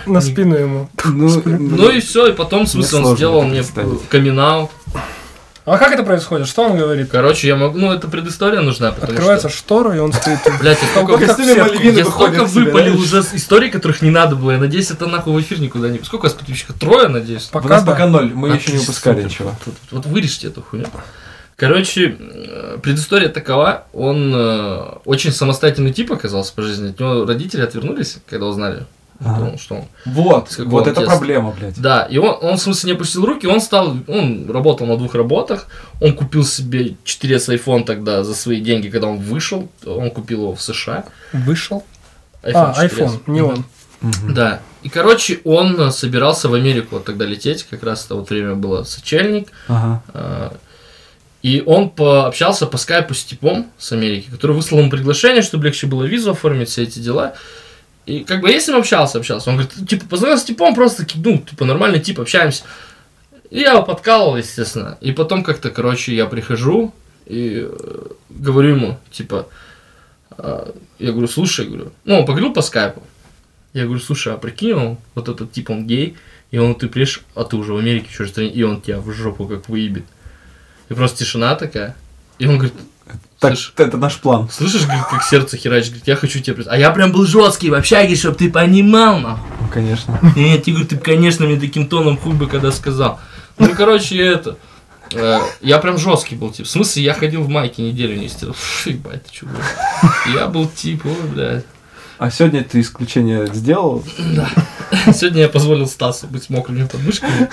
На 0.07 0.21
спину 0.21 0.55
ему. 0.55 0.91
Ну, 1.05 1.43
Ну 1.45 1.91
и 1.91 2.01
все, 2.01 2.29
и 2.29 2.33
потом, 2.33 2.65
в 2.65 2.69
смысле, 2.69 2.99
он 3.01 3.17
сделал 3.17 3.43
мне 3.43 3.63
представить. 3.63 4.09
камин 4.09 4.39
А 4.39 5.79
как 5.79 5.91
это 5.93 6.05
происходит? 6.05 6.47
Что 6.47 6.63
он 6.63 6.79
говорит? 6.79 7.09
Короче, 7.11 7.49
я 7.49 7.57
могу, 7.57 7.77
ну 7.77 7.93
это 7.93 8.07
предыстория 8.07 8.61
нужна, 8.61 8.93
потому 8.93 9.13
Открывается 9.13 9.49
что... 9.49 9.59
штору, 9.59 9.93
и 9.93 9.99
он 9.99 10.13
стоит. 10.13 10.39
Блять, 10.61 10.79
я 10.81 10.89
столько, 10.89 11.85
я 11.91 12.05
столько 12.05 12.45
выпалил 12.45 13.01
уже 13.01 13.25
историй, 13.33 13.69
которых 13.69 14.01
не 14.01 14.11
надо 14.11 14.37
было. 14.37 14.53
Я 14.53 14.59
надеюсь, 14.59 14.93
это 14.93 15.07
нахуй 15.07 15.33
в 15.33 15.41
эфир 15.41 15.59
никуда 15.59 15.89
не... 15.89 15.99
Сколько 16.05 16.27
у 16.27 16.29
вас 16.29 16.35
подписчиков? 16.35 16.79
Трое, 16.79 17.09
надеюсь? 17.09 17.49
У 17.49 17.53
Пока 17.53 17.69
нас 17.69 17.85
пока 17.85 18.07
ноль, 18.07 18.33
мы 18.33 18.51
еще 18.51 18.71
не 18.71 18.79
выпускали 18.79 19.25
ничего. 19.25 19.57
Вот, 19.67 19.75
вот 19.91 20.07
вырежьте 20.07 20.47
эту 20.47 20.63
хуйню. 20.63 20.87
Короче, 21.57 22.17
э, 22.19 22.79
предыстория 22.83 23.29
такова. 23.31 23.87
Он 23.95 24.33
э, 24.35 24.79
очень 25.07 25.33
самостоятельный 25.33 25.93
тип 25.93 26.13
оказался 26.13 26.53
по 26.55 26.63
жизни. 26.63 26.91
От 26.91 27.01
него 27.01 27.25
родители 27.25 27.63
отвернулись, 27.63 28.19
когда 28.29 28.45
узнали, 28.47 28.85
Ага. 29.25 29.57
что- 29.57 29.59
что 29.59 29.75
он 29.77 29.85
Вот, 30.05 30.51
С 30.51 30.59
вот 30.59 30.87
это 30.87 31.01
детства? 31.01 31.17
проблема, 31.17 31.55
блядь. 31.59 31.81
Да, 31.81 32.03
и 32.03 32.19
он, 32.19 32.37
он 32.43 32.57
в 32.59 32.61
смысле 32.61 32.91
не 32.91 32.95
опустил 32.97 33.25
руки, 33.25 33.47
он 33.47 33.63
стал, 33.63 33.97
он 34.07 34.51
работал 34.51 34.87
на 34.87 34.99
двух 34.99 35.15
работах, 35.15 35.69
он 36.03 36.13
купил 36.15 36.45
себе 36.45 36.97
4S 37.05 37.49
iPhone 37.49 37.85
тогда 37.85 38.23
за 38.23 38.35
свои 38.35 38.61
деньги, 38.61 38.91
когда 38.91 39.07
он 39.07 39.17
вышел, 39.19 39.71
он 39.87 40.11
купил 40.11 40.43
его 40.43 40.55
в 40.55 40.61
США. 40.61 41.07
Вышел. 41.33 41.83
iPhone 42.43 42.53
А, 42.77 42.85
4S. 42.85 42.91
iPhone, 42.99 43.21
не 43.29 43.41
он. 43.41 43.65
Мгм. 44.03 44.35
Да, 44.35 44.61
и 44.83 44.91
короче, 44.91 45.41
он 45.45 45.81
э, 45.81 45.91
собирался 45.91 46.51
в 46.51 46.55
Америку 46.55 46.89
вот 46.97 47.07
тогда 47.07 47.25
лететь, 47.25 47.63
как 47.71 47.83
раз 47.83 48.05
это 48.05 48.15
вот 48.17 48.29
время 48.29 48.55
было 48.55 48.85
сочельник, 48.85 49.49
Ага. 49.69 50.03
И 51.47 51.63
он 51.65 51.91
пообщался 51.91 52.67
по 52.67 52.77
скайпу 52.77 53.15
с 53.15 53.23
типом 53.23 53.71
с 53.79 53.93
Америки, 53.93 54.29
который 54.33 54.57
выслал 54.57 54.81
ему 54.81 54.91
приглашение, 54.91 55.43
чтобы 55.43 55.67
легче 55.67 55.87
было 55.87 56.03
визу 56.03 56.33
оформить, 56.33 56.71
все 56.71 56.83
эти 56.83 56.99
дела. 56.99 57.35
И 58.05 58.25
как 58.25 58.41
бы 58.41 58.51
я 58.51 58.59
с 58.59 58.67
ним 58.67 58.79
общался, 58.79 59.19
общался. 59.19 59.51
Он 59.51 59.57
говорит, 59.57 59.89
типа, 59.89 60.07
познакомился 60.07 60.43
с 60.43 60.47
типом, 60.49 60.75
просто, 60.75 61.05
таки, 61.05 61.21
ну, 61.25 61.39
типа, 61.39 61.65
нормальный 61.65 62.01
тип, 62.01 62.19
общаемся. 62.19 62.65
И 63.51 63.61
я 63.61 63.75
его 63.75 63.85
подкалывал, 63.85 64.37
естественно. 64.37 64.99
И 65.01 65.13
потом 65.13 65.45
как-то, 65.45 65.71
короче, 65.71 66.17
я 66.17 66.27
прихожу 66.27 66.93
и 67.27 67.65
э, 67.65 68.07
говорю 68.29 68.71
ему, 68.71 68.99
типа, 69.13 69.47
а, 70.31 70.75
я 70.99 71.13
говорю, 71.13 71.29
слушай, 71.29 71.65
я 71.65 71.71
говорю, 71.71 71.93
ну, 72.05 72.19
он 72.19 72.27
поговорил 72.27 72.53
по 72.53 72.61
скайпу. 72.61 73.05
Я 73.73 73.85
говорю, 73.85 74.01
слушай, 74.01 74.35
а 74.35 74.37
прикинь, 74.37 74.73
он, 74.73 74.99
вот 75.15 75.29
этот 75.29 75.53
тип, 75.53 75.71
он 75.71 75.87
гей, 75.87 76.17
и 76.51 76.59
он, 76.59 76.75
ты 76.75 76.89
приедешь, 76.89 77.23
а 77.37 77.45
ты 77.45 77.55
уже 77.55 77.73
в 77.73 77.77
Америке, 77.77 78.09
стране, 78.27 78.51
и 78.51 78.65
он 78.65 78.81
тебя 78.81 78.99
в 78.99 79.13
жопу 79.13 79.47
как 79.47 79.69
выебет. 79.69 80.07
И 80.89 80.95
просто 80.95 81.19
тишина 81.19 81.55
такая. 81.55 81.97
И 82.39 82.47
он 82.47 82.55
говорит, 82.59 82.75
Так, 83.41 83.53
слышь, 83.53 83.73
это 83.77 83.97
наш 83.97 84.17
план. 84.17 84.49
слышишь, 84.51 84.85
говорит, 84.85 85.05
как 85.11 85.23
сердце 85.23 85.57
херачит, 85.57 85.89
говорит, 85.91 86.07
я 86.07 86.17
хочу 86.17 86.41
тебя 86.41 86.63
А 86.69 86.77
я 86.79 86.91
прям 86.91 87.13
был 87.13 87.27
жесткий 87.27 87.71
в 87.71 87.75
общаге, 87.75 88.15
чтоб 88.17 88.37
ты 88.37 88.51
понимал, 88.51 89.19
нахуй. 89.21 89.49
Ну, 89.61 89.69
конечно. 89.69 90.21
Нет, 90.37 90.65
ты, 90.65 90.71
говорит, 90.71 90.91
ты, 90.91 90.97
конечно, 90.99 91.47
мне 91.47 91.59
таким 91.59 91.89
тоном 91.89 92.17
хуй 92.19 92.35
бы 92.35 92.47
когда 92.47 92.71
сказал. 92.73 93.21
Ну, 93.59 93.75
короче, 93.75 94.17
это... 94.19 94.57
э, 95.13 95.39
Я 95.61 95.79
прям 95.79 95.99
жесткий 95.99 96.35
был, 96.37 96.51
тип. 96.51 96.67
В 96.67 96.71
смысле, 96.71 97.03
я 97.03 97.15
ходил 97.15 97.43
в 97.43 97.49
майке 97.49 97.83
неделю 97.83 98.17
не 98.17 98.29
стирал. 98.29 98.55
Фу, 98.55 98.91
Ебать, 98.91 99.25
ты 99.25 99.47
блядь. 99.47 100.35
Я 100.35 100.47
был 100.47 100.69
тип, 100.69 101.05
ой, 101.07 101.29
блядь. 101.33 101.65
А 102.19 102.31
сегодня 102.31 102.65
ты 102.65 102.81
исключение 102.81 103.47
сделал? 103.53 104.03
Да. 104.35 104.49
Сегодня 105.13 105.43
я 105.43 105.49
позволил 105.49 105.87
Стасу 105.87 106.27
быть 106.29 106.49
мокрыми 106.49 106.87
подмышками. 106.87 107.49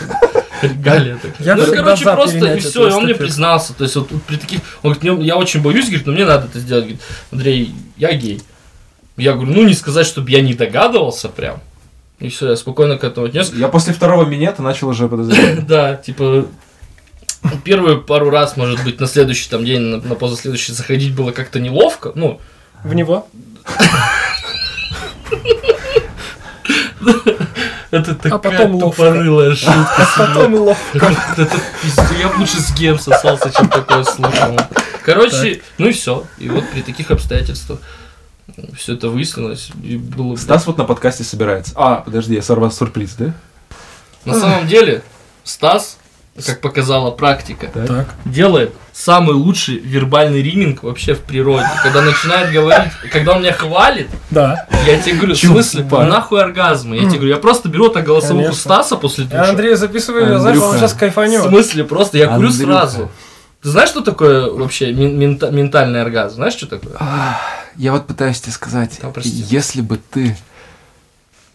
Регалия. 0.64 1.20
Я 1.40 1.56
ну, 1.56 1.66
короче, 1.66 2.04
просто 2.04 2.54
и 2.54 2.60
все, 2.60 2.88
и 2.88 2.92
он 2.92 3.06
мне 3.06 3.16
признался. 3.16 3.74
То 3.74 3.84
есть, 3.84 3.96
вот 3.96 4.10
при 4.28 4.38
таких. 4.38 4.60
Он 4.82 4.94
говорит, 4.94 5.20
«Не, 5.20 5.26
я 5.26 5.38
очень 5.38 5.62
боюсь, 5.62 5.86
говорит, 5.86 6.06
но 6.06 6.14
мне 6.14 6.26
надо 6.26 6.48
это 6.48 6.60
сделать. 6.60 6.86
Говорит, 6.86 7.02
Андрей, 7.32 7.76
я 7.98 8.14
гей. 8.14 8.42
Я 9.18 9.34
говорю, 9.34 9.52
ну 9.52 9.64
не 9.64 9.74
сказать, 9.74 10.08
чтобы 10.08 10.32
я 10.32 10.42
не 10.42 10.54
догадывался 10.54 11.30
прям. 11.30 11.62
И 12.20 12.30
все, 12.30 12.50
я 12.50 12.56
спокойно 12.56 12.98
к 12.98 13.04
этому 13.04 13.28
отнес. 13.28 13.52
Я 13.54 13.68
после 13.68 13.94
второго 13.94 14.26
минета 14.26 14.62
начал 14.62 14.88
уже 14.88 15.08
подозревать. 15.08 15.66
Да, 15.68 15.96
типа, 15.96 16.46
первые 17.64 17.98
пару 17.98 18.30
раз, 18.30 18.58
может 18.58 18.84
быть, 18.84 19.00
на 19.00 19.08
следующий 19.08 19.50
там 19.50 19.66
день, 19.66 19.82
на, 19.82 19.98
на 19.98 20.16
позаследующий 20.16 20.74
заходить 20.74 21.14
было 21.14 21.32
как-то 21.32 21.60
неловко. 21.60 22.12
Ну, 22.16 22.40
В 22.84 22.94
него? 22.94 23.28
это 27.94 28.16
такая 28.16 28.40
потом 28.40 28.76
ловко. 28.76 29.04
тупорылая 29.04 29.56
шутка. 29.56 30.08
А 30.16 30.28
потом 30.28 30.56
ловко. 30.56 30.98
Это 31.38 31.60
я 32.20 32.30
б 32.30 32.36
лучше 32.40 32.60
с 32.60 32.74
геем 32.74 33.00
сосался, 33.00 33.52
чем 33.52 33.70
такое 33.70 34.04
слушал. 34.04 34.58
Короче, 35.04 35.62
ну 35.78 35.88
и 35.88 35.92
все. 35.92 36.26
И 36.40 36.50
вот 36.50 36.68
при 36.72 36.82
таких 36.82 37.12
обстоятельствах 37.12 37.80
все 38.78 38.94
это 38.94 39.10
выяснилось. 39.10 39.72
И 39.84 39.98
было... 39.98 40.36
Стас 40.36 40.68
вот 40.68 40.78
на 40.78 40.84
подкасте 40.84 41.24
собирается. 41.24 41.74
А, 41.76 41.98
подожди, 42.02 42.36
я 42.36 42.42
сорвал 42.42 42.72
сюрприз, 42.72 43.16
да? 43.16 43.34
На 44.26 44.40
самом 44.40 44.68
деле, 44.68 45.02
Стас, 45.44 45.98
как 46.46 46.62
показала 46.62 47.12
практика, 47.12 47.68
Так. 47.74 48.08
делает 48.26 48.74
самый 48.92 49.34
лучший 49.36 49.78
вербальный 49.78 50.42
риминг 50.42 50.82
вообще 50.84 51.14
в 51.14 51.20
природе. 51.22 51.68
Когда 51.84 52.02
начинает 52.02 52.52
говорить, 52.52 52.92
когда 53.12 53.34
он 53.34 53.42
меня 53.44 53.54
хвалит, 53.54 54.08
Да. 54.32 54.66
я 54.88 55.00
тебе 55.00 55.16
говорю, 55.18 55.36
в 55.36 55.38
смысле, 55.38 55.84
пар? 55.84 56.08
нахуй 56.08 56.42
оргазмы? 56.42 56.96
Я 56.96 57.02
тебе 57.04 57.18
говорю, 57.20 57.30
я 57.36 57.38
просто 57.38 57.70
беру 57.70 57.90
так 57.90 58.04
голосовуху 58.06 58.46
Конечно. 58.46 58.62
Стаса 58.62 58.96
после 58.98 59.26
душа. 59.26 59.44
Я 59.44 59.50
Андрей 59.52 59.76
записываю 59.76 60.28
ее, 60.28 60.40
знаешь, 60.40 60.58
он 60.58 60.76
сейчас 60.78 60.94
В 60.94 60.98
кайфанет. 60.98 61.44
смысле, 61.44 61.84
просто 61.84 62.18
я 62.18 62.28
курю 62.28 62.50
Андрюха. 62.50 62.64
сразу. 62.74 63.12
Ты 63.62 63.70
знаешь, 63.70 63.90
что 63.90 64.02
такое 64.02 64.50
вообще 64.52 64.92
мен- 64.92 65.18
мента- 65.18 65.52
ментальный 65.52 66.02
оргазм? 66.02 66.36
Знаешь, 66.36 66.54
что 66.56 66.66
такое? 66.68 66.94
Я 67.78 67.92
вот 67.92 68.08
пытаюсь 68.08 68.42
тебе 68.42 68.52
сказать, 68.52 69.00
Да, 69.02 69.12
если 69.24 69.82
бы 69.82 69.98
ты 70.12 70.36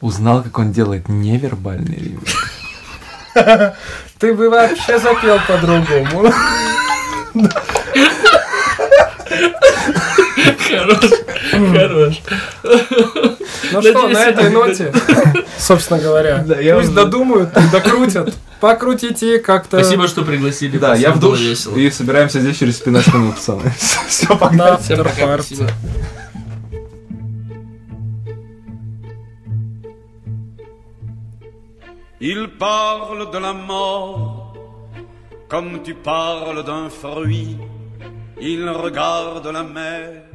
узнал, 0.00 0.42
как 0.42 0.56
он 0.58 0.72
делает 0.72 1.08
невербальный 1.08 1.96
ремикс. 1.96 2.34
Ты 4.18 4.34
бы 4.34 4.50
вообще 4.50 4.98
запел 4.98 5.38
по-другому. 5.46 6.32
Хорош, 10.68 11.10
хорош. 11.50 12.20
Ну 13.72 13.82
что, 13.82 14.08
на 14.08 14.24
этой 14.26 14.44
это- 14.44 14.50
ноте, 14.50 14.92
собственно 15.58 16.00
говоря, 16.00 16.38
Да, 16.46 16.60
я 16.60 16.76
пусть 16.76 16.94
додумают, 16.94 17.50
докрутят. 17.72 18.34
Покрутите 18.60 19.38
как-то. 19.38 19.78
Спасибо, 19.80 20.08
что 20.08 20.24
пригласили. 20.24 20.78
Да, 20.78 20.94
я 20.94 21.12
в 21.12 21.20
душ 21.20 21.40
и 21.40 21.90
собираемся 21.90 22.40
здесь 22.40 22.58
через 22.58 22.76
15 22.76 23.14
минут, 23.14 23.36
пацаны. 23.36 23.72
Все, 24.08 24.28
на 24.30 24.36
погнали. 24.36 24.82
Всем 24.82 24.98
пока, 25.04 25.38
спасибо. 25.42 25.70
Il 32.20 32.48
parle 32.58 33.30
de 33.30 33.38
la 33.38 33.52
mort 33.52 34.52
comme 35.48 35.82
tu 35.82 35.94
parles 35.94 36.64
d'un 36.64 36.90
fruit. 36.90 37.56
Il 38.40 38.68
regarde 38.68 39.46
la 39.46 39.62
mer 39.62 40.27